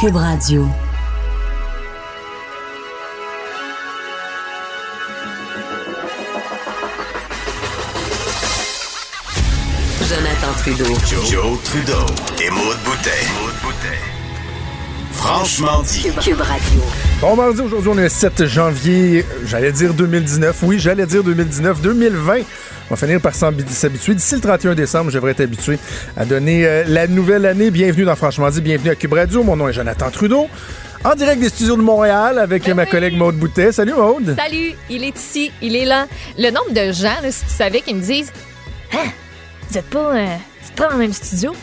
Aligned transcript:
Cube 0.00 0.14
Radio. 0.14 0.64
Jonathan 10.00 10.52
Trudeau. 10.58 10.84
Joe, 11.28 11.58
Trudeau 11.64 12.06
et 12.40 12.48
Maude 12.50 12.76
Boutet. 12.84 13.08
Franchement 15.10 15.82
dit. 15.82 16.02
Cube 16.22 16.40
Radio. 16.42 16.80
Bon 17.20 17.34
mardi, 17.34 17.60
aujourd'hui 17.60 17.90
on 17.92 17.98
est 17.98 18.04
le 18.04 18.08
7 18.08 18.46
janvier, 18.46 19.26
j'allais 19.44 19.72
dire 19.72 19.94
2019, 19.94 20.58
oui 20.62 20.78
j'allais 20.78 21.06
dire 21.06 21.24
2019, 21.24 21.80
2020. 21.80 22.34
On 22.90 22.94
va 22.94 22.96
finir 22.96 23.20
par 23.20 23.34
s'habituer. 23.34 24.14
D'ici 24.14 24.34
le 24.34 24.40
31 24.40 24.74
décembre, 24.74 25.10
je 25.10 25.16
devrais 25.16 25.32
être 25.32 25.42
habitué 25.42 25.78
à 26.16 26.24
donner 26.24 26.64
euh, 26.66 26.84
la 26.86 27.06
nouvelle 27.06 27.44
année. 27.44 27.70
Bienvenue 27.70 28.04
dans 28.06 28.16
Franchement 28.16 28.48
dit, 28.48 28.62
bienvenue 28.62 28.90
à 28.90 28.94
Cube 28.94 29.12
Radio. 29.12 29.42
Mon 29.42 29.56
nom 29.56 29.68
est 29.68 29.74
Jonathan 29.74 30.10
Trudeau. 30.10 30.48
En 31.04 31.14
direct 31.14 31.40
des 31.40 31.50
studios 31.50 31.76
de 31.76 31.82
Montréal 31.82 32.38
avec 32.38 32.66
ma 32.68 32.86
collègue 32.86 33.14
Maude 33.16 33.36
Boutet. 33.36 33.72
Salut 33.72 33.92
Maude. 33.92 34.34
Salut, 34.38 34.72
il 34.88 35.04
est 35.04 35.16
ici, 35.16 35.52
il 35.60 35.76
est 35.76 35.84
là. 35.84 36.06
Le 36.38 36.50
nombre 36.50 36.70
de 36.72 36.90
gens, 36.92 37.14
là, 37.22 37.30
si 37.30 37.44
tu 37.44 37.50
savais, 37.52 37.82
qui 37.82 37.92
me 37.94 38.00
disent 38.00 38.32
Hein, 38.94 39.10
vous 39.70 39.78
êtes 39.78 39.90
pas, 39.90 40.16
euh, 40.16 40.26
c'est 40.64 40.74
pas 40.74 40.86
dans 40.86 40.92
le 40.94 40.98
même 40.98 41.12
studio? 41.12 41.54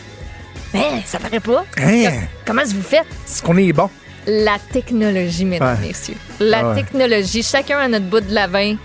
Hein, 0.74 1.00
ça 1.06 1.18
paraît 1.18 1.40
pas. 1.40 1.64
Hein? 1.78 2.04
Com- 2.04 2.12
Comment 2.46 2.62
vous 2.66 2.82
faites? 2.82 3.00
Est-ce 3.28 3.42
qu'on 3.42 3.56
est 3.56 3.72
bon? 3.72 3.90
La 4.28 4.58
technologie, 4.72 5.44
mesdames, 5.44 5.76
Ouais. 5.82 5.88
messieurs. 5.88 6.14
La 6.40 6.58
Ah 6.60 6.68
ouais. 6.70 6.76
technologie. 6.76 7.42
Chacun 7.42 7.78
à 7.78 7.88
notre 7.88 8.06
bout 8.06 8.20
de 8.20 8.32
la 8.32 8.46
vin. 8.46 8.76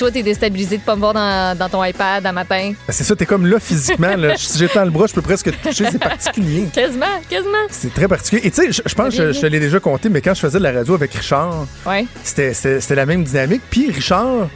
Toi, 0.00 0.10
t'es 0.10 0.22
déstabilisé 0.22 0.78
de 0.78 0.82
pas 0.82 0.94
me 0.94 1.00
voir 1.00 1.12
dans, 1.12 1.54
dans 1.58 1.68
ton 1.68 1.84
iPad 1.84 2.24
à 2.24 2.32
matin? 2.32 2.72
Ben, 2.72 2.74
C'est 2.88 3.04
ça, 3.04 3.14
t'es 3.14 3.26
comme 3.26 3.44
là 3.44 3.60
physiquement. 3.60 4.16
Là. 4.16 4.34
Si 4.34 4.58
j'étends 4.58 4.86
le 4.86 4.90
bras, 4.90 5.06
je 5.06 5.12
peux 5.12 5.20
presque 5.20 5.50
te 5.50 5.68
toucher. 5.68 5.84
C'est 5.92 5.98
particulier. 5.98 6.68
Quasiment, 6.72 7.04
quasiment. 7.28 7.66
C'est 7.68 7.92
très 7.92 8.08
particulier. 8.08 8.46
Et 8.46 8.50
tu 8.50 8.72
sais, 8.72 8.72
je, 8.72 8.94
pense 8.94 9.14
que 9.14 9.32
je, 9.32 9.38
te 9.38 9.44
l'ai 9.44 9.60
déjà 9.60 9.78
compté, 9.78 10.08
mais 10.08 10.22
quand 10.22 10.32
je 10.32 10.40
faisais 10.40 10.56
de 10.56 10.62
la 10.62 10.72
radio 10.72 10.94
avec 10.94 11.12
Richard, 11.12 11.66
Ouais. 11.84 12.06
C'était 12.24 12.94
la 12.94 13.04
même 13.04 13.24
dynamique. 13.24 13.60
Puis 13.68 13.90
Richard, 13.90 14.48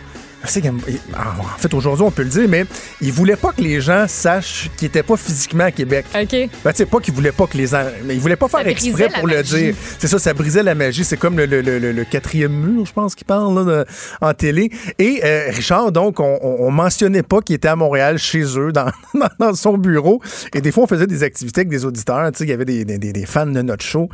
il- 0.88 1.00
en 1.16 1.58
fait, 1.58 1.72
aujourd'hui, 1.74 2.04
on 2.04 2.10
peut 2.10 2.22
le 2.22 2.28
dire, 2.28 2.48
mais 2.48 2.64
il 3.00 3.12
voulait 3.12 3.36
pas 3.36 3.52
que 3.52 3.60
les 3.62 3.80
gens 3.80 4.06
sachent 4.08 4.70
qu'il 4.76 4.86
était 4.86 5.02
pas 5.02 5.16
physiquement 5.16 5.64
à 5.64 5.70
Québec. 5.70 6.04
OK. 6.14 6.30
Ben, 6.30 6.48
tu 6.72 6.76
sais, 6.76 6.86
pas 6.86 7.00
qu'il 7.00 7.14
voulait 7.14 7.32
pas 7.32 7.46
que 7.46 7.56
les 7.56 7.68
gens. 7.68 7.84
Mais 8.04 8.14
il 8.14 8.20
voulait 8.20 8.36
pas 8.36 8.48
faire 8.48 8.66
exprès 8.66 9.08
pour 9.18 9.26
le 9.26 9.36
magie. 9.36 9.54
dire. 9.56 9.74
C'est 9.98 10.08
ça, 10.08 10.18
ça 10.18 10.34
brisait 10.34 10.62
la 10.62 10.74
magie. 10.74 11.04
C'est 11.04 11.16
comme 11.16 11.36
le, 11.36 11.46
le- 11.46 11.60
le- 11.62 11.78
le- 11.78 11.92
le 11.92 12.04
quatrième 12.04 12.52
mur, 12.52 12.84
je 12.86 12.92
pense, 12.92 13.14
qu'il 13.14 13.26
parle 13.26 13.54
là, 13.54 13.64
de- 13.64 13.86
en 14.20 14.32
télé. 14.34 14.70
Et 14.98 15.20
euh, 15.24 15.46
Richard, 15.50 15.92
donc, 15.92 16.20
on, 16.20 16.38
on, 16.42 16.66
on 16.66 16.70
mentionnait 16.70 17.22
pas 17.22 17.40
qu'il 17.40 17.56
était 17.56 17.68
à 17.68 17.76
Montréal 17.76 18.18
chez 18.18 18.42
eux, 18.58 18.72
dans, 19.38 19.54
son 19.54 19.78
bureau. 19.78 20.20
Et 20.54 20.60
des 20.60 20.72
fois, 20.72 20.84
on 20.84 20.86
faisait 20.86 21.06
des 21.06 21.22
activités 21.22 21.60
avec 21.60 21.68
des 21.70 21.84
auditeurs. 21.84 22.30
Tu 22.32 22.38
sais, 22.38 22.44
il 22.44 22.50
y 22.50 22.52
avait 22.52 22.64
des, 22.64 22.84
des- 22.84 22.98
des- 22.98 23.12
des 23.12 23.26
fans 23.26 23.46
de 23.46 23.62
notre 23.62 23.84
show. 23.84 24.08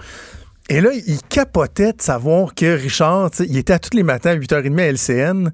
Et 0.68 0.80
là, 0.80 0.90
il 0.94 1.18
capotait 1.28 1.92
de 1.94 2.00
savoir 2.00 2.54
que 2.54 2.76
Richard, 2.80 3.30
il 3.40 3.56
était 3.56 3.72
à 3.72 3.80
tous 3.80 3.96
les 3.96 4.04
matins 4.04 4.30
à 4.30 4.36
8h30 4.36 4.78
à 4.78 4.86
LCN. 4.92 5.50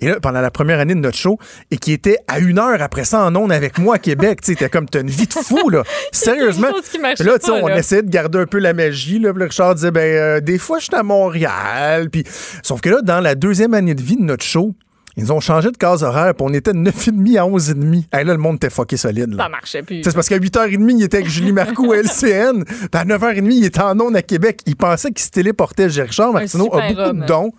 Et 0.00 0.08
là, 0.08 0.20
pendant 0.20 0.40
la 0.40 0.50
première 0.50 0.80
année 0.80 0.94
de 0.94 1.00
notre 1.00 1.16
show, 1.18 1.38
et 1.70 1.76
qui 1.76 1.92
était 1.92 2.18
à 2.28 2.38
une 2.38 2.58
heure 2.58 2.80
après 2.80 3.04
ça 3.04 3.20
en 3.22 3.34
ondes 3.36 3.52
avec 3.52 3.78
moi 3.78 3.96
à 3.96 3.98
Québec. 3.98 4.40
Tu 4.42 4.54
sais, 4.54 4.68
comme, 4.68 4.88
t'as 4.88 5.00
une 5.00 5.10
vie 5.10 5.26
de 5.26 5.32
fou, 5.32 5.68
là. 5.70 5.82
Sérieusement. 6.12 6.68
là, 6.68 7.38
tu 7.38 7.46
sais, 7.46 7.50
on 7.52 7.68
essayait 7.68 8.02
de 8.02 8.10
garder 8.10 8.38
un 8.38 8.46
peu 8.46 8.58
la 8.58 8.72
magie. 8.72 9.18
Là. 9.18 9.32
Puis 9.34 9.42
Richard 9.44 9.74
disait, 9.74 9.90
ben, 9.90 10.00
euh, 10.00 10.40
des 10.40 10.58
fois, 10.58 10.78
je 10.78 10.84
suis 10.84 10.94
à 10.94 11.02
Montréal. 11.02 12.10
Puis, 12.10 12.24
sauf 12.62 12.80
que 12.80 12.88
là, 12.90 13.02
dans 13.02 13.20
la 13.20 13.34
deuxième 13.34 13.74
année 13.74 13.94
de 13.94 14.02
vie 14.02 14.16
de 14.16 14.22
notre 14.22 14.44
show, 14.44 14.74
ils 15.16 15.32
ont 15.32 15.40
changé 15.40 15.70
de 15.70 15.76
case 15.76 16.02
horaire, 16.04 16.34
puis 16.34 16.46
on 16.48 16.54
était 16.54 16.72
de 16.72 16.78
9h30 16.78 17.36
à 17.38 17.42
11h30. 17.44 18.04
Hey, 18.12 18.24
là, 18.24 18.32
le 18.32 18.38
monde 18.38 18.56
était 18.56 18.70
fucké 18.70 18.96
solide. 18.96 19.34
Là. 19.34 19.44
Ça 19.44 19.48
marchait 19.50 19.82
plus. 19.82 20.02
C'est 20.04 20.14
parce 20.14 20.28
qu'à 20.28 20.38
8h30, 20.38 20.96
il 20.98 21.02
était 21.02 21.18
avec 21.18 21.28
Julie 21.28 21.52
Marcoux 21.52 21.92
à 21.92 21.96
LCN. 21.96 22.64
Puis 22.64 22.88
à 22.92 23.04
9h30, 23.04 23.50
il 23.52 23.64
était 23.64 23.82
en 23.82 23.98
ondes 24.00 24.16
à 24.16 24.22
Québec. 24.22 24.60
Il 24.66 24.76
pensait 24.76 25.10
qu'il 25.10 25.24
se 25.24 25.30
téléportait. 25.30 25.90
J'ai- 25.90 26.02
Richard 26.02 26.32
Martineau 26.32 26.72
a 26.74 26.88
beaucoup 26.88 27.00
homme. 27.00 27.20
de 27.20 27.26
dons. 27.26 27.52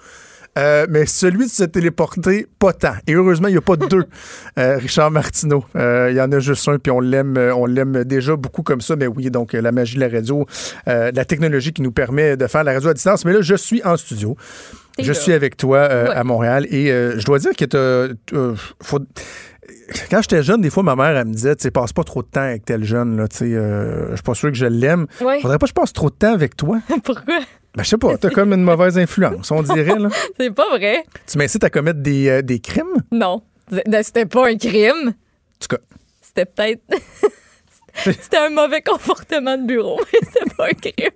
Euh, 0.58 0.86
mais 0.90 1.06
celui 1.06 1.46
de 1.46 1.52
se 1.52 1.64
téléporter, 1.64 2.48
pas 2.60 2.74
tant. 2.74 2.94
Et 3.08 3.14
heureusement, 3.14 3.48
il 3.48 3.52
n'y 3.52 3.58
a 3.58 3.62
pas 3.62 3.76
deux 3.78 4.04
euh, 4.60 4.78
Richard 4.78 5.12
Martineau. 5.12 5.64
Euh, 5.76 6.10
il 6.12 6.18
y 6.18 6.22
en 6.22 6.32
a 6.32 6.40
juste 6.40 6.68
un, 6.68 6.78
puis 6.78 6.92
on 6.92 7.00
l'aime, 7.00 7.38
on 7.56 7.66
l'aime 7.66 8.04
déjà 8.04 8.36
beaucoup 8.36 8.64
comme 8.64 8.82
ça. 8.82 8.96
Mais 8.96 9.08
oui, 9.08 9.30
donc 9.32 9.54
la 9.54 9.72
magie 9.72 9.96
de 9.96 10.02
la 10.02 10.10
radio, 10.10 10.46
la 10.86 11.26
technologie 11.26 11.72
qui 11.74 11.82
nous 11.82 11.92
permet 11.92 12.36
de 12.38 12.48
faire 12.48 12.64
la 12.64 12.74
radio 12.74 12.90
à 12.90 12.94
distance. 12.94 13.24
Mais 13.26 13.34
là, 13.34 13.42
je 13.42 13.56
suis 13.56 13.82
en 13.84 13.96
studio. 13.98 14.36
T'es 14.98 15.04
Je 15.04 15.14
là. 15.14 15.20
suis 15.20 15.32
avec 15.34 15.56
toi 15.56 15.78
euh, 15.78 16.10
Ouais. 16.10 16.16
à 16.16 16.24
Montréal 16.26 16.68
et 16.70 16.92
euh, 16.92 17.18
je 17.18 17.24
dois 17.26 17.40
dire 17.40 17.52
que 17.58 17.64
t'as- 17.64 17.78
euh, 18.38 18.56
faut- 18.84 19.00
quand 20.10 20.22
j'étais 20.22 20.44
jeune, 20.44 20.60
des 20.62 20.70
fois, 20.70 20.84
ma 20.84 20.96
mère, 20.98 21.16
elle 21.18 21.28
me 21.28 21.34
disait, 21.34 21.56
tu 21.56 21.64
sais, 21.64 21.72
passe 21.72 21.94
pas 21.94 22.04
trop 22.04 22.22
de 22.24 22.28
temps 22.28 22.42
avec 22.42 22.66
tel 22.66 22.84
jeune, 22.84 23.16
là, 23.18 23.28
tu 23.30 23.38
sais, 23.38 23.52
je 23.52 24.14
suis 24.16 24.24
pas 24.24 24.34
sûr 24.34 24.50
que 24.50 24.58
je 24.58 24.66
l'aime. 24.66 25.06
Ouais. 25.22 25.40
Faudrait 25.42 25.58
pas 25.60 25.66
que 25.66 25.70
je 25.70 25.74
passe 25.74 25.94
trop 25.94 26.10
de 26.10 26.16
temps 26.16 26.34
avec 26.34 26.58
toi. 26.58 26.80
Pourquoi? 27.04 27.40
Ben, 27.76 27.84
je 27.84 27.90
sais 27.90 27.98
pas, 27.98 28.18
t'as 28.18 28.30
comme 28.30 28.52
une 28.54 28.64
mauvaise 28.64 28.98
influence, 28.98 29.50
on 29.52 29.64
dirait, 29.64 29.98
là. 29.98 30.10
C'est 30.40 30.52
pas 30.52 30.70
vrai. 30.78 31.04
Tu 31.26 31.38
m'incites 31.38 31.64
à 31.64 31.70
commettre 31.70 32.00
des, 32.02 32.28
euh, 32.30 32.42
des 32.42 32.60
crimes? 32.60 33.02
Non. 33.12 33.42
C'était 34.04 34.26
pas 34.26 34.50
un 34.50 34.58
crime. 34.58 35.10
En 35.10 35.12
tout 35.60 35.68
cas, 35.70 35.78
C'était 36.22 36.46
peut-être. 36.46 36.82
C'était 37.96 38.38
un 38.38 38.50
mauvais 38.50 38.82
comportement 38.82 39.58
de 39.58 39.66
bureau, 39.66 40.00
mais 40.14 40.20
c'était 40.22 40.50
pas 40.56 40.66
un 40.68 40.74
crime. 40.74 41.12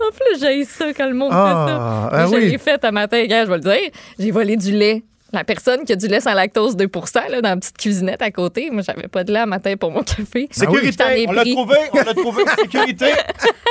En 0.00 0.10
plus, 0.12 0.40
j'ai 0.40 0.64
ça 0.64 0.92
quand 0.94 1.08
le 1.08 1.14
monde 1.14 1.30
Ah, 1.32 1.64
fait 1.66 1.72
ça. 1.72 2.08
ah 2.22 2.26
je 2.30 2.36
oui. 2.36 2.48
l'ai 2.50 2.58
fait 2.58 2.84
à 2.84 2.92
matin, 2.92 3.24
gars, 3.26 3.44
je 3.44 3.50
vais 3.50 3.56
le 3.56 3.62
dire. 3.62 3.90
J'ai 4.18 4.30
volé 4.30 4.56
du 4.56 4.70
lait. 4.72 5.02
La 5.32 5.42
personne 5.42 5.84
qui 5.84 5.92
a 5.92 5.96
du 5.96 6.06
lait 6.06 6.20
sans 6.20 6.34
lactose 6.34 6.76
2 6.76 6.88
là, 7.30 7.42
dans 7.42 7.48
la 7.50 7.56
petite 7.56 7.76
cuisinette 7.76 8.22
à 8.22 8.30
côté, 8.30 8.70
moi, 8.70 8.82
j'avais 8.82 9.08
pas 9.08 9.24
de 9.24 9.32
lait 9.32 9.40
à 9.40 9.46
matin 9.46 9.74
pour 9.76 9.90
mon 9.90 10.02
café. 10.02 10.48
Ah 10.62 10.64
oui. 10.70 10.80
Sécurité, 10.80 11.26
on 11.28 11.32
l'a 11.32 11.44
trouvé, 11.44 11.76
on 11.92 11.96
l'a 11.96 12.14
trouvé, 12.14 12.44
sécurité. 12.56 13.06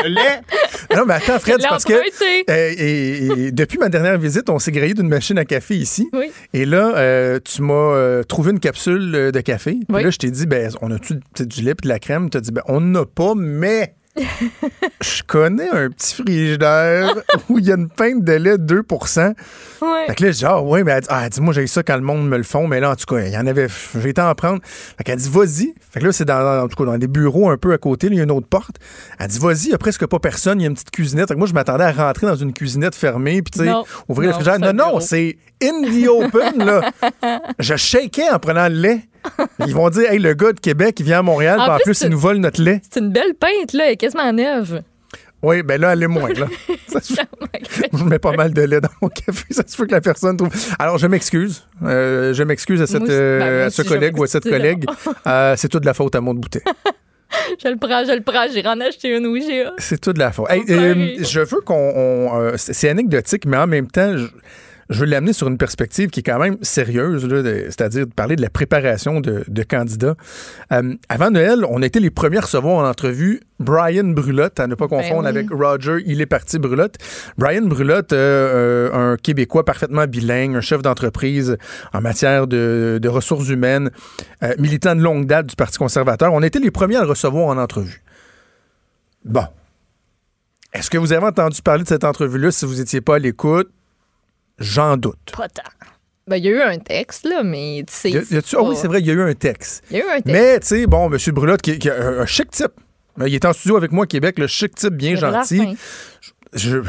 Le 0.03 0.09
lait. 0.09 0.41
Non, 0.95 1.05
mais 1.05 1.15
attends, 1.15 1.39
Fred, 1.39 1.57
parce 1.67 1.83
que 1.85 1.93
euh, 1.93 2.73
et, 2.77 3.47
et 3.47 3.51
depuis 3.51 3.77
ma 3.77 3.89
dernière 3.89 4.17
visite, 4.17 4.49
on 4.49 4.59
s'est 4.59 4.71
grillé 4.71 4.93
d'une 4.93 5.07
machine 5.09 5.37
à 5.37 5.45
café 5.45 5.75
ici. 5.75 6.09
Oui. 6.13 6.31
Et 6.53 6.65
là, 6.65 6.95
euh, 6.95 7.39
tu 7.43 7.61
m'as 7.61 7.73
euh, 7.73 8.23
trouvé 8.23 8.51
une 8.51 8.59
capsule 8.59 9.31
de 9.31 9.41
café. 9.41 9.71
Puis 9.73 9.85
Oui. 9.89 10.03
là, 10.03 10.09
je 10.09 10.17
t'ai 10.17 10.31
dit, 10.31 10.45
ben, 10.45 10.71
on 10.81 10.91
a-tu 10.91 11.15
du 11.39 11.61
lait 11.61 11.71
et 11.71 11.83
de 11.83 11.87
la 11.87 11.99
crème? 11.99 12.29
Tu 12.29 12.37
as 12.37 12.41
dit, 12.41 12.51
ben, 12.51 12.63
on 12.67 12.79
n'en 12.81 13.01
a 13.01 13.05
pas, 13.05 13.33
mais 13.35 13.95
je 15.01 15.23
connais 15.23 15.69
un 15.69 15.89
petit 15.89 16.15
frigidaire 16.21 17.15
où 17.49 17.59
il 17.59 17.65
y 17.65 17.71
a 17.71 17.75
une 17.75 17.89
pinte 17.89 18.23
de 18.23 18.33
lait 18.33 18.57
2 18.57 18.81
Ouais. 19.81 20.07
Fait 20.07 20.15
que 20.15 20.23
là, 20.23 20.31
je 20.31 20.37
dis, 20.37 20.45
ah, 20.45 20.61
ouais, 20.61 20.83
mais 20.83 20.91
elle 20.91 21.01
dit, 21.01 21.07
ah, 21.09 21.29
dis-moi, 21.29 21.53
j'ai 21.53 21.67
ça 21.67 21.83
quand 21.83 21.95
le 21.95 22.01
monde 22.01 22.27
me 22.27 22.37
le 22.37 22.43
font, 22.43 22.67
mais 22.67 22.79
là, 22.79 22.91
en 22.91 22.95
tout 22.95 23.05
cas, 23.13 23.21
il 23.21 23.31
y 23.33 23.37
en 23.37 23.45
avait, 23.45 23.67
j'ai 24.01 24.09
été 24.09 24.21
en 24.21 24.33
prendre. 24.33 24.59
Fait 24.63 25.03
qu'elle 25.03 25.17
dit, 25.19 25.29
vas-y. 25.29 25.73
Fait 25.91 25.99
que 25.99 26.05
là, 26.05 26.11
c'est 26.11 26.25
dans, 26.25 26.63
en 26.63 26.67
tout 26.67 26.75
cas, 26.77 26.89
dans 26.89 26.97
des 26.97 27.07
bureaux 27.07 27.49
un 27.49 27.57
peu 27.57 27.73
à 27.73 27.77
côté, 27.77 28.07
il 28.07 28.15
y 28.15 28.19
a 28.19 28.23
une 28.23 28.31
autre 28.31 28.47
porte. 28.47 28.77
Elle 29.19 29.27
dit, 29.27 29.39
vas-y, 29.39 29.65
il 29.65 29.71
y 29.71 29.73
a 29.73 29.77
presque 29.77 30.05
pas 30.05 30.19
personne, 30.19 30.59
il 30.59 30.63
y 30.63 30.65
a 30.65 30.69
une 30.69 30.75
petite 30.75 30.91
cuisinette. 30.91 31.27
Fait 31.27 31.33
que 31.33 31.39
moi, 31.39 31.47
je 31.47 31.53
m'attendais 31.53 31.83
à 31.83 31.91
rentrer 31.91 32.25
dans 32.27 32.35
une 32.35 32.53
cuisinette 32.53 32.95
fermée, 32.95 33.41
puis 33.41 33.51
tu 33.51 33.59
sais, 33.59 33.65
Non. 33.65 33.83
ouvrir 34.07 34.29
le 34.29 34.33
frigidaire. 34.33 34.59
Non, 34.73 34.91
non, 34.93 34.99
c'est 34.99 35.37
in 35.61 35.81
the 35.83 36.07
open, 36.07 36.63
là. 36.63 36.91
je 37.59 37.75
shakeais 37.75 38.29
en 38.29 38.39
prenant 38.39 38.67
le 38.69 38.75
lait. 38.75 39.01
Ils 39.65 39.73
vont 39.73 39.89
dire, 39.89 40.11
hey, 40.11 40.19
le 40.19 40.33
gars 40.33 40.53
de 40.53 40.59
Québec, 40.59 40.99
il 40.99 41.05
vient 41.05 41.19
à 41.19 41.23
Montréal, 41.23 41.59
En 41.59 41.75
en 41.75 41.77
plus, 41.77 42.01
il 42.01 42.09
nous 42.09 42.19
vole 42.19 42.37
notre 42.37 42.61
lait. 42.61 42.81
C'est 42.89 42.99
une 42.99 43.11
belle 43.11 43.33
peinte, 43.39 43.73
là, 43.73 43.85
elle 43.87 43.93
est 43.93 43.97
quasiment 43.97 44.31
neuve. 44.31 44.81
Oui, 45.45 45.61
ben 45.61 45.79
là, 45.79 45.93
elle 45.93 46.01
est 46.01 46.07
moins, 46.07 46.33
là. 46.33 46.47
Ça 46.87 46.99
se 47.01 47.13
Je 47.93 48.03
mets 48.03 48.19
pas 48.19 48.31
mal 48.31 48.53
de 48.53 48.61
lait 48.61 48.81
dans 48.81 48.89
mon 49.01 49.09
café. 49.09 49.45
Ça 49.51 49.63
se 49.65 49.77
peut 49.77 49.85
que 49.85 49.91
la 49.91 50.01
personne 50.01 50.37
trouve. 50.37 50.49
Alors, 50.79 50.97
je 50.97 51.07
m'excuse. 51.07 51.67
Euh, 51.83 52.33
je 52.33 52.41
m'excuse 52.43 52.81
à, 52.81 52.87
cette, 52.87 53.01
Moi 53.01 53.11
euh, 53.11 53.39
Ben, 53.39 53.55
moi 53.57 53.65
à 53.65 53.69
ce 53.69 53.81
collègue 53.83 54.17
ou 54.17 54.23
à 54.23 54.27
cette 54.27 54.43
collègue. 54.43 54.85
Euh, 55.27 55.55
c'est 55.57 55.69
tout 55.69 55.79
de 55.79 55.85
la 55.85 55.93
faute 55.93 56.13
à 56.15 56.21
mon 56.21 56.33
bouteille. 56.33 56.61
Je 57.63 57.67
le 57.67 57.77
prends, 57.77 58.05
je 58.05 58.11
le 58.11 58.21
prends. 58.21 58.47
J'ai 58.51 58.65
en 58.65 58.79
acheté 58.79 59.15
une, 59.15 59.25
oui, 59.27 59.43
j'ai 59.47 59.65
C'est 59.77 59.99
tout 59.99 60.13
de 60.13 60.19
la 60.19 60.31
faute. 60.31 60.49
Hey, 60.49 60.63
euh, 60.69 61.15
je 61.19 61.39
veux 61.41 61.61
qu'on. 61.61 61.93
on, 61.95 62.51
c'est 62.57 62.73
c'est 62.73 62.89
anecdotique, 62.89 63.45
mais 63.45 63.57
en 63.57 63.67
même 63.67 63.87
temps, 63.87 64.15
je, 64.17 64.27
je 64.89 64.99
veux 64.99 65.05
l'amener 65.05 65.33
sur 65.33 65.47
une 65.47 65.57
perspective 65.57 66.09
qui 66.09 66.19
est 66.19 66.23
quand 66.23 66.39
même 66.39 66.57
sérieuse, 66.61 67.27
c'est-à-dire 67.69 68.05
de 68.05 68.11
parler 68.11 68.35
de 68.35 68.41
la 68.41 68.49
préparation 68.49 69.19
de, 69.19 69.43
de 69.47 69.63
candidats. 69.63 70.15
Euh, 70.71 70.93
avant 71.09 71.31
Noël, 71.31 71.65
on 71.69 71.81
a 71.81 71.85
été 71.85 71.99
les 71.99 72.11
premiers 72.11 72.37
à 72.37 72.41
recevoir 72.41 72.75
en 72.75 72.87
entrevue 72.87 73.41
Brian 73.59 74.03
Brulotte, 74.03 74.59
à 74.59 74.67
ne 74.67 74.75
pas 74.75 74.87
confondre 74.87 75.23
Ben 75.23 75.33
oui. 75.33 75.39
avec 75.39 75.49
Roger, 75.51 76.03
il 76.05 76.21
est 76.21 76.25
parti 76.25 76.59
Brulotte. 76.59 76.97
Brian 77.37 77.63
Brulotte, 77.63 78.13
euh, 78.13 78.89
euh, 78.93 79.13
un 79.13 79.17
Québécois 79.17 79.65
parfaitement 79.65 80.05
bilingue, 80.05 80.55
un 80.55 80.61
chef 80.61 80.81
d'entreprise 80.81 81.57
en 81.93 82.01
matière 82.01 82.47
de, 82.47 82.99
de 83.01 83.09
ressources 83.09 83.49
humaines, 83.49 83.89
militant 84.59 84.95
de 84.95 85.01
longue 85.01 85.25
date 85.25 85.47
du 85.47 85.55
Parti 85.55 85.77
conservateur. 85.77 86.33
On 86.33 86.43
a 86.43 86.47
été 86.47 86.59
les 86.59 86.71
premiers 86.71 86.97
à 86.97 87.01
le 87.01 87.09
recevoir 87.09 87.47
en 87.47 87.57
entrevue. 87.57 88.03
Bon. 89.23 89.45
Est-ce 90.73 90.89
que 90.89 90.97
vous 90.97 91.13
avez 91.13 91.25
entendu 91.25 91.61
parler 91.61 91.83
de 91.83 91.87
cette 91.87 92.03
entrevue-là 92.03 92.51
si 92.51 92.65
vous 92.65 92.75
n'étiez 92.75 93.01
pas 93.01 93.15
à 93.15 93.19
l'écoute? 93.19 93.69
J'en 94.59 94.97
doute. 94.97 95.33
pas 95.35 95.49
tant. 95.49 95.63
Ben, 96.27 96.37
il 96.37 96.45
y 96.45 96.47
a 96.47 96.51
eu 96.51 96.61
un 96.61 96.79
texte, 96.79 97.25
là, 97.25 97.43
mais 97.43 97.83
tu 97.87 97.93
sais. 97.93 98.11
Ah 98.55 98.63
oui, 98.63 98.75
c'est 98.75 98.87
vrai, 98.87 98.99
il 98.99 99.05
y 99.05 99.11
a 99.11 99.13
eu 99.13 99.21
un 99.21 99.33
texte. 99.33 99.83
Il 99.91 99.97
y 99.97 100.01
a 100.01 100.05
eu 100.05 100.09
un 100.09 100.21
texte. 100.21 100.25
Mais, 100.25 100.59
tu 100.59 100.67
sais, 100.67 100.87
bon, 100.87 101.11
M. 101.11 101.17
Brulotte, 101.33 101.61
qui, 101.61 101.77
qui 101.77 101.87
est 101.87 101.91
un, 101.91 102.25
chic 102.25 102.49
type. 102.49 102.71
Il 103.25 103.33
est 103.33 103.45
en 103.45 103.53
studio 103.53 103.77
avec 103.77 103.91
moi 103.91 104.05
à 104.05 104.07
Québec, 104.07 104.39
le 104.39 104.47
chic 104.47 104.73
type 104.73 104.93
bien 104.95 105.11
de 105.11 105.17
gentil. 105.17 105.77
Je, 106.53 106.81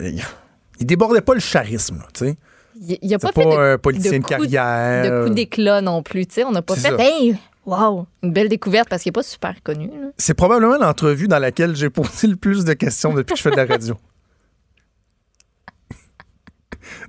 il, 0.00 0.86
débordait 0.86 1.20
pas 1.20 1.34
le 1.34 1.40
charisme, 1.40 1.98
là, 1.98 2.06
tu 2.14 2.26
sais. 2.26 2.36
Il 2.80 3.08
n'y 3.08 3.14
a 3.14 3.18
pas 3.18 3.28
C'est 3.34 3.42
fait 3.42 3.48
pas 3.48 3.56
de, 3.56 3.72
un 3.74 3.78
politicien 3.78 4.12
de, 4.12 4.16
de 4.18 4.22
coup- 4.22 4.28
carrière. 4.28 5.22
de 5.22 5.28
coup 5.28 5.34
d'éclat 5.34 5.80
non 5.80 6.02
plus. 6.02 6.26
tu 6.26 6.34
sais. 6.34 6.44
On 6.44 6.52
n'a 6.52 6.62
pas 6.62 6.76
fait 6.76 6.90
ça. 6.90 6.96
Hey, 6.98 7.36
Wow, 7.68 8.06
une 8.22 8.32
belle 8.32 8.48
découverte 8.48 8.88
parce 8.88 9.02
qu'il 9.02 9.10
n'est 9.10 9.14
pas 9.14 9.22
super 9.22 9.62
connu. 9.62 9.90
C'est 10.16 10.32
probablement 10.32 10.78
l'entrevue 10.78 11.28
dans 11.28 11.38
laquelle 11.38 11.76
j'ai 11.76 11.90
posé 11.90 12.26
le 12.26 12.36
plus 12.36 12.64
de 12.64 12.72
questions 12.72 13.12
depuis 13.12 13.34
que 13.34 13.36
je 13.36 13.42
fais 13.42 13.50
de 13.50 13.56
la 13.56 13.66
radio. 13.66 13.94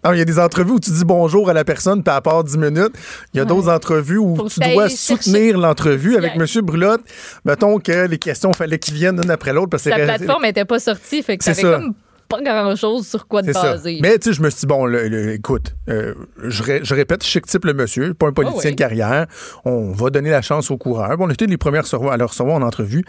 Non, 0.03 0.13
il 0.13 0.19
y 0.19 0.21
a 0.21 0.25
des 0.25 0.39
entrevues 0.39 0.71
où 0.71 0.79
tu 0.79 0.91
dis 0.91 1.05
bonjour 1.05 1.49
à 1.49 1.53
la 1.53 1.63
personne, 1.63 2.03
puis 2.03 2.13
à 2.13 2.21
part 2.21 2.43
10 2.43 2.57
minutes. 2.57 2.93
Il 3.33 3.37
y 3.37 3.39
a 3.39 3.45
d'autres 3.45 3.69
entrevues 3.69 4.17
où 4.17 4.35
Faut 4.35 4.43
que 4.45 4.49
tu 4.49 4.73
dois 4.73 4.89
soutenir 4.89 5.57
l'entrevue 5.57 6.15
avec 6.17 6.33
Yeah. 6.35 6.43
M. 6.55 6.61
Brulotte. 6.65 7.01
Mettons 7.45 7.79
que 7.79 8.07
les 8.07 8.17
questions, 8.17 8.53
fallait 8.53 8.79
qu'ils 8.79 8.93
viennent 8.93 9.19
l'une 9.21 9.31
après 9.31 9.53
l'autre 9.53 9.69
parce 9.69 9.83
que 9.83 9.89
c'est- 9.89 10.03
plateforme 10.03 10.43
n'était 10.43 10.65
pas 10.65 10.79
sortie, 10.79 11.23
fait 11.23 11.37
que 11.37 11.43
ça. 11.43 11.53
comme 11.55 11.93
pas 12.27 12.41
grand-chose 12.43 13.07
sur 13.07 13.27
quoi 13.27 13.41
ça. 13.41 13.53
baser. 13.63 13.97
Mais 14.03 14.19
tu 14.19 14.29
sais, 14.29 14.33
je 14.33 14.43
me 14.43 14.51
suis 14.51 14.59
dit, 14.59 14.65
bon, 14.67 14.85
le- 14.85 15.07
le- 15.07 15.33
écoute, 15.33 15.73
euh, 15.89 16.13
je, 16.43 16.61
ré- 16.61 16.81
je 16.83 16.93
répète, 16.93 17.23
chic 17.23 17.43
type 17.47 17.65
le 17.65 17.73
monsieur, 17.73 18.13
pas 18.13 18.27
un 18.27 18.31
politicien 18.33 18.61
Ah 18.65 18.67
oui. 18.69 18.75
de 18.75 18.77
carrière. 18.77 19.25
On 19.65 19.91
va 19.93 20.11
donner 20.11 20.29
la 20.29 20.43
chance 20.43 20.69
aux 20.69 20.77
coureurs. 20.77 21.17
Bon, 21.17 21.25
on 21.25 21.29
était 21.31 21.47
les 21.47 21.57
premiers 21.57 21.79
à 21.79 22.17
le 22.17 22.25
recevoir 22.25 22.55
en 22.55 22.61
entrevue. 22.61 23.03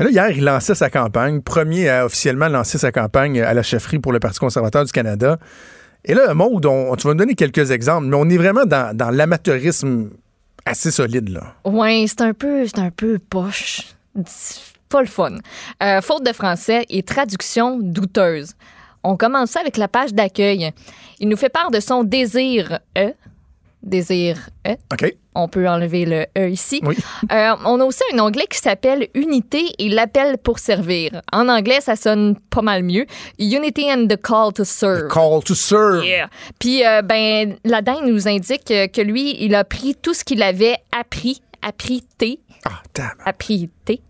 Mais 0.00 0.06
là, 0.06 0.10
hier, 0.10 0.30
il 0.30 0.42
lançait 0.44 0.74
sa 0.74 0.90
campagne, 0.90 1.40
premier 1.40 1.88
à 1.88 2.04
officiellement 2.06 2.48
lancer 2.48 2.78
sa 2.78 2.90
campagne 2.90 3.40
à 3.40 3.54
la 3.54 3.62
chefferie 3.62 4.00
pour 4.00 4.12
le 4.12 4.18
Parti 4.18 4.40
conservateur 4.40 4.84
du 4.84 4.90
Canada. 4.90 5.38
Et 6.04 6.14
là, 6.14 6.34
Maud, 6.34 6.64
on- 6.66 6.94
tu 6.96 7.06
vas 7.06 7.14
me 7.14 7.18
donner 7.18 7.34
quelques 7.34 7.70
exemples, 7.70 8.06
mais 8.06 8.16
on 8.16 8.28
est 8.28 8.36
vraiment 8.36 8.66
dans, 8.66 8.94
dans 8.96 9.10
l'amateurisme 9.10 10.10
assez 10.66 10.90
solide, 10.90 11.28
là. 11.30 11.54
Ouais, 11.64 12.04
c'est 12.08 12.20
un 12.22 12.34
peu, 12.34 12.66
c'est 12.66 12.78
un 12.78 12.90
peu 12.90 13.18
poche. 13.18 13.82
Pas 14.88 15.00
le 15.00 15.06
fun. 15.08 15.38
Euh, 15.82 16.00
faute 16.00 16.24
de 16.24 16.32
français 16.32 16.84
et 16.88 17.02
traduction 17.02 17.78
douteuse. 17.80 18.52
On 19.02 19.16
commence 19.16 19.50
ça 19.50 19.60
avec 19.60 19.76
la 19.76 19.88
page 19.88 20.14
d'accueil. 20.14 20.70
Il 21.20 21.28
nous 21.28 21.36
fait 21.36 21.48
part 21.48 21.70
de 21.70 21.80
son 21.80 22.04
désir 22.04 22.78
E. 22.96 23.12
Désir 23.84 24.38
E. 24.66 24.72
OK? 24.92 25.14
On 25.36 25.48
peut 25.48 25.68
enlever 25.68 26.04
le 26.06 26.26
E 26.38 26.48
ici. 26.48 26.80
Oui. 26.84 26.96
Euh, 27.32 27.54
on 27.64 27.80
a 27.80 27.84
aussi 27.84 28.02
un 28.12 28.18
onglet 28.20 28.46
qui 28.48 28.58
s'appelle 28.58 29.08
Unité 29.14 29.64
et 29.78 29.88
l'appel 29.88 30.38
pour 30.38 30.58
servir. 30.58 31.22
En 31.32 31.48
anglais, 31.48 31.80
ça 31.80 31.96
sonne 31.96 32.36
pas 32.50 32.62
mal 32.62 32.82
mieux. 32.84 33.04
Unity 33.38 33.90
and 33.92 34.06
the 34.06 34.16
call 34.20 34.52
to 34.54 34.64
serve. 34.64 35.08
Call 35.08 35.42
to 35.44 35.54
serve. 35.54 36.04
Yeah. 36.04 36.28
Puis, 36.58 36.84
euh, 36.86 37.02
ben, 37.02 37.56
il 37.64 38.04
nous 38.06 38.28
indique 38.28 38.64
que 38.66 39.00
lui, 39.00 39.36
il 39.44 39.54
a 39.54 39.64
pris 39.64 39.96
tout 40.00 40.14
ce 40.14 40.22
qu'il 40.24 40.42
avait 40.42 40.76
appris, 40.96 41.42
appris 41.62 42.04
T, 42.16 42.38
Ah, 42.64 42.80
damn. 42.94 43.10
appris 43.24 43.68
T. 43.84 44.00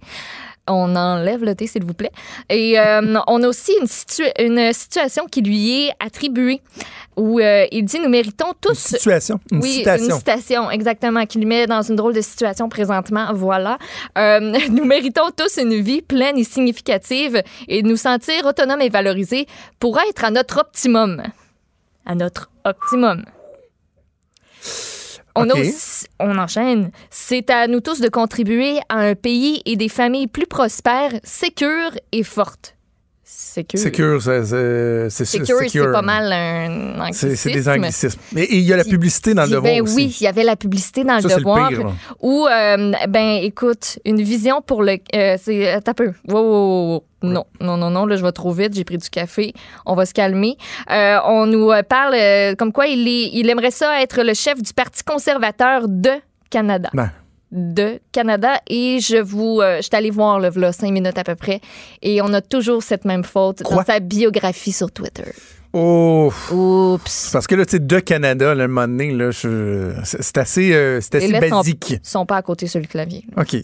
On 0.66 0.96
enlève 0.96 1.44
le 1.44 1.55
T, 1.55 1.66
s'il 1.66 1.84
vous 1.84 1.93
plaît. 1.93 2.12
Et 2.49 2.78
euh, 2.78 3.19
on 3.26 3.43
a 3.43 3.49
aussi 3.49 3.72
une, 3.81 4.46
une 4.46 4.72
situation 4.72 5.26
qui 5.26 5.43
lui 5.43 5.84
est 5.84 5.93
attribuée 6.00 6.62
où 7.16 7.38
euh, 7.38 7.66
il 7.70 7.84
dit 7.84 8.00
Nous 8.00 8.08
méritons 8.08 8.52
tous. 8.61 8.78
Situation. 8.78 9.40
Une 9.50 9.61
oui, 9.61 9.72
citation. 9.72 10.06
une 10.06 10.19
citation, 10.19 10.70
exactement, 10.70 11.26
qui 11.26 11.38
lui 11.38 11.46
met 11.46 11.66
dans 11.66 11.82
une 11.82 11.96
drôle 11.96 12.14
de 12.14 12.20
situation 12.20 12.69
présentement. 12.69 13.28
Voilà. 13.34 13.78
Euh, 14.16 14.40
nous 14.70 14.84
méritons 14.84 15.31
tous 15.37 15.58
une 15.58 15.81
vie 15.81 16.02
pleine 16.02 16.38
et 16.38 16.44
significative 16.44 17.43
et 17.69 17.82
nous 17.82 17.96
sentir 17.96 18.46
autonomes 18.46 18.81
et 18.81 18.88
valorisés 18.88 19.46
pour 19.78 19.99
être 20.08 20.25
à 20.25 20.31
notre 20.31 20.61
optimum. 20.61 21.22
À 22.06 22.14
notre 22.14 22.50
optimum. 22.64 23.25
On, 25.37 25.51
a 25.51 25.55
OK. 25.55 25.59
aussi- 25.61 26.07
on 26.21 26.39
enchaîne. 26.39 26.91
C'est 27.11 27.51
à 27.51 27.67
nous 27.67 27.81
tous 27.81 28.01
de 28.01 28.09
contribuer 28.09 28.79
à 28.89 28.99
un 28.99 29.15
pays 29.15 29.63
et 29.65 29.77
des 29.77 29.89
familles 29.89 30.29
plus 30.29 30.47
prospères, 30.47 31.13
sécures 31.25 31.93
et 32.13 32.23
fortes. 32.23 32.74
Sécures. 33.37 33.79
Secure, 33.81 34.23
c'est 34.23 34.45
c'est- 35.11 35.45
secure. 35.45 35.93
pas 35.93 36.03
mal 36.03 36.33
un 36.33 37.13
C'est 37.13 37.35
c'est 37.37 37.51
des 37.51 37.69
anglicisme. 37.69 38.19
anglicismes. 38.19 38.21
Mais 38.33 38.43
et 38.45 38.57
il 38.57 38.63
y 38.65 38.73
a 38.73 38.77
la 38.77 38.85
publicité 38.85 39.35
dans 39.35 39.43
le 39.43 39.49
Puis, 39.49 39.55
devoir 39.57 39.73
ben 39.75 39.83
aussi. 39.83 39.95
oui, 39.97 40.17
il 40.21 40.25
y 40.25 40.27
avait 40.29 40.45
la 40.45 40.55
publicité 40.57 41.03
dans 41.05 41.21
Ça, 41.21 41.29
le 41.29 41.35
devoir. 41.37 41.71
Où, 42.21 42.47
euh, 42.47 42.93
ben, 43.09 43.39
écoute, 43.43 43.99
une 44.05 44.23
vision 44.23 44.61
pour 44.63 44.83
le. 44.83 44.99
Euh, 45.15 45.37
c'est. 45.41 45.81
T'as 45.85 45.95
peu. 45.95 46.13
Wow, 46.29 46.35
wow, 46.35 46.43
wow, 46.43 46.95
wow. 46.95 47.05
Non, 47.23 47.45
non, 47.61 47.77
non, 47.77 47.91
non, 47.91 48.07
là, 48.07 48.17
je 48.17 48.23
vais 48.25 48.33
trop 48.33 48.53
vite. 48.53 48.75
J'ai 48.75 48.85
pris 48.85 48.99
du 48.99 49.09
café. 49.11 49.53
On 49.87 49.95
va 49.95 50.05
se 50.07 50.13
calmer. 50.15 50.57
Euh, 50.91 51.19
on 51.27 51.47
nous 51.47 51.71
euh, 51.71 51.83
parle 51.83 52.15
euh, 52.15 52.55
comme 52.55 52.73
quoi 52.73 52.87
il, 52.87 53.07
est, 53.09 53.31
il 53.33 53.49
aimerait 53.51 53.71
ça 53.71 54.01
être 54.03 54.23
le 54.23 54.35
chef 54.35 54.61
du 54.63 54.73
Parti 54.75 55.03
conservateur 55.05 55.89
de 55.89 56.11
Canada. 56.51 56.91
Ben. 56.93 57.11
De 57.56 58.01
Canada. 58.11 58.61
Et 58.69 58.99
je 59.01 59.17
vous. 59.17 59.61
euh, 59.62 59.77
je 59.77 59.83
suis 59.83 59.95
allée 59.95 60.11
voir, 60.11 60.41
là, 60.41 60.51
là, 60.56 60.73
cinq 60.73 60.91
minutes 60.91 61.17
à 61.17 61.23
peu 61.23 61.37
près. 61.37 61.61
Et 62.03 62.21
on 62.21 62.33
a 62.35 62.41
toujours 62.41 62.83
cette 62.83 63.05
même 63.05 63.23
faute 63.23 63.62
Quoi? 63.62 63.77
dans 63.77 63.85
sa 63.85 64.01
biographie 64.01 64.73
sur 64.73 64.91
Twitter. 64.91 65.23
Oh, 65.77 66.33
Oups. 66.53 67.31
parce 67.33 67.49
que 67.49 67.56
là, 67.56 67.65
tu 67.67 67.73
sais, 67.73 67.79
de 67.81 67.99
Canada, 67.99 68.53
un 68.53 68.69
moment 68.69 68.87
donné, 68.87 69.11
là, 69.12 69.31
c'est 69.33 70.39
assez, 70.39 70.73
euh, 70.73 71.01
c'est 71.01 71.17
assez 71.17 71.27
lettres 71.27 71.49
sont- 71.49 71.56
basique. 71.56 71.97
sont 72.03 72.27
pas 72.27 72.37
à 72.37 72.43
côté 72.43 72.69
sur 72.69 72.79
le 72.81 72.87
clavier. 72.87 73.25
là. 73.37 73.43
OK. 73.43 73.57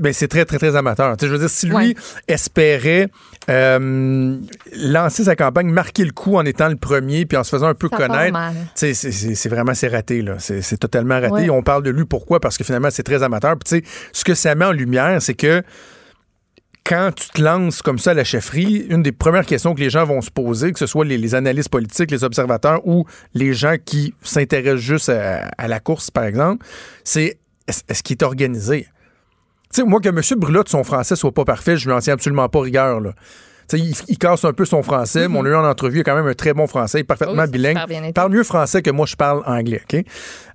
Ben, 0.00 0.12
c'est 0.12 0.26
très, 0.26 0.44
très, 0.44 0.58
très 0.58 0.74
amateur. 0.74 1.14
Je 1.20 1.26
veux 1.26 1.38
dire, 1.38 1.48
si 1.50 1.66
lui 1.66 1.74
Ouais. 1.74 1.94
espérait 2.26 3.08
euh, 3.50 4.38
lancer 4.76 5.24
sa 5.24 5.36
campagne, 5.36 5.68
marquer 5.68 6.04
le 6.04 6.12
coup 6.12 6.36
en 6.36 6.44
étant 6.44 6.68
le 6.68 6.76
premier, 6.76 7.26
puis 7.26 7.36
en 7.36 7.44
se 7.44 7.50
faisant 7.50 7.66
un 7.68 7.74
peu 7.74 7.88
Ça 7.90 7.96
connaître, 7.96 8.32
c'est- 8.94 9.48
vraiment, 9.48 9.74
c'est 9.74 9.88
raté, 9.88 10.22
là. 10.22 10.36
C'est 10.38 10.76
totalement 10.78 11.14
raté. 11.20 11.30
Ouais. 11.32 11.50
On 11.50 11.62
parle 11.62 11.82
de 11.82 11.90
lui, 11.90 12.04
pourquoi? 12.04 12.40
Parce 12.40 12.56
que 12.58 12.64
finalement, 12.64 12.88
c'est 12.90 13.02
très 13.02 13.22
amateur. 13.22 13.56
Puis, 13.58 13.80
tu 13.80 13.86
sais, 13.86 13.92
ce 14.12 14.24
que 14.24 14.34
ça 14.34 14.54
met 14.54 14.64
en 14.64 14.72
lumière, 14.72 15.20
c'est 15.20 15.34
que 15.34 15.62
quand 16.86 17.12
tu 17.16 17.28
te 17.30 17.40
lances 17.40 17.80
comme 17.80 17.98
ça 17.98 18.10
à 18.10 18.14
la 18.14 18.24
chefferie, 18.24 18.84
une 18.90 19.02
des 19.02 19.12
premières 19.12 19.46
questions 19.46 19.74
que 19.74 19.80
les 19.80 19.88
gens 19.88 20.04
vont 20.04 20.20
se 20.20 20.30
poser, 20.30 20.72
que 20.72 20.78
ce 20.78 20.86
soit 20.86 21.04
les, 21.06 21.16
les 21.16 21.34
analystes 21.34 21.70
politiques, 21.70 22.10
les 22.10 22.24
observateurs 22.24 22.86
ou 22.86 23.06
les 23.32 23.54
gens 23.54 23.76
qui 23.82 24.12
s'intéressent 24.22 24.82
juste 24.82 25.08
à, 25.08 25.48
à 25.56 25.66
la 25.68 25.80
course, 25.80 26.10
par 26.10 26.24
exemple, 26.24 26.66
c'est 27.02 27.38
est-ce 27.66 27.80
est-ce 27.88 28.02
qu'il 28.02 28.16
est 28.16 28.22
organisé? 28.22 28.86
Tu 29.74 29.80
sais, 29.80 29.86
moi, 29.86 29.98
que 30.00 30.08
M. 30.08 30.20
Brulotte, 30.38 30.68
son 30.68 30.84
français 30.84 31.16
soit 31.16 31.32
pas 31.32 31.44
parfait, 31.44 31.76
je 31.76 31.88
lui 31.88 31.94
en 31.94 31.98
tiens 31.98 32.14
absolument 32.14 32.48
pas 32.48 32.60
rigueur, 32.60 33.00
là. 33.00 33.12
Il, 33.72 33.92
il 34.08 34.18
casse 34.18 34.44
un 34.44 34.52
peu 34.52 34.64
son 34.66 34.82
français, 34.84 35.26
mais 35.26 35.36
on 35.38 35.42
l'a 35.42 35.50
eu 35.50 35.54
en 35.56 35.64
entrevue, 35.68 35.96
il 35.98 36.00
a 36.02 36.04
quand 36.04 36.14
même 36.14 36.26
un 36.28 36.34
très 36.34 36.52
bon 36.54 36.66
français, 36.68 36.98
il 36.98 37.00
est 37.00 37.04
parfaitement 37.04 37.42
c'est 37.44 37.50
bilingue. 37.50 37.78
Il 38.04 38.12
parle 38.12 38.30
mieux 38.32 38.44
français 38.44 38.82
que 38.82 38.90
moi, 38.90 39.06
je 39.06 39.16
parle 39.16 39.42
anglais, 39.46 39.82
OK? 39.92 40.04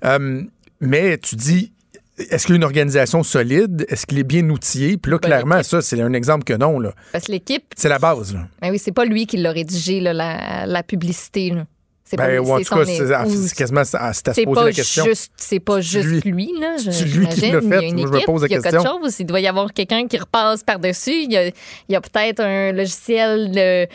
Euh, 0.05 0.43
mais 0.79 1.17
tu 1.17 1.35
dis, 1.35 1.73
est-ce 2.17 2.45
qu'il 2.45 2.53
y 2.53 2.55
a 2.55 2.57
une 2.57 2.63
organisation 2.63 3.23
solide? 3.23 3.85
Est-ce 3.89 4.05
qu'il 4.05 4.19
est 4.19 4.23
bien 4.23 4.47
outillé? 4.49 4.95
Puis 4.97 5.11
là, 5.11 5.17
clairement, 5.17 5.63
ça, 5.63 5.81
c'est 5.81 5.99
un 5.99 6.13
exemple 6.13 6.43
que 6.45 6.53
non, 6.53 6.79
là. 6.79 6.93
Parce 7.11 7.25
que 7.25 7.31
l'équipe, 7.33 7.63
C'est 7.75 7.89
la 7.89 7.99
base, 7.99 8.33
là. 8.33 8.47
ben 8.61 8.71
oui, 8.71 8.79
c'est 8.79 8.91
pas 8.93 9.03
lui 9.05 9.25
qui 9.25 9.35
l'a 9.37 9.51
rédigé, 9.51 9.99
là, 9.99 10.13
la, 10.13 10.65
la 10.65 10.83
publicité. 10.83 11.49
là. 11.49 11.65
C'est 12.09 12.17
pas 12.17 12.25
Ben, 12.27 12.39
ou 12.39 12.51
en 12.51 12.57
c'est 12.57 12.63
tout 12.63 12.75
cas, 12.75 12.85
c'est 12.85 13.55
quasiment 13.55 13.81
à, 13.81 14.13
se 14.13 14.23
poser 14.23 14.45
pas 14.45 14.63
la 14.65 14.71
question. 14.71 15.05
juste, 15.05 15.31
c'est 15.37 15.59
pas 15.59 15.79
juste 15.79 16.25
lui. 16.25 16.47
lui, 16.47 16.51
là. 16.59 16.75
C'est 16.79 17.05
lui 17.05 17.27
qui 17.27 17.41
l'a 17.41 17.59
Il 17.61 17.65
y 17.65 17.69
fait. 17.69 17.75
a 17.75 17.81
une 17.83 17.97
Moi, 17.97 18.07
je 18.07 18.11
me 18.11 18.15
équipe, 18.15 18.25
pose 18.25 18.41
la 18.41 18.47
il 18.47 18.51
y 18.51 18.55
a 18.55 18.61
question. 18.63 18.81
quelque 18.81 19.03
chose. 19.03 19.19
Il 19.19 19.25
doit 19.27 19.39
y 19.39 19.47
avoir 19.47 19.71
quelqu'un 19.73 20.07
qui 20.07 20.17
repasse 20.17 20.63
par-dessus. 20.63 21.23
Il 21.25 21.31
y 21.31 21.37
a, 21.37 21.45
il 21.45 21.53
y 21.89 21.95
a 21.95 22.01
peut-être 22.01 22.39
un 22.39 22.71
logiciel 22.71 23.51
euh, 23.55 23.85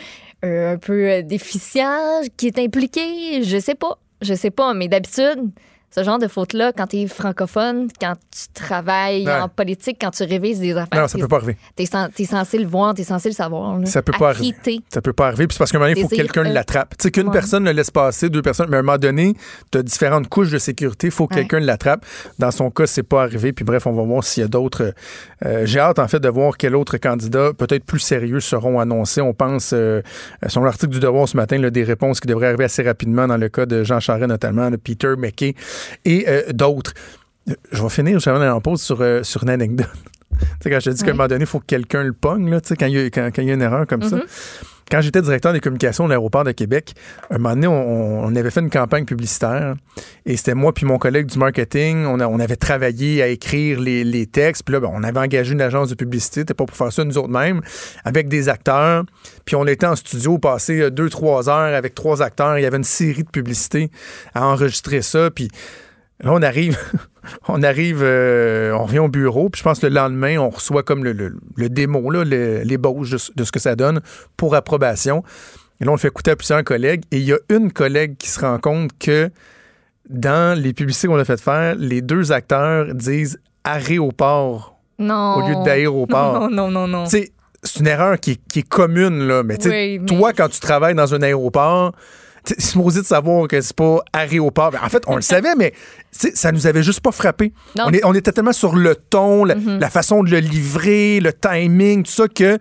euh, 0.45 0.73
un 0.73 0.77
peu 0.77 1.09
euh, 1.09 1.21
déficient 1.23 2.21
qui 2.37 2.47
est 2.47 2.57
impliqué. 2.57 3.43
Je 3.43 3.59
sais 3.59 3.75
pas. 3.75 3.97
Je 4.21 4.33
sais 4.33 4.51
pas. 4.51 4.73
Mais 4.73 4.87
d'habitude, 4.87 5.49
ce 5.95 6.03
genre 6.03 6.19
de 6.19 6.27
faute-là, 6.27 6.73
quand 6.75 6.87
tu 6.87 6.97
es 6.97 7.07
francophone, 7.07 7.87
quand 8.01 8.13
tu 8.31 8.47
travailles 8.53 9.25
Ouais. 9.25 9.33
en 9.39 9.47
politique, 9.47 9.97
quand 10.01 10.11
tu 10.11 10.23
révises 10.23 10.59
des 10.59 10.71
affaires, 10.75 11.01
Non, 11.03 11.07
ça 11.07 11.17
peut 11.17 11.27
pas 11.27 11.37
arriver. 11.37 11.57
T'es, 11.75 11.85
sen- 11.85 12.09
t'es 12.13 12.25
censé 12.25 12.57
le 12.57 12.67
voir, 12.67 12.93
t'es 12.93 13.03
censé 13.03 13.29
le 13.29 13.35
savoir. 13.35 13.77
là. 13.79 13.85
Ça 13.85 14.01
peut 14.01 14.11
pas 14.17 14.29
arriver. 14.29 14.81
Ça 14.89 15.01
peut 15.01 15.13
pas 15.13 15.27
arriver. 15.27 15.47
Puis 15.47 15.53
c'est 15.55 15.59
parce 15.59 15.71
qu'à 15.71 15.77
un 15.77 15.81
moment 15.81 15.89
donné, 15.91 16.01
il 16.01 16.03
faut 16.03 16.09
que 16.09 16.15
quelqu'un 16.15 16.45
euh, 16.45 16.53
l'attrape. 16.53 16.95
Tu 16.97 17.03
sais, 17.03 17.11
qu'une 17.11 17.27
ouais. 17.27 17.31
personne 17.33 17.63
le 17.63 17.71
laisse 17.71 17.91
passer, 17.91 18.29
deux 18.29 18.41
personnes, 18.41 18.67
mais 18.69 18.77
à 18.77 18.79
un 18.79 18.83
moment 18.83 18.97
donné, 18.97 19.35
tu 19.71 19.77
as 19.77 19.83
différentes 19.83 20.27
couches 20.27 20.51
de 20.51 20.57
sécurité. 20.57 21.07
Il 21.07 21.11
faut 21.11 21.27
que 21.27 21.35
Ouais. 21.35 21.41
quelqu'un 21.41 21.59
l'attrape. 21.61 22.05
Dans 22.39 22.51
son 22.51 22.69
cas, 22.71 22.87
c'est 22.87 23.03
pas 23.03 23.23
arrivé. 23.23 23.53
Puis 23.53 23.63
bref, 23.65 23.87
on 23.87 23.93
va 23.93 24.03
voir 24.03 24.23
s'il 24.23 24.41
y 24.41 24.45
a 24.45 24.49
d'autres. 24.49 24.93
euh, 25.45 25.65
J'ai 25.65 25.79
hâte, 25.79 25.99
en 25.99 26.07
fait, 26.07 26.19
de 26.19 26.29
voir 26.29 26.57
quel 26.57 26.75
autre 26.75 26.97
candidat, 26.97 27.51
peut-être 27.57 27.85
plus 27.85 27.99
sérieux, 27.99 28.39
seront 28.41 28.79
annoncés. 28.79 29.21
On 29.21 29.33
pense, 29.33 29.71
euh, 29.73 30.01
sur 30.47 30.61
l'article 30.61 30.91
du 30.93 30.99
Devoir 30.99 31.27
ce 31.27 31.37
matin, 31.37 31.57
là, 31.57 31.69
des 31.69 31.83
réponses 31.83 32.19
qui 32.19 32.27
devraient 32.27 32.47
arriver 32.47 32.65
assez 32.65 32.83
rapidement 32.83 33.27
dans 33.27 33.37
le 33.37 33.47
cas 33.49 33.65
de 33.65 33.83
Jean 33.83 33.99
Charest, 33.99 34.27
notamment, 34.27 34.69
de 34.71 34.75
Peter 34.77 35.13
McKay 35.17 35.55
et 36.05 36.25
euh, 36.27 36.43
d'autres. 36.53 36.93
Je 37.71 37.81
vais 37.81 37.89
finir, 37.89 38.19
je 38.19 38.29
vais 38.29 38.35
aller 38.37 38.49
en 38.49 38.61
pause 38.61 38.81
sur, 38.81 39.01
euh, 39.01 39.21
sur 39.23 39.43
une 39.43 39.49
anecdote. 39.49 39.87
tu 40.39 40.45
sais, 40.63 40.69
quand 40.69 40.79
je 40.79 40.89
te 40.89 40.95
dis 40.95 41.03
qu'à 41.03 41.11
un 41.11 41.13
moment 41.13 41.27
donné, 41.27 41.43
il 41.43 41.47
faut 41.47 41.59
que 41.59 41.65
quelqu'un 41.65 42.03
le 42.03 42.13
pogne, 42.13 42.49
là, 42.49 42.59
tu 42.61 42.69
sais, 42.69 42.75
quand 42.75 42.87
il 42.87 42.93
y, 42.93 42.99
a- 42.99 43.05
quand- 43.09 43.29
quand 43.35 43.41
il 43.41 43.47
y 43.47 43.51
a 43.51 43.53
une 43.53 43.61
erreur 43.61 43.85
comme 43.87 44.01
ça. 44.09 44.17
Quand 44.91 45.01
j'étais 45.01 45.21
directeur 45.21 45.51
des 45.51 45.59
communications 45.59 46.03
de 46.03 46.09
l'aéroport 46.09 46.43
de 46.43 46.51
Québec, 46.51 46.93
un 47.31 47.39
moment 47.39 47.55
donné, 47.55 47.67
on, 47.67 48.35
avait 48.35 48.51
fait 48.51 48.59
une 48.59 48.69
campagne 48.69 49.05
publicitaire 49.05 49.75
et 50.25 50.37
c'était 50.37 50.53
moi 50.53 50.73
puis 50.73 50.85
mon 50.85 50.99
collègue 50.99 51.25
du 51.25 51.39
marketing. 51.39 52.05
On, 52.05 52.39
avait 52.39 52.55
travaillé 52.55 53.23
à 53.23 53.27
écrire 53.27 53.79
les, 53.79 54.03
les 54.03 54.27
textes. 54.27 54.63
Puis 54.63 54.73
là, 54.73 54.79
ben, 54.79 54.91
on 54.93 55.03
avait 55.03 55.19
engagé 55.19 55.53
une 55.53 55.61
agence 55.61 55.89
de 55.89 55.95
publicité. 55.95 56.41
C'était 56.41 56.53
pas 56.53 56.65
pour 56.65 56.77
faire 56.77 56.93
ça 56.93 57.03
nous 57.03 57.17
autres 57.17 57.29
mêmes, 57.29 57.61
avec 58.03 58.27
des 58.27 58.47
acteurs. 58.47 59.05
Puis 59.45 59.55
on 59.55 59.65
était 59.65 59.87
en 59.87 59.95
studio, 59.95 60.37
passé 60.37 60.81
euh, 60.81 60.91
deux, 60.91 61.09
trois 61.09 61.49
heures 61.49 61.73
avec 61.73 61.95
trois 61.95 62.21
acteurs. 62.21 62.59
Il 62.59 62.61
y 62.61 62.65
avait 62.65 62.77
une 62.77 62.83
série 62.83 63.23
de 63.23 63.29
publicités 63.29 63.89
à 64.35 64.45
enregistrer 64.45 65.01
ça. 65.01 65.31
Puis 65.31 65.49
Là, 66.23 66.31
on 66.33 66.41
arrive, 66.41 66.77
on 67.47 67.61
arrive, 67.63 67.99
euh, 68.01 68.71
on 68.73 68.85
revient 68.85 68.99
au 68.99 69.09
bureau, 69.09 69.49
puis 69.49 69.59
je 69.59 69.63
pense 69.63 69.79
que 69.79 69.87
le 69.87 69.93
lendemain, 69.93 70.37
on 70.37 70.49
reçoit 70.49 70.83
comme 70.83 71.03
le, 71.03 71.11
le, 71.11 71.35
le 71.57 71.69
démo, 71.69 72.09
l'ébauche 72.23 73.09
de, 73.11 73.17
ce- 73.17 73.31
de 73.35 73.43
ce 73.43 73.51
que 73.51 73.59
ça 73.59 73.75
donne 73.75 73.99
pour 74.37 74.55
approbation. 74.55 75.23
Et 75.81 75.85
là, 75.85 75.91
on 75.91 75.95
le 75.95 75.99
fait 75.99 76.07
écouter 76.07 76.31
à 76.31 76.35
plusieurs 76.37 76.63
collègues. 76.63 77.03
Et 77.11 77.17
il 77.17 77.23
y 77.25 77.33
a 77.33 77.37
une 77.49 77.71
collègue 77.73 78.15
qui 78.17 78.29
se 78.29 78.39
rend 78.39 78.57
compte 78.59 78.91
que 78.97 79.29
dans 80.09 80.57
les 80.57 80.71
publicités 80.73 81.07
qu'on 81.07 81.17
a 81.17 81.25
fait 81.25 81.41
faire, 81.41 81.75
les 81.75 82.01
deux 82.01 82.31
acteurs 82.31 82.93
disent 82.95 83.39
aéroport 83.65 84.77
Non. 84.99 85.35
au 85.37 85.47
lieu 85.49 85.55
d'aéroport. 85.65 86.39
Non, 86.41 86.49
non, 86.49 86.71
non, 86.71 86.87
non. 86.87 87.05
Sais, 87.07 87.31
c'est 87.63 87.79
une 87.79 87.87
erreur 87.87 88.19
qui 88.19 88.31
est, 88.31 88.41
qui 88.47 88.59
est 88.59 88.67
commune, 88.69 89.27
là. 89.27 89.43
Mais, 89.43 89.57
Oui, 89.67 89.99
mais- 89.99 90.05
toi, 90.05 90.33
quand 90.33 90.49
tu 90.49 90.59
travailles 90.59 90.95
dans 90.95 91.13
un 91.13 91.21
aéroport, 91.21 91.93
supposé 92.57 93.01
de 93.01 93.05
savoir 93.05 93.47
que 93.47 93.59
c'est 93.61 93.75
pas 93.75 93.99
aéroport. 94.13 94.71
En 94.81 94.89
fait, 94.89 95.03
on 95.07 95.15
le 95.15 95.21
savait, 95.21 95.55
mais 95.55 95.73
ça 96.11 96.51
nous 96.51 96.67
avait 96.67 96.83
juste 96.83 96.99
pas 97.01 97.11
frappé. 97.11 97.53
On, 97.87 97.91
est, 97.93 98.05
on 98.05 98.13
était 98.13 98.31
tellement 98.31 98.53
sur 98.53 98.75
le 98.75 98.95
ton, 98.95 99.43
la, 99.45 99.55
Mhm. 99.55 99.79
la 99.79 99.89
façon 99.89 100.23
de 100.23 100.29
le 100.31 100.39
livrer, 100.39 101.19
le 101.19 101.33
timing, 101.33 102.03
tout 102.03 102.11
ça, 102.11 102.27
que 102.27 102.57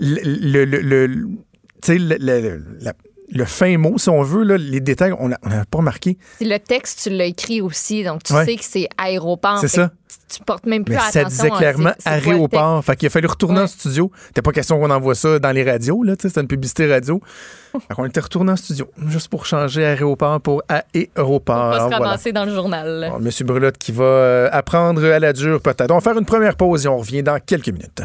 le, 0.00 0.64
le, 0.64 0.64
le, 0.64 1.06
le- 1.06 2.64
la- 2.80 2.92
le 3.30 3.44
fin 3.44 3.76
mot, 3.78 3.98
si 3.98 4.08
on 4.08 4.22
veut, 4.22 4.42
là, 4.42 4.56
les 4.56 4.80
détails, 4.80 5.12
on 5.18 5.28
n'avait 5.28 5.64
pas 5.70 5.78
remarqué. 5.78 6.16
C'est 6.38 6.44
Le 6.46 6.58
texte, 6.58 7.00
tu 7.02 7.10
l'as 7.10 7.24
écrit 7.26 7.60
aussi, 7.60 8.02
donc 8.04 8.22
tu 8.22 8.32
Ouais. 8.32 8.44
sais 8.44 8.56
que 8.56 8.64
c'est 8.64 8.88
aéroport. 8.96 9.58
C'est 9.58 9.68
ça. 9.68 9.90
Tu 10.30 10.42
portes 10.42 10.66
même 10.66 10.84
plus 10.84 10.94
Mais 10.94 11.00
attention. 11.00 11.20
ça 11.22 11.28
disait 11.28 11.50
clairement 11.50 11.92
aéroport. 12.04 12.84
Fait 12.84 12.96
qu'il 12.96 13.06
a 13.06 13.10
fallu 13.10 13.26
retourner 13.26 13.60
en 13.60 13.66
studio. 13.66 14.10
C'était 14.28 14.42
pas 14.42 14.52
question 14.52 14.78
qu'on 14.78 14.90
envoie 14.90 15.14
ça 15.14 15.38
dans 15.38 15.50
les 15.52 15.62
radios, 15.64 16.02
là. 16.02 16.16
tu 16.16 16.22
sais, 16.22 16.28
C'était 16.28 16.40
une 16.42 16.48
publicité 16.48 16.90
radio. 16.90 17.20
fait 17.72 17.94
qu'on 17.94 18.04
était 18.06 18.20
retourné 18.20 18.52
en 18.52 18.56
studio, 18.56 18.90
juste 19.06 19.28
pour 19.28 19.44
changer 19.46 19.84
aéroport 19.84 20.40
pour 20.40 20.62
aéroport. 20.68 21.40
Pas 21.56 21.74
Alors, 21.76 21.82
se 21.84 21.88
voilà. 21.96 22.04
ramasser 22.06 22.32
dans 22.32 22.44
le 22.44 22.54
journal. 22.54 23.08
Bon, 23.10 23.20
Monsieur 23.20 23.44
Brulotte 23.44 23.78
qui 23.78 23.92
va 23.92 24.04
euh, 24.04 24.48
apprendre 24.52 25.04
à 25.04 25.18
la 25.18 25.32
dure 25.32 25.60
peut-être. 25.60 25.90
On 25.90 25.94
va 25.96 26.00
faire 26.00 26.18
une 26.18 26.24
première 26.26 26.56
pause 26.56 26.84
et 26.86 26.88
on 26.88 26.98
revient 26.98 27.22
dans 27.22 27.38
quelques 27.40 27.68
minutes. 27.68 28.02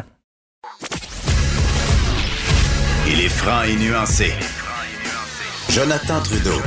Il 3.07 3.19
est 3.21 3.29
franc 3.29 3.63
et 3.63 3.75
nuancé. 3.75 4.31
Jonathan 5.73 6.21
Trudeau. 6.21 6.61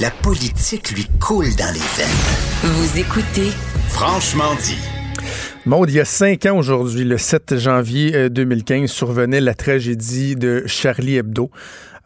La 0.00 0.10
politique 0.10 0.92
lui 0.92 1.06
coule 1.20 1.54
dans 1.56 1.74
les 1.74 1.78
veines. 1.78 2.72
Vous 2.72 2.98
écoutez 2.98 3.50
Franchement 3.90 4.54
dit. 4.62 4.78
Maude, 5.66 5.90
il 5.90 5.96
y 5.96 6.00
a 6.00 6.06
cinq 6.06 6.46
ans 6.46 6.56
aujourd'hui, 6.56 7.04
le 7.04 7.18
7 7.18 7.58
janvier 7.58 8.16
euh, 8.16 8.28
2015, 8.30 8.90
survenait 8.90 9.42
la 9.42 9.52
tragédie 9.52 10.36
de 10.36 10.62
Charlie 10.64 11.16
Hebdo. 11.16 11.50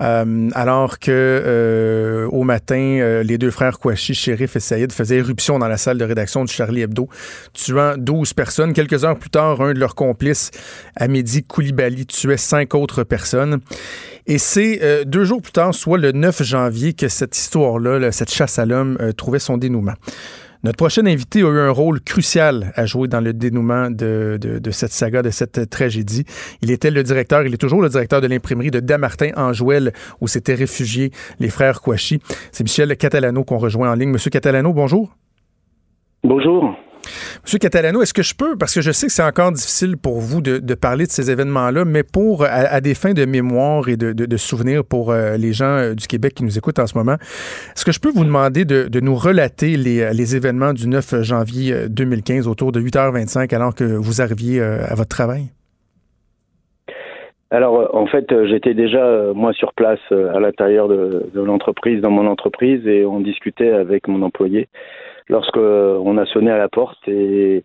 Euh, 0.01 0.49
alors 0.55 0.99
que 0.99 1.11
euh, 1.11 2.29
au 2.29 2.45
matin, 2.45 2.77
euh, 2.77 3.23
les 3.23 3.37
deux 3.37 3.51
frères 3.51 3.79
Kouachi, 3.79 4.15
Shérif 4.15 4.55
et 4.57 4.61
Saïd, 4.61 4.93
faisaient 4.93 5.17
éruption 5.17 5.59
dans 5.59 5.69
la 5.69 5.77
salle 5.77 5.99
de 5.99 6.05
rédaction 6.05 6.45
de 6.45 6.49
Charlie 6.49 6.83
Hebdo, 6.83 7.09
tuant 7.53 7.95
12 7.97 8.33
personnes. 8.35 8.73
Quelques 8.73 9.05
heures 9.05 9.19
plus 9.19 9.31
tard, 9.31 9.61
un 9.61 9.73
de 9.73 9.79
leurs 9.79 9.95
complices, 9.95 10.51
Amédi 10.97 11.43
Koulibaly, 11.43 12.07
tuait 12.07 12.37
cinq 12.37 12.75
autres 12.75 13.03
personnes. 13.03 13.61
Et 14.27 14.39
c'est 14.39 14.81
euh, 14.83 15.05
deux 15.05 15.25
jours 15.25 15.43
plus 15.43 15.53
tard, 15.53 15.75
soit 15.75 15.99
le 15.99 16.13
9 16.13 16.43
janvier, 16.43 16.93
que 16.93 17.09
cette 17.09 17.37
histoire-là, 17.37 17.99
là, 17.99 18.13
cette 18.13 18.31
chasse 18.31 18.59
à 18.59 18.67
l'homme, 18.67 18.99
trouvait 19.17 19.39
son 19.39 19.57
dénouement. 19.57 19.95
Notre 20.65 20.77
prochain 20.77 21.07
invité 21.07 21.43
a 21.43 21.49
eu 21.49 21.59
un 21.59 21.71
rôle 21.71 22.01
crucial 22.01 22.73
à 22.75 22.85
jouer 22.85 23.07
dans 23.07 23.21
le 23.21 23.33
dénouement 23.33 23.91
de, 23.91 24.39
cette 24.73 24.91
saga, 24.91 25.23
de 25.23 25.31
cette 25.31 25.71
tragédie. 25.71 26.25
Il 26.63 26.73
était 26.73 26.91
le 26.91 27.05
directeur, 27.05 27.45
il 27.47 27.55
est 27.55 27.59
toujours 27.59 27.81
le 27.81 27.89
directeur 27.89 28.21
de 28.21 28.27
l'imprimerie 28.27 28.73
de 28.73 28.81
Damartin 28.81 29.31
en 29.37 29.53
Jouel, 29.53 29.93
où 30.21 30.27
s'étaient 30.27 30.55
réfugiés 30.55 31.13
les 31.39 31.49
frères 31.49 31.81
Kouachi. 31.81 32.21
C'est 32.51 32.65
Michel 32.65 32.97
Catalano 32.97 33.45
qu'on 33.45 33.59
rejoint 33.59 33.91
en 33.91 33.95
ligne. 33.95 34.11
Monsieur 34.11 34.31
Catalano, 34.31 34.73
bonjour. 34.73 35.15
Bonjour. 36.25 36.75
Monsieur 37.45 37.59
Catalano, 37.59 38.03
est-ce 38.03 38.15
que 38.15 38.23
je 38.23 38.35
peux, 38.35 38.57
parce 38.57 38.75
que 38.75 38.81
je 38.81 38.93
sais 38.93 39.07
que 39.07 39.13
c'est 39.13 39.23
encore 39.23 39.53
difficile 39.53 39.97
pour 39.97 40.21
vous 40.21 40.41
de, 40.41 40.75
parler 40.75 41.07
de 41.07 41.11
ces 41.11 41.31
événements-là, 41.31 41.85
mais 41.85 42.03
pour 42.03 42.45
à, 42.45 42.81
des 42.81 42.95
fins 42.95 43.15
de 43.15 43.25
mémoire 43.25 43.89
et 43.89 43.97
de, 43.97 44.13
de, 44.13 44.27
de 44.27 44.37
souvenirs 44.37 44.85
pour 44.85 45.11
euh, 45.11 45.37
les 45.37 45.53
gens 45.53 45.79
euh, 45.79 45.95
du 45.95 46.07
Québec 46.07 46.35
qui 46.35 46.45
nous 46.45 46.59
écoutent 46.59 46.79
en 46.79 46.87
ce 46.87 46.97
moment, 46.97 47.17
est-ce 47.75 47.85
que 47.85 47.93
je 47.93 48.01
peux 48.01 48.11
vous 48.11 48.25
demander 48.25 48.65
de, 48.65 49.01
nous 49.01 49.15
relater 49.15 49.77
les, 49.77 50.01
euh, 50.03 50.37
événements 50.37 50.73
du 50.73 50.89
9 50.89 51.23
janvier 51.23 51.73
euh, 51.73 51.89
2015 51.89 52.49
autour 52.49 52.73
de 52.73 52.81
8h25 52.81 53.55
alors 53.55 53.75
que 53.75 53.85
vous 53.85 54.21
arriviez 54.21 54.61
à 54.61 54.95
votre 54.95 55.09
travail? 55.09 55.45
Alors, 57.51 57.95
en 57.95 58.07
fait, 58.07 58.27
j'étais 58.47 58.75
déjà, 58.75 59.33
moi, 59.35 59.55
sur 59.55 59.73
place 59.73 60.01
à 60.11 60.39
l'intérieur 60.39 60.87
de 60.89 61.41
l'entreprise, 61.41 62.03
dans 62.03 62.11
mon 62.11 62.27
entreprise, 62.27 62.87
et 62.87 63.07
on 63.07 63.21
discutait 63.21 63.71
avec 63.71 64.07
mon 64.07 64.21
employé 64.23 64.69
lorsque 65.29 65.57
euh, 65.57 65.99
on 66.05 66.17
a 66.19 66.27
sonné 66.27 66.51
à 66.51 66.59
la 66.59 66.69
porte 66.69 67.07
et, 67.09 67.65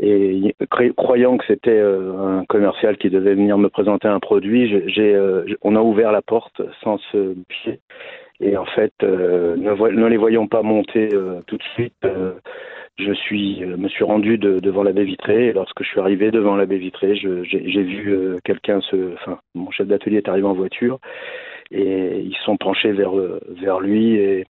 et 0.00 0.54
cr- 0.70 0.94
croyant 0.94 1.36
que 1.36 1.44
c'était 1.46 1.70
euh, 1.70 2.12
un 2.18 2.44
commercial 2.46 2.96
qui 2.96 3.10
devait 3.10 3.34
venir 3.34 3.58
me 3.58 3.68
présenter 3.68 4.08
un 4.08 4.20
produit, 4.20 4.68
j'ai- 4.88 5.14
euh, 5.14 5.44
on 5.62 5.76
a 5.76 5.80
ouvert 5.80 6.12
la 6.12 6.22
porte 6.22 6.62
sans 6.82 6.98
se 7.12 7.34
pied. 7.48 7.80
Et 8.40 8.56
en 8.56 8.64
fait, 8.64 8.92
ne, 9.02 10.06
les 10.06 10.16
voyant 10.16 10.48
pas 10.48 10.62
monter 10.62 11.10
tout 11.46 11.56
de 11.56 11.62
suite, 11.74 11.94
je 12.98 13.12
suis, 13.12 13.60
me 13.64 13.86
suis 13.88 14.02
rendu 14.02 14.36
de- 14.36 14.58
devant 14.58 14.82
la 14.82 14.92
baie 14.92 15.04
vitrée. 15.04 15.46
Et 15.48 15.52
lorsque 15.52 15.84
je 15.84 15.88
suis 15.88 16.00
arrivé 16.00 16.32
devant 16.32 16.56
la 16.56 16.66
baie 16.66 16.78
vitrée, 16.78 17.14
j'ai 17.14 17.82
vu 17.82 18.36
quelqu'un 18.44 18.80
se, 18.80 19.14
enfin, 19.14 19.38
mon 19.54 19.70
chef 19.70 19.86
d'atelier 19.86 20.16
est 20.16 20.28
arrivé 20.28 20.46
en 20.48 20.54
voiture 20.54 20.98
et 21.70 22.18
ils 22.20 22.36
sont 22.44 22.56
penchés 22.56 22.90
vers 22.90 23.12
vers 23.62 23.78
lui 23.78 24.16
et, 24.16 24.44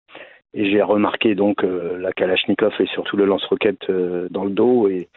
et 0.59 0.69
j'ai 0.69 0.83
remarqué 0.83 1.37
donc 1.37 1.63
euh, 1.63 1.97
la 1.99 2.13
Kalachnikov 2.13 2.73
et 2.81 2.87
surtout 2.87 3.17
le 3.17 3.27
lance-roquette 3.27 3.89
euh, 3.91 4.27
dans 4.29 4.45
le 4.45 4.51
dos 4.51 4.89
et 4.89 5.09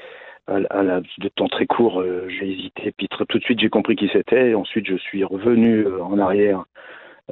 à, 0.46 0.60
à 0.70 0.84
la 0.84 1.02
de 1.02 1.30
temps 1.30 1.48
très 1.48 1.66
court, 1.66 2.00
euh, 2.00 2.28
j'ai 2.30 2.52
hésité. 2.52 2.94
Puis 2.96 3.08
tout 3.10 3.40
de 3.40 3.44
suite, 3.44 3.60
j'ai 3.60 3.70
compris 3.70 3.96
qui 3.96 4.08
c'était. 4.14 4.54
Ensuite, 4.54 4.86
je 4.86 4.98
suis 4.98 5.24
revenu 5.24 5.88
en 6.00 6.20
arrière 6.20 6.66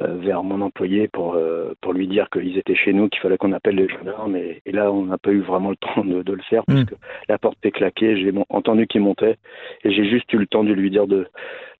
vers 0.08 0.44
mon 0.44 0.62
employé 0.62 1.08
pour 1.08 1.36
euh, 1.36 1.74
pour 1.82 1.94
lui 1.94 2.08
dire 2.08 2.30
qu'ils 2.32 2.58
étaient 2.58 2.76
chez 2.76 2.94
nous, 2.94 3.10
qu'il 3.10 3.20
fallait 3.22 3.38
qu'on 3.38 3.52
appelle 3.54 3.76
les 3.76 3.88
gendarmes. 3.90 4.36
Et, 4.36 4.62
et 4.66 4.72
là, 4.72 4.92
on 4.92 5.06
n'a 5.06 5.18
pas 5.18 5.32
eu 5.32 5.42
vraiment 5.42 5.70
le 5.72 5.76
temps 5.96 6.04
de, 6.06 6.22
de 6.22 6.34
le 6.34 6.42
faire 6.50 6.64
Mm. 6.68 6.74
puisque 6.86 6.96
la 7.28 7.38
porte 7.38 7.58
est 7.64 7.72
claquée. 7.72 8.18
J'ai 8.18 8.34
entendu 8.50 8.88
qu'il 8.88 9.02
montait 9.02 9.38
et 9.84 9.92
j'ai 9.92 10.10
juste 10.10 10.32
eu 10.34 10.38
le 10.38 10.48
temps 10.48 10.64
de 10.64 10.74
lui 10.74 10.90
dire 10.90 11.08
de 11.08 11.28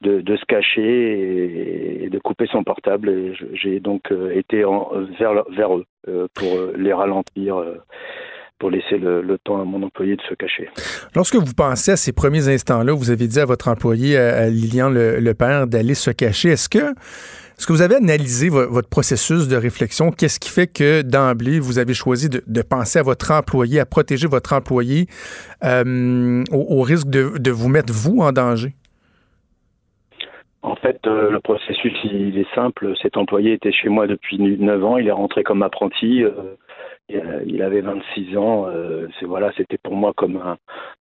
de, 0.02 0.22
de 0.22 0.38
se 0.38 0.46
cacher 0.46 0.82
et, 0.82 2.04
et 2.06 2.10
de 2.10 2.20
couper 2.20 2.48
son 2.52 2.64
portable. 2.64 3.10
Et 3.10 3.34
j'ai 3.54 3.80
donc 3.80 4.12
euh, 4.12 4.32
été 4.32 4.66
en, 4.66 4.90
vers 5.20 5.44
vers 5.52 5.76
eux 5.78 5.86
euh, 6.08 6.28
pour 6.34 6.56
euh, 6.56 6.74
les 6.78 6.94
ralentir. 6.94 7.58
euh, 7.58 7.76
pour 8.60 8.72
laisser 8.72 8.98
le, 8.98 9.22
le 9.22 9.38
temps 9.38 9.62
à 9.62 9.64
mon 9.64 9.82
employé 9.84 10.18
de 10.18 10.22
se 10.24 10.34
cacher. 10.34 10.68
Lorsque 11.16 11.36
vous 11.36 11.54
pensez 11.54 11.92
à 11.92 11.96
ces 11.96 12.12
premiers 12.12 12.50
instants-là, 12.50 12.92
vous 12.92 13.10
avez 13.10 13.26
dit 13.26 13.40
à 13.40 13.46
votre 13.46 13.70
employé, 13.70 14.18
à, 14.18 14.36
à 14.36 14.48
Lilian 14.50 14.90
le, 14.90 15.22
le 15.22 15.34
père, 15.34 15.66
d'aller 15.66 15.94
se 15.94 16.12
cacher. 16.12 16.50
Est-ce 16.50 16.68
que, 16.68 16.94
est-ce 17.60 17.68
que 17.68 17.74
vous 17.74 17.82
avez 17.82 17.96
analysé 17.96 18.48
vo- 18.48 18.70
votre 18.70 18.88
processus 18.88 19.50
de 19.50 19.58
réflexion? 19.58 20.12
Qu'est-ce 20.12 20.40
qui 20.40 20.50
fait 20.50 20.68
que 20.68 21.02
d'emblée, 21.02 21.60
vous 21.60 21.78
avez 21.78 21.94
choisi 21.94 22.30
de, 22.30 22.62
penser 22.62 23.00
à 23.00 23.04
votre 23.04 23.32
employé, 23.32 23.82
à 23.82 23.86
protéger 23.86 24.28
votre 24.28 24.54
employé 24.54 25.08
euh, 25.66 26.46
au, 26.54 26.82
risque 26.84 27.10
de, 27.10 27.52
vous 27.52 27.68
mettre, 27.68 27.92
vous, 27.92 28.20
en 28.22 28.32
danger? 28.32 28.76
En 30.62 30.78
fait, 30.78 31.02
euh, 31.06 31.32
le 31.32 31.42
processus, 31.42 31.92
il 32.06 32.38
est 32.38 32.56
simple. 32.56 32.94
Cet 33.02 33.18
employé 33.18 33.52
était 33.56 33.74
chez 33.74 33.90
moi 33.90 34.08
depuis 34.08 34.40
9 34.40 34.86
ans. 34.86 34.98
Il 34.98 35.10
est 35.10 35.12
rentré 35.12 35.44
comme 35.44 35.62
apprenti. 35.62 36.24
euh, 36.24 36.32
il 37.46 37.62
avait 37.62 37.82
26 37.82 38.38
ans. 38.38 38.68
euh, 38.68 39.08
c'est 39.20 39.26
voilà, 39.26 39.52
c'était 39.58 39.78
pour 39.78 39.96
moi 39.96 40.14
comme 40.16 40.38
un. 40.38 40.58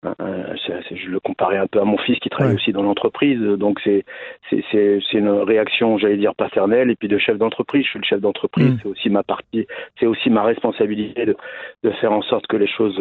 un- 0.04 0.14
un- 0.24 0.54
je 0.56 1.08
le 1.08 1.20
comparais 1.20 1.56
un 1.58 1.66
peu 1.66 1.80
à 1.80 1.84
mon 1.84 1.98
fils 1.98 2.18
qui 2.20 2.28
travaille 2.28 2.52
Ouais. 2.54 2.56
aussi 2.60 2.72
dans 2.72 2.82
l'entreprise. 2.82 3.40
Donc 3.40 3.80
c'est 3.84 4.04
c'est 4.50 5.00
une 5.12 5.28
réaction, 5.28 5.98
j'allais 5.98 6.16
dire 6.16 6.34
paternelle, 6.34 6.90
et 6.90 6.96
puis 6.96 7.08
de 7.08 7.18
chef 7.18 7.38
d'entreprise. 7.38 7.84
Je 7.84 7.90
suis 7.90 7.98
le 7.98 8.04
chef 8.04 8.20
d'entreprise. 8.20 8.70
Mm. 8.72 8.78
C'est 8.82 8.88
aussi 8.88 9.10
ma 9.10 9.22
partie. 9.22 9.66
C'est 9.98 10.06
aussi 10.06 10.30
ma 10.30 10.42
responsabilité 10.44 11.26
de 11.26 11.36
de 11.82 11.90
faire 11.92 12.12
en 12.12 12.22
sorte 12.22 12.46
que 12.46 12.56
les 12.56 12.66
choses 12.68 13.00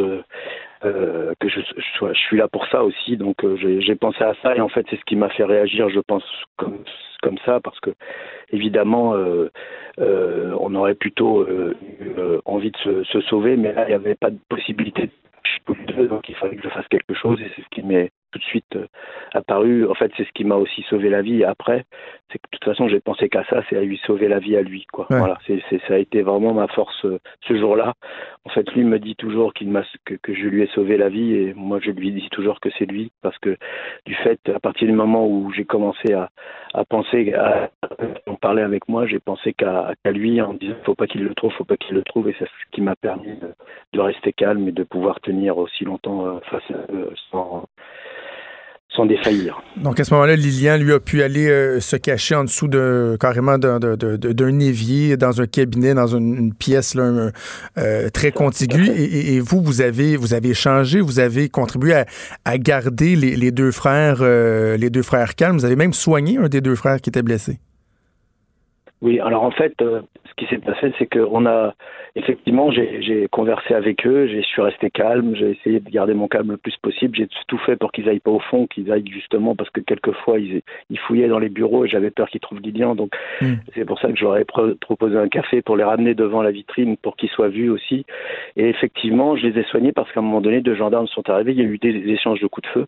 euh, 0.83 1.33
que 1.39 1.47
je, 1.47 1.61
suis 2.13 2.37
là 2.37 2.47
pour 2.47 2.67
ça 2.67 2.83
aussi. 2.83 3.17
Donc 3.17 3.43
euh, 3.43 3.55
j'ai 3.57 3.95
pensé 3.95 4.23
à 4.23 4.33
ça 4.41 4.55
et 4.55 4.61
en 4.61 4.67
fait 4.67 4.85
c'est 4.89 4.97
ce 4.97 5.05
qui 5.05 5.15
m'a 5.15 5.29
fait 5.29 5.45
réagir, 5.45 5.89
je 5.89 5.99
pense 5.99 6.23
comme 6.57 7.37
ça 7.45 7.59
parce 7.61 7.79
que 7.79 7.91
évidemment 8.51 9.15
euh, 9.15 9.49
on 9.97 10.75
aurait 10.75 10.95
plutôt 10.95 11.47
eu 11.47 11.73
envie 12.45 12.71
de 12.71 13.03
se, 13.03 13.21
sauver, 13.21 13.55
mais 13.55 13.73
là 13.73 13.85
il 13.85 13.89
n'y 13.89 13.93
avait 13.93 14.15
pas 14.15 14.29
de 14.29 14.37
possibilité. 14.49 15.09
Donc 16.09 16.27
il 16.29 16.35
fallait 16.35 16.55
que 16.55 16.63
je 16.63 16.69
fasse 16.69 16.87
quelque 16.89 17.13
chose 17.13 17.39
et 17.41 17.49
c'est 17.55 17.61
ce 17.61 17.69
qui 17.69 17.81
m'est 17.81 18.11
tout 18.31 18.39
de 18.39 18.43
suite 18.43 18.77
apparu. 19.33 19.87
En 19.87 19.95
fait 19.95 20.11
c'est 20.17 20.25
ce 20.25 20.31
qui 20.33 20.43
m'a 20.43 20.55
aussi 20.55 20.83
sauvé 20.89 21.09
la 21.09 21.21
vie. 21.21 21.43
Après 21.45 21.85
c'est 22.31 22.39
que 22.39 22.47
de 22.51 22.57
toute 22.57 22.63
façon 22.65 22.87
j'ai 22.87 22.99
pensé 22.99 23.29
qu'à 23.29 23.43
ça, 23.45 23.61
c'est 23.69 23.77
à 23.77 23.81
lui 23.81 23.97
sauver 24.05 24.27
la 24.27 24.39
vie 24.39 24.55
à 24.57 24.61
lui 24.61 24.85
quoi. 24.91 25.05
Ouais. 25.09 25.19
Voilà, 25.19 25.37
c'est 25.47 25.61
c'est- 25.69 25.81
ça 25.87 25.95
a 25.95 25.97
été 25.97 26.21
vraiment 26.21 26.53
ma 26.53 26.67
force 26.67 27.05
euh, 27.05 27.19
ce 27.47 27.57
jour-là. 27.57 27.93
En 28.45 28.49
fait, 28.49 28.69
lui 28.73 28.83
me 28.83 28.99
dit 28.99 29.15
toujours 29.15 29.53
qu'il 29.53 29.69
m'a 29.69 29.83
que, 30.05 30.15
que 30.15 30.33
je 30.33 30.47
lui 30.47 30.61
ai 30.63 30.67
sauvé 30.67 30.97
la 30.97 31.09
vie 31.09 31.33
et 31.33 31.53
moi 31.53 31.79
je 31.81 31.91
lui 31.91 32.11
dis 32.11 32.27
toujours 32.31 32.59
que 32.59 32.69
c'est 32.77 32.85
lui 32.85 33.11
parce 33.21 33.37
que 33.39 33.57
du 34.05 34.15
fait 34.15 34.39
à 34.53 34.59
partir 34.59 34.87
du 34.87 34.93
moment 34.93 35.27
où 35.27 35.51
j'ai 35.53 35.65
commencé 35.65 36.13
à, 36.13 36.29
à 36.73 36.83
penser 36.85 37.33
à, 37.33 37.69
en 38.27 38.35
parler 38.35 38.61
avec 38.63 38.87
moi, 38.89 39.05
j'ai 39.05 39.19
pensé 39.19 39.53
qu'à 39.53 39.93
qu'à 40.03 40.11
lui 40.11 40.41
en 40.41 40.53
disant 40.53 40.75
faut 40.83 40.95
pas 40.95 41.07
qu'il 41.07 41.23
le 41.23 41.33
trouve, 41.35 41.53
faut 41.53 41.63
pas 41.63 41.77
qu'il 41.77 41.95
le 41.95 42.03
trouve 42.03 42.29
et 42.29 42.35
c'est 42.39 42.45
ce 42.45 42.71
qui 42.71 42.81
m'a 42.81 42.95
permis 42.95 43.35
de, 43.37 43.53
de 43.93 43.99
rester 43.99 44.33
calme 44.33 44.67
et 44.67 44.71
de 44.71 44.83
pouvoir 44.83 45.19
tenir 45.21 45.57
aussi 45.57 45.85
longtemps 45.85 46.25
euh, 46.27 46.39
face 46.51 46.69
à 46.71 46.91
eux 46.93 47.09
sans 47.31 47.65
défaillir. 49.03 49.61
Donc 49.75 49.99
à 49.99 50.05
ce 50.05 50.13
moment-là, 50.13 50.37
Lilian, 50.37 50.77
lui, 50.77 50.93
a 50.93 50.99
pu 51.01 51.21
aller 51.21 51.49
euh, 51.49 51.81
se 51.81 51.97
cacher 51.97 52.35
en 52.35 52.45
dessous 52.45 52.69
de 52.69 53.17
carrément 53.19 53.57
d'un, 53.57 53.79
d'un 53.79 54.59
évier, 54.59 55.17
dans 55.17 55.41
un 55.41 55.47
cabinet, 55.47 55.93
dans 55.93 56.07
une, 56.07 56.53
pièce 56.53 56.95
là, 56.95 57.31
euh, 57.77 58.09
très 58.13 58.31
contiguë. 58.31 58.87
Et, 58.95 59.41
vous, 59.41 59.61
vous 59.61 59.81
avez, 59.81 60.15
vous 60.15 60.33
avez 60.33 60.53
changé, 60.53 61.01
vous 61.01 61.19
avez 61.19 61.49
contribué 61.49 62.03
à, 62.45 62.57
garder 62.57 63.17
les, 63.17 63.51
deux 63.51 63.71
frères, 63.71 64.19
euh, 64.21 64.77
les 64.77 64.89
deux 64.89 65.03
frères 65.03 65.35
calmes. 65.35 65.57
Vous 65.57 65.65
avez 65.65 65.75
même 65.75 65.93
soigné 65.93 66.37
un 66.37 66.47
des 66.47 66.61
deux 66.61 66.75
frères 66.75 67.01
qui 67.01 67.09
était 67.09 67.23
blessé. 67.23 67.59
Oui, 69.01 69.19
alors 69.19 69.43
en 69.43 69.51
fait, 69.51 69.73
ce 69.79 70.33
qui 70.37 70.45
s'est 70.47 70.59
passé, 70.59 70.93
c'est 70.97 71.07
qu'on 71.07 71.45
a 71.45 71.73
effectivement, 72.15 72.71
j'ai 72.71 73.27
conversé 73.29 73.73
avec 73.73 74.07
eux, 74.07 74.27
j'ai 74.27 74.41
suis 74.41 74.61
resté 74.61 74.89
calme, 74.89 75.35
j'ai 75.35 75.51
essayé 75.51 75.79
de 75.81 75.89
garder 75.89 76.13
mon 76.13 76.27
calme 76.27 76.51
le 76.51 76.57
plus 76.57 76.75
possible, 76.77 77.15
j'ai 77.15 77.27
tout 77.47 77.57
fait 77.59 77.75
pour 77.75 77.91
qu'ils 77.91 78.07
aillent 78.07 78.21
pas 78.21 78.31
au 78.31 78.39
fond, 78.39 78.67
qu'ils 78.67 78.89
aillent 78.91 79.09
justement 79.11 79.53
parce 79.53 79.69
que 79.69 79.81
quelquefois 79.81 80.39
ils, 80.39 80.61
ils 80.89 80.99
fouillaient 80.99 81.27
dans 81.27 81.39
les 81.39 81.49
bureaux 81.49 81.83
et 81.83 81.89
j'avais 81.89 82.11
peur 82.11 82.29
qu'ils 82.29 82.39
trouvent 82.39 82.61
Lilian, 82.61 82.95
donc 82.95 83.11
mm. 83.41 83.55
c'est 83.73 83.83
pour 83.83 83.99
ça 83.99 84.09
que 84.09 84.17
j'aurais 84.17 84.45
proposé 84.45 85.17
un 85.17 85.27
café 85.27 85.61
pour 85.61 85.75
les 85.75 85.83
ramener 85.83 86.13
devant 86.13 86.41
la 86.41 86.51
vitrine 86.51 86.95
pour 86.97 87.17
qu'ils 87.17 87.29
soient 87.29 87.49
vus 87.49 87.69
aussi. 87.69 88.05
Et 88.55 88.69
effectivement, 88.69 89.35
je 89.35 89.47
les 89.47 89.59
ai 89.59 89.63
soignés 89.65 89.91
parce 89.91 90.09
qu'à 90.13 90.21
un 90.21 90.23
moment 90.23 90.41
donné, 90.41 90.61
deux 90.61 90.75
gendarmes 90.75 91.07
sont 91.07 91.29
arrivés, 91.29 91.51
il 91.51 91.57
y 91.57 91.61
a 91.61 91.65
eu 91.65 91.77
des, 91.77 91.95
échanges 92.05 92.39
de 92.39 92.47
coups 92.47 92.67
de 92.67 92.71
feu 92.71 92.87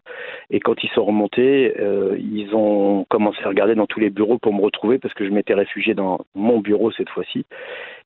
et 0.51 0.62
quand 0.62 0.81
ils 0.84 0.89
sont 0.91 1.03
remontés, 1.03 1.74
euh, 1.79 2.15
ils 2.17 2.55
ont 2.55 3.05
commencé 3.10 3.39
à 3.43 3.50
regarder 3.50 3.75
dans 3.75 3.88
tous 3.88 4.00
les 4.00 4.10
bureaux 4.10 4.38
pour 4.38 4.53
me 4.53 4.62
retrouver 4.62 5.00
parce 5.00 5.13
que 5.13 5.25
je 5.25 5.31
m'étais 5.31 5.53
réfugié 5.53 5.93
dans 5.93 6.19
mon 6.34 6.60
bureau 6.60 6.91
cette 6.91 7.10
fois-ci. 7.10 7.46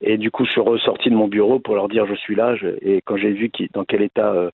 Et 0.01 0.17
du 0.17 0.31
coup, 0.31 0.45
je 0.45 0.51
suis 0.51 0.61
ressorti 0.61 1.09
de 1.09 1.15
mon 1.15 1.27
bureau 1.27 1.59
pour 1.59 1.75
leur 1.75 1.87
dire 1.87 2.07
je 2.07 2.15
suis 2.15 2.35
là. 2.35 2.55
et 2.81 3.01
quand 3.05 3.17
j'ai 3.17 3.31
vu 3.31 3.49
qui, 3.49 3.69
dans 3.71 3.85
quel 3.85 4.01
état, 4.01 4.31
euh, 4.33 4.49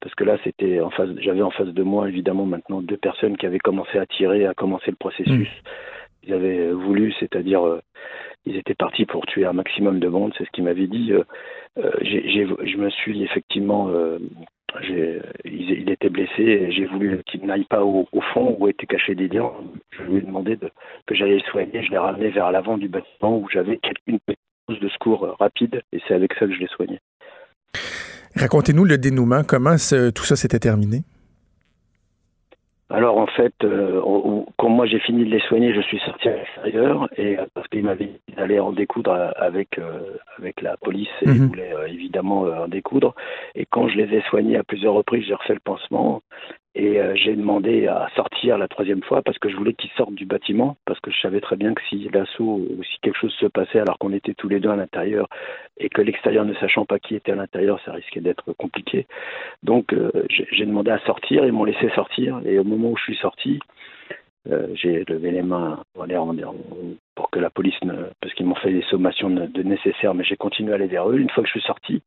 parce 0.00 0.14
que 0.16 0.24
là, 0.24 0.36
c'était 0.42 0.80
en 0.80 0.90
face, 0.90 1.10
j'avais 1.18 1.42
en 1.42 1.50
face 1.50 1.68
de 1.68 1.82
moi 1.82 2.08
évidemment 2.08 2.46
maintenant 2.46 2.82
deux 2.82 2.96
personnes 2.96 3.36
qui 3.36 3.46
avaient 3.46 3.60
commencé 3.60 3.98
à 3.98 4.06
tirer, 4.06 4.46
à 4.46 4.54
commencer 4.54 4.90
le 4.90 4.96
processus. 4.96 5.48
Mmh. 5.48 6.24
Ils 6.24 6.34
avaient 6.34 6.72
voulu, 6.72 7.14
c'est-à-dire, 7.20 7.64
euh, 7.64 7.80
ils 8.44 8.56
étaient 8.56 8.74
partis 8.74 9.06
pour 9.06 9.24
tuer 9.26 9.46
un 9.46 9.52
maximum 9.52 10.00
de 10.00 10.08
monde. 10.08 10.34
C'est 10.36 10.44
ce 10.44 10.50
qu'ils 10.50 10.64
m'avaient 10.64 10.88
dit. 10.88 11.12
Euh, 11.12 11.22
je 12.02 12.76
me 12.76 12.90
suis 12.90 13.22
effectivement 13.22 13.88
il, 14.82 15.22
il, 15.44 15.90
était 15.90 16.10
blessé 16.10 16.70
j'ai 16.70 16.84
voulu 16.86 17.22
qu'il 17.26 17.46
n'aille 17.46 17.64
pas 17.64 17.84
au, 17.84 18.06
fond 18.32 18.56
où 18.58 18.68
étaient 18.68 18.86
cachés 18.86 19.14
des 19.14 19.28
liens. 19.28 19.50
Je 19.90 20.02
lui 20.02 20.18
ai 20.18 20.20
demandé 20.20 20.56
de, 20.56 20.70
que 21.06 21.14
j'allais 21.14 21.36
le 21.36 21.50
soigner. 21.50 21.82
Je 21.82 21.90
l'ai 21.90 21.98
ramené 21.98 22.30
vers 22.30 22.50
l'avant 22.50 22.76
du 22.76 22.88
bâtiment 22.88 23.38
où 23.38 23.48
j'avais 23.50 23.78
une 24.06 24.18
petite 24.20 24.47
de 24.68 24.88
secours 24.88 25.36
rapide 25.38 25.82
et 25.92 26.00
c'est 26.06 26.14
avec 26.14 26.34
ça 26.34 26.46
que 26.46 26.52
je 26.52 26.58
l'ai 26.58 26.68
soigné. 26.68 27.00
Racontez-nous 28.36 28.84
le 28.84 28.98
dénouement. 28.98 29.42
Comment 29.42 29.76
tout 30.14 30.24
ça 30.24 30.36
s'était 30.36 30.58
terminé? 30.58 31.02
Alors 32.90 33.18
en 33.18 33.26
fait, 33.26 33.52
euh, 33.64 34.00
quand 34.56 34.70
moi 34.70 34.86
j'ai 34.86 34.98
fini 34.98 35.24
de 35.24 35.30
les 35.30 35.40
soigner, 35.40 35.74
je 35.74 35.80
suis 35.82 35.98
sorti 35.98 36.28
à 36.28 36.36
l'extérieur 36.36 37.06
et 37.18 37.38
euh, 37.38 37.44
parce 37.52 37.68
qu'il 37.68 37.84
m'avait 37.84 38.06
dit 38.06 38.34
d'aller 38.34 38.58
en 38.60 38.72
découdre 38.72 39.12
avec 39.36 39.78
euh, 39.78 40.16
avec 40.38 40.62
la 40.62 40.78
police 40.78 41.10
et 41.20 41.26
il 41.26 41.42
mhm. 41.42 41.48
voulait 41.48 41.74
évidemment 41.88 42.44
en 42.44 42.66
découdre. 42.66 43.14
Et 43.54 43.66
quand 43.66 43.88
je 43.88 43.96
les 43.98 44.16
ai 44.16 44.22
soignés 44.22 44.56
à 44.56 44.64
plusieurs 44.64 44.94
reprises, 44.94 45.24
j'ai 45.26 45.34
refait 45.34 45.52
le 45.52 45.60
pansement 45.60 46.22
et 46.74 47.00
euh, 47.00 47.14
j'ai 47.16 47.34
demandé 47.34 47.86
à 47.86 48.08
sortir 48.14 48.58
la 48.58 48.68
troisième 48.68 49.02
fois 49.02 49.22
parce 49.22 49.38
que 49.38 49.48
je 49.48 49.56
voulais 49.56 49.72
qu'ils 49.72 49.90
sortent 49.96 50.14
du 50.14 50.26
bâtiment, 50.26 50.76
parce 50.84 51.00
que 51.00 51.10
je 51.10 51.20
savais 51.20 51.40
très 51.40 51.56
bien 51.56 51.74
que 51.74 51.82
si 51.88 52.08
l'assaut 52.12 52.60
ou 52.70 52.82
si 52.84 52.98
quelque 53.00 53.18
chose 53.18 53.34
se 53.34 53.46
passait 53.46 53.80
alors 53.80 53.98
qu'on 53.98 54.12
était 54.12 54.34
tous 54.34 54.48
les 54.48 54.60
deux 54.60 54.70
à 54.70 54.76
l'intérieur 54.76 55.28
et 55.78 55.88
que 55.88 56.02
l'extérieur 56.02 56.44
ne 56.44 56.54
sachant 56.54 56.84
pas 56.84 56.98
qui 56.98 57.14
était 57.14 57.32
à 57.32 57.36
l'intérieur, 57.36 57.80
ça 57.84 57.92
risquait 57.92 58.20
d'être 58.20 58.52
compliqué. 58.52 59.06
Donc 59.62 59.92
euh, 59.92 60.10
j'ai 60.28 60.66
demandé 60.66 60.90
à 60.90 60.98
sortir, 61.00 61.44
ils 61.44 61.52
m'ont 61.52 61.64
laissé 61.64 61.88
sortir 61.90 62.40
et 62.44 62.58
au 62.58 62.64
moment 62.64 62.90
où 62.90 62.96
je 62.96 63.04
suis 63.04 63.16
sorti, 63.16 63.58
euh, 64.50 64.68
j'ai 64.74 65.04
levé 65.08 65.30
les 65.30 65.42
mains 65.42 65.82
pour 67.14 67.30
que 67.30 67.40
la 67.40 67.50
police 67.50 67.82
ne. 67.82 67.94
parce 68.20 68.32
qu'ils 68.34 68.46
m'ont 68.46 68.54
fait 68.54 68.72
des 68.72 68.82
sommations 68.82 69.30
de 69.30 69.62
nécessaires, 69.62 70.14
mais 70.14 70.24
j'ai 70.24 70.36
continué 70.36 70.72
à 70.72 70.74
aller 70.76 70.86
vers 70.86 71.10
eux. 71.10 71.18
Une 71.18 71.30
fois 71.30 71.42
que 71.42 71.48
je 71.48 71.58
suis 71.58 71.66
sorti, 71.66 72.02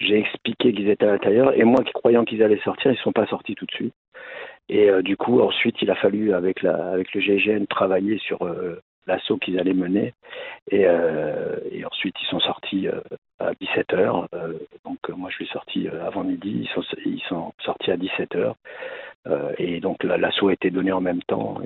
j'ai 0.00 0.18
expliqué 0.18 0.72
qu'ils 0.72 0.88
étaient 0.88 1.06
à 1.06 1.12
l'intérieur 1.12 1.56
et 1.56 1.64
moi, 1.64 1.84
qui 1.84 1.92
croyant 1.92 2.24
qu'ils 2.24 2.42
allaient 2.42 2.60
sortir, 2.64 2.90
ils 2.90 2.94
ne 2.94 3.00
sont 3.00 3.12
pas 3.12 3.26
sortis 3.26 3.54
tout 3.54 3.66
de 3.66 3.72
suite. 3.72 3.94
Et 4.68 4.88
euh, 4.88 5.02
du 5.02 5.16
coup, 5.16 5.40
ensuite, 5.40 5.76
il 5.82 5.90
a 5.90 5.94
fallu, 5.94 6.32
avec, 6.32 6.62
la, 6.62 6.92
avec 6.92 7.12
le 7.12 7.20
GIGN, 7.20 7.66
travailler 7.66 8.18
sur 8.18 8.42
euh, 8.42 8.80
l'assaut 9.06 9.36
qu'ils 9.36 9.58
allaient 9.58 9.74
mener. 9.74 10.14
Et, 10.70 10.86
euh, 10.86 11.56
ensuite, 11.84 12.14
ils 12.22 12.26
sont 12.26 12.40
sortis 12.40 12.88
à 13.40 13.52
17h. 13.54 14.26
donc, 14.84 14.98
moi, 15.08 15.28
je 15.30 15.36
suis 15.36 15.48
sorti 15.48 15.88
avant 15.88 16.24
midi. 16.24 16.60
Ils 16.62 16.68
sont, 16.68 16.82
ils 17.04 17.22
sont 17.28 17.52
sortis 17.64 17.90
à 17.90 17.96
17h. 17.96 18.54
et 19.58 19.80
donc, 19.80 20.04
l'assaut 20.04 20.48
a 20.48 20.52
été 20.52 20.70
donné 20.70 20.92
en 20.92 21.00
même 21.00 21.22
temps. 21.24 21.58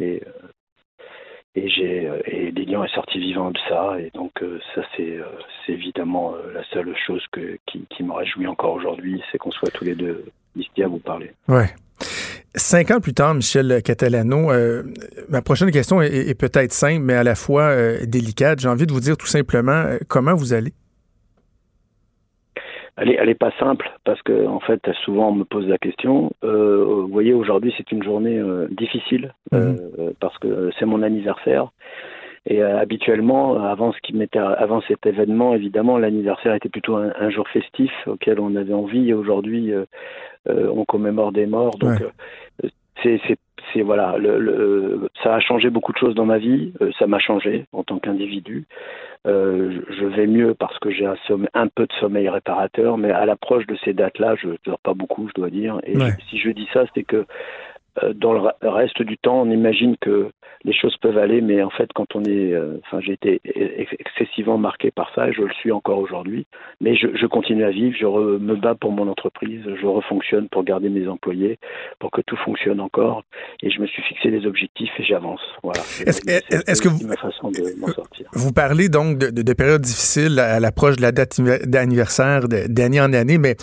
Et 1.54 1.68
j'ai 1.68 2.08
euh, 2.08 2.18
et 2.26 2.50
Lilian 2.50 2.84
est 2.84 2.94
sorti 2.94 3.18
vivant 3.18 3.50
de 3.50 3.58
ça 3.68 3.96
et 3.98 4.10
donc 4.14 4.32
euh, 4.42 4.58
ça 4.74 4.82
c'est 4.96 5.18
euh, 5.18 5.24
évidemment 5.68 6.34
la 6.52 6.64
seule 6.72 6.94
chose 7.06 7.22
que 7.32 7.58
qui, 7.66 7.86
qui 7.90 8.02
me 8.02 8.12
réjouit 8.12 8.46
encore 8.46 8.74
aujourd'hui 8.74 9.22
c'est 9.30 9.38
qu'on 9.38 9.50
soit 9.50 9.70
tous 9.70 9.84
les 9.84 9.94
deux 9.94 10.24
ici 10.56 10.82
à 10.82 10.88
vous 10.88 10.98
parler. 10.98 11.32
Ouais. 11.48 11.68
Cinq 12.56 12.92
ans 12.92 13.00
plus 13.00 13.14
tard, 13.14 13.34
Michel 13.34 13.82
Catalano, 13.82 14.52
ma 15.28 15.42
prochaine 15.42 15.72
question 15.72 16.00
est, 16.00 16.38
peut-être 16.38 16.72
simple, 16.72 17.00
mais 17.00 17.14
à 17.14 17.24
la 17.24 17.34
fois 17.34 17.74
délicate. 18.06 18.60
J'ai 18.60 18.68
envie 18.68 18.86
de 18.86 18.92
vous 18.92 19.00
dire 19.00 19.16
tout 19.16 19.26
simplement 19.26 19.96
comment 20.06 20.34
vous 20.34 20.52
allez? 20.52 20.72
Elle 22.96 23.10
est, 23.10 23.16
elle 23.20 23.28
est 23.28 23.34
pas 23.34 23.52
simple 23.58 23.90
parce 24.04 24.22
que 24.22 24.46
en 24.46 24.60
fait 24.60 24.80
souvent 25.04 25.30
on 25.30 25.34
me 25.34 25.44
pose 25.44 25.66
la 25.66 25.78
question. 25.78 26.32
Euh, 26.44 26.84
vous 26.84 27.08
voyez 27.08 27.32
aujourd'hui 27.32 27.74
c'est 27.76 27.90
une 27.92 28.02
journée 28.02 28.38
euh, 28.38 28.68
difficile 28.70 29.34
euh, 29.52 29.72
mhm. 29.72 30.14
parce 30.20 30.36
que 30.38 30.70
c'est 30.78 30.86
mon 30.86 31.02
anniversaire. 31.02 31.70
Et 32.46 32.62
habituellement 32.62 33.56
avant 33.64 33.92
ce 33.92 33.98
qui 34.02 34.14
m'était 34.14 34.38
avant 34.38 34.82
cet 34.82 35.06
événement 35.06 35.54
évidemment 35.54 35.96
l'anniversaire 35.96 36.54
était 36.54 36.68
plutôt 36.68 36.96
un, 36.96 37.30
jour 37.30 37.48
festif 37.48 37.90
auquel 38.06 38.38
on 38.38 38.54
avait 38.54 38.74
envie. 38.74 39.08
Et 39.08 39.14
aujourd'hui 39.14 39.72
on 40.46 40.84
commémore 40.84 41.32
des 41.32 41.46
morts. 41.46 41.78
Donc 41.78 42.04
c'est 43.02 43.18
c'est 43.72 43.80
voilà 43.80 44.18
le, 44.18 44.38
le, 44.38 45.08
ça 45.22 45.34
a 45.34 45.40
changé 45.40 45.70
beaucoup 45.70 45.94
de 45.94 45.96
choses 45.96 46.14
dans 46.14 46.26
ma 46.26 46.36
vie. 46.36 46.74
Ça 46.98 47.06
m'a 47.06 47.18
changé 47.18 47.64
en 47.72 47.82
tant 47.82 47.98
qu'individu 47.98 48.66
euh, 49.26 49.80
je 49.88 50.04
vais 50.04 50.26
mieux 50.26 50.54
parce 50.54 50.78
que 50.78 50.90
j'ai 50.90 51.06
un, 51.06 51.16
un 51.54 51.68
peu 51.68 51.86
de 51.86 51.92
sommeil 51.94 52.28
réparateur, 52.28 52.98
mais 52.98 53.10
à 53.10 53.24
l'approche 53.24 53.66
de 53.66 53.76
ces 53.84 53.94
dates-là, 53.94 54.34
je 54.36 54.48
ne 54.48 54.56
dors 54.64 54.78
pas 54.78 54.94
beaucoup, 54.94 55.28
je 55.28 55.34
dois 55.34 55.50
dire. 55.50 55.80
Et 55.84 55.94
si 56.28 56.38
je 56.38 56.50
dis 56.50 56.68
ça, 56.72 56.84
c'est 56.94 57.04
que 57.04 57.24
dans 58.14 58.32
le 58.32 58.68
reste 58.68 59.02
du 59.02 59.16
temps, 59.16 59.42
on 59.42 59.50
imagine 59.50 59.96
que 60.00 60.30
les 60.64 60.72
choses 60.72 60.96
peuvent 60.96 61.18
aller, 61.18 61.42
mais 61.42 61.62
en 61.62 61.70
fait, 61.70 61.90
quand 61.94 62.16
on 62.16 62.24
est, 62.24 62.52
euh, 62.52 62.80
enfin, 62.84 62.98
j'ai 63.00 63.12
été 63.12 63.40
excessivement 63.98 64.56
marqué 64.56 64.90
par 64.90 65.10
ça, 65.14 65.28
et 65.28 65.32
je 65.32 65.42
le 65.42 65.52
suis 65.52 65.70
encore 65.70 65.98
aujourd'hui. 65.98 66.46
Mais 66.80 66.96
je, 66.96 67.08
je, 67.14 67.26
continue 67.26 67.64
à 67.64 67.70
vivre, 67.70 67.94
je 67.98 68.06
me 68.06 68.56
bats 68.56 68.74
pour 68.74 68.90
mon 68.90 69.08
entreprise, 69.08 69.62
je 69.64 69.86
refonctionne 69.86 70.48
pour 70.48 70.64
garder 70.64 70.88
mes 70.88 71.06
employés, 71.06 71.58
pour 71.98 72.10
que 72.10 72.22
tout 72.22 72.36
fonctionne 72.44 72.80
encore, 72.80 73.24
et 73.62 73.70
je 73.70 73.80
me 73.80 73.86
suis 73.86 74.02
fixé 74.02 74.30
des 74.30 74.46
objectifs 74.46 74.92
et 74.98 75.04
j'avance. 75.04 75.42
Voilà. 75.62 75.80
Est-ce 76.06 76.80
que 76.80 76.88
vous, 76.88 77.06
ma 77.06 77.16
façon 77.16 77.50
de 77.50 77.78
m'en 77.78 77.88
sortir. 77.88 78.26
Vous 78.32 78.52
parlez 78.52 78.88
donc 78.88 79.18
de, 79.18 79.30
de, 79.30 79.42
de 79.42 79.52
périodes 79.52 79.82
difficiles 79.82 80.38
à 80.38 80.60
l'approche 80.60 80.96
de 80.96 81.02
la 81.02 81.12
date 81.12 81.40
d'anniversaire 81.66 82.48
d'année 82.48 83.00
en 83.00 83.12
année, 83.12 83.38
mais 83.38 83.56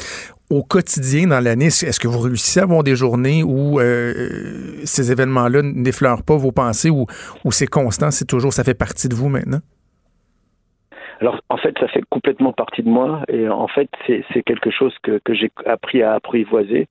au 0.51 0.63
quotidien 0.63 1.27
dans 1.27 1.39
l'année, 1.39 1.67
est-ce 1.67 1.99
que 1.99 2.07
vous 2.07 2.19
réussissez 2.19 2.59
à 2.59 2.63
avoir 2.63 2.83
des 2.83 2.95
journées 2.95 3.41
où 3.41 3.79
euh, 3.79 3.83
euh, 3.83 4.81
ces 4.83 5.11
événements-là 5.11 5.61
n'effleurent 5.63 6.23
pas 6.23 6.35
vos 6.35 6.51
pensées 6.51 6.89
ou, 6.89 7.05
c'est 7.51 7.67
constant, 7.67 8.11
c'est 8.11 8.25
toujours, 8.25 8.51
ça 8.51 8.63
fait 8.63 8.77
partie 8.77 9.07
de 9.07 9.15
vous 9.15 9.29
maintenant? 9.29 9.59
Alors 11.21 11.39
en 11.49 11.57
fait, 11.57 11.73
ça 11.79 11.87
fait 11.87 12.01
complètement 12.09 12.51
partie 12.51 12.81
de 12.81 12.89
moi 12.89 13.21
et 13.27 13.47
en 13.47 13.67
fait, 13.67 13.89
c'est 14.07 14.43
quelque 14.43 14.71
chose 14.71 14.93
que 15.03 15.19
j'ai 15.29 15.51
appris 15.65 16.01
à 16.01 16.13
apprivoiser 16.13 16.87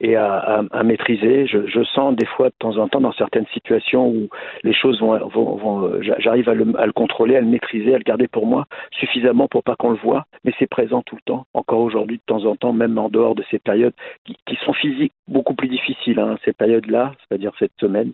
et 0.00 0.16
à, 0.16 0.64
à, 0.70 0.82
maîtriser. 0.82 1.46
Je, 1.46 1.66
je, 1.66 1.82
sens 1.84 2.16
des 2.16 2.26
fois 2.26 2.48
de 2.48 2.54
temps 2.58 2.78
en 2.78 2.88
temps 2.88 3.00
dans 3.00 3.12
certaines 3.12 3.46
situations 3.52 4.08
où 4.08 4.28
les 4.64 4.72
choses 4.72 5.00
vont, 5.00 5.18
vont, 5.28 5.56
vont 5.56 5.92
j'arrive 6.00 6.48
à 6.48 6.54
le, 6.54 6.66
à 6.78 6.86
le, 6.86 6.92
contrôler, 6.92 7.36
à 7.36 7.40
le 7.40 7.46
maîtriser, 7.46 7.94
à 7.94 7.98
le 7.98 8.04
garder 8.04 8.26
pour 8.28 8.46
moi 8.46 8.66
suffisamment 8.92 9.48
pour 9.48 9.62
pas 9.62 9.76
qu'on 9.76 9.90
le 9.90 9.96
voit, 9.96 10.24
mais 10.44 10.52
c'est 10.58 10.68
présent 10.68 11.02
tout 11.02 11.16
le 11.16 11.22
temps, 11.22 11.46
encore 11.54 11.80
aujourd'hui 11.80 12.16
de 12.16 12.22
temps 12.26 12.44
en 12.46 12.56
temps, 12.56 12.72
même 12.72 12.96
en 12.98 13.08
dehors 13.08 13.34
de 13.34 13.44
ces 13.50 13.58
périodes 13.58 13.94
qui, 14.24 14.36
qui 14.46 14.56
sont 14.64 14.72
physiques 14.72 15.12
beaucoup 15.28 15.54
plus 15.54 15.68
difficiles, 15.68 16.18
hein, 16.18 16.36
ces 16.44 16.52
périodes-là, 16.52 17.12
c'est-à-dire 17.28 17.52
cette 17.58 17.72
semaine 17.78 18.12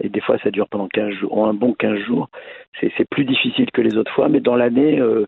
et 0.00 0.08
des 0.08 0.20
fois 0.20 0.38
ça 0.42 0.50
dure 0.50 0.68
pendant 0.68 0.88
15 0.88 1.10
jours, 1.14 1.46
un 1.46 1.54
bon 1.54 1.74
15 1.74 1.98
jours. 2.00 2.28
C'est 2.80 3.08
plus 3.08 3.24
difficile 3.24 3.70
que 3.70 3.82
les 3.82 3.96
autres 3.96 4.12
fois, 4.12 4.28
mais 4.28 4.40
dans 4.40 4.56
l'année, 4.56 4.98
euh, 4.98 5.26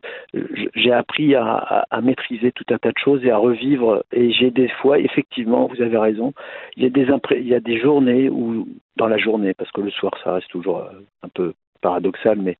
j'ai 0.74 0.92
appris 0.92 1.35
à, 1.35 1.87
maîtriser 2.03 2.53
tout 2.53 2.64
un 2.70 2.79
tas 2.79 2.90
de 2.90 2.98
choses 2.98 3.24
et 3.24 3.31
à 3.31 3.37
revivre. 3.37 4.03
Et 4.12 4.33
j'ai 4.33 4.50
des 4.50 4.68
fois, 4.68 4.98
effectivement, 4.98 5.66
vous 5.66 5.83
avez 5.83 5.98
raison, 5.98 6.33
il 6.77 6.83
y 6.83 6.87
a 6.87 6.90
des, 6.90 7.07
il 7.33 7.48
y 7.48 7.55
a 7.55 7.61
des 7.61 7.79
journées 7.79 8.29
où, 8.31 8.66
dans 8.96 9.09
la 9.09 9.18
journée, 9.18 9.55
parce 9.55 9.70
que 9.72 9.83
le 9.83 9.90
soir 9.90 10.12
ça 10.24 10.33
reste 10.33 10.48
toujours 10.48 10.79
euh, 10.79 10.90
un 11.22 11.29
peu 11.29 11.53
paradoxal, 11.85 12.38
mais 12.40 12.57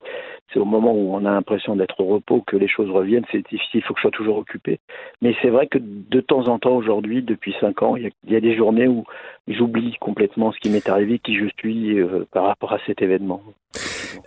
c'est 0.53 0.59
au 0.59 0.67
moment 0.67 0.93
où 0.93 1.15
on 1.15 1.25
a 1.25 1.31
l'impression 1.31 1.75
d'être 1.77 1.99
au 2.01 2.07
repos 2.07 2.45
que 2.47 2.57
les 2.57 2.69
choses 2.69 2.91
reviennent. 2.91 3.25
C'est 3.33 3.49
difficile, 3.51 3.81
il 3.81 3.83
faut 3.83 3.95
que 3.95 4.01
je 4.01 4.03
sois 4.03 4.11
toujours 4.11 4.37
occupé. 4.37 4.79
Mais 5.23 5.35
c'est 5.41 5.49
vrai 5.49 5.67
que 5.67 5.79
de 5.81 6.21
temps 6.21 6.47
en 6.49 6.59
temps, 6.59 6.77
aujourd'hui, 6.77 7.23
depuis 7.23 7.55
cinq 7.59 7.83
ans, 7.83 7.97
il 7.97 8.11
y, 8.29 8.37
a, 8.37 8.41
des 8.41 8.55
journées 8.55 8.87
où 8.87 9.05
j'oublie 9.49 9.97
complètement 9.99 10.53
ce 10.53 10.59
qui 10.61 10.69
m'est 10.69 10.89
arrivé, 10.89 11.19
qui 11.19 11.37
je 11.37 11.47
suis 11.59 11.99
euh, 11.99 12.27
par 12.33 12.45
rapport 12.45 12.73
à 12.75 12.79
cet 12.87 13.01
événement. 13.01 13.41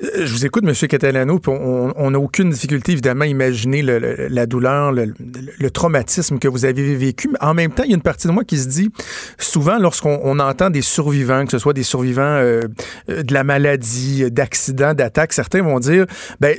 Euh, 0.03 0.25
je 0.25 0.33
vous 0.33 0.45
écoute, 0.45 0.63
M. 0.65 0.73
Catalano, 0.73 1.39
puis 1.39 1.51
on 1.51 2.11
n'a 2.11 2.19
aucune 2.19 2.49
difficulté, 2.49 2.91
évidemment, 2.93 3.23
à 3.23 3.27
imaginer 3.27 3.81
la 3.81 4.45
douleur, 4.45 4.91
le, 4.91 5.71
traumatisme 5.71 6.39
que 6.39 6.47
vous 6.47 6.65
avez 6.65 6.95
vécu. 6.95 7.29
Mais 7.29 7.37
en 7.41 7.53
même 7.53 7.71
temps, 7.71 7.83
il 7.83 7.89
y 7.89 7.93
a 7.93 7.95
une 7.95 8.01
partie 8.01 8.27
de 8.27 8.31
moi 8.31 8.43
qui 8.43 8.57
se 8.57 8.67
dit, 8.67 8.89
souvent, 9.37 9.77
lorsqu'on 9.77 10.39
entend 10.39 10.69
des 10.69 10.81
survivants, 10.81 11.45
que 11.45 11.51
ce 11.51 11.59
soit 11.59 11.73
des 11.73 11.83
survivants 11.83 12.21
euh, 12.21 12.61
euh, 13.09 13.23
de 13.23 13.33
la 13.33 13.43
maladie, 13.43 14.29
d'accidents, 14.31 14.93
d'attaques, 14.93 15.33
certains 15.33 15.61
vont 15.61 15.79
dire, 15.79 16.05
ben, 16.39 16.55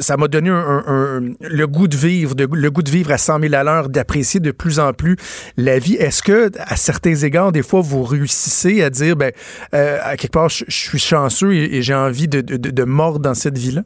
ça 0.00 0.16
m'a 0.16 0.28
donné 0.28 0.50
le 0.50 1.66
goût 1.66 1.88
de 1.88 1.96
vivre, 1.96 2.34
le 2.38 2.70
goût 2.70 2.82
de 2.82 2.90
vivre 2.90 3.12
à 3.12 3.18
100 3.18 3.40
000 3.40 3.54
à 3.54 3.64
l'heure, 3.64 3.88
d'apprécier 3.88 4.40
de 4.40 4.50
plus 4.50 4.78
en 4.78 4.92
plus 4.92 5.16
la 5.56 5.78
vie. 5.78 5.94
Est-ce 5.94 6.22
que, 6.22 6.50
à 6.58 6.76
certains 6.76 7.14
égards, 7.14 7.52
des 7.52 7.62
fois, 7.62 7.80
vous 7.80 8.02
réussissez 8.02 8.82
à 8.82 8.90
dire, 8.90 9.16
ben, 9.16 9.32
à 9.72 10.16
quelque 10.16 10.32
part, 10.32 10.48
je, 10.48 10.64
suis 10.68 10.98
chanceux 10.98 11.54
et, 11.54 11.82
j'ai 11.82 11.94
envie 11.94 12.28
de, 12.28 12.40
de 12.40 12.67
mordre 12.84 13.20
dans 13.20 13.34
cette 13.34 13.58
vie-là? 13.58 13.84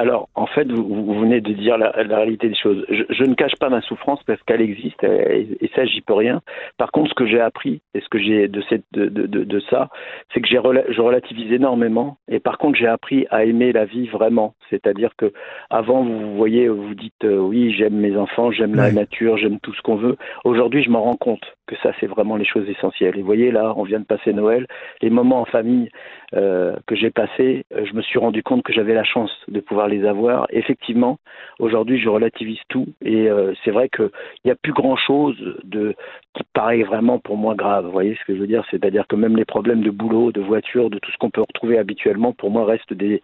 Alors, 0.00 0.30
en 0.34 0.46
fait, 0.46 0.66
vous, 0.72 1.20
venez 1.20 1.42
de 1.42 1.52
dire 1.52 1.76
la, 1.76 1.90
réalité 1.90 2.48
des 2.48 2.54
choses. 2.54 2.86
Je, 2.88 3.24
ne 3.24 3.34
cache 3.34 3.54
pas 3.60 3.68
ma 3.68 3.82
souffrance 3.82 4.22
parce 4.26 4.42
qu'elle 4.44 4.62
existe 4.62 5.04
et, 5.04 5.70
ça, 5.74 5.84
j'y 5.84 6.00
peux 6.00 6.14
rien. 6.14 6.40
Par 6.78 6.90
contre, 6.90 7.10
ce 7.10 7.14
que 7.14 7.26
j'ai 7.26 7.38
appris 7.38 7.82
et 7.92 8.00
ce 8.00 8.08
que 8.08 8.18
j'ai 8.18 8.48
de, 8.48 8.62
cette, 8.70 8.84
de, 8.92 9.08
de, 9.08 9.26
de, 9.26 9.60
ça, 9.68 9.90
c'est 10.32 10.40
que 10.40 10.48
j'ai 10.48 10.58
je 10.88 11.00
relativise 11.02 11.52
énormément. 11.52 12.16
Et 12.28 12.40
par 12.40 12.56
contre, 12.56 12.78
j'ai 12.78 12.86
appris 12.86 13.26
à 13.30 13.44
aimer 13.44 13.72
la 13.72 13.84
vie 13.84 14.06
vraiment. 14.06 14.54
C'est-à-dire 14.70 15.10
que 15.18 15.34
avant, 15.68 16.02
vous 16.02 16.34
voyez, 16.34 16.68
vous 16.68 16.94
dites 16.94 17.24
euh, 17.24 17.36
oui, 17.36 17.74
j'aime 17.76 17.96
mes 17.96 18.16
enfants, 18.16 18.50
j'aime 18.52 18.76
la 18.76 18.92
nature, 18.92 19.36
j'aime 19.36 19.60
tout 19.60 19.74
ce 19.74 19.82
qu'on 19.82 19.96
veut. 19.96 20.16
Aujourd'hui, 20.44 20.82
je 20.82 20.88
m'en 20.88 21.02
rends 21.02 21.16
compte 21.16 21.44
que 21.66 21.76
ça, 21.82 21.92
c'est 22.00 22.06
vraiment 22.06 22.36
les 22.36 22.46
choses 22.46 22.68
essentielles. 22.68 23.16
Et 23.16 23.20
vous 23.20 23.26
voyez, 23.26 23.50
là, 23.50 23.74
on 23.76 23.82
vient 23.82 24.00
de 24.00 24.04
passer 24.04 24.32
Noël. 24.32 24.66
Les 25.02 25.10
moments 25.10 25.42
en 25.42 25.44
famille 25.44 25.90
euh, 26.34 26.74
que 26.86 26.96
j'ai 26.96 27.10
passés, 27.10 27.64
euh, 27.74 27.84
je 27.84 27.94
me 27.94 28.02
suis 28.02 28.18
rendu 28.18 28.42
compte 28.42 28.62
que 28.62 28.72
j'avais 28.72 28.94
la 28.94 29.04
chance 29.04 29.30
de 29.48 29.60
pouvoir 29.60 29.88
les 29.90 30.06
avoir. 30.06 30.46
Effectivement, 30.50 31.18
aujourd'hui, 31.58 32.00
je 32.00 32.08
relativise 32.08 32.60
tout 32.68 32.86
et 33.02 33.28
euh, 33.28 33.52
c'est 33.64 33.70
vrai 33.70 33.88
qu'il 33.88 34.10
n'y 34.44 34.50
a 34.50 34.54
plus 34.54 34.72
grand-chose 34.72 35.36
de 35.64 35.94
qui 36.34 36.44
paraît 36.52 36.82
vraiment 36.82 37.18
pour 37.18 37.36
moi 37.36 37.54
grave. 37.54 37.86
Vous 37.86 37.92
voyez 37.92 38.14
ce 38.14 38.24
que 38.24 38.34
je 38.34 38.40
veux 38.40 38.46
dire? 38.46 38.64
C'est-à-dire 38.70 39.06
que 39.06 39.16
même 39.16 39.36
les 39.36 39.44
problèmes 39.44 39.82
de 39.82 39.90
boulot, 39.90 40.32
de 40.32 40.40
voiture, 40.40 40.90
de 40.90 40.98
tout 40.98 41.10
ce 41.10 41.18
qu'on 41.18 41.30
peut 41.30 41.40
retrouver 41.40 41.78
habituellement, 41.78 42.32
pour 42.32 42.50
moi, 42.50 42.64
restent 42.64 42.92
des, 42.92 43.20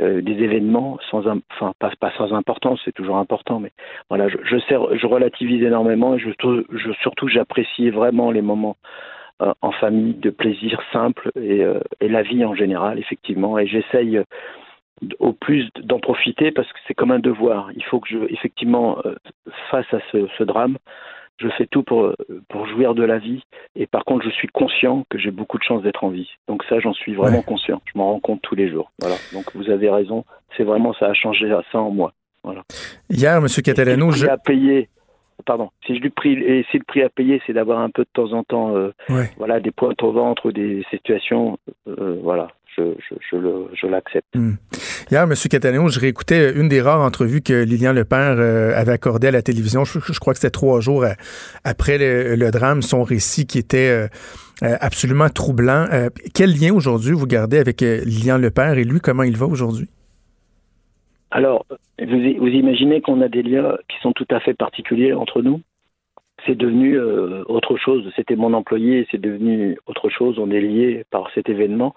euh, 0.00 0.20
événements 0.26 0.98
sans, 1.10 1.26
enfin, 1.26 1.72
pas, 1.78 2.12
sans 2.16 2.32
importance, 2.32 2.80
c'est 2.84 2.92
toujours 2.94 3.18
important, 3.18 3.60
mais 3.60 3.72
voilà, 4.08 4.28
je, 4.28 4.36
je, 4.44 4.56
je 4.58 5.06
relativise 5.06 5.62
énormément 5.62 6.14
et 6.14 6.18
je, 6.18 6.30
je 6.72 6.92
surtout 7.02 7.28
j'apprécie 7.28 7.90
vraiment 7.90 8.30
les 8.30 8.42
moments 8.42 8.76
euh, 9.42 9.52
en 9.62 9.72
famille 9.72 10.14
de 10.14 10.30
plaisir 10.30 10.80
simple 10.92 11.30
et 11.36 11.64
la 12.00 12.22
vie 12.22 12.44
en 12.44 12.54
général, 12.54 12.98
effectivement. 12.98 13.58
Et 13.58 13.66
j'essaye 13.66 14.20
au 15.18 15.32
plus 15.32 15.68
d'en 15.82 15.98
profiter 15.98 16.50
parce 16.50 16.70
que 16.72 16.78
c'est 16.86 16.94
comme 16.94 17.10
un 17.10 17.18
devoir. 17.18 17.70
Il 17.74 17.84
faut 17.84 18.00
que 18.00 18.08
je, 18.08 18.18
effectivement, 18.32 18.98
euh, 19.04 19.14
face 19.70 19.86
à 19.92 19.98
ce, 20.12 20.42
drame, 20.42 20.78
je 21.38 21.48
fais 21.56 21.66
tout 21.66 21.82
pour, 21.82 22.12
pour 22.48 22.66
jouir 22.66 22.94
de 22.94 23.02
la 23.02 23.18
vie. 23.18 23.42
Et 23.76 23.86
par 23.86 24.04
contre, 24.04 24.24
je 24.24 24.30
suis 24.30 24.48
conscient 24.48 25.04
que 25.08 25.18
j'ai 25.18 25.30
beaucoup 25.30 25.58
de 25.58 25.62
chance 25.62 25.82
d'être 25.82 26.04
en 26.04 26.10
vie. 26.10 26.28
Donc 26.48 26.64
ça, 26.64 26.80
j'en 26.80 26.92
suis 26.92 27.14
vraiment 27.14 27.42
conscient. 27.42 27.80
Je 27.86 27.98
m'en 27.98 28.12
rends 28.12 28.20
compte 28.20 28.42
tous 28.42 28.54
les 28.54 28.68
jours. 28.70 28.92
Voilà. 28.98 29.16
Donc 29.32 29.54
vous 29.54 29.70
avez 29.70 29.90
raison. 29.90 30.24
C'est 30.56 30.64
vraiment 30.64 30.92
ça 30.94 31.06
a 31.06 31.14
changé 31.14 31.50
ça 31.72 31.78
en 31.78 31.90
moi. 31.90 32.12
Voilà. 32.42 32.62
Hier, 33.10 33.36
M. 33.36 33.46
Catalano, 33.62 34.10
je... 34.10 34.26
payé 34.44 34.88
pardon, 35.42 35.70
si 35.86 35.96
je 35.96 36.00
lui 36.00 36.10
prie, 36.10 36.32
et 36.32 36.64
si 36.70 36.78
le 36.78 36.84
prix 36.84 37.02
à 37.02 37.08
payer, 37.08 37.40
c'est 37.46 37.52
d'avoir 37.52 37.80
un 37.80 37.90
peu 37.90 38.02
de 38.02 38.08
temps 38.12 38.32
en 38.32 38.44
temps, 38.44 38.76
euh, 38.76 38.92
voilà, 39.36 39.60
des 39.60 39.70
pointes 39.70 40.02
au 40.02 40.12
ventre, 40.12 40.52
des 40.52 40.84
situations, 40.90 41.58
euh, 41.88 42.18
voilà, 42.22 42.48
je, 42.76 43.86
l'accepte. 43.86 44.34
Hmm. 44.34 44.54
Hier, 45.10 45.22
M. 45.22 45.34
Catania, 45.50 45.86
je 45.88 46.00
réécoutais 46.00 46.52
une 46.52 46.68
des 46.68 46.80
rares 46.80 47.00
entrevues 47.00 47.42
que 47.42 47.64
Lilian 47.64 47.92
Lepère 47.92 48.36
euh, 48.38 48.72
avait 48.76 48.92
accordées 48.92 49.28
à 49.28 49.30
la 49.30 49.42
télévision. 49.42 49.84
Je, 49.84 50.18
crois 50.18 50.32
que 50.32 50.38
c'était 50.38 50.50
trois 50.50 50.80
jours 50.80 51.04
euh, 51.04 51.12
après 51.64 51.98
le, 51.98 52.50
drame, 52.50 52.82
son 52.82 53.02
récit 53.02 53.46
qui 53.46 53.58
était 53.58 54.08
euh, 54.62 54.76
absolument 54.80 55.28
troublant. 55.28 55.86
quel 56.34 56.50
lien 56.50 56.72
aujourd'hui 56.72 57.12
vous 57.12 57.26
gardez 57.26 57.58
avec 57.58 57.80
Lilian 57.80 58.38
Lepère 58.38 58.78
et 58.78 58.84
lui, 58.84 59.00
comment 59.00 59.22
il 59.22 59.36
va 59.36 59.46
aujourd'hui? 59.46 59.88
Alors, 61.30 61.64
vous, 61.98 62.18
vous 62.38 62.48
imaginez 62.48 63.00
qu'on 63.00 63.20
a 63.22 63.28
des 63.28 63.42
liens 63.42 63.76
qui 63.88 63.96
sont 64.02 64.12
tout 64.12 64.26
à 64.30 64.40
fait 64.40 64.54
particuliers 64.54 65.12
entre 65.12 65.42
nous? 65.42 65.62
C'est 66.46 66.56
devenu 66.56 66.98
euh, 66.98 67.42
autre 67.46 67.76
chose. 67.76 68.10
C'était 68.16 68.36
mon 68.36 68.52
employé, 68.52 69.06
c'est 69.10 69.20
devenu 69.20 69.78
autre 69.86 70.08
chose. 70.08 70.38
On 70.38 70.50
est 70.50 70.60
liés 70.60 71.04
par 71.10 71.30
cet 71.34 71.48
événement. 71.48 71.94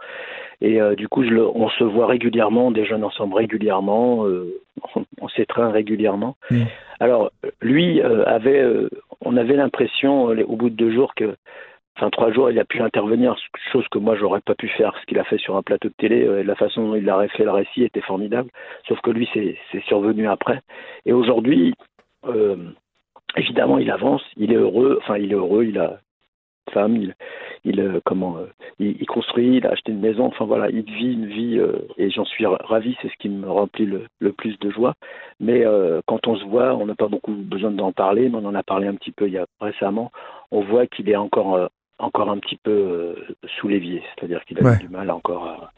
Et 0.62 0.82
euh, 0.82 0.96
du 0.96 1.08
coup, 1.08 1.24
je 1.24 1.30
le, 1.30 1.46
on 1.48 1.70
se 1.70 1.84
voit 1.84 2.08
régulièrement, 2.08 2.68
on 2.68 2.72
déjeune 2.72 3.04
ensemble 3.04 3.36
régulièrement, 3.36 4.26
euh, 4.26 4.62
on, 5.22 5.28
s'étreint 5.30 5.72
régulièrement. 5.72 6.36
Alors, 7.00 7.32
lui 7.62 8.02
avait, 8.02 8.64
on 9.22 9.36
avait 9.36 9.56
l'impression 9.56 10.26
au 10.26 10.56
bout 10.56 10.70
de 10.70 10.76
deux 10.76 10.92
jours 10.92 11.16
que, 11.16 11.36
enfin 11.98 12.10
trois 12.10 12.32
jours, 12.32 12.52
il 12.52 12.60
a 12.60 12.66
pu 12.66 12.82
intervenir, 12.82 13.36
chose 13.72 13.88
que 13.90 13.98
moi 13.98 14.16
j'aurais 14.16 14.42
pas 14.42 14.56
pu 14.56 14.68
faire, 14.68 14.94
ce 15.02 15.06
qu'il 15.06 15.20
a 15.20 15.24
fait 15.24 15.38
sur 15.38 15.56
un 15.58 15.64
plateau 15.64 15.90
de 15.90 15.94
télé, 15.98 16.44
la 16.44 16.56
façon 16.56 16.90
dont 16.90 16.96
il 16.96 17.10
a 17.10 17.28
fait 17.30 17.44
le 17.44 17.52
récit 17.52 17.84
était 17.84 18.02
formidable. 18.02 18.50
Sauf 18.88 19.00
que 19.02 19.12
lui, 19.12 19.28
c'est 19.34 19.84
survenu 19.86 20.28
après. 20.28 20.62
Et 21.06 21.14
aujourd'hui, 21.14 21.74
évidemment, 23.38 23.78
il 23.78 23.90
avance, 23.92 24.24
il 24.38 24.52
est 24.52 24.58
heureux, 24.58 25.00
enfin, 25.02 25.18
il 25.18 25.32
est 25.32 25.36
heureux, 25.36 25.66
il 25.66 25.80
a 25.80 26.00
une 26.68 26.74
femme, 26.74 26.96
il, 26.98 27.16
il 27.66 27.80
euh, 27.80 28.00
comment, 28.06 28.38
euh, 28.38 28.48
il, 28.80 29.06
construit, 29.06 29.58
il 29.58 29.68
a 29.68 29.72
acheté 29.72 29.92
une 29.92 30.00
maison, 30.00 30.26
enfin 30.26 30.46
voilà, 30.46 30.70
il 30.70 30.84
vit 30.84 31.14
une 31.14 31.28
vie 31.28 31.58
euh, 31.60 31.88
et 31.98 32.10
j'en 32.10 32.26
suis 32.26 32.46
ravi, 32.46 32.96
c'est 33.02 33.10
ce 33.10 33.18
qui 33.20 33.30
me 33.30 33.50
remplit 33.50 33.86
le, 33.86 34.32
plus 34.32 34.58
de 34.60 34.70
joie. 34.70 34.94
Mais 35.40 35.64
quand 36.08 36.28
on 36.28 36.36
se 36.36 36.46
voit, 36.46 36.76
on 36.76 36.86
n'a 36.86 36.96
pas 36.96 37.08
beaucoup 37.08 37.34
besoin 37.34 37.72
d'en 37.72 37.92
parler, 37.92 38.30
mais 38.30 38.38
on 38.38 38.46
en 38.46 38.56
a 38.56 38.64
parlé 38.64 38.88
un 38.88 38.96
petit 38.96 39.12
peu 39.12 39.28
il 39.28 39.34
y 39.34 39.38
a 39.38 39.46
récemment. 39.60 40.12
On 40.52 40.62
voit 40.62 40.88
qu'il 40.88 41.10
est 41.10 41.16
encore 41.16 41.70
encore 42.00 42.30
un 42.30 42.40
petit 42.40 42.58
peu 42.58 43.16
sous 43.58 43.68
l'évier, 43.68 44.04
c'est-à-dire 44.16 44.44
qu'il 44.46 44.66
a 44.66 44.76
du 44.76 44.90
mal 44.90 45.12
encore, 45.12 45.72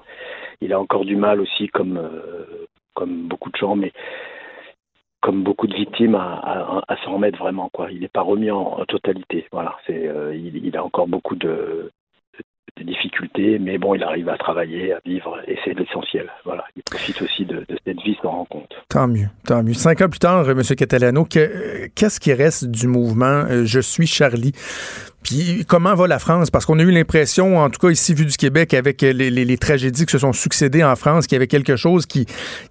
il 0.62 0.74
a 0.74 0.80
encore 0.80 1.06
du 1.06 1.16
mal 1.16 1.42
aussi 1.42 1.68
comme 1.68 2.00
comme 2.94 3.28
beaucoup 3.28 3.52
de 3.52 3.58
gens, 3.58 3.76
mais 3.76 3.92
comme 5.26 5.42
beaucoup 5.42 5.66
de 5.66 5.74
victimes, 5.74 6.14
à, 6.14 6.96
s'en 7.04 7.14
remettre 7.14 7.40
vraiment. 7.40 7.70
Quoi. 7.74 7.92
Il 7.92 8.02
n'est 8.02 8.08
pas 8.08 8.22
remis 8.22 8.52
en, 8.52 8.86
totalité. 8.88 9.48
Voilà, 9.52 9.76
c'est, 9.88 10.08
euh, 10.08 10.36
il, 10.36 10.78
a 10.78 10.86
encore 10.86 11.08
beaucoup 11.08 11.36
de, 11.36 11.92
difficultés, 12.84 13.60
mais 13.60 13.78
bon, 13.78 13.96
il 13.96 14.04
arrive 14.04 14.30
à 14.30 14.38
travailler, 14.38 14.94
à 14.94 15.00
vivre, 15.06 15.38
et 15.48 15.58
c'est 15.64 15.74
l'essentiel. 15.74 16.30
Voilà, 16.44 16.66
il 16.76 16.84
profite 16.84 17.22
aussi 17.22 17.46
de, 17.46 17.66
cette 17.86 18.02
vie, 18.02 18.18
s'en 18.22 18.32
rend 18.32 18.46
compte. 18.46 18.74
Tant 18.90 19.08
mieux, 19.08 19.28
tant 19.46 19.64
mieux. 19.64 19.74
Cinq 19.74 20.02
ans 20.02 20.10
plus 20.10 20.20
tard, 20.20 20.50
M. 20.50 20.62
Catalano, 20.62 21.26
qu'est-ce 21.26 22.20
qui 22.20 22.34
reste 22.34 22.66
du 22.66 22.88
mouvement 22.88 23.46
euh, 23.50 23.66
Je 23.66 23.80
suis 23.80 24.08
Charlie? 24.08 24.54
Puis 25.26 25.66
comment 25.68 25.96
va 25.96 26.08
la 26.08 26.20
France? 26.20 26.52
Parce 26.52 26.66
qu'on 26.66 26.78
a 26.78 26.84
eu 26.84 26.92
l'impression, 26.92 27.58
en 27.58 27.70
tout 27.72 27.80
cas 27.80 27.90
ici 27.90 28.14
vu 28.14 28.26
du 28.26 28.38
Québec, 28.38 28.76
avec 28.76 29.02
les, 29.02 29.58
tragédies 29.58 30.06
qui 30.06 30.12
se 30.12 30.20
sont 30.20 30.34
succédées 30.34 30.84
en 30.84 30.96
France, 30.96 31.26
qu'il 31.26 31.36
y 31.36 31.38
avait 31.38 31.48
quelque 31.48 31.76
chose 31.76 32.06
qui, 32.06 32.28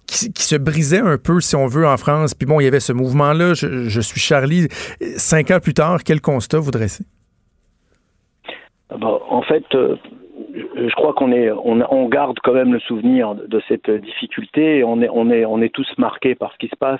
qui, 0.07 0.31
se 0.37 0.55
brisait 0.55 0.99
un 0.99 1.17
peu, 1.17 1.41
si 1.41 1.57
on 1.57 1.67
veut, 1.67 1.85
en 1.85 1.97
France. 1.97 2.33
Puis 2.33 2.45
bon, 2.45 2.61
il 2.61 2.63
y 2.63 2.67
avait 2.67 2.79
ce 2.79 2.93
mouvement-là, 2.93 3.55
je, 3.55 3.99
suis 3.99 4.21
Charlie. 4.21 4.69
Cinq 5.17 5.51
ans 5.51 5.59
plus 5.59 5.73
tard, 5.73 6.03
quel 6.05 6.21
constat 6.21 6.59
vous 6.59 6.71
dressez? 6.71 7.03
Ah 8.95 8.97
bah, 8.97 9.19
en 9.29 9.41
fait, 9.41 9.65
euh, 9.75 9.97
je 10.75 10.93
crois 10.93 11.13
qu'on 11.13 11.31
est, 11.31 11.49
on, 11.51 12.07
garde 12.09 12.37
quand 12.43 12.53
même 12.53 12.73
le 12.73 12.79
souvenir 12.79 13.33
de 13.35 13.61
cette 13.67 13.89
difficulté. 13.89 14.83
on 14.83 15.01
est, 15.01 15.09
on 15.09 15.29
est, 15.29 15.45
on 15.45 15.61
est 15.61 15.73
tous 15.73 15.87
marqués 15.97 16.35
par 16.35 16.51
ce 16.53 16.57
qui 16.57 16.67
se 16.67 16.75
passe. 16.75 16.99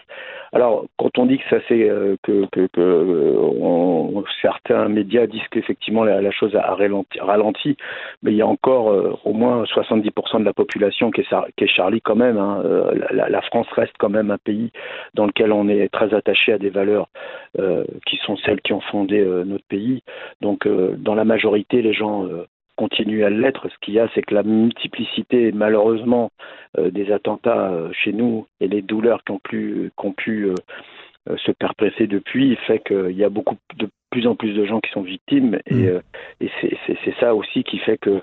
Alors, 0.53 0.85
quand 0.97 1.17
on 1.17 1.25
dit 1.25 1.37
que 1.37 1.43
ça 1.49 1.57
c'est 1.67 1.89
euh, 1.89 2.15
que, 2.23 2.45
que, 2.51 2.67
que 2.67 4.23
certains 4.41 4.87
médias 4.87 5.27
disent 5.27 5.47
qu'effectivement 5.51 6.05
la, 6.05 6.31
chose 6.31 6.55
a 6.55 6.75
ralenti, 7.21 7.75
mais 8.23 8.31
il 8.31 8.37
y 8.37 8.41
a 8.41 8.47
encore 8.47 8.89
euh, 8.91 9.13
au 9.25 9.33
moins 9.33 9.63
70% 9.63 10.39
de 10.39 10.45
la 10.45 10.53
population 10.53 11.11
qui 11.11 11.21
est, 11.21 11.27
qui 11.57 11.63
est 11.65 11.67
Charlie 11.67 12.01
quand 12.01 12.15
même. 12.15 12.37
Hein. 12.37 12.61
Euh, 12.63 12.93
la, 13.11 13.29
la, 13.29 13.41
France 13.41 13.67
reste 13.73 13.95
quand 13.99 14.09
même 14.09 14.31
un 14.31 14.37
pays 14.37 14.71
dans 15.13 15.25
lequel 15.25 15.51
on 15.51 15.67
est 15.67 15.89
très 15.89 16.13
attaché 16.13 16.53
à 16.53 16.57
des 16.57 16.69
valeurs 16.69 17.07
qui 18.05 18.17
sont 18.17 18.35
celles 18.37 18.59
qui 18.61 18.73
ont 18.73 18.81
fondé 18.81 19.23
notre 19.45 19.63
pays. 19.65 20.03
Donc, 20.41 20.67
dans 20.67 21.15
la 21.15 21.23
majorité, 21.23 21.81
les 21.81 21.93
gens 21.93 22.27
continue 22.75 23.23
à 23.23 23.29
l'être. 23.29 23.67
Ce 23.69 23.75
qu'il 23.81 23.93
y 23.93 23.99
a, 23.99 24.07
c'est 24.13 24.21
que 24.21 24.33
la 24.35 24.43
multiplicité, 24.43 25.51
malheureusement, 25.51 26.31
euh, 26.77 26.89
des 26.91 27.11
attentats 27.11 27.71
euh, 27.71 27.89
chez 27.93 28.13
nous 28.13 28.47
et 28.59 28.67
les 28.67 28.81
douleurs 28.81 29.23
qui 29.23 29.31
ont 29.31 29.39
pu, 29.39 29.91
qui 29.99 30.05
ont 30.07 30.11
pu 30.13 30.45
euh, 30.49 30.55
se 31.37 31.51
perpréter 31.51 32.05
depuis 32.07 32.55
fait 32.67 32.79
qu'il 32.79 33.15
y 33.17 33.23
a 33.23 33.29
beaucoup 33.29 33.55
de 33.77 33.87
plus 34.11 34.27
en 34.27 34.35
plus 34.35 34.53
de 34.53 34.63
gens 34.65 34.79
qui 34.79 34.91
sont 34.91 35.01
victimes 35.01 35.57
et, 35.65 35.73
Mm. 35.73 36.01
et 36.41 36.49
c'est- 36.61 37.19
ça 37.19 37.33
aussi 37.35 37.63
qui 37.63 37.79
fait 37.79 37.97
que 37.97 38.21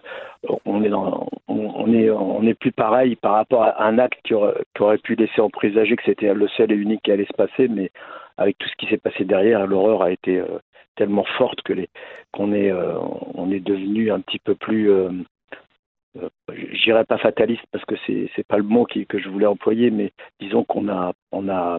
on 0.64 0.82
est 0.84 0.88
dans 0.88 1.26
on, 1.48 1.72
on 1.76 1.92
est 1.92 2.10
on 2.10 2.42
est 2.46 2.54
plus 2.54 2.72
pareil 2.72 3.16
par 3.16 3.32
rapport 3.34 3.62
à 3.64 3.84
un 3.84 3.98
acte 3.98 4.18
qui 4.24 4.34
aurait, 4.34 4.54
qui 4.74 4.82
aurait 4.82 4.98
pu 4.98 5.14
laisser 5.16 5.40
en 5.40 5.50
présager 5.50 5.96
que 5.96 6.02
c'était 6.04 6.32
le 6.32 6.46
seul 6.56 6.70
et 6.72 6.76
unique 6.76 7.02
qui 7.02 7.10
allait 7.12 7.26
se 7.26 7.36
passer, 7.36 7.68
mais 7.68 7.90
avec 8.38 8.56
tout 8.58 8.68
ce 8.68 8.76
qui 8.76 8.86
s'est 8.86 8.96
passé 8.98 9.24
derrière, 9.24 9.66
l'horreur 9.66 10.02
a 10.02 10.10
été 10.12 10.40
tellement 10.96 11.24
forte 11.38 11.62
que 11.62 11.72
les 11.72 11.88
qu'on 12.32 12.52
est 12.52 12.70
euh, 12.70 12.98
on 13.34 13.50
est 13.50 13.60
devenu 13.60 14.10
un 14.10 14.20
petit 14.20 14.38
peu 14.38 14.54
plus 14.54 14.90
euh, 14.90 15.10
euh, 16.18 17.04
pas 17.08 17.18
fataliste 17.18 17.64
parce 17.72 17.84
que 17.84 17.94
c'est 18.06 18.30
c'est 18.36 18.46
pas 18.46 18.58
le 18.58 18.62
mot 18.64 18.84
qui, 18.84 19.06
que 19.06 19.18
je 19.18 19.28
voulais 19.28 19.46
employer, 19.46 19.90
mais 19.90 20.12
disons 20.40 20.64
qu'on 20.64 20.88
a 20.88 21.12
on 21.32 21.48
a 21.48 21.78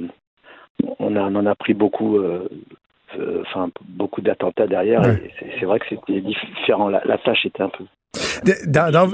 on 0.99 1.15
a 1.15 1.21
on 1.21 1.36
en 1.36 1.45
a 1.45 1.56
pris 1.56 1.73
beaucoup 1.73 2.17
euh, 2.17 2.49
enfin 3.41 3.69
beaucoup 3.88 4.21
d'attentats 4.21 4.67
derrière 4.67 5.02
Ouais. 5.02 5.32
c'est- 5.60 5.65
vrai 5.65 5.80
que 5.80 5.86
c'était 5.89 6.21
différent 6.21 6.89
la, 6.89 7.02
la 7.06 7.17
tâche 7.17 7.45
était 7.45 7.63
un 7.63 7.69
peu 7.69 7.84
Dans, 8.67 8.91
dans- 8.91 9.12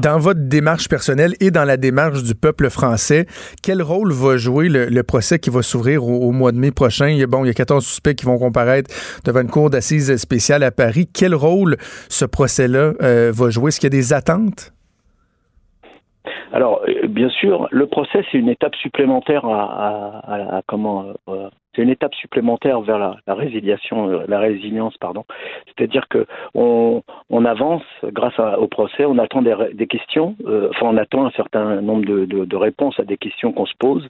dans 0.00 0.18
votre 0.18 0.40
démarche 0.40 0.88
personnelle 0.88 1.34
et 1.40 1.50
dans 1.50 1.64
la 1.64 1.76
démarche 1.76 2.22
du 2.22 2.34
peuple 2.34 2.70
français, 2.70 3.26
quel 3.62 3.82
rôle 3.82 4.12
va 4.12 4.36
jouer 4.36 4.68
le, 4.68 4.86
le 4.86 5.02
procès 5.02 5.38
qui 5.38 5.50
va 5.50 5.62
s'ouvrir 5.62 6.04
au, 6.04 6.28
au 6.28 6.32
mois 6.32 6.52
de 6.52 6.56
mai 6.58 6.70
prochain? 6.70 7.08
Il 7.08 7.18
y, 7.18 7.22
a, 7.22 7.26
bon, 7.26 7.44
il 7.44 7.48
y 7.48 7.50
a 7.50 7.54
14 7.54 7.84
suspects 7.84 8.14
qui 8.14 8.24
vont 8.24 8.38
comparaître 8.38 8.90
devant 9.24 9.40
une 9.40 9.50
cour 9.50 9.68
d'assises 9.68 10.16
spéciale 10.16 10.62
à 10.62 10.70
Paris. 10.70 11.08
Quel 11.12 11.34
rôle 11.34 11.76
ce 12.08 12.24
procès-là 12.24 12.92
euh, 13.02 13.32
va 13.34 13.50
jouer? 13.50 13.68
Est-ce 13.68 13.80
qu'il 13.80 13.92
y 13.92 13.94
a 13.94 13.98
des 14.00 14.12
attentes? 14.14 14.72
Alors, 16.52 16.82
euh, 16.88 17.06
bien 17.08 17.28
sûr, 17.30 17.66
le 17.70 17.86
procès 17.86 18.24
c'est 18.30 18.38
une 18.38 18.48
étape 18.48 18.74
supplémentaire 18.76 19.44
à, 19.44 19.62
à- 19.64 20.34
à- 20.34 20.56
à 20.58 20.62
comment 20.66 21.06
euh, 21.28 21.48
c'est 21.74 21.82
une 21.82 21.88
étape 21.90 22.14
supplémentaire 22.14 22.80
vers 22.80 22.98
la, 22.98 23.34
résiliation, 23.34 24.10
euh, 24.10 24.24
la 24.28 24.38
résilience, 24.38 24.96
pardon. 24.98 25.24
C'est-à-dire 25.66 26.08
que 26.08 26.26
on, 26.54 27.02
on 27.30 27.44
avance 27.44 27.82
grâce 28.04 28.38
au 28.58 28.66
procès, 28.66 29.04
on 29.04 29.18
attend 29.18 29.42
des, 29.42 29.54
des 29.74 29.86
questions, 29.86 30.36
euh, 30.46 30.68
enfin 30.70 30.86
on 30.86 30.96
attend 30.96 31.26
un 31.26 31.30
certain 31.30 31.80
nombre 31.80 32.04
de, 32.04 32.24
de- 32.26 32.44
de 32.44 32.56
réponses 32.56 32.98
à 33.00 33.04
des 33.04 33.16
questions 33.16 33.52
qu'on 33.52 33.66
se 33.66 33.74
pose, 33.78 34.06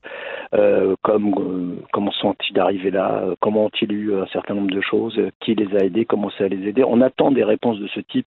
euh, 0.55 0.96
comme 1.03 1.35
euh, 1.38 1.83
comment 1.92 2.11
sont-ils 2.12 2.59
arrivés 2.59 2.90
là, 2.90 3.22
euh, 3.25 3.35
comment 3.40 3.66
ont-ils 3.66 3.92
eu 3.92 4.14
un 4.14 4.27
certain 4.27 4.55
nombre 4.55 4.70
de 4.75 4.81
choses, 4.81 5.18
euh, 5.18 5.31
qui 5.40 5.55
les 5.55 5.75
a 5.77 5.85
aidés, 5.85 6.05
comment 6.05 6.31
ça 6.31 6.48
les 6.48 6.68
aider. 6.68 6.85
On 6.85 7.01
attend 7.01 7.31
des 7.31 7.44
réponses 7.44 7.79
de 7.79 7.87
ce 7.88 8.01
type. 8.01 8.27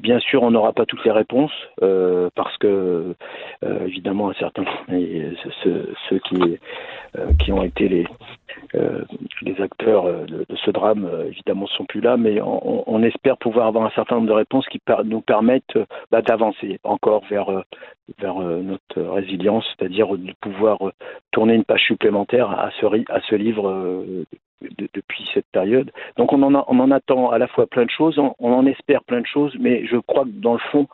Bien 0.00 0.18
sûr, 0.18 0.42
on 0.44 0.50
n'aura 0.50 0.72
pas 0.72 0.86
toutes 0.86 1.04
les 1.04 1.10
réponses 1.10 1.52
parce 2.34 2.56
que 2.56 3.14
évidemment 3.84 4.30
un 4.30 4.34
certain 4.34 4.64
ceux, 6.08 6.18
qui 6.24 6.58
qui 7.38 7.52
ont 7.52 7.62
été 7.62 7.88
les 7.88 8.06
euh, 8.74 9.04
acteurs 9.60 10.06
euh, 10.06 10.24
de, 10.26 10.44
ce 10.64 10.70
drame 10.70 11.04
euh, 11.04 11.26
évidemment 11.26 11.66
sont 11.66 11.84
plus 11.84 12.00
là, 12.00 12.16
mais 12.16 12.40
on, 12.42 13.02
espère 13.02 13.36
pouvoir 13.38 13.68
avoir 13.68 13.84
un 13.86 13.90
certain 13.90 14.16
nombre 14.16 14.28
de 14.28 14.32
réponses 14.32 14.66
qui 14.68 14.80
nous 15.04 15.20
permettent 15.20 15.76
euh, 15.76 15.86
bah, 16.10 16.20
d'avancer 16.22 16.78
encore 16.84 17.22
vers 17.30 17.48
euh, 17.50 17.62
euh, 18.22 18.60
notre 18.62 19.00
résilience, 19.00 19.64
c'est-à-dire 19.76 20.08
de 20.16 20.32
pouvoir 20.40 20.88
euh, 20.88 20.92
tourner 21.30 21.54
une 21.54 21.64
page 21.64 21.82
supplémentaire 21.84 22.50
à 22.50 22.70
ce 22.72 23.34
livre 23.36 23.68
euh, 23.68 24.24
de- 24.62 24.88
depuis 24.92 25.28
cette 25.32 25.46
période. 25.52 25.90
Donc 26.16 26.32
on 26.32 26.42
en, 26.42 26.90
attend 26.90 27.30
à 27.30 27.38
la 27.38 27.46
fois 27.46 27.66
plein 27.66 27.84
de 27.84 27.90
choses, 27.90 28.18
on, 28.18 28.34
en 28.40 28.66
espère 28.66 29.02
plein 29.04 29.20
de 29.20 29.26
choses, 29.26 29.54
mais 29.58 29.86
je 29.86 29.96
crois 29.96 30.24
que 30.24 30.30
dans 30.30 30.54
le 30.54 30.58
fond, 30.70 30.88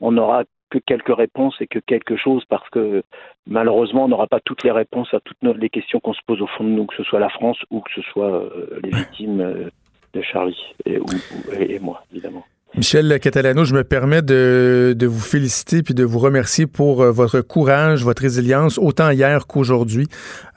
on 0.00 0.12
n'aura 0.12 0.44
que 0.70 0.78
quelques 0.78 1.14
réponses 1.14 1.56
et 1.60 1.66
que 1.66 1.78
quelque 1.80 2.16
chose 2.16 2.44
parce 2.48 2.68
que 2.70 3.02
malheureusement 3.46 4.04
on 4.04 4.08
n'aura 4.08 4.26
pas 4.26 4.40
toutes 4.40 4.62
les 4.64 4.70
réponses 4.70 5.12
à 5.12 5.20
toutes 5.20 5.42
nos- 5.42 5.52
les 5.54 5.68
questions 5.70 6.00
qu'on 6.00 6.14
se 6.14 6.20
pose 6.26 6.40
au 6.40 6.46
fond 6.46 6.64
de 6.64 6.70
nous, 6.70 6.86
que 6.86 6.94
ce 6.96 7.02
soit 7.04 7.20
la 7.20 7.28
France 7.28 7.58
ou 7.70 7.80
que 7.80 7.90
ce 7.94 8.02
soit 8.02 8.32
euh, 8.32 8.80
les 8.82 8.90
victimes 8.90 9.40
euh, 9.40 9.68
de 10.14 10.22
Charlie 10.22 10.60
et, 10.86 10.98
ou- 10.98 11.04
ou- 11.04 11.52
et- 11.58 11.74
et 11.74 11.78
moi 11.78 12.02
évidemment. 12.12 12.44
Michel 12.76 13.18
Catalano, 13.18 13.64
je 13.64 13.74
me 13.74 13.82
permets 13.82 14.22
de, 14.22 14.94
de 14.96 15.06
vous 15.06 15.18
féliciter 15.18 15.82
puis 15.82 15.92
de 15.92 16.04
vous 16.04 16.20
remercier 16.20 16.68
pour 16.68 17.02
euh, 17.02 17.10
votre 17.10 17.40
courage, 17.40 18.04
votre 18.04 18.22
résilience, 18.22 18.78
autant 18.78 19.10
hier 19.10 19.48
qu'aujourd'hui. 19.48 20.06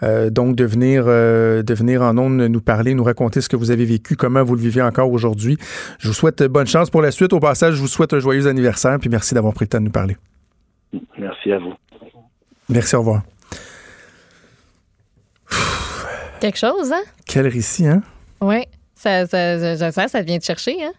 Euh, 0.03 0.29
donc, 0.29 0.55
de 0.55 0.63
venir, 0.63 1.05
euh, 1.07 1.63
de 1.63 1.73
venir 1.73 2.03
en 2.03 2.15
ondes 2.19 2.39
nous 2.39 2.61
parler, 2.61 2.93
nous 2.93 3.03
raconter 3.03 3.41
ce 3.41 3.49
que 3.49 3.55
vous 3.55 3.71
avez 3.71 3.85
vécu, 3.85 4.15
comment 4.15 4.43
vous 4.43 4.53
le 4.53 4.61
vivez 4.61 4.81
encore 4.81 5.11
aujourd'hui. 5.11 5.57
Je 5.97 6.07
vous 6.07 6.13
souhaite 6.13 6.43
bonne 6.43 6.67
chance 6.67 6.91
pour 6.91 7.01
la 7.01 7.09
suite. 7.09 7.33
Au 7.33 7.39
passage, 7.39 7.75
je 7.75 7.81
vous 7.81 7.87
souhaite 7.87 8.13
un 8.13 8.19
joyeux 8.19 8.45
anniversaire 8.45 8.99
puis 8.99 9.09
merci 9.09 9.33
d'avoir 9.33 9.53
pris 9.53 9.65
le 9.65 9.69
temps 9.69 9.79
de 9.79 9.85
nous 9.85 9.91
parler. 9.91 10.15
Merci 11.17 11.51
à 11.51 11.57
vous. 11.57 11.73
Merci, 12.69 12.95
au 12.95 12.99
revoir. 12.99 13.23
Quelque 16.39 16.59
chose, 16.59 16.91
hein? 16.91 17.01
Quel 17.25 17.47
récit, 17.47 17.87
hein? 17.87 18.03
Oui. 18.41 18.65
Ça, 19.03 19.27
ça, 19.27 19.91
ça, 19.91 20.07
ça, 20.07 20.21
vient 20.21 20.39
te 20.39 20.45
chercher, 20.45 20.81
hein? 20.81 20.93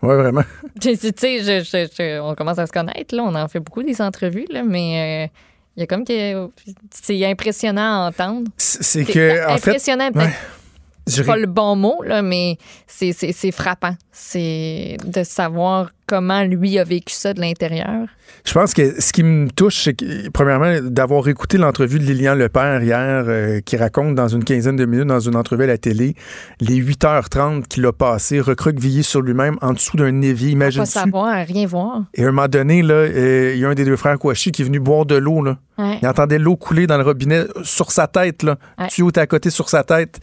Ouais, 0.00 0.16
vraiment. 0.16 0.42
Tu 0.80 0.96
sais, 0.96 2.18
on 2.20 2.34
commence 2.34 2.58
à 2.58 2.66
se 2.66 2.72
connaître, 2.72 3.14
là. 3.14 3.24
On 3.24 3.34
en 3.34 3.46
fait 3.46 3.60
beaucoup 3.60 3.82
des 3.82 4.00
entrevues, 4.00 4.46
là, 4.48 4.62
mais 4.62 5.26
euh, 5.26 5.38
il 5.76 5.80
y 5.80 5.82
a 5.82 5.86
comme 5.86 6.02
que. 6.02 6.48
C'est 6.90 7.22
impressionnant 7.26 8.04
à 8.04 8.08
entendre. 8.08 8.48
C'est 8.56 9.04
que, 9.04 9.44
en 9.44 9.58
fait, 9.58 9.68
impressionnant, 9.68 10.10
peut-être 10.12 11.18
ouais. 11.18 11.24
pas 11.24 11.36
le 11.36 11.46
bon 11.46 11.76
mot, 11.76 12.02
là, 12.02 12.22
mais 12.22 12.56
c'est 12.86 13.52
frappant. 13.52 13.96
C'est 14.12 14.96
de 15.04 15.22
savoir 15.22 15.90
comment 16.12 16.42
lui 16.42 16.78
a 16.78 16.84
vécu 16.84 17.14
ça 17.14 17.32
de 17.32 17.40
l'intérieur? 17.40 18.06
Je 18.44 18.52
pense 18.52 18.74
que 18.74 19.00
ce 19.00 19.14
qui 19.14 19.22
me 19.22 19.48
touche, 19.48 19.84
c'est 19.84 19.94
que, 19.94 20.28
premièrement, 20.28 20.74
d'avoir 20.82 21.26
écouté 21.26 21.56
l'entrevue 21.56 21.98
de 21.98 22.04
Lilian 22.04 22.34
Lepère 22.34 22.82
hier, 22.82 23.24
euh, 23.26 23.60
qui 23.60 23.78
raconte 23.78 24.14
dans 24.14 24.28
une 24.28 24.44
quinzaine 24.44 24.76
de 24.76 24.84
minutes, 24.84 25.06
dans 25.06 25.20
une 25.20 25.36
entrevue 25.36 25.64
à 25.64 25.68
la 25.68 25.78
télé, 25.78 26.14
les 26.60 26.76
8h30 26.76 27.66
qu'il 27.66 27.86
a 27.86 27.92
passé 27.92 28.40
recroquevillé 28.40 29.02
sur 29.02 29.22
lui-même 29.22 29.56
en 29.62 29.72
dessous 29.72 29.96
d'un 29.96 30.20
évier. 30.20 30.48
Pas 30.48 30.52
Imagine-tu? 30.52 30.90
savoir, 30.90 31.46
rien 31.46 31.66
voir. 31.66 32.02
Et 32.12 32.24
à 32.24 32.28
un 32.28 32.32
moment 32.32 32.46
donné, 32.46 32.82
là, 32.82 32.92
euh, 32.92 33.52
il 33.54 33.60
y 33.60 33.64
a 33.64 33.70
un 33.70 33.74
des 33.74 33.86
deux 33.86 33.96
frères 33.96 34.18
Kouachi 34.18 34.52
qui 34.52 34.60
est 34.60 34.66
venu 34.66 34.80
boire 34.80 35.06
de 35.06 35.14
l'eau. 35.14 35.42
Là. 35.42 35.56
Ouais. 35.78 35.98
Il 36.02 36.06
entendait 36.06 36.38
l'eau 36.38 36.56
couler 36.56 36.86
dans 36.86 36.98
le 36.98 37.04
robinet 37.04 37.44
sur 37.62 37.90
sa 37.90 38.06
tête. 38.06 38.42
Là. 38.42 38.58
Ouais. 38.78 38.88
Tuyau 38.88 39.10
à 39.16 39.26
côté 39.26 39.48
sur 39.48 39.70
sa 39.70 39.82
tête. 39.82 40.20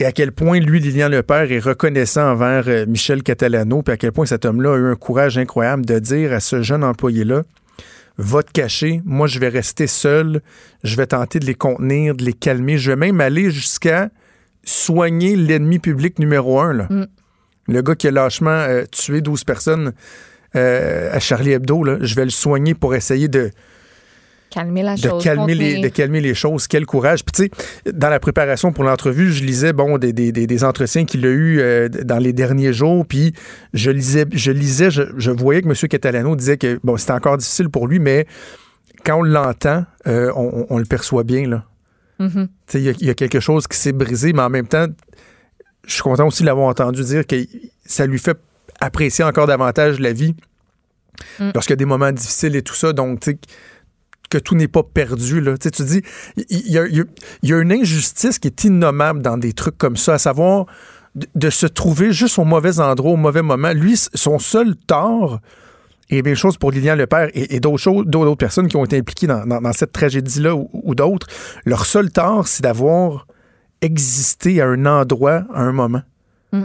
Et 0.00 0.04
à 0.04 0.12
quel 0.12 0.30
point, 0.30 0.60
lui, 0.60 0.78
Lilian 0.78 1.08
Lepère, 1.08 1.50
est 1.50 1.58
reconnaissant 1.58 2.30
envers 2.30 2.68
euh, 2.68 2.86
Michel 2.86 3.22
Catalano, 3.22 3.82
puis 3.82 3.92
à 3.92 3.96
quel 3.96 4.12
point 4.12 4.26
cet 4.26 4.44
homme-là 4.44 4.74
a 4.74 4.76
eu 4.76 4.86
un 4.86 4.94
courage 4.94 5.38
incroyable 5.38 5.84
de 5.84 5.98
dire 5.98 6.32
à 6.32 6.40
ce 6.40 6.62
jeune 6.62 6.84
employé-là 6.84 7.42
Va 8.16 8.42
te 8.42 8.50
cacher, 8.50 9.00
moi, 9.04 9.28
je 9.28 9.38
vais 9.38 9.48
rester 9.48 9.86
seul, 9.86 10.40
je 10.82 10.96
vais 10.96 11.06
tenter 11.06 11.38
de 11.38 11.46
les 11.46 11.54
contenir, 11.54 12.14
de 12.14 12.24
les 12.24 12.32
calmer, 12.32 12.76
je 12.76 12.90
vais 12.90 12.96
même 12.96 13.20
aller 13.20 13.50
jusqu'à 13.50 14.10
soigner 14.64 15.36
l'ennemi 15.36 15.78
public 15.78 16.18
numéro 16.18 16.60
un. 16.60 16.72
Là. 16.72 16.86
Mm. 16.90 17.06
Le 17.68 17.82
gars 17.82 17.94
qui 17.94 18.08
a 18.08 18.10
lâchement 18.10 18.50
euh, 18.50 18.84
tué 18.90 19.20
12 19.20 19.44
personnes 19.44 19.92
euh, 20.56 21.12
à 21.12 21.20
Charlie 21.20 21.52
Hebdo, 21.52 21.84
là, 21.84 21.98
je 22.00 22.14
vais 22.14 22.24
le 22.24 22.30
soigner 22.30 22.74
pour 22.74 22.94
essayer 22.94 23.28
de, 23.28 23.50
Calmer 24.50 24.82
la 24.82 24.94
de 24.94 25.00
chose. 25.00 25.22
calmer, 25.22 25.54
les, 25.54 25.80
de 25.80 25.88
calmer 25.88 26.20
les 26.22 26.34
choses. 26.34 26.66
Quel 26.68 26.86
courage. 26.86 27.22
Puis 27.24 27.50
tu 27.50 27.56
sais, 27.84 27.92
dans 27.92 28.08
la 28.08 28.18
préparation 28.18 28.72
pour 28.72 28.82
l'entrevue, 28.84 29.30
je 29.32 29.44
lisais 29.44 29.72
bon 29.74 29.98
des, 29.98 30.12
des, 30.14 30.32
des, 30.32 30.64
entretiens 30.64 31.04
qu'il 31.04 31.26
a 31.26 31.28
eu 31.28 31.60
euh, 31.60 31.88
dans 31.88 32.18
les 32.18 32.32
derniers 32.32 32.72
jours. 32.72 33.04
Puis 33.06 33.34
je 33.74 33.90
lisais, 33.90 34.24
je 34.32 34.50
lisais, 34.50 34.90
je, 34.90 35.02
je 35.18 35.30
voyais 35.30 35.60
que 35.62 35.68
M. 35.68 35.74
Catalano 35.74 36.34
disait 36.34 36.56
que 36.56 36.80
bon, 36.82 36.96
c'était 36.96 37.12
encore 37.12 37.36
difficile 37.36 37.68
pour 37.68 37.86
lui, 37.86 37.98
mais 37.98 38.26
quand 39.04 39.18
on 39.18 39.22
l'entend, 39.22 39.84
euh, 40.06 40.32
on, 40.34 40.78
le 40.78 40.84
perçoit 40.86 41.24
bien. 41.24 41.46
Là. 41.48 41.64
Mhm. 42.18 42.48
Tu 42.66 42.72
sais, 42.72 42.80
Il 42.80 42.84
y, 42.84 42.88
a- 42.88 42.94
il 43.00 43.06
y 43.06 43.10
a 43.10 43.14
quelque 43.14 43.40
chose 43.40 43.66
qui 43.66 43.76
s'est 43.76 43.92
brisé, 43.92 44.32
mais 44.32 44.42
en 44.42 44.50
même 44.50 44.66
temps, 44.66 44.86
je 45.86 45.92
suis 45.92 46.02
content 46.02 46.26
aussi 46.26 46.42
de 46.42 46.46
l'avoir 46.46 46.68
entendu 46.68 47.02
dire 47.04 47.26
que 47.26 47.36
ça 47.84 48.06
lui 48.06 48.18
fait 48.18 48.36
apprécier 48.80 49.24
encore 49.24 49.46
davantage 49.46 50.00
la 50.00 50.12
vie 50.12 50.34
Mm. 51.40 51.50
lorsqu'il 51.52 51.72
y 51.72 51.74
a 51.74 51.76
des 51.76 51.84
moments 51.84 52.12
difficiles 52.12 52.54
et 52.54 52.62
tout 52.62 52.74
ça. 52.76 52.92
Donc, 52.92 53.20
tu 53.20 53.32
sais, 53.32 53.38
que 54.30 54.38
tout 54.38 54.54
n'est 54.54 54.68
pas 54.68 54.82
perdu. 54.82 55.40
Là. 55.40 55.56
Tu 55.58 55.64
sais, 55.64 55.70
tu 55.70 55.84
dis, 55.84 56.02
il 56.50 56.70
y, 56.70 56.78
a, 56.78 56.86
y 56.86 57.02
y 57.42 57.52
une 57.52 57.72
injustice 57.72 58.38
qui 58.38 58.48
est 58.48 58.64
innommable 58.64 59.22
dans 59.22 59.38
des 59.38 59.52
trucs 59.52 59.78
comme 59.78 59.96
ça, 59.96 60.14
à 60.14 60.18
savoir 60.18 60.66
de, 61.14 61.26
de 61.34 61.50
se 61.50 61.66
trouver 61.66 62.12
juste 62.12 62.38
au 62.38 62.44
mauvais 62.44 62.80
endroit, 62.80 63.12
au 63.12 63.16
mauvais 63.16 63.42
moment. 63.42 63.72
Lui, 63.72 63.96
son 64.14 64.38
seul 64.38 64.76
tort, 64.76 65.40
et 66.10 66.22
bien 66.22 66.34
chose 66.34 66.56
pour 66.56 66.70
Lilian 66.70 66.94
Lepère 66.94 67.28
et, 67.34 67.56
et 67.56 67.60
d'autres 67.60 67.78
choses, 67.78 68.06
d'autres 68.06 68.34
personnes 68.36 68.68
qui 68.68 68.76
ont 68.76 68.84
été 68.84 68.96
impliquées 68.98 69.26
dans, 69.26 69.44
dans- 69.46 69.60
dans 69.60 69.72
cette 69.72 69.92
tragédie-là 69.92 70.54
ou, 70.54 70.68
ou 70.72 70.94
d'autres, 70.94 71.26
leur 71.64 71.84
seul 71.86 72.10
tort, 72.10 72.48
c'est 72.48 72.62
d'avoir 72.62 73.26
existé 73.82 74.60
à 74.60 74.66
un 74.66 74.86
endroit, 74.86 75.44
à 75.54 75.62
un 75.62 75.72
moment. 75.72 76.02
Mm. 76.52 76.62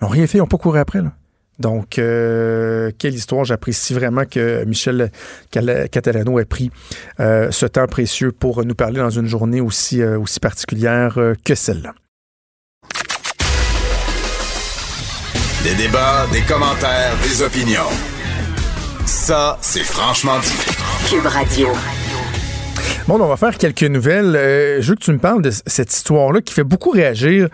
Ils 0.00 0.04
n'ont 0.04 0.08
rien 0.08 0.26
fait, 0.26 0.38
ils 0.38 0.40
n'ont 0.40 0.46
pas 0.46 0.58
couru 0.58 0.78
après. 0.78 1.00
Là. 1.02 1.12
Donc, 1.58 1.98
euh, 1.98 2.90
quelle 2.98 3.14
histoire. 3.14 3.44
J'apprécie 3.44 3.94
vraiment 3.94 4.24
que 4.24 4.64
Michel 4.64 5.10
Catalano 5.50 6.38
ait 6.38 6.44
pris 6.44 6.70
euh, 7.20 7.50
ce 7.50 7.66
temps 7.66 7.86
précieux 7.86 8.32
pour 8.32 8.64
nous 8.64 8.74
parler 8.74 8.98
dans 8.98 9.10
une 9.10 9.26
journée 9.26 9.60
aussi, 9.60 10.02
euh, 10.02 10.18
aussi 10.18 10.40
particulière 10.40 11.18
euh, 11.18 11.34
que 11.44 11.54
celle-là. 11.54 11.94
Des 15.64 15.74
débats, 15.74 16.26
des 16.32 16.42
commentaires, 16.42 17.16
des 17.22 17.42
opinions. 17.42 17.90
Ça, 19.06 19.58
c'est 19.60 19.82
franchement 19.82 20.38
dit. 20.40 21.08
Cube 21.08 21.26
Radio. 21.26 21.68
Bon, 23.08 23.20
on 23.20 23.28
va 23.28 23.36
faire 23.36 23.56
quelques 23.56 23.82
nouvelles. 23.84 24.36
Euh, 24.36 24.82
je 24.82 24.90
veux 24.90 24.94
que 24.96 25.00
tu 25.00 25.12
me 25.12 25.18
parles 25.18 25.42
de 25.42 25.50
cette 25.50 25.92
histoire-là 25.92 26.40
qui 26.40 26.52
fait 26.52 26.64
beaucoup 26.64 26.90
réagir 26.90 27.48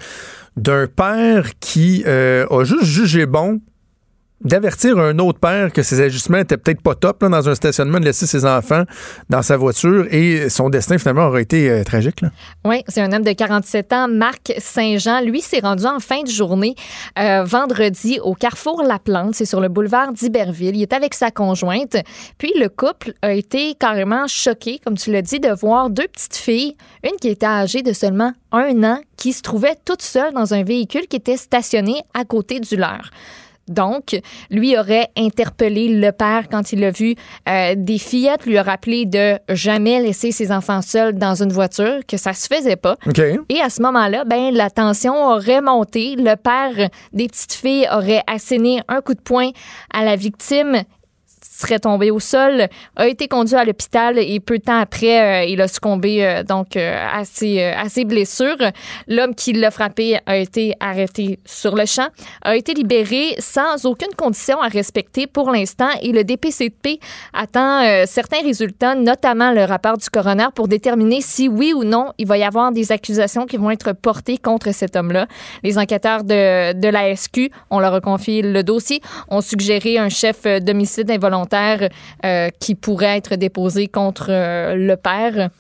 d'un 0.57 0.87
père 0.87 1.59
qui 1.61 2.05
euh, 2.07 2.47
a 2.51 2.65
juste 2.65 2.85
jugé 2.85 3.27
bon 3.27 3.61
d'avertir 4.45 4.99
un 4.99 5.19
autre 5.19 5.39
père 5.39 5.73
que 5.73 5.83
ses 5.83 6.01
ajustements 6.01 6.39
étaient 6.39 6.57
peut-être 6.57 6.83
pas 6.83 6.95
top 6.95 7.23
là, 7.23 7.29
dans 7.29 7.49
un 7.49 7.55
stationnement, 7.55 8.01
de 8.01 8.05
laisser 8.05 8.27
ses 8.27 8.45
enfants 8.45 8.85
dans 9.31 9.43
sa 9.43 9.57
voiture 9.57 10.07
et 10.11 10.49
son 10.49 10.71
destin 10.71 10.99
finalement 10.99 11.27
aurait 11.27 11.43
été 11.43 11.71
euh, 11.71 11.85
tragique. 11.85 12.21
Oui, 12.65 12.83
c'est 12.89 13.01
un 13.01 13.13
homme 13.13 13.23
de 13.23 13.33
47 13.33 13.93
ans, 13.93 14.09
Marc 14.09 14.53
Saint-Jean. 14.59 15.21
Lui 15.21 15.41
s'est 15.41 15.61
rendu 15.61 15.87
en 15.87 16.01
fin 16.01 16.23
de 16.23 16.29
journée 16.29 16.75
euh, 17.19 17.45
vendredi 17.45 18.19
au 18.23 18.35
carrefour 18.35 18.83
La 18.83 18.99
Plante, 18.99 19.35
c'est 19.35 19.45
sur 19.45 19.61
le 19.61 19.69
boulevard 19.69 20.13
d'Iberville. 20.13 20.77
Il 20.77 20.83
est 20.83 20.93
avec 20.93 21.15
sa 21.15 21.31
conjointe. 21.31 21.97
Puis 22.39 22.53
le 22.59 22.69
couple 22.69 23.13
a 23.23 23.33
été 23.33 23.75
carrément 23.75 24.27
choqué, 24.27 24.81
comme 24.85 24.97
tu 24.97 25.13
l'as 25.13 25.23
dit, 25.23 25.41
de 25.41 25.51
voir 25.51 25.91
deux 25.91 26.09
petites 26.09 26.37
filles, 26.37 26.77
une 27.05 27.17
qui 27.21 27.29
était 27.29 27.47
âgée 27.47 27.83
de 27.83 27.93
seulement 27.93 28.33
un 28.53 28.83
an, 28.85 29.01
qui 29.17 29.33
se 29.33 29.43
trouvait 29.43 29.77
toute 29.85 30.03
seule 30.03 30.33
dans 30.35 30.55
un 30.55 30.63
véhicule 30.63 31.07
qui 31.09 31.17
était 31.17 31.37
stationné 31.37 32.03
à 32.15 32.25
côté 32.25 32.61
du 32.61 32.77
leur. 32.77 33.11
Donc, 33.69 34.21
lui 34.51 34.77
aurait 34.77 35.09
interpellé 35.17 35.89
le 35.89 36.11
père 36.13 36.49
quand 36.51 36.73
il 36.73 36.81
l'a 36.81 36.91
vu. 36.91 37.15
Euh, 37.49 37.75
des 37.77 37.99
fillettes 37.99 38.45
lui 38.47 38.59
a 38.59 38.63
rappelé 38.63 39.07
de 39.07 39.39
jamais 39.49 40.01
laisser 40.01 40.33
ses 40.33 40.53
enfants 40.53 40.83
seuls 40.83 41.15
dans 41.15 41.43
une 41.43 41.53
voiture, 41.53 42.01
que 42.07 42.17
ça 42.17 42.33
se 42.33 42.53
faisait 42.53 42.77
pas. 42.77 42.97
Et 43.49 43.61
à 43.61 43.71
ce 43.71 43.83
moment-là, 43.83 44.25
ben 44.25 44.53
la 44.53 44.71
tension 44.71 45.15
aurait 45.15 45.61
monté. 45.61 46.17
Le 46.17 46.35
père 46.35 46.89
des 47.13 47.29
petites 47.29 47.55
filles 47.55 47.89
aurait 47.93 48.23
asséné 48.27 48.81
un 48.89 49.01
coup 49.01 49.15
de 49.15 49.21
poing 49.21 49.51
à 49.93 50.05
la 50.05 50.17
victime 50.17 50.83
serait 51.63 51.79
tombé 51.79 52.11
au 52.11 52.21
sol, 52.21 52.69
a 52.97 53.09
été 53.09 53.29
conduit 53.29 53.55
à 53.55 53.65
l'hôpital 53.65 54.19
et 54.19 54.41
peu 54.41 54.59
de 54.59 54.65
temps 54.65 54.79
après, 54.79 55.43
euh, 55.43 55.45
il 55.45 55.61
a 55.61 55.69
succombé 55.69 56.25
euh, 56.25 56.43
donc 56.43 56.77
euh, 56.77 57.07
à, 57.13 57.25
ses, 57.25 58.05
blessures. 58.05 58.57
L'homme 59.09 59.35
qui 59.35 59.53
l'a 59.53 59.71
frappé 59.71 60.19
a 60.27 60.37
été 60.37 60.75
arrêté 60.81 61.39
sur 61.45 61.77
le 61.77 61.87
champ, 61.87 62.09
a 62.43 62.57
été 62.57 62.75
libéré 62.75 63.35
sans 63.39 63.85
aucune 63.87 64.15
condition 64.17 64.61
à 64.61 64.69
respecter 64.69 65.27
pour 65.27 65.51
l'instant 65.51 65.89
et 66.03 66.13
le 66.13 66.25
DPCP 66.25 66.99
attend 67.33 68.05
certains 68.07 68.43
résultats, 68.43 68.95
notamment 68.95 69.53
le 69.53 69.65
rapport 69.65 69.97
du 69.97 70.09
coroner 70.09 70.49
pour 70.55 70.69
déterminer 70.69 71.21
si 71.21 71.49
oui 71.49 71.73
ou 71.73 71.85
non 71.85 72.13
il 72.19 72.27
va 72.27 72.39
y 72.39 72.43
avoir 72.43 72.73
des 72.73 72.91
accusations 72.93 73.47
qui 73.47 73.57
vont 73.57 73.71
être 73.71 73.93
portées 73.93 74.39
contre 74.39 74.73
cet 74.73 74.97
homme-là. 74.97 75.27
Les 75.63 75.79
enquêteurs 75.79 76.25
de, 76.25 76.73
de 76.73 76.89
la 76.89 77.15
SQ, 77.15 77.51
on 77.71 77.79
leur 77.79 77.95
a 77.95 78.01
confié 78.01 78.43
le 78.43 78.63
dossier, 78.63 79.01
ont 79.29 79.41
suggéré 79.41 79.99
un 79.99 80.09
chef 80.09 80.45
d'homicide 80.45 81.11
involontaire 81.11 81.52
euh, 81.55 82.49
qui 82.61 82.75
pourrait 82.75 83.17
être 83.17 83.37
déposé 83.37 83.89
contre 83.89 84.27
euh, 84.31 84.75
le 84.75 84.97
père. 84.97 85.51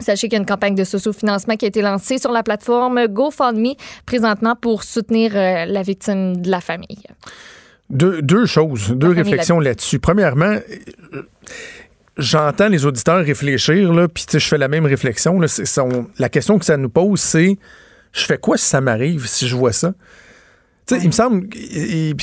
Sachez 0.00 0.28
qu'il 0.28 0.34
y 0.34 0.36
a 0.36 0.40
une 0.40 0.46
campagne 0.46 0.74
de 0.74 0.84
socio-financement 0.84 1.56
qui 1.56 1.64
a 1.64 1.68
été 1.68 1.82
lancée 1.82 2.18
sur 2.18 2.30
la 2.30 2.42
plateforme 2.42 3.06
GoFundMe 3.08 3.74
présentement 4.06 4.54
pour 4.54 4.84
soutenir 4.84 5.32
euh, 5.34 5.64
la 5.66 5.82
victime 5.82 6.36
de 6.36 6.50
la 6.50 6.60
famille. 6.60 7.02
Deux, 7.90 8.22
deux 8.22 8.46
choses, 8.46 8.90
deux 8.90 9.10
réflexions 9.10 9.60
là-dessus. 9.60 9.98
Premièrement, 9.98 10.56
j'entends 12.18 12.68
les 12.68 12.84
auditeurs 12.84 13.24
réfléchir, 13.24 13.92
là, 13.92 14.08
puis 14.08 14.26
je 14.30 14.38
fais 14.38 14.58
la 14.58 14.68
même 14.68 14.84
réflexion. 14.84 15.40
Là, 15.40 15.46
la 16.18 16.28
question 16.28 16.58
que 16.58 16.66
ça 16.66 16.76
nous 16.76 16.90
pose, 16.90 17.20
c'est 17.20 17.56
je 18.12 18.24
fais 18.24 18.38
quoi 18.38 18.56
si 18.56 18.66
ça 18.66 18.80
m'arrive, 18.80 19.26
si 19.26 19.48
je 19.48 19.56
vois 19.56 19.72
ça? 19.72 19.94
Il 20.90 21.06
me 21.06 21.12
semble, 21.12 21.46
et, 21.54 22.14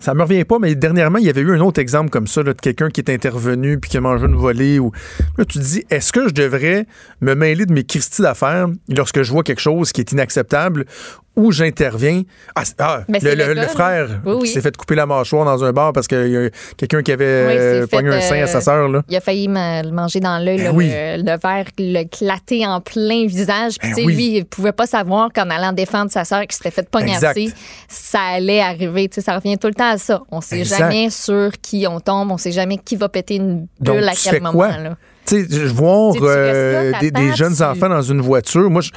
ça 0.00 0.14
me 0.14 0.22
revient 0.22 0.44
pas, 0.44 0.58
mais 0.58 0.74
dernièrement, 0.74 1.18
il 1.18 1.24
y 1.24 1.30
avait 1.30 1.40
eu 1.40 1.52
un 1.52 1.60
autre 1.60 1.80
exemple 1.80 2.10
comme 2.10 2.26
ça, 2.26 2.42
de 2.42 2.52
quelqu'un 2.52 2.90
qui 2.90 3.00
est 3.00 3.10
intervenu 3.10 3.78
puis 3.78 3.90
qui 3.90 3.96
a 3.96 4.00
mangé 4.00 4.26
une 4.26 4.34
volée. 4.34 4.78
Ou... 4.78 4.90
Là, 5.38 5.44
tu 5.44 5.58
te 5.58 5.64
dis, 5.64 5.84
est-ce 5.90 6.12
que 6.12 6.28
je 6.28 6.34
devrais 6.34 6.86
me 7.20 7.34
mêler 7.34 7.64
de 7.66 7.72
mes 7.72 7.84
Christie 7.84 8.22
d'affaires 8.22 8.68
lorsque 8.88 9.22
je 9.22 9.30
vois 9.30 9.44
quelque 9.44 9.60
chose 9.60 9.92
qui 9.92 10.00
est 10.00 10.10
inacceptable 10.12 10.86
où 11.34 11.50
j'interviens. 11.50 12.22
Ah, 12.54 12.62
ah 12.78 13.00
ben, 13.08 13.20
le, 13.22 13.66
frère 13.68 14.20
qui 14.40 14.48
s'est 14.48 14.60
fait 14.60 14.76
couper 14.76 14.94
la 14.94 15.06
mâchoire 15.06 15.44
dans 15.44 15.64
un 15.64 15.72
bar 15.72 15.92
parce 15.92 16.06
qu'il 16.06 16.28
y 16.28 16.36
a 16.36 16.50
quelqu'un 16.76 17.02
qui 17.02 17.12
avait 17.12 17.24
euh, 17.24 17.86
pogné 17.86 18.10
un 18.10 18.20
sein 18.20 18.42
à 18.42 18.46
sa 18.46 18.60
sœur. 18.60 18.88
Il 19.08 19.16
a 19.16 19.20
failli 19.20 19.46
le 19.46 19.90
manger 19.90 20.20
dans 20.20 20.38
l'œil, 20.38 20.58
ben 20.58 20.76
le, 20.76 21.38
verre, 21.38 21.66
le 21.78 22.04
claté 22.04 22.66
en 22.66 22.80
plein 22.80 23.26
visage. 23.26 23.78
Puis, 23.78 23.92
ben 23.94 24.06
lui, 24.06 24.36
il 24.36 24.44
pouvait 24.44 24.72
pas 24.72 24.86
savoir 24.86 25.30
qu'en 25.32 25.48
allant 25.48 25.72
défendre 25.72 26.10
sa 26.10 26.24
sœur 26.24 26.46
qui 26.46 26.56
s'était 26.56 26.70
fait 26.70 26.88
poignarder, 26.88 27.50
ça 27.88 28.20
allait 28.20 28.60
arriver. 28.60 29.08
ça 29.10 29.36
revient 29.36 29.56
tout 29.56 29.68
le 29.68 29.74
temps 29.74 29.92
à 29.92 29.98
ça. 29.98 30.22
On 30.30 30.40
sait 30.40 30.64
jamais 30.64 31.08
sur 31.08 31.50
qui 31.62 31.86
on 31.88 32.00
tombe, 32.00 32.30
on 32.30 32.38
sait 32.38 32.52
jamais 32.52 32.76
qui 32.76 32.96
va 32.96 33.08
péter 33.08 33.36
une 33.36 33.66
bulle 33.80 34.08
à 34.08 34.12
quel 34.12 34.42
moment. 34.42 34.62
Là. 34.62 34.96
Tu 35.24 35.46
sais, 35.46 35.64
voir 35.66 36.14
euh, 36.20 36.92
des, 37.00 37.34
jeunes 37.34 37.62
enfants 37.62 37.88
dans 37.88 38.02
une 38.02 38.20
voiture, 38.20 38.68
moi, 38.68 38.82
je 38.82 38.90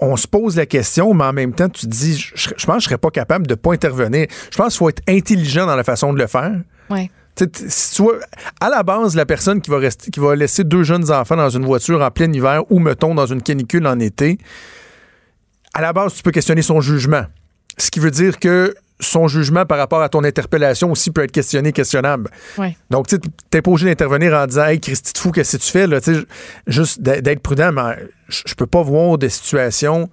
on 0.00 0.16
se 0.16 0.26
pose 0.26 0.56
la 0.56 0.66
question, 0.66 1.12
mais 1.14 1.24
en 1.24 1.32
même 1.32 1.52
temps, 1.52 1.68
tu 1.68 1.86
te 1.86 1.90
dis, 1.90 2.16
je, 2.16 2.66
pense 2.66 2.76
que 2.76 2.80
je 2.82 2.84
serais 2.84 2.98
pas 2.98 3.10
capable 3.10 3.46
de 3.46 3.54
pas 3.54 3.72
intervenir. 3.72 4.26
Je 4.50 4.56
pense 4.56 4.74
qu'il 4.74 4.78
faut 4.78 4.88
être 4.88 5.02
intelligent 5.08 5.66
dans 5.66 5.76
la 5.76 5.84
façon 5.84 6.12
de 6.12 6.18
le 6.18 6.26
faire. 6.26 6.60
Ouais. 6.90 7.10
Tu 7.36 7.46
vois, 8.02 8.18
à 8.60 8.68
la 8.68 8.82
base, 8.82 9.14
la 9.14 9.26
personne 9.26 9.60
qui 9.60 9.70
va, 9.70 9.78
rester, 9.78 10.10
qui 10.10 10.18
va 10.18 10.34
laisser 10.34 10.64
deux 10.64 10.82
jeunes 10.82 11.10
enfants 11.10 11.36
dans 11.36 11.50
une 11.50 11.64
voiture 11.64 12.02
en 12.02 12.10
plein 12.10 12.32
hiver 12.32 12.62
ou, 12.70 12.78
mettons, 12.80 13.14
dans 13.14 13.26
une 13.26 13.42
canicule 13.42 13.86
en 13.86 13.98
été, 14.00 14.38
à 15.74 15.80
la 15.80 15.92
base, 15.92 16.14
tu 16.14 16.22
peux 16.22 16.32
questionner 16.32 16.62
son 16.62 16.80
jugement. 16.80 17.24
Ce 17.76 17.90
qui 17.90 18.00
veut 18.00 18.10
dire 18.10 18.38
que 18.38 18.74
son 19.00 19.28
jugement 19.28 19.64
par 19.64 19.78
rapport 19.78 20.02
à 20.02 20.08
ton 20.08 20.24
interpellation 20.24 20.90
aussi 20.90 21.10
peut 21.10 21.22
être 21.22 21.32
questionné, 21.32 21.72
questionnable. 21.72 22.30
Donc, 22.90 23.06
tu 23.06 23.16
n'es 23.52 23.62
pas 23.62 23.70
obligé 23.70 23.86
d'intervenir 23.86 24.34
en 24.34 24.46
disant 24.46 24.64
Hey, 24.64 24.80
Christy, 24.80 25.12
de 25.12 25.18
fou, 25.18 25.30
qu'est-ce 25.30 25.56
que 25.56 25.62
tu 25.62 25.70
fais? 25.70 25.86
Là? 25.86 25.98
Juste 26.66 27.00
d'être 27.00 27.40
prudent, 27.40 27.72
mais 27.72 27.96
je 28.28 28.54
peux 28.54 28.66
pas 28.66 28.82
voir 28.82 29.18
des 29.18 29.28
situations 29.28 30.10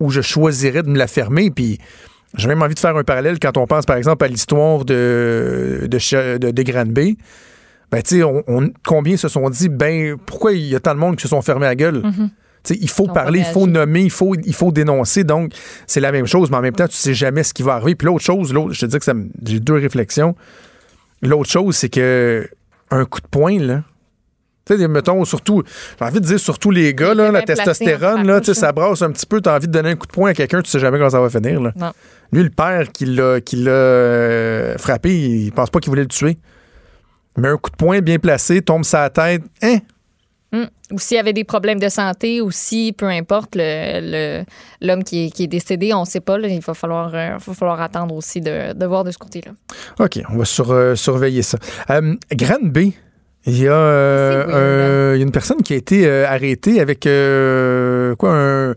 où 0.00 0.10
je 0.10 0.20
choisirais 0.20 0.82
de 0.82 0.90
me 0.90 0.98
la 0.98 1.06
fermer. 1.06 1.50
Puis, 1.50 1.78
j'ai 2.36 2.48
même 2.48 2.62
envie 2.62 2.74
de 2.74 2.80
faire 2.80 2.96
un 2.96 3.04
parallèle 3.04 3.38
quand 3.38 3.56
on 3.56 3.66
pense, 3.66 3.86
par 3.86 3.96
exemple, 3.96 4.24
à 4.24 4.28
l'histoire 4.28 4.84
de, 4.84 5.88
de, 5.88 6.50
de, 6.50 6.62
Granby. 6.62 7.16
Ben, 7.90 8.02
tu 8.02 8.18
sais, 8.18 8.22
on, 8.24 8.72
combien 8.84 9.16
se 9.16 9.28
sont 9.28 9.48
dit, 9.50 9.68
ben, 9.68 10.16
pourquoi 10.24 10.52
il 10.52 10.66
y 10.66 10.74
a 10.74 10.80
tant 10.80 10.94
de 10.94 10.98
monde 11.00 11.16
qui 11.16 11.22
se 11.22 11.28
sont 11.28 11.42
fermés 11.42 11.66
à 11.66 11.74
gueule? 11.74 12.02
Il 12.70 12.88
faut 12.88 13.06
parler, 13.06 13.40
il 13.40 13.44
faut 13.44 13.66
nommer, 13.66 14.02
il 14.02 14.10
faut, 14.10 14.34
il 14.34 14.54
faut 14.54 14.72
dénoncer. 14.72 15.24
Donc, 15.24 15.52
c'est 15.86 16.00
la 16.00 16.12
même 16.12 16.26
chose, 16.26 16.50
mais 16.50 16.56
en 16.56 16.62
même 16.62 16.74
temps, 16.74 16.88
tu 16.88 16.96
sais 16.96 17.14
jamais 17.14 17.42
ce 17.42 17.52
qui 17.52 17.62
va 17.62 17.74
arriver. 17.74 17.94
Puis 17.94 18.06
l'autre 18.06 18.24
chose, 18.24 18.52
l'autre, 18.52 18.72
je 18.72 18.80
te 18.80 18.86
dis 18.86 18.98
que 18.98 19.12
j'ai 19.44 19.60
deux 19.60 19.74
réflexions. 19.74 20.34
L'autre 21.22 21.50
chose, 21.50 21.76
c'est 21.76 21.88
que 21.88 22.48
un 22.90 23.04
coup 23.04 23.20
de 23.20 23.26
poing, 23.26 23.58
là, 23.58 23.82
tu 24.66 24.78
sais, 24.78 24.88
mettons, 24.88 25.24
surtout, 25.24 25.62
j'ai 25.98 26.04
envie 26.04 26.20
de 26.20 26.26
dire 26.26 26.40
surtout 26.40 26.70
les 26.70 26.94
gars, 26.94 27.12
là, 27.14 27.30
la 27.30 27.42
testostérone, 27.42 28.26
là, 28.26 28.42
ça 28.42 28.72
brasse 28.72 29.02
un 29.02 29.10
petit 29.10 29.26
peu, 29.26 29.40
tu 29.40 29.48
as 29.48 29.54
envie 29.54 29.66
de 29.66 29.72
donner 29.72 29.90
un 29.90 29.96
coup 29.96 30.06
de 30.06 30.12
poing 30.12 30.30
à 30.30 30.34
quelqu'un, 30.34 30.62
tu 30.62 30.70
sais 30.70 30.78
jamais 30.78 30.96
comment 30.96 31.10
ça 31.10 31.20
va 31.20 31.28
finir. 31.28 31.60
Là. 31.60 31.92
Lui, 32.32 32.42
le 32.42 32.50
père 32.50 32.90
qui 32.90 33.04
l'a, 33.04 33.40
qui 33.40 33.56
l'a 33.56 33.70
euh, 33.70 34.78
frappé, 34.78 35.14
il 35.14 35.52
pense 35.52 35.68
pas 35.68 35.80
qu'il 35.80 35.90
voulait 35.90 36.02
le 36.02 36.08
tuer. 36.08 36.38
Mais 37.36 37.48
un 37.48 37.56
coup 37.56 37.70
de 37.70 37.76
poing 37.76 38.00
bien 38.00 38.18
placé, 38.18 38.62
tombe 38.62 38.84
sa 38.84 39.10
tête, 39.10 39.42
hein, 39.62 39.78
Ou 40.92 40.98
s'il 40.98 41.16
y 41.16 41.20
avait 41.20 41.32
des 41.32 41.44
problèmes 41.44 41.80
de 41.80 41.88
santé, 41.88 42.40
ou 42.40 42.50
si, 42.50 42.94
peu 42.96 43.06
importe, 43.06 43.56
l'homme 43.56 43.62
le, 44.80 45.02
qui, 45.02 45.24
est, 45.24 45.46
décédé, 45.46 45.92
on 45.94 46.00
ne 46.00 46.06
sait 46.06 46.20
pas. 46.20 46.38
il 46.38 46.60
va 46.60 46.74
falloir, 46.74 47.10
euh, 47.14 47.38
falloir 47.38 47.80
attendre 47.80 48.14
aussi 48.14 48.40
de, 48.40 48.86
voir 48.86 49.04
de 49.04 49.10
ce 49.10 49.18
côté-là. 49.18 49.52
OK, 49.98 50.20
on 50.30 50.36
va 50.36 50.44
euh, 50.70 50.94
surveiller 50.94 51.42
ça. 51.42 51.58
Euh, 51.90 52.14
Grande 52.32 52.70
B, 52.70 52.90
il 53.46 53.58
y, 53.58 53.68
a, 53.68 55.14
il 55.14 55.18
y 55.18 55.22
a 55.22 55.24
une 55.24 55.32
personne 55.32 55.62
qui 55.62 55.74
a 55.74 55.76
été 55.76 56.10
arrêtée 56.24 56.80
avec 56.80 57.00
quoi 58.18 58.30
un 58.32 58.74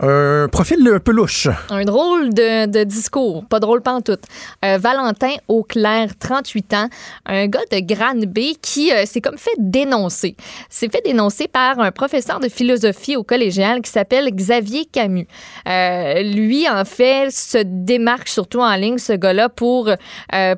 un 0.00 0.48
profil 0.48 0.88
un 0.92 1.00
peu 1.00 1.12
louche. 1.12 1.48
Un 1.70 1.84
drôle 1.84 2.32
de, 2.32 2.84
discours. 2.84 3.44
Pas 3.46 3.60
drôle 3.60 3.82
pas 3.82 3.92
en 3.92 4.00
tout. 4.00 4.18
Euh, 4.64 4.78
Valentin 4.78 5.32
Auclair, 5.48 6.16
38 6.18 6.74
ans, 6.74 6.88
un 7.26 7.46
gars 7.46 7.60
de 7.72 7.80
Granby 7.80 8.56
qui 8.62 8.92
euh, 8.92 9.04
s'est 9.06 9.20
comme 9.20 9.38
fait 9.38 9.56
dénoncer. 9.58 10.36
S'est 10.68 10.88
fait 10.88 11.02
dénoncer 11.04 11.48
par 11.48 11.80
un 11.80 11.90
professeur 11.90 12.38
de 12.38 12.48
philosophie 12.48 13.16
au 13.16 13.24
collégial 13.24 13.80
qui 13.82 13.90
s'appelle 13.90 14.30
Xavier 14.32 14.84
Camus. 14.84 15.26
Euh, 15.68 16.22
lui, 16.22 16.68
en 16.68 16.84
fait, 16.84 17.30
se 17.32 17.58
démarque 17.64 18.28
surtout 18.28 18.60
en 18.60 18.74
ligne, 18.76 18.98
ce 18.98 19.12
gars-là, 19.12 19.48
pour 19.48 19.90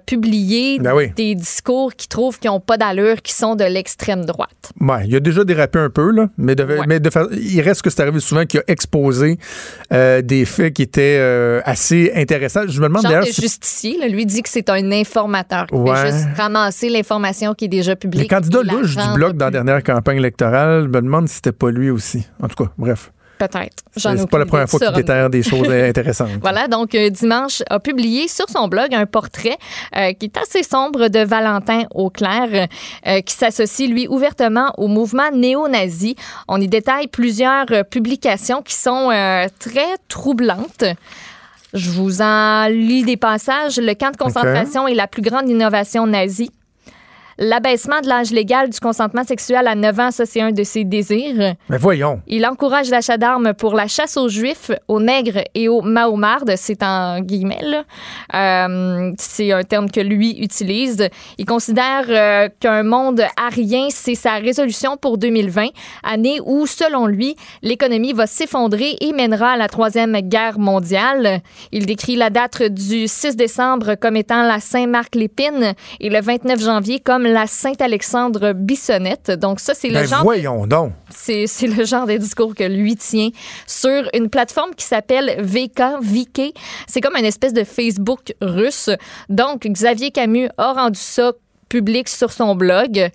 publier 0.07 0.79
ben 0.79 1.13
des 1.17 1.35
discours 1.35 1.95
qu'il 1.95 2.09
trouve 2.09 2.39
qui 2.39 2.49
n'ont 2.49 2.61
pas 2.61 2.77
d'allure, 2.77 3.23
qui 3.23 3.33
sont 3.33 3.55
de 3.55 3.65
l'extrême 3.65 4.25
droite. 4.25 4.73
Ouais, 4.81 5.07
il 5.07 5.17
a 5.17 5.21
déjà 5.21 5.45
dérapé 5.45 5.79
un 5.79 5.91
peu, 5.91 6.11
là, 6.11 6.29
mais, 6.37 6.55
de, 6.55 6.67
mais 6.87 7.01
de, 7.01 7.11
il 7.41 7.61
reste 7.61 7.83
que 7.83 7.91
c'est 7.91 8.03
arrivé 8.03 8.21
souvent 8.21 8.45
qu'il 8.45 8.61
a 8.61 8.65
exposé 8.69 9.30
euh, 9.93 10.23
des 10.23 10.45
faits 10.45 10.75
qui 10.75 10.83
étaient 10.83 11.19
euh, 11.19 11.61
assez 11.65 12.13
intéressants. 12.15 12.63
Je 12.67 12.81
me 12.81 12.89
demande 12.89 13.03
d'ailleurs. 13.03 13.25
Le 13.25 13.33
justicier, 13.33 13.97
lui 14.09 14.27
dit 14.27 14.43
que 14.43 14.49
c'est 14.49 14.69
un 14.71 14.91
informateur 14.93 15.67
qui 15.67 15.77
fait 15.77 16.11
juste 16.11 16.29
ramasser 16.37 16.89
l'information 16.89 17.55
qui 17.55 17.67
est 17.67 17.69
déjà 17.69 17.97
publique. 17.97 18.31
Le 18.31 18.37
candidat 18.37 18.63
louche 18.63 18.97
du 18.97 19.13
bloc 19.15 19.37
dans 19.37 19.47
la 19.47 19.51
dernière 19.51 19.83
campagne 19.83 20.19
électorale, 20.19 20.85
je 20.85 20.89
me 20.89 21.03
demande 21.03 21.29
si 21.29 21.37
c'était 21.37 21.53
pas 21.53 21.71
lui 21.71 21.91
aussi. 21.91 22.27
En 22.43 22.49
tout 22.49 22.65
cas, 22.65 22.71
bref. 22.79 23.13
Peut-être. 23.41 23.83
C'est 23.97 24.29
pas 24.29 24.39
la 24.39 24.45
première 24.45 24.69
fois 24.69 24.79
qu'il 24.79 24.93
déterre 24.93 25.31
des 25.31 25.43
choses 25.43 25.71
intéressantes. 25.71 26.29
Voilà, 26.43 26.69
donc 26.69 26.95
euh, 26.95 27.09
dimanche 27.09 27.63
a 27.71 27.81
publié 27.81 28.29
sur 28.29 28.51
son 28.51 28.69
blog 28.69 28.95
un 28.95 29.07
portrait 29.07 29.57
euh, 29.97 30.13
qui 30.13 30.27
est 30.27 30.37
assez 30.37 30.63
sombre 30.63 31.09
de 31.09 31.21
Valentin 31.21 31.85
Auclair, 31.95 32.69
euh, 33.07 33.21
qui 33.23 33.35
s'associe 33.35 33.89
lui 33.89 34.07
ouvertement 34.09 34.75
au 34.77 34.89
mouvement 34.89 35.31
néo-nazi. 35.33 36.17
On 36.49 36.61
y 36.61 36.69
détaille 36.69 37.09
plusieurs 37.09 37.65
publications 37.91 38.61
qui 38.61 38.75
sont 38.75 39.11
euh, 39.11 39.47
très 39.59 39.97
troublantes. 40.09 40.85
Je 41.73 41.91
vous 41.91 42.21
en 42.21 42.67
lis 42.67 43.05
des 43.05 43.17
passages. 43.17 43.79
Le 43.79 43.95
camp 43.95 44.11
de 44.11 44.19
concentration 44.19 44.87
est 44.87 44.95
la 44.95 45.07
plus 45.07 45.23
grande 45.23 45.49
innovation 45.49 46.07
nazie. 46.07 46.51
L'abaissement 47.43 48.03
de 48.03 48.07
l'âge 48.07 48.33
légal 48.33 48.69
du 48.69 48.79
consentement 48.81 49.25
sexuel 49.25 49.67
à 49.67 49.75
9 49.75 49.99
ans, 49.99 50.11
ça 50.11 50.27
c'est 50.27 50.43
un 50.43 50.53
de 50.53 50.63
ses 50.63 50.85
désirs. 50.85 51.55
Mais 51.71 51.79
voyons. 51.79 52.21
Il 52.27 52.45
encourage 52.45 52.91
l'achat 52.91 53.17
d'armes 53.17 53.55
pour 53.55 53.75
la 53.75 53.89
chasse 53.89 54.19
aux 54.19 54.29
juifs, 54.29 54.71
aux 54.89 55.01
nègres 55.01 55.43
et 55.55 55.67
aux 55.67 55.81
mahomardes. 55.81 56.53
C'est 56.57 56.83
en 56.83 57.21
guillemets, 57.21 57.63
là. 57.63 57.85
Euh, 58.35 59.13
c'est 59.17 59.53
un 59.53 59.63
terme 59.63 59.91
que 59.91 60.01
lui 60.01 60.39
utilise. 60.39 61.09
Il 61.39 61.47
considère 61.47 62.05
euh, 62.11 62.51
qu'un 62.61 62.83
monde 62.83 63.23
arien, 63.39 63.87
c'est 63.89 64.17
sa 64.17 64.35
résolution 64.35 64.99
pour 64.99 65.17
2020, 65.17 65.69
année 66.03 66.41
où, 66.45 66.67
selon 66.67 67.07
lui, 67.07 67.37
l'économie 67.63 68.13
va 68.13 68.27
s'effondrer 68.27 68.97
et 69.01 69.15
mènera 69.15 69.53
à 69.53 69.57
la 69.57 69.69
Troisième 69.69 70.21
Guerre 70.21 70.59
mondiale. 70.59 71.41
Il 71.73 71.87
décrit 71.87 72.17
la 72.17 72.29
date 72.29 72.65
du 72.65 73.09
6 73.09 73.35
décembre 73.37 73.95
comme 73.95 74.17
étant 74.17 74.43
la 74.43 74.61
Saint-Marc-Lépine 74.61 75.73
et 76.01 76.11
le 76.11 76.21
29 76.21 76.61
janvier 76.61 77.01
comme 77.01 77.30
la 77.33 77.47
Sainte-Alexandre 77.47 78.53
Bissonnette. 78.53 79.31
Donc 79.31 79.61
ça, 79.61 79.75
c'est 79.75 79.89
le 79.89 79.95
Ben 79.95 80.07
genre 80.07 80.23
voyons 80.23 80.67
donc. 80.67 80.93
c'est 81.11 81.47
c'est 81.47 81.67
le 81.67 81.85
genre 81.85 82.07
de 82.07 82.17
discours 82.17 82.55
que 82.55 82.65
lui 82.65 82.97
tient 82.97 83.31
sur 83.67 84.09
une 84.15 84.29
plateforme 84.29 84.75
qui 84.75 84.85
s'appelle 84.85 85.37
VK, 85.41 86.01
VK. 86.01 86.55
C'est 86.87 87.01
comme 87.01 87.17
une 87.17 87.25
espèce 87.25 87.53
de 87.53 87.65
Facebook 87.65 88.35
russe. 88.41 88.91
Donc, 89.29 89.63
Xavier 89.67 90.11
Camus 90.11 90.49
a 90.59 90.73
rendu 90.73 90.99
ça 90.99 91.33
public 91.69 92.09
sur 92.09 92.33
son 92.33 92.55
blog. 92.55 93.11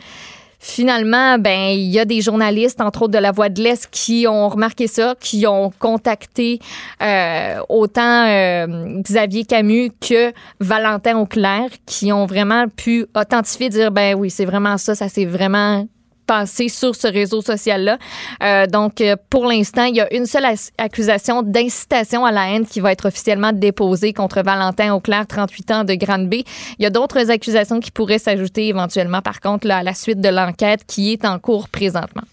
Finalement, 0.67 1.37
ben 1.37 1.69
il 1.69 1.91
y 1.91 1.99
a 1.99 2.05
des 2.05 2.21
journalistes, 2.21 2.81
entre 2.81 3.03
autres 3.03 3.13
de 3.13 3.19
La 3.19 3.31
Voix 3.31 3.49
de 3.49 3.61
l'Est, 3.61 3.87
qui 3.91 4.25
ont 4.27 4.49
remarqué 4.49 4.87
ça, 4.87 5.13
qui 5.19 5.45
ont 5.45 5.71
contacté 5.77 6.57
euh, 7.03 7.59
autant 7.69 8.25
euh, 8.27 8.99
Xavier 8.99 9.45
Camus 9.45 9.91
que 10.01 10.33
Valentin 10.59 11.19
Auclair, 11.19 11.69
qui 11.85 12.11
ont 12.11 12.25
vraiment 12.25 12.67
pu 12.67 13.05
authentifier, 13.15 13.69
dire 13.69 13.91
ben 13.91 14.15
oui, 14.15 14.31
c'est 14.31 14.45
vraiment 14.45 14.79
ça, 14.79 14.95
ça 14.95 15.07
s'est 15.07 15.25
vraiment 15.25 15.85
passé 16.25 16.69
sur 16.69 16.95
ce 16.95 17.07
réseau 17.07 17.41
social-là. 17.41 17.97
Euh, 18.43 18.67
donc, 18.67 19.01
euh, 19.01 19.15
pour 19.29 19.45
l'instant, 19.45 19.85
il 19.85 19.95
y 19.95 20.01
a 20.01 20.13
une 20.13 20.25
seule 20.25 20.45
accusation 20.77 21.43
d'incitation 21.43 22.25
à 22.25 22.31
la 22.31 22.49
haine 22.49 22.65
qui 22.65 22.79
va 22.79 22.91
être 22.91 23.07
officiellement 23.07 23.51
déposée 23.53 24.13
contre 24.13 24.41
Valentin 24.41 24.93
Auclair, 24.93 25.27
38 25.27 25.71
ans, 25.71 25.83
de 25.83 25.93
Grande-B. 25.93 26.35
Il 26.79 26.83
y 26.83 26.85
a 26.85 26.89
d'autres 26.89 27.31
accusations 27.31 27.79
qui 27.79 27.91
pourraient 27.91 28.19
s'ajouter 28.19 28.67
éventuellement, 28.67 29.21
par 29.21 29.39
contre, 29.39 29.67
là, 29.67 29.77
à 29.77 29.83
la 29.83 29.93
suite 29.93 30.21
de 30.21 30.29
l'enquête 30.29 30.81
qui 30.87 31.13
est 31.13 31.25
en 31.25 31.39
cours 31.39 31.69
présentement. 31.69 32.23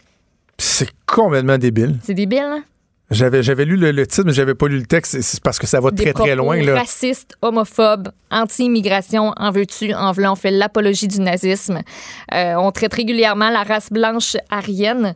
C'est 0.58 0.90
complètement 1.06 1.58
débile. 1.58 1.98
C'est 2.02 2.14
débile, 2.14 2.40
hein? 2.40 2.62
J'avais, 3.12 3.42
j'avais 3.42 3.64
lu 3.64 3.76
le, 3.76 3.90
le 3.92 4.06
titre, 4.06 4.24
mais 4.26 4.32
j'avais 4.32 4.54
pas 4.54 4.66
lu 4.68 4.78
le 4.78 4.86
texte. 4.86 5.20
C'est- 5.20 5.40
parce 5.42 5.58
que 5.58 5.66
ça 5.66 5.80
va 5.80 5.90
Des 5.90 6.02
très, 6.02 6.12
très 6.12 6.34
loin. 6.34 6.56
Là. 6.62 6.74
racistes, 6.76 7.36
homophobes, 7.42 8.08
anti-immigration, 8.30 9.32
en 9.36 9.50
veux-tu, 9.50 9.94
en 9.94 10.12
voulant, 10.12 10.32
on 10.32 10.36
fait 10.36 10.50
l'apologie 10.50 11.08
du 11.08 11.20
nazisme. 11.20 11.80
Euh, 12.34 12.54
on 12.56 12.70
traite 12.72 12.94
régulièrement 12.94 13.50
la 13.50 13.62
race 13.62 13.90
blanche 13.90 14.36
arienne. 14.50 15.14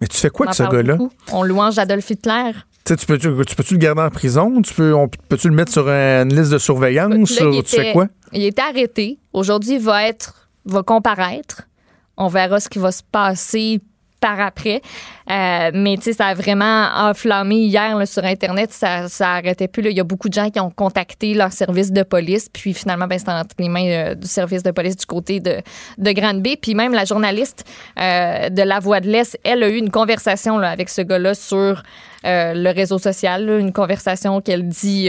Mais 0.00 0.06
tu 0.08 0.16
fais 0.18 0.30
quoi 0.30 0.46
On 0.46 0.50
de 0.50 0.54
ce 0.54 0.62
gars-là? 0.62 0.98
On 1.32 1.42
louange 1.42 1.78
Adolf 1.78 2.10
Hitler. 2.10 2.52
Tu 2.84 2.92
sais, 2.92 2.96
tu 2.96 3.06
peux-tu, 3.06 3.28
tu 3.46 3.56
peux-tu 3.56 3.74
le 3.74 3.78
garder 3.80 4.02
en 4.02 4.10
prison? 4.10 4.60
Tu 4.62 4.74
peux, 4.74 4.94
on- 4.94 5.08
peux-tu 5.08 5.48
le 5.48 5.54
mettre 5.54 5.72
sur 5.72 5.88
une 5.88 6.34
liste 6.34 6.52
de 6.52 6.58
surveillance? 6.58 7.10
Là, 7.40 7.46
il 7.52 7.62
tu 7.62 7.70
fais 7.76 7.80
était- 7.82 7.92
quoi? 7.92 8.06
Il 8.32 8.42
est 8.44 8.58
arrêté. 8.58 9.18
Aujourd'hui, 9.32 9.74
il 9.74 9.80
va 9.80 10.06
être, 10.06 10.48
va 10.64 10.82
comparaître. 10.82 11.62
On 12.16 12.28
verra 12.28 12.60
ce 12.60 12.68
qui 12.68 12.78
va 12.78 12.92
se 12.92 13.02
passer 13.10 13.80
par 14.20 14.40
après. 14.40 14.80
Euh, 15.30 15.70
mais 15.74 15.96
tu 15.96 16.04
sais, 16.04 16.12
ça 16.12 16.26
a 16.26 16.34
vraiment 16.34 16.88
enflammé 16.96 17.56
hier 17.56 17.96
sur 18.06 18.24
Internet. 18.24 18.72
Ça, 18.72 19.08
ça 19.08 19.40
plus. 19.72 19.82
Il 19.84 19.96
y 19.96 20.00
a 20.00 20.04
beaucoup 20.04 20.28
de 20.28 20.34
gens 20.34 20.50
qui 20.50 20.60
ont 20.60 20.70
contacté 20.70 21.34
leur 21.34 21.52
service 21.52 21.92
de 21.92 22.02
police. 22.02 22.48
Puis 22.52 22.74
finalement, 22.74 23.06
ben, 23.06 23.18
c'était 23.18 23.32
entre 23.32 23.54
les 23.58 23.68
mains 23.68 23.86
euh, 23.86 24.14
du 24.14 24.26
service 24.26 24.62
de 24.62 24.70
police 24.70 24.96
du 24.96 25.06
côté 25.06 25.40
de, 25.40 25.60
de 25.98 26.12
Grande-Bay. 26.12 26.56
Puis 26.60 26.74
même 26.74 26.92
la 26.92 27.04
journaliste 27.04 27.64
euh, 27.98 28.48
de 28.48 28.62
La 28.62 28.80
Voix 28.80 29.00
de 29.00 29.08
l'Est, 29.08 29.38
elle 29.44 29.62
a 29.62 29.68
eu 29.68 29.76
une 29.76 29.90
conversation 29.90 30.58
avec 30.58 30.88
ce 30.88 31.02
gars-là 31.02 31.34
sur 31.34 31.82
le 32.24 32.72
réseau 32.72 32.98
social. 32.98 33.48
une 33.48 33.72
conversation 33.72 34.40
qu'elle 34.40 34.66
dit... 34.66 35.08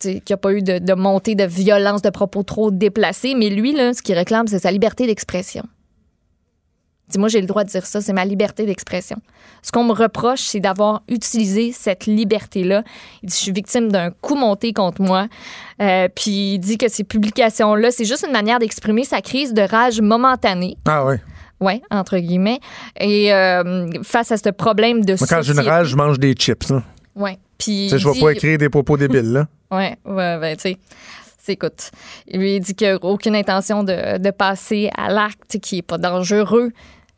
qu'il 0.00 0.14
n'y 0.14 0.32
a 0.32 0.36
pas 0.38 0.52
eu 0.52 0.62
de, 0.62 0.78
de 0.78 0.94
montée 0.94 1.34
de 1.34 1.44
violence, 1.44 2.00
de 2.00 2.08
propos 2.08 2.42
trop 2.42 2.70
déplacés. 2.70 3.34
Mais 3.34 3.50
lui, 3.50 3.72
là, 3.74 3.92
ce 3.92 4.00
qu'il 4.00 4.14
réclame, 4.14 4.46
c'est 4.46 4.60
sa 4.60 4.70
liberté 4.70 5.06
d'expression. 5.06 5.64
Dis-moi, 7.10 7.28
j'ai 7.28 7.40
le 7.40 7.46
droit 7.46 7.64
de 7.64 7.68
dire 7.68 7.84
ça, 7.86 8.00
c'est 8.00 8.12
ma 8.12 8.24
liberté 8.24 8.64
d'expression. 8.66 9.16
Ce 9.62 9.72
qu'on 9.72 9.84
me 9.84 9.92
reproche, 9.92 10.40
c'est 10.40 10.60
d'avoir 10.60 11.02
utilisé 11.08 11.72
cette 11.72 12.06
liberté-là. 12.06 12.82
Il 13.22 13.28
dit, 13.28 13.34
je 13.36 13.40
suis 13.42 13.52
victime 13.52 13.90
d'un 13.92 14.10
coup 14.10 14.36
monté 14.36 14.72
contre 14.72 15.02
moi. 15.02 15.26
Euh, 15.82 16.08
puis 16.14 16.54
il 16.54 16.58
dit 16.58 16.78
que 16.78 16.88
ces 16.88 17.04
publications-là, 17.04 17.90
c'est 17.90 18.04
juste 18.04 18.24
une 18.26 18.32
manière 18.32 18.58
d'exprimer 18.58 19.04
sa 19.04 19.20
crise 19.20 19.52
de 19.52 19.62
rage 19.62 20.00
momentanée. 20.00 20.76
Ah 20.86 21.04
ouais. 21.04 21.20
Ouais, 21.60 21.82
entre 21.90 22.16
guillemets. 22.18 22.58
Et 22.98 23.32
euh, 23.34 23.86
face 24.02 24.32
à 24.32 24.38
ce 24.38 24.48
problème 24.48 25.04
de 25.04 25.14
Moi, 25.18 25.26
quand 25.28 25.42
j'ai 25.42 25.52
une 25.52 25.60
rage, 25.60 25.88
je 25.88 25.96
mange 25.96 26.18
des 26.18 26.32
chips. 26.32 26.68
Là. 26.70 26.82
Ouais. 27.14 27.38
Puis 27.58 27.88
Tu 27.90 27.90
sais, 27.90 27.98
je 27.98 28.08
il 28.08 28.14
vais 28.14 28.20
pas 28.20 28.32
écrire 28.32 28.56
des 28.58 28.68
propos 28.70 28.96
débiles. 28.96 29.32
Là. 29.32 29.46
Ouais, 29.72 29.96
ouais, 30.04 30.38
ben, 30.40 30.56
tu 30.56 30.62
sais. 30.62 30.76
c'est- 31.38 31.52
Écoute, 31.52 31.92
il 32.26 32.40
lui 32.40 32.58
dit 32.58 32.74
qu'il 32.74 32.88
n'a 32.88 32.96
aucune 33.04 33.36
intention 33.36 33.84
de, 33.84 34.18
de 34.18 34.30
passer 34.32 34.90
à 34.96 35.10
l'acte, 35.12 35.58
qui 35.60 35.76
n'est 35.76 35.82
pas 35.82 35.96
dangereux. 35.98 36.70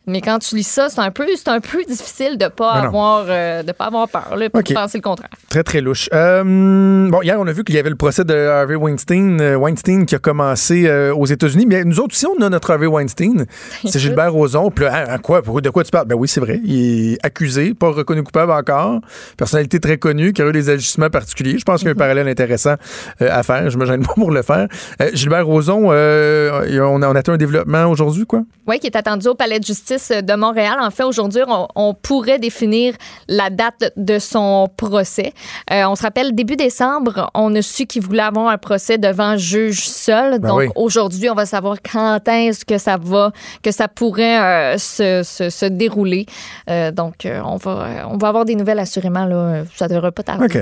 Mais 0.06 0.20
quand 0.20 0.40
tu 0.40 0.56
lis 0.56 0.66
ça, 0.66 0.88
c'est 0.88 1.00
un 1.00 1.12
peu, 1.12 1.24
c'est 1.36 1.48
un 1.48 1.60
peu 1.60 1.84
difficile 1.88 2.36
de 2.36 2.48
pas 2.48 2.80
non. 2.80 2.88
avoir, 2.88 3.24
euh, 3.28 3.62
de 3.62 3.70
pas 3.70 3.84
avoir 3.86 4.08
peur, 4.08 4.36
là, 4.36 4.50
puis 4.50 4.60
OK. 4.60 4.68
de 4.68 4.74
penser 4.74 4.98
le 4.98 5.02
contraire. 5.02 5.30
Très, 5.48 5.62
très 5.62 5.80
louche. 5.80 6.08
Euh, 6.12 7.08
bon, 7.08 7.22
hier, 7.22 7.38
on 7.38 7.46
a 7.46 7.52
vu 7.52 7.62
qu'il 7.62 7.76
y 7.76 7.78
avait 7.78 7.90
le 7.90 7.96
procès 7.96 8.24
de 8.24 8.34
Harvey 8.34 8.74
Weinstein, 8.74 9.40
euh, 9.40 9.56
Weinstein 9.56 10.04
qui 10.04 10.16
a 10.16 10.18
commencé 10.18 10.90
aux 11.12 11.26
États-Unis. 11.26 11.66
Mais 11.66 11.84
nous 11.84 12.00
autres 12.00 12.14
aussi, 12.14 12.26
on 12.26 12.42
a 12.42 12.48
notre 12.48 12.72
Harvey 12.72 12.86
Weinstein. 12.86 13.46
C'est 13.84 14.00
Gilbert 14.00 14.32
Rozon. 14.32 14.70
Puis 14.70 14.86
hein, 14.86 15.18
quoi, 15.22 15.40
de 15.40 15.70
quoi 15.70 15.84
tu 15.84 15.90
parles? 15.90 16.06
Ben 16.06 16.16
oui, 16.16 16.26
c'est 16.26 16.40
vrai. 16.40 16.60
Il 16.64 17.12
est 17.12 17.24
accusé, 17.24 17.74
pas 17.74 17.90
reconnu 17.90 18.22
coupable 18.22 18.52
encore. 18.52 19.00
Personnalité 19.36 19.78
très 19.78 19.98
connue, 19.98 20.32
qui 20.32 20.42
a 20.42 20.48
eu 20.48 20.52
des 20.52 20.68
agissements 20.70 21.10
particuliers. 21.10 21.58
Je 21.58 21.64
pense 21.64 21.78
qu'il 21.80 21.86
y 21.86 21.90
a 21.90 21.92
un 21.92 21.96
parallèle 21.96 22.28
intéressant 22.28 22.74
à 23.20 23.42
faire. 23.42 23.70
Je 23.70 23.78
me 23.78 23.86
gêne 23.86 24.02
pas 24.06 24.14
pour 24.14 24.30
le 24.30 24.42
faire. 24.42 24.66
Gilbert 25.12 25.46
Rozon, 25.46 25.90
on, 25.90 25.92
a, 25.92 26.62
on 26.66 27.02
a 27.02 27.18
atteint 27.18 27.34
un 27.34 27.36
développement 27.36 27.86
aujourd'hui, 27.86 28.26
quoi? 28.26 28.42
Oui, 28.66 28.78
qui 28.78 28.86
est 28.86 28.96
attendu 28.96 29.28
au 29.28 29.34
Palais 29.34 29.60
de 29.60 29.64
justice 29.64 29.91
de 29.98 30.34
Montréal. 30.34 30.76
En 30.80 30.90
fait, 30.90 31.02
aujourd'hui, 31.04 31.42
on, 31.46 31.66
on 31.74 31.94
pourrait 31.94 32.38
définir 32.38 32.94
la 33.28 33.50
date 33.50 33.92
de 33.96 34.18
son 34.18 34.68
procès. 34.76 35.32
Euh, 35.70 35.84
on 35.86 35.94
se 35.96 36.02
rappelle, 36.02 36.34
début 36.34 36.56
décembre, 36.56 37.30
on 37.34 37.54
a 37.54 37.62
su 37.62 37.86
qu'il 37.86 38.02
voulait 38.02 38.22
avoir 38.22 38.48
un 38.48 38.58
procès 38.58 38.98
devant 38.98 39.36
juge 39.36 39.80
seul. 39.88 40.38
Ben 40.38 40.48
Donc, 40.48 40.58
oui. 40.58 40.66
aujourd'hui, 40.76 41.28
on 41.30 41.34
va 41.34 41.46
savoir 41.46 41.76
quand 41.80 42.20
est-ce 42.28 42.64
que 42.64 42.78
ça 42.78 42.96
va, 43.00 43.32
que 43.62 43.70
ça 43.70 43.88
pourrait 43.88 44.40
euh, 44.40 44.78
se, 44.78 45.22
se- 45.24 45.50
se 45.50 45.66
dérouler. 45.66 46.26
Euh, 46.70 46.90
donc, 46.90 47.26
on, 47.26 47.56
va, 47.56 48.06
on 48.08 48.16
va 48.16 48.28
avoir 48.28 48.44
des 48.44 48.54
nouvelles 48.54 48.78
assurément. 48.78 49.26
Là. 49.26 49.62
Ça 49.76 49.88
devrait 49.88 50.12
pas 50.12 50.22
tarder. 50.22 50.44
OK. 50.44 50.58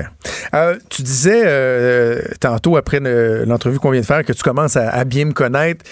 Tu 0.89 1.01
disais 1.01 1.43
tantôt, 2.39 2.77
après 2.77 2.99
le- 2.99 3.45
l'entrevue 3.45 3.79
qu'on 3.79 3.91
vient 3.91 4.01
de 4.01 4.05
faire, 4.05 4.23
que 4.23 4.33
tu 4.33 4.43
commences 4.43 4.75
à, 4.77 4.89
à 4.89 5.03
bien 5.03 5.25
me 5.25 5.33
connaître. 5.33 5.85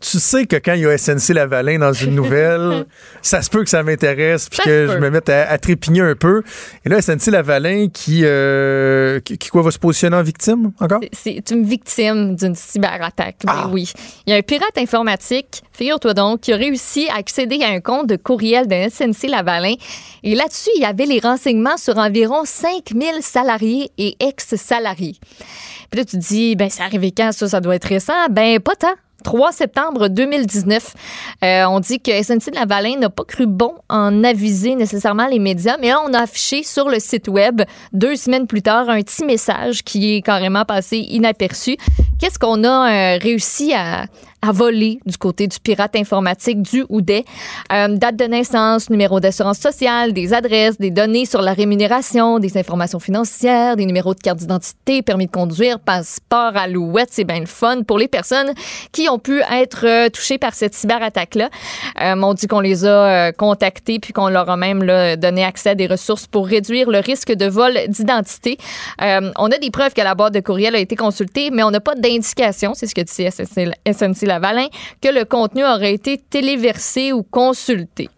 Tu 0.00 0.18
sais 0.18 0.46
que 0.46 0.56
quand 0.56 0.74
il 0.74 0.80
y 0.82 0.86
a 0.86 0.96
SNC 0.96 1.34
Lavalin 1.34 1.78
dans 1.78 1.92
une 1.92 2.14
nouvelle, 2.14 2.53
ça 3.22 3.42
se 3.42 3.50
peut 3.50 3.62
que 3.64 3.70
ça 3.70 3.82
m'intéresse 3.82 4.48
puis 4.48 4.60
que 4.64 4.88
je 4.88 4.98
me 4.98 5.10
mette 5.10 5.28
à, 5.28 5.48
à 5.50 5.58
trépigner 5.58 6.00
un 6.00 6.14
peu. 6.14 6.42
Et 6.84 6.88
là, 6.88 7.00
SNC 7.00 7.26
Lavalin 7.30 7.88
qui, 7.92 8.20
euh, 8.24 9.20
qui, 9.20 9.38
qui 9.38 9.48
quoi, 9.48 9.62
va 9.62 9.70
se 9.70 9.78
positionner 9.78 10.16
en 10.16 10.22
victime 10.22 10.72
encore? 10.80 11.00
C'est 11.12 11.50
une 11.50 11.64
victime 11.64 12.36
d'une 12.36 12.54
cyberattaque. 12.54 13.36
Ben 13.44 13.52
Ah. 13.54 13.68
oui. 13.72 13.92
Il 14.26 14.30
y 14.30 14.34
a 14.34 14.36
un 14.38 14.42
pirate 14.42 14.76
informatique, 14.78 15.62
figure-toi 15.72 16.14
donc, 16.14 16.40
qui 16.40 16.52
a 16.52 16.56
réussi 16.56 17.08
à 17.08 17.16
accéder 17.16 17.62
à 17.62 17.68
un 17.68 17.80
compte 17.80 18.06
de 18.08 18.16
courriel 18.16 18.66
de 18.66 18.74
SNC 18.88 19.28
Lavalin. 19.28 19.74
Et 20.22 20.34
là-dessus, 20.34 20.70
il 20.76 20.82
y 20.82 20.84
avait 20.84 21.06
les 21.06 21.20
renseignements 21.20 21.76
sur 21.76 21.98
environ 21.98 22.42
5000 22.44 23.22
salariés 23.22 23.90
et 23.98 24.16
ex-salariés. 24.20 25.16
Puis 25.90 25.98
là, 26.00 26.04
tu 26.04 26.16
te 26.18 26.22
dis, 26.22 26.56
ben, 26.56 26.68
c'est 26.70 26.82
arrivé 26.82 27.12
quand 27.16 27.30
ça? 27.32 27.48
Ça 27.48 27.60
doit 27.60 27.76
être 27.76 27.84
récent. 27.88 28.12
Ben, 28.30 28.58
pas 28.60 28.74
tant. 28.74 28.94
3 29.24 29.50
septembre 29.50 30.08
2019. 30.08 30.94
Euh, 31.42 31.64
on 31.64 31.80
dit 31.80 31.98
que 31.98 32.12
SNC 32.22 32.54
Lavalin 32.54 32.98
n'a 32.98 33.10
pas 33.10 33.24
cru 33.24 33.46
bon 33.46 33.74
en 33.88 34.22
aviser 34.22 34.76
nécessairement 34.76 35.26
les 35.26 35.40
médias, 35.40 35.76
mais 35.80 35.88
là, 35.88 36.00
on 36.06 36.12
a 36.14 36.20
affiché 36.20 36.62
sur 36.62 36.88
le 36.88 37.00
site 37.00 37.26
web 37.26 37.62
deux 37.92 38.14
semaines 38.14 38.46
plus 38.46 38.62
tard 38.62 38.88
un 38.88 39.00
petit 39.02 39.24
message 39.24 39.82
qui 39.82 40.14
est 40.14 40.22
carrément 40.22 40.64
passé 40.64 40.98
inaperçu. 40.98 41.76
qu'est-ce 42.20 42.38
qu'on 42.38 42.62
a 42.62 43.16
euh, 43.16 43.18
réussi 43.20 43.74
à, 43.74 44.06
à 44.46 44.52
voler 44.52 45.00
du 45.06 45.16
côté 45.16 45.46
du 45.46 45.58
pirate 45.58 45.96
informatique 45.96 46.60
du 46.60 46.84
ou 46.88 47.00
des 47.00 47.24
euh, 47.72 47.96
date 47.96 48.16
de 48.16 48.24
naissance, 48.24 48.90
numéro 48.90 49.20
d'assurance 49.20 49.58
sociale, 49.58 50.12
des 50.12 50.34
adresses, 50.34 50.78
des 50.78 50.90
données 50.90 51.24
sur 51.24 51.40
la 51.40 51.54
rémunération, 51.54 52.38
des 52.38 52.58
informations 52.58 53.00
financières, 53.00 53.76
des 53.76 53.86
numéros 53.86 54.14
de 54.14 54.20
carte 54.20 54.38
d'identité, 54.38 55.02
permis 55.02 55.26
de 55.26 55.30
conduire, 55.30 55.78
passeport, 55.80 56.56
alouette, 56.56 57.08
c'est 57.10 57.24
bien 57.24 57.40
le 57.40 57.46
fun 57.46 57.82
pour 57.86 57.98
les 57.98 58.08
personnes 58.08 58.52
qui 58.92 59.08
ont 59.08 59.18
pu 59.18 59.40
être 59.50 59.86
euh, 59.86 60.08
touchées 60.10 60.38
par 60.38 60.54
cette 60.54 60.74
cyberattaque-là. 60.74 61.48
Euh, 62.02 62.14
on 62.22 62.34
dit 62.34 62.46
qu'on 62.46 62.60
les 62.60 62.84
a 62.84 63.28
euh, 63.28 63.32
contactés 63.32 63.98
puis 63.98 64.12
qu'on 64.12 64.28
leur 64.28 64.50
a 64.50 64.56
même 64.56 64.80
donné 65.16 65.44
accès 65.44 65.70
à 65.70 65.74
des 65.74 65.86
ressources 65.86 66.26
pour 66.26 66.46
réduire 66.46 66.90
le 66.90 66.98
risque 66.98 67.32
de 67.32 67.46
vol 67.46 67.78
d'identité. 67.88 68.58
On 69.00 69.50
a 69.50 69.58
des 69.58 69.70
preuves 69.70 69.94
que 69.94 70.00
la 70.00 70.14
boîte 70.14 70.34
de 70.34 70.40
courriel 70.40 70.74
a 70.74 70.78
été 70.78 70.96
consultée, 70.96 71.50
mais 71.50 71.62
on 71.62 71.70
n'a 71.70 71.80
pas 71.80 71.94
d'indication, 71.94 72.74
c'est 72.74 72.86
ce 72.86 72.94
que 72.94 73.00
dit 73.00 73.30
SNC 73.86 74.26
Lavalin, 74.34 74.66
que 75.00 75.08
le 75.08 75.24
contenu 75.24 75.64
aurait 75.64 75.94
été 75.94 76.18
téléversé 76.18 77.12
ou 77.12 77.22
consulté. 77.22 78.08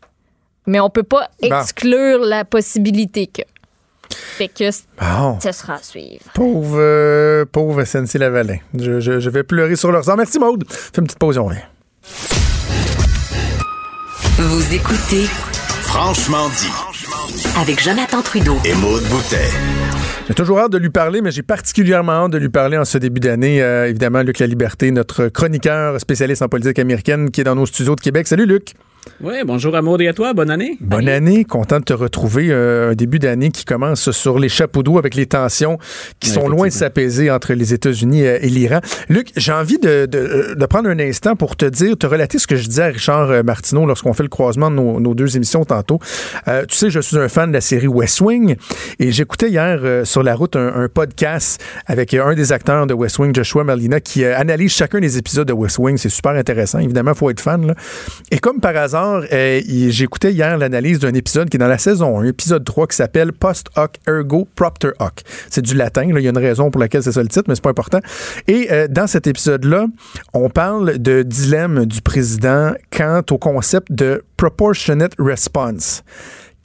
Mais 0.67 0.81
on 0.81 0.91
peut 0.91 1.03
pas 1.05 1.29
Bon. 1.43 1.49
exclure 1.61 2.21
la 2.25 2.45
possibilité 2.45 3.27
que. 3.29 3.43
Fait 4.11 4.49
que 4.49 4.71
Bon. 5.01 5.39
ce 5.41 5.53
sera 5.53 5.75
à 5.75 5.83
suivre. 5.83 6.25
Pauvre, 6.35 6.77
euh, 6.79 7.45
pauvre 7.51 7.85
SNC 7.85 8.19
Lavalin. 8.19 8.59
Je, 8.79 9.01
je- 9.01 9.21
je 9.21 9.31
vais 9.31 9.43
pleurer 9.43 9.77
sur 9.77 9.91
leur 9.93 10.05
sort. 10.05 10.17
Merci, 10.17 10.39
Maude. 10.39 10.65
Fais 10.69 10.99
une 11.01 11.05
petite 11.07 11.19
pause, 11.19 11.39
on 11.39 11.47
revient. 11.47 11.61
Vous 14.39 14.75
écoutez 14.75 15.25
Franchement 15.83 16.49
dit. 16.51 16.71
avec 17.61 17.83
Jonathan 17.83 18.21
Trudeau. 18.23 18.57
Et 18.65 18.75
Maude 18.75 19.05
Boutet. 19.05 19.49
J'ai 20.29 20.35
toujours 20.35 20.59
hâte 20.59 20.73
de 20.73 20.79
lui 20.79 20.91
parler, 20.91 21.23
mais 21.23 21.31
j'ai 21.31 21.43
particulièrement 21.43 22.25
hâte 22.25 22.33
de 22.33 22.39
lui 22.39 22.49
parler 22.49 22.77
en 22.77 22.85
ce 22.85 22.99
début 22.99 23.21
d'année. 23.21 23.63
Euh, 23.63 23.89
évidemment, 23.89 24.23
Luc 24.23 24.41
La 24.41 24.49
Liberté, 24.49 24.91
notre 24.91 25.29
chroniqueur 25.29 26.01
spécialiste 26.01 26.43
en 26.43 26.49
politique 26.49 26.81
américaine, 26.81 27.31
qui 27.31 27.43
est 27.43 27.45
dans 27.45 27.55
nos 27.55 27.65
studios 27.65 27.95
de 27.95 28.01
Québec. 28.01 28.27
Salut, 28.27 28.45
Luc. 28.45 28.75
Oui, 29.23 29.35
bonjour 29.47 29.75
à 29.77 29.83
Maud 29.83 30.01
et 30.03 30.09
à 30.09 30.13
toi, 30.13 30.35
bonne 30.35 30.51
année. 30.51 30.77
Bonne 30.81 31.09
année, 31.09 31.45
content 31.45 31.79
de 31.79 31.85
te 31.85 31.93
retrouver. 31.95 32.49
Euh, 32.51 32.91
un 32.91 32.95
début 32.95 33.19
d'année 33.19 33.51
qui 33.51 33.65
commence 33.65 34.11
sur 34.11 34.39
les 34.39 34.49
chapeaux 34.51 34.83
d'eau 34.83 34.99
avec 34.99 35.15
les 35.15 35.27
tensions 35.27 35.79
qui 36.21 36.29
Ouais, 36.31 36.35
sont 36.35 36.49
loin 36.49 36.67
de 36.67 36.73
s'apaiser 36.73 37.31
entre 37.31 37.55
les 37.55 37.73
États-Unis 37.73 38.25
euh, 38.27 38.39
et 38.43 38.49
l'Iran. 38.49 38.81
Luc, 39.09 39.31
j'ai 39.37 39.53
envie 39.53 39.79
de, 39.79 40.07
de- 40.07 40.55
de 40.55 40.67
prendre 40.67 40.91
un 40.91 40.99
instant 40.99 41.35
pour 41.37 41.57
te 41.57 41.65
dire, 41.65 41.97
te 41.97 42.07
relater 42.07 42.39
ce 42.39 42.47
que 42.47 42.57
je 42.57 42.67
disais 42.69 42.83
à 42.83 42.87
Richard 42.89 43.31
euh, 43.31 43.43
Martineau 43.43 43.87
lorsqu'on 43.87 44.13
fait 44.13 44.23
le 44.25 44.29
croisement 44.29 44.71
de 44.71 44.77
nos, 44.77 45.01
nos 45.01 45.15
deux 45.15 45.37
émissions 45.37 45.65
tantôt. 45.65 45.99
Euh, 46.49 46.65
tu 46.67 46.77
sais, 46.77 46.91
je 46.91 47.01
suis 47.01 47.17
un 47.17 47.29
fan 47.29 47.49
de 47.51 47.55
la 47.55 47.61
série 47.63 47.87
West 47.87 48.21
Wing 48.21 48.57
et 48.99 49.13
j'écoutais 49.13 49.49
hier 49.49 49.79
euh, 49.83 50.05
sur 50.05 50.23
la 50.25 50.35
route 50.35 50.57
un, 50.57 50.75
un 50.83 50.89
podcast 50.89 51.63
avec 51.87 52.13
euh, 52.13 52.25
un 52.27 52.35
des 52.35 52.53
acteurs 52.53 52.87
de 52.87 52.93
West 52.95 53.19
Wing, 53.19 53.35
Joshua 53.35 53.65
Malina, 53.65 54.01
qui 54.01 54.25
euh, 54.25 54.37
analyse 54.37 54.73
chacun 54.73 55.01
des 55.01 55.17
épisodes 55.17 55.49
de 55.49 55.53
West 55.55 55.79
Wing. 55.79 55.97
C'est 55.97 56.09
super 56.11 56.33
intéressant. 56.33 56.81
Évidemment, 56.81 57.13
il 57.13 57.17
faut 57.19 57.31
être 57.31 57.41
fan. 57.41 57.67
là. 57.69 57.75
Et 58.31 58.39
comme 58.39 58.61
par 58.61 58.77
hasard, 58.77 58.96
euh, 59.33 59.61
il- 59.67 59.91
j'écoutais 59.91 60.33
hier 60.33 60.57
l'analyse 60.59 60.99
d'un 60.99 61.15
épisode 61.15 61.49
qui 61.51 61.57
est 61.57 61.59
dans 61.61 61.67
la 61.69 61.79
saison 61.79 62.19
1, 62.21 62.25
épisode 62.25 62.65
3, 62.65 62.87
qui 62.87 62.97
s'appelle 62.97 63.33
Post 63.33 63.69
hoc 63.77 63.97
ergo 64.09 64.49
propter 64.55 64.89
hoc. 64.99 65.23
C'est 65.51 65.63
du 65.63 65.75
latin. 65.75 66.05
Il 66.05 66.19
y 66.21 66.27
a 66.27 66.31
une 66.31 66.39
raison 66.39 66.71
pour 66.71 66.81
laquelle 66.81 67.03
c'est 67.03 67.13
ça 67.13 67.23
le 67.23 67.29
titre, 67.29 67.45
mais 67.49 67.55
c'est 67.55 67.63
pas 67.65 67.71
important. 67.71 68.01
Et 68.49 68.69
euh, 68.71 68.89
dans 68.89 69.07
cet 69.07 69.27
épisode-là, 69.27 69.87
on 70.35 70.49
parle 70.51 70.99
de 70.99 71.23
dilemme 71.23 71.87
du 71.87 72.01
président 72.03 72.73
quant 72.91 73.23
au 73.31 73.39
concept 73.39 73.93
de 73.93 74.23
proportionate 74.37 75.13
response. 75.19 76.03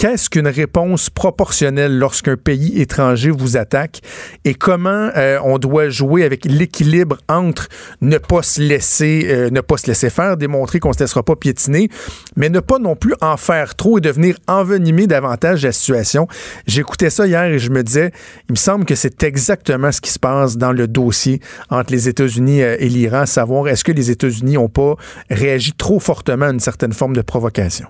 Qu'est-ce 0.02 0.32
qu'une 0.32 0.48
réponse 0.48 1.12
proportionnelle 1.12 1.96
lorsqu'un 2.00 2.36
pays 2.36 2.82
étranger 2.82 3.30
vous 3.30 3.56
attaque 3.56 4.02
et 4.46 4.56
comment 4.56 5.12
euh, 5.16 5.38
on 5.44 5.60
doit 5.60 5.90
jouer 5.90 6.24
avec 6.24 6.44
l'équilibre 6.46 7.18
entre 7.30 7.68
ne 8.02 8.18
pas 8.18 8.42
se 8.42 8.60
laisser 8.60 9.28
euh, 9.30 9.52
ne 9.52 9.62
pas 9.62 9.78
se 9.78 9.86
laisser 9.86 10.10
faire, 10.10 10.38
démontrer 10.38 10.80
qu'on 10.80 10.92
se 10.92 10.98
laissera 11.02 11.22
pas 11.22 11.36
piétiner, 11.36 11.90
mais 12.36 12.50
ne 12.50 12.60
pas 12.60 12.80
non 12.80 12.96
plus 12.96 13.14
en 13.22 13.38
faire 13.38 13.76
trop 13.76 14.00
et 14.00 14.02
devenir 14.02 14.38
envenimer 14.48 15.06
davantage 15.06 15.62
la 15.62 15.72
situation. 15.72 16.28
J'écoutais 16.66 17.12
ça 17.12 17.28
hier 17.28 17.44
et 17.44 17.60
je 17.60 17.70
me 17.70 17.84
disais, 17.84 18.12
il 18.50 18.54
me 18.54 18.58
semble 18.58 18.86
que 18.86 18.96
c'est 18.96 19.22
exactement 19.22 19.92
ce 19.92 20.02
qui 20.02 20.10
se 20.10 20.18
passe 20.18 20.58
dans 20.58 20.72
le 20.72 20.88
dossier 20.88 21.42
entre 21.70 21.94
les 21.94 22.10
États-Unis 22.10 22.64
euh, 22.64 22.76
et 22.80 22.90
l'Iran, 22.90 23.28
savoir 23.28 23.68
est-ce 23.68 23.84
que 23.84 23.92
les 23.92 24.10
États-Unis 24.10 24.56
n'ont 24.56 24.68
pas 24.68 24.96
réagi 25.30 25.74
trop 25.74 26.00
fortement 26.00 26.48
à 26.48 26.52
une 26.52 26.60
certaine 26.60 26.94
forme 26.94 27.16
de 27.16 27.22
provocation? 27.22 27.86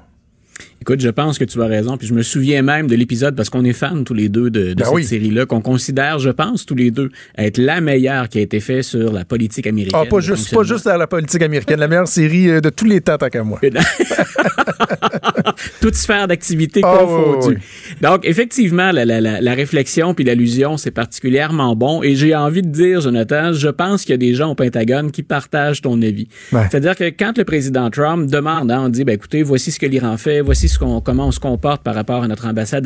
Écoute, 0.82 1.00
je 1.00 1.10
pense 1.10 1.38
que 1.38 1.44
tu 1.46 1.62
as 1.62 1.66
raison, 1.68 1.96
puis 1.98 2.08
je 2.08 2.14
me 2.14 2.24
souviens 2.24 2.62
même 2.64 2.88
de 2.88 2.96
l'épisode 2.96 3.36
parce 3.36 3.50
qu'on 3.52 3.64
est 3.64 3.74
fans 3.74 4.04
tous 4.04 4.16
les 4.16 4.30
deux 4.30 4.50
de, 4.50 4.70
de 4.70 4.74
Ben 4.74 4.86
cette 4.86 4.94
oui. 4.96 5.04
série-là, 5.04 5.46
qu'on 5.46 5.62
considère, 5.62 6.18
je 6.18 6.30
pense, 6.32 6.66
tous 6.66 6.74
les 6.76 6.90
deux 6.90 7.12
être 7.38 7.58
la 7.60 7.82
meilleure 7.82 8.30
qui 8.30 8.40
a 8.40 8.42
été 8.42 8.60
faite 8.60 8.84
sur 8.84 9.12
la 9.14 9.24
politique 9.24 9.68
américaine. 9.68 10.02
Ah, 10.04 10.10
pas 10.10 10.20
juste, 10.22 10.54
pas 10.54 10.64
juste 10.64 10.88
à 10.88 10.98
la 10.98 11.06
politique 11.08 11.42
américaine, 11.44 11.80
la 11.80 11.88
meilleure 11.88 12.08
série 12.08 12.50
euh, 12.50 12.62
de 12.62 12.70
tous 12.70 12.86
les 12.86 13.00
temps, 13.02 13.18
tant 13.18 13.30
qu'à 13.30 13.44
moi. 13.44 13.60
Toute 15.82 15.96
sphère 15.96 16.28
d'activité 16.28 16.82
Ah, 16.84 16.98
confondue. 17.00 17.48
oui, 17.48 17.56
oui. 17.56 17.96
Donc, 18.02 18.26
effectivement, 18.26 18.92
la, 18.92 19.06
la, 19.06 19.22
la, 19.22 19.42
la 19.42 19.54
réflexion 19.54 20.14
puis 20.14 20.24
l'allusion, 20.24 20.78
c'est 20.78 20.92
particulièrement 20.92 21.76
bon. 21.76 22.02
Et 22.04 22.16
j'ai 22.16 22.36
envie 22.36 22.62
de 22.62 22.70
dire, 22.70 23.02
Jonathan, 23.02 23.54
je 23.54 23.68
pense 23.70 24.02
qu'il 24.04 24.12
y 24.12 24.16
a 24.16 24.18
des 24.18 24.34
gens 24.34 24.52
au 24.52 24.56
Pentagone 24.56 25.12
qui 25.12 25.24
partagent 25.24 25.82
ton 25.82 26.02
avis. 26.02 26.28
Ouais. 26.52 26.62
C'est-à-dire 26.70 26.96
que 26.96 27.06
quand 27.10 27.38
le 27.38 27.44
président 27.46 27.90
Trump 27.90 28.30
demande, 28.30 28.72
hein, 28.72 28.84
on 28.86 28.90
dit, 28.90 29.04
ben, 29.04 29.14
écoutez, 29.14 29.44
voici 29.44 29.72
ce 29.72 29.80
que 29.80 29.86
l'Iran 29.86 30.18
fait, 30.18 30.42
voici 30.52 30.68
ce 30.68 30.78
qu'on, 30.78 31.00
comment 31.00 31.28
on 31.28 31.32
se 31.32 31.40
comporte 31.40 31.82
par 31.82 31.96
rapport 31.96 32.24
à 32.24 32.28
notre 32.28 32.46
ambassade 32.46 32.86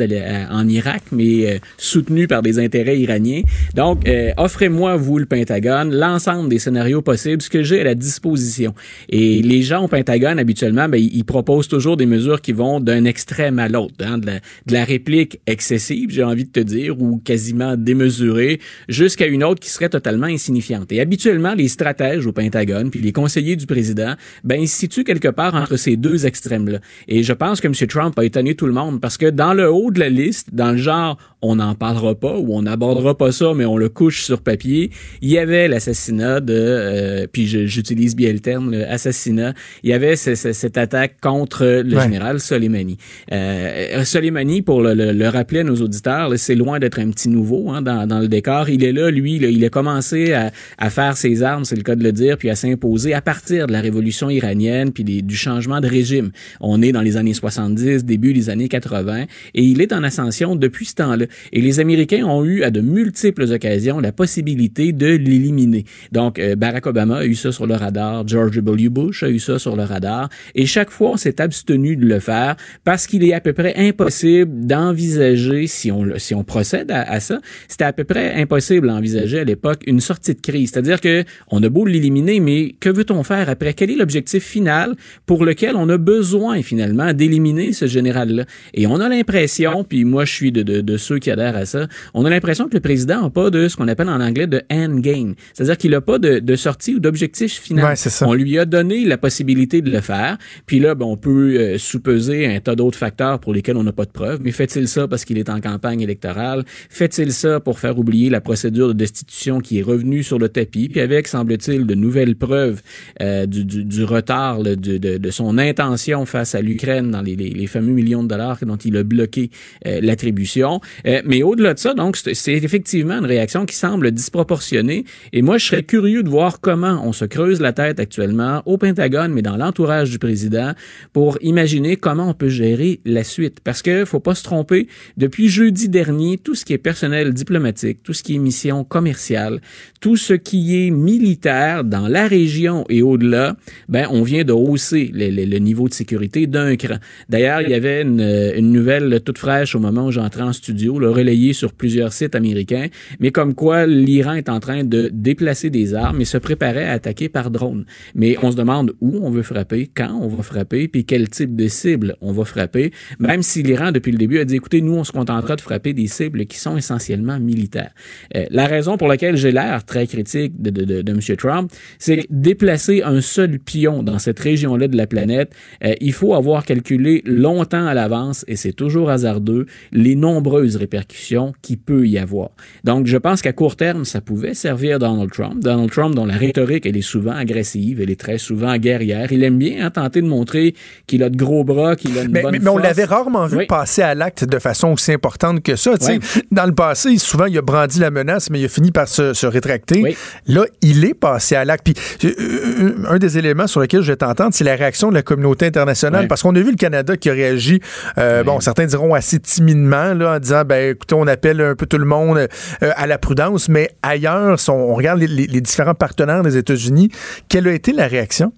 en 0.52 0.68
Irak, 0.68 1.02
mais 1.10 1.50
euh, 1.50 1.58
soutenue 1.78 2.28
par 2.28 2.40
des 2.40 2.60
intérêts 2.60 2.96
iraniens. 2.96 3.42
Donc, 3.74 4.08
euh, 4.08 4.30
offrez-moi, 4.36 4.94
vous, 4.94 5.18
le 5.18 5.26
Pentagone, 5.26 5.92
l'ensemble 5.92 6.48
des 6.48 6.60
scénarios 6.60 7.02
possibles, 7.02 7.42
ce 7.42 7.50
que 7.50 7.64
j'ai 7.64 7.80
à 7.80 7.84
la 7.84 7.96
disposition. 7.96 8.72
Et 9.08 9.42
les 9.42 9.62
gens 9.62 9.82
au 9.82 9.88
Pentagone, 9.88 10.38
habituellement, 10.38 10.88
ben, 10.88 11.00
ils 11.02 11.24
proposent 11.24 11.66
toujours 11.66 11.96
des 11.96 12.06
mesures 12.06 12.40
qui 12.40 12.52
vont 12.52 12.78
d'un 12.78 13.04
extrême 13.04 13.58
à 13.58 13.68
l'autre, 13.68 13.96
hein, 13.98 14.18
de, 14.18 14.26
la, 14.26 14.34
de 14.34 14.72
la 14.72 14.84
réplique 14.84 15.40
excessive, 15.48 16.10
j'ai 16.12 16.22
envie 16.22 16.44
de 16.44 16.52
te 16.52 16.60
dire, 16.60 17.02
ou 17.02 17.18
quasiment 17.18 17.76
démesurée, 17.76 18.60
jusqu'à 18.88 19.26
une 19.26 19.42
autre 19.42 19.58
qui 19.58 19.70
serait 19.70 19.88
totalement 19.88 20.28
insignifiante. 20.28 20.92
Et 20.92 21.00
habituellement, 21.00 21.54
les 21.54 21.66
stratèges 21.66 22.28
au 22.28 22.32
Pentagone, 22.32 22.90
puis 22.90 23.00
les 23.00 23.12
conseillers 23.12 23.56
du 23.56 23.66
président, 23.66 24.14
ben, 24.44 24.60
ils 24.60 24.68
se 24.68 24.78
situent 24.78 25.02
quelque 25.02 25.26
part 25.26 25.56
entre 25.56 25.76
ces 25.76 25.96
deux 25.96 26.26
extrêmes-là. 26.26 26.78
Et 27.08 27.24
je 27.24 27.32
pense 27.32 27.45
que 27.54 27.66
M. 27.66 27.74
Trump 27.88 28.18
a 28.18 28.24
étonné 28.24 28.54
tout 28.54 28.66
le 28.66 28.72
monde 28.72 29.00
parce 29.00 29.16
que 29.16 29.26
dans 29.30 29.54
le 29.54 29.70
haut 29.70 29.90
de 29.90 30.00
la 30.00 30.08
liste, 30.08 30.48
dans 30.52 30.72
le 30.72 30.78
genre 30.78 31.16
on 31.42 31.56
n'en 31.56 31.74
parlera 31.74 32.14
pas 32.14 32.36
ou 32.38 32.54
on 32.56 32.62
n'abordera 32.62 33.16
pas 33.16 33.30
ça, 33.30 33.52
mais 33.54 33.64
on 33.64 33.76
le 33.76 33.88
couche 33.88 34.22
sur 34.24 34.40
papier, 34.40 34.90
il 35.22 35.30
y 35.30 35.38
avait 35.38 35.68
l'assassinat 35.68 36.40
de, 36.40 36.54
euh, 36.56 37.26
puis 37.30 37.46
j'utilise 37.46 38.16
bien 38.16 38.32
le 38.32 38.40
terme, 38.40 38.72
le 38.72 38.84
assassinat, 38.90 39.52
il 39.84 39.90
y 39.90 39.92
avait 39.92 40.16
ce- 40.16 40.34
ce- 40.34 40.52
cette 40.52 40.76
attaque 40.76 41.20
contre 41.20 41.64
le 41.84 41.94
Ouais. 41.96 42.02
général 42.02 42.40
Soleimani. 42.40 42.96
Euh, 43.32 44.02
Soleimani, 44.04 44.62
pour 44.62 44.80
le, 44.82 44.94
le- 44.94 45.12
le 45.12 45.28
rappeler 45.28 45.60
à 45.60 45.64
nos 45.64 45.76
auditeurs, 45.76 46.32
c'est 46.36 46.54
loin 46.54 46.78
d'être 46.80 46.98
un 46.98 47.10
petit 47.10 47.28
nouveau 47.28 47.70
hein, 47.70 47.82
dans, 47.82 48.06
dans 48.08 48.18
le 48.18 48.28
décor. 48.28 48.68
Il 48.68 48.82
est 48.82 48.92
là, 48.92 49.10
lui, 49.10 49.38
là, 49.38 49.48
il 49.48 49.64
a 49.64 49.68
commencé 49.68 50.32
à, 50.32 50.50
à 50.78 50.90
faire 50.90 51.16
ses 51.16 51.42
armes, 51.42 51.64
c'est 51.64 51.76
le 51.76 51.82
cas 51.82 51.94
de 51.96 52.02
le 52.02 52.12
dire, 52.12 52.38
puis 52.38 52.50
à 52.50 52.54
s'imposer 52.56 53.14
à 53.14 53.20
partir 53.20 53.66
de 53.66 53.72
la 53.72 53.80
révolution 53.80 54.30
iranienne, 54.30 54.90
puis 54.92 55.04
des- 55.04 55.22
du 55.22 55.36
changement 55.36 55.80
de 55.80 55.86
régime. 55.86 56.30
On 56.60 56.82
est 56.82 56.92
dans 56.92 57.02
les 57.02 57.16
années 57.16 57.34
70, 57.36 58.04
début 58.04 58.32
des 58.32 58.50
années 58.50 58.68
80, 58.68 59.24
et 59.54 59.62
il 59.62 59.80
est 59.80 59.92
en 59.92 60.02
ascension 60.02 60.56
depuis 60.56 60.86
ce 60.86 60.94
temps-là. 60.94 61.26
Et 61.52 61.60
les 61.60 61.80
Américains 61.80 62.24
ont 62.24 62.44
eu 62.44 62.62
à 62.62 62.70
de 62.70 62.80
multiples 62.80 63.44
occasions 63.52 64.00
la 64.00 64.12
possibilité 64.12 64.92
de 64.92 65.06
l'éliminer. 65.06 65.84
Donc, 66.12 66.38
euh, 66.38 66.56
Barack 66.56 66.86
Obama 66.86 67.18
a 67.18 67.26
eu 67.26 67.34
ça 67.34 67.52
sur 67.52 67.66
le 67.66 67.74
radar, 67.74 68.26
George 68.26 68.56
W. 68.56 68.88
Bush 68.88 69.22
a 69.22 69.30
eu 69.30 69.38
ça 69.38 69.58
sur 69.58 69.76
le 69.76 69.82
radar, 69.82 70.28
et 70.54 70.66
chaque 70.66 70.90
fois, 70.90 71.10
on 71.12 71.16
s'est 71.16 71.40
abstenu 71.40 71.96
de 71.96 72.06
le 72.06 72.20
faire 72.20 72.56
parce 72.84 73.06
qu'il 73.06 73.24
est 73.24 73.32
à 73.32 73.40
peu 73.40 73.52
près 73.52 73.74
impossible 73.76 74.66
d'envisager, 74.66 75.66
si 75.66 75.92
on, 75.92 76.18
si 76.18 76.34
on 76.34 76.44
procède 76.44 76.90
à, 76.90 77.02
à 77.02 77.20
ça, 77.20 77.40
c'était 77.68 77.84
à 77.84 77.92
peu 77.92 78.04
près 78.04 78.34
impossible 78.34 78.86
d'envisager 78.88 79.40
à 79.40 79.44
l'époque 79.44 79.82
une 79.86 80.00
sortie 80.00 80.34
de 80.34 80.40
crise. 80.40 80.70
C'est-à-dire 80.72 81.00
que 81.00 81.24
on 81.50 81.62
a 81.62 81.68
beau 81.68 81.84
l'éliminer, 81.84 82.40
mais 82.40 82.74
que 82.80 82.88
veut-on 82.88 83.22
faire 83.22 83.48
après? 83.48 83.74
Quel 83.74 83.90
est 83.90 83.96
l'objectif 83.96 84.44
final 84.44 84.94
pour 85.26 85.44
lequel 85.44 85.76
on 85.76 85.88
a 85.88 85.98
besoin 85.98 86.62
finalement 86.62 87.12
d'éliminer 87.28 87.72
ce 87.72 87.86
général-là? 87.86 88.44
Et 88.74 88.86
on 88.86 89.00
a 89.00 89.08
l'impression, 89.08 89.84
puis 89.84 90.04
moi 90.04 90.24
je 90.24 90.32
suis 90.32 90.52
de, 90.52 90.62
de, 90.62 90.80
de 90.80 90.96
ceux 90.96 91.18
qui 91.18 91.30
adhèrent 91.30 91.56
à 91.56 91.66
ça, 91.66 91.86
on 92.14 92.24
a 92.24 92.30
l'impression 92.30 92.68
que 92.68 92.74
le 92.74 92.80
président 92.80 93.22
n'a 93.22 93.30
pas 93.30 93.50
de 93.50 93.68
ce 93.68 93.76
qu'on 93.76 93.88
appelle 93.88 94.08
en 94.08 94.20
anglais 94.20 94.46
de 94.46 94.62
end 94.70 94.96
game. 95.00 95.34
C'est-à-dire 95.52 95.76
qu'il 95.76 95.90
n'a 95.90 96.00
pas 96.00 96.18
de, 96.18 96.38
de 96.38 96.56
sortie 96.56 96.94
ou 96.94 97.00
d'objectif 97.00 97.60
final. 97.60 97.84
Ouais, 97.84 97.96
ça. 97.96 98.26
On 98.26 98.32
lui 98.32 98.58
a 98.58 98.64
donné 98.64 99.04
la 99.04 99.18
possibilité 99.18 99.82
de 99.82 99.90
le 99.90 100.00
faire. 100.00 100.38
Puis 100.66 100.80
là, 100.80 100.94
ben, 100.94 101.06
on 101.06 101.16
peut 101.16 101.56
euh, 101.56 101.78
soupeser 101.78 102.06
peser 102.06 102.46
un 102.46 102.60
tas 102.60 102.76
d'autres 102.76 102.98
facteurs 102.98 103.40
pour 103.40 103.52
lesquels 103.52 103.76
on 103.76 103.82
n'a 103.82 103.92
pas 103.92 104.04
de 104.04 104.10
preuves. 104.10 104.40
Mais 104.40 104.52
fait-il 104.52 104.86
ça 104.86 105.08
parce 105.08 105.24
qu'il 105.24 105.38
est 105.38 105.50
en 105.50 105.60
campagne 105.60 106.00
électorale? 106.00 106.64
Fait-il 106.88 107.32
ça 107.32 107.58
pour 107.58 107.80
faire 107.80 107.98
oublier 107.98 108.30
la 108.30 108.40
procédure 108.40 108.88
de 108.88 108.92
destitution 108.92 109.58
qui 109.58 109.80
est 109.80 109.82
revenue 109.82 110.22
sur 110.22 110.38
le 110.38 110.48
tapis? 110.48 110.88
Puis 110.88 111.00
avec, 111.00 111.26
semble-t-il, 111.26 111.84
de 111.84 111.94
nouvelles 111.94 112.36
preuves 112.36 112.80
euh, 113.20 113.46
du, 113.46 113.64
du, 113.64 113.84
du, 113.84 114.04
retard 114.04 114.62
de, 114.62 114.76
de, 114.76 115.18
de, 115.18 115.30
son 115.30 115.58
intention 115.58 116.26
face 116.26 116.54
à 116.54 116.60
l'Ukraine 116.60 117.10
les, 117.22 117.66
fameux 117.66 117.92
millions 117.92 118.22
de 118.22 118.28
dollars 118.28 118.58
dont 118.62 118.76
il 118.76 118.96
a 118.96 119.02
bloqué 119.02 119.50
euh, 119.86 120.00
l'attribution. 120.02 120.80
Euh, 121.06 121.22
mais 121.24 121.42
au-delà 121.42 121.74
de 121.74 121.78
ça, 121.78 121.94
donc, 121.94 122.16
c'est 122.16 122.52
effectivement 122.52 123.18
une 123.18 123.26
réaction 123.26 123.66
qui 123.66 123.74
semble 123.74 124.10
disproportionnée. 124.10 125.04
Et 125.32 125.42
moi, 125.42 125.58
je 125.58 125.66
serais 125.66 125.82
curieux 125.82 126.22
de 126.22 126.28
voir 126.28 126.60
comment 126.60 127.00
on 127.04 127.12
se 127.12 127.24
creuse 127.24 127.60
la 127.60 127.72
tête 127.72 128.00
actuellement 128.00 128.62
au 128.66 128.78
Pentagone, 128.78 129.32
mais 129.32 129.42
dans 129.42 129.56
l'entourage 129.56 130.10
du 130.10 130.18
président, 130.18 130.72
pour 131.12 131.38
imaginer 131.40 131.96
comment 131.96 132.30
on 132.30 132.34
peut 132.34 132.48
gérer 132.48 133.00
la 133.04 133.24
suite. 133.24 133.60
Parce 133.60 133.82
que 133.82 134.04
faut 134.04 134.20
pas 134.20 134.34
se 134.34 134.42
tromper, 134.42 134.88
depuis 135.16 135.48
jeudi 135.48 135.88
dernier, 135.88 136.38
tout 136.38 136.54
ce 136.54 136.64
qui 136.64 136.72
est 136.72 136.78
personnel 136.78 137.32
diplomatique, 137.32 138.02
tout 138.02 138.12
ce 138.12 138.22
qui 138.22 138.34
est 138.34 138.38
mission 138.38 138.84
commerciale, 138.84 139.60
tout 140.00 140.16
ce 140.16 140.34
qui 140.34 140.86
est 140.86 140.90
militaire 140.90 141.84
dans 141.84 142.08
la 142.08 142.26
région 142.26 142.84
et 142.88 143.02
au-delà, 143.02 143.56
ben 143.88 144.06
on 144.10 144.22
vient 144.22 144.44
de 144.44 144.52
hausser 144.52 145.10
le 145.12 145.58
niveau 145.58 145.88
de 145.88 145.94
sécurité 145.94 146.46
d'un 146.46 146.76
cran. 146.76 146.96
D'ailleurs, 147.28 147.60
il 147.62 147.70
y 147.70 147.74
avait 147.74 148.02
une, 148.02 148.20
une, 148.20 148.72
nouvelle 148.72 149.20
toute 149.24 149.38
fraîche 149.38 149.74
au 149.74 149.78
moment 149.78 150.06
où 150.06 150.10
j'entrais 150.10 150.42
en 150.42 150.52
studio, 150.52 150.98
le 150.98 151.10
relayée 151.10 151.52
sur 151.52 151.72
plusieurs 151.72 152.12
sites 152.12 152.34
américains, 152.34 152.86
mais 153.20 153.30
comme 153.30 153.54
quoi 153.54 153.86
l'Iran 153.86 154.34
est 154.34 154.48
en 154.48 154.60
train 154.60 154.84
de 154.84 155.10
déplacer 155.12 155.70
des 155.70 155.94
armes 155.94 156.20
et 156.20 156.24
se 156.24 156.38
préparait 156.38 156.86
à 156.86 156.92
attaquer 156.92 157.28
par 157.28 157.50
drone. 157.50 157.84
Mais 158.14 158.36
on 158.42 158.50
se 158.50 158.56
demande 158.56 158.94
où 159.00 159.18
on 159.22 159.30
veut 159.30 159.42
frapper, 159.42 159.90
quand 159.94 160.18
on 160.20 160.28
va 160.28 160.42
frapper, 160.42 160.88
puis 160.88 161.04
quel 161.04 161.28
type 161.28 161.56
de 161.56 161.68
cible 161.68 162.16
on 162.20 162.32
va 162.32 162.44
frapper, 162.44 162.92
même 163.18 163.42
si 163.42 163.62
l'Iran, 163.62 163.92
depuis 163.92 164.12
le 164.12 164.18
début, 164.18 164.38
a 164.38 164.44
dit, 164.44 164.56
écoutez, 164.56 164.80
nous, 164.80 164.94
on 164.94 165.04
se 165.04 165.12
contentera 165.12 165.56
de 165.56 165.60
frapper 165.60 165.92
des 165.92 166.06
cibles 166.06 166.46
qui 166.46 166.58
sont 166.58 166.76
essentiellement 166.76 167.38
militaires. 167.38 167.92
Euh, 168.34 168.46
la 168.50 168.66
raison 168.66 168.96
pour 168.96 169.08
laquelle 169.08 169.36
j'ai 169.36 169.52
l'air 169.52 169.84
très 169.84 170.06
critique 170.06 170.60
de, 170.60 170.70
de, 170.70 170.84
de, 170.84 171.02
de 171.02 171.12
M. 171.12 171.20
Trump, 171.36 171.70
c'est 171.98 172.26
déplacer 172.30 173.02
un 173.02 173.20
seul 173.20 173.58
pion 173.58 174.02
dans 174.02 174.18
cette 174.18 174.38
région-là 174.38 174.88
de 174.88 174.96
la 174.96 175.06
planète, 175.06 175.54
euh, 175.84 175.94
il 176.00 176.12
faut 176.12 176.34
avoir 176.34 176.64
calculé 176.96 177.22
longtemps 177.26 177.86
à 177.86 177.94
l'avance, 177.94 178.44
et 178.48 178.56
c'est 178.56 178.72
toujours 178.72 179.10
hasardeux, 179.10 179.66
les 179.92 180.14
nombreuses 180.14 180.76
répercussions 180.76 181.52
qui 181.62 181.76
peut 181.76 182.06
y 182.06 182.18
avoir. 182.18 182.50
Donc, 182.84 183.06
je 183.06 183.16
pense 183.16 183.42
qu'à 183.42 183.52
court 183.52 183.76
terme, 183.76 184.04
ça 184.04 184.20
pouvait 184.20 184.54
servir 184.54 184.98
Donald 184.98 185.30
Trump. 185.30 185.60
Donald 185.60 185.90
Trump, 185.90 186.14
dont 186.14 186.26
la 186.26 186.36
rhétorique, 186.36 186.86
elle 186.86 186.96
est 186.96 187.02
souvent 187.02 187.32
agressive, 187.32 188.00
elle 188.00 188.10
est 188.10 188.20
très 188.20 188.38
souvent 188.38 188.76
guerrière. 188.76 189.32
Il 189.32 189.42
aime 189.44 189.58
bien 189.58 189.84
hein, 189.84 189.90
tenter 189.90 190.22
de 190.22 190.26
montrer 190.26 190.74
qu'il 191.06 191.22
a 191.22 191.30
de 191.30 191.36
gros 191.36 191.64
bras, 191.64 191.96
qu'il 191.96 192.16
a 192.18 192.22
une 192.22 192.30
mais, 192.30 192.42
bonne 192.42 192.58
mais, 192.60 192.68
on 192.68 192.78
l'avait 192.78 193.04
rarement 193.04 193.46
vu 193.46 193.58
Oui. 193.58 193.66
passer 193.66 194.02
à 194.02 194.14
l'acte 194.14 194.44
de 194.44 194.58
façon 194.58 194.88
aussi 194.92 195.12
importante 195.12 195.62
que 195.62 195.76
ça. 195.76 195.92
Oui. 196.08 196.18
Dans 196.50 196.66
le 196.66 196.74
passé, 196.74 197.16
souvent, 197.18 197.46
il 197.46 197.56
a 197.58 197.62
brandi 197.62 198.00
la 198.00 198.10
menace, 198.10 198.50
mais 198.50 198.60
il 198.60 198.64
a 198.64 198.68
fini 198.68 198.90
par 198.90 199.08
se, 199.08 199.34
se 199.34 199.46
rétracter. 199.46 200.02
Oui. 200.02 200.16
Là, 200.46 200.64
il 200.82 201.04
est 201.04 201.14
passé 201.14 201.56
à 201.56 201.64
l'acte. 201.64 201.84
Puis, 201.84 201.94
euh, 202.24 202.34
euh, 202.38 202.94
un 203.08 203.18
des 203.18 203.38
éléments 203.38 203.66
sur 203.66 203.80
lesquels 203.80 204.02
je 204.02 204.12
vais 204.12 204.16
t'entendre, 204.16 204.50
c'est 204.52 204.64
la 204.64 204.76
réaction 204.76 205.10
de 205.10 205.14
la 205.14 205.22
communauté 205.22 205.66
internationale. 205.66 206.28
Parce 206.28 206.42
qu'on 206.42 206.54
a 206.54 206.60
vu 206.60 206.70
le 206.70 206.76
Canada 206.86 207.16
qui 207.16 207.28
a 207.30 207.32
réagi, 207.32 207.80
euh, 208.18 208.44
bon, 208.44 208.60
certains 208.60 208.86
diront 208.86 209.12
assez 209.14 209.40
timidement, 209.40 210.14
là, 210.14 210.36
en 210.36 210.38
disant, 210.38 210.62
ben, 210.64 210.92
écoutez, 210.92 211.14
on 211.16 211.26
appelle 211.26 211.60
un 211.60 211.74
peu 211.74 211.86
tout 211.86 211.98
le 211.98 212.04
monde 212.04 212.38
euh, 212.38 212.92
à 212.96 213.06
la 213.06 213.18
prudence, 213.18 213.68
mais 213.68 213.90
ailleurs, 214.02 214.60
si 214.60 214.70
on, 214.70 214.92
on 214.92 214.94
regarde 214.94 215.18
les, 215.20 215.26
les- 215.26 215.46
les 215.48 215.60
différents 215.60 215.94
partenaires 215.94 216.42
des 216.42 216.56
États-Unis, 216.56 217.10
quelle 217.48 217.66
a 217.68 217.72
été 217.72 217.92
la 217.92 218.06
réaction? 218.06 218.52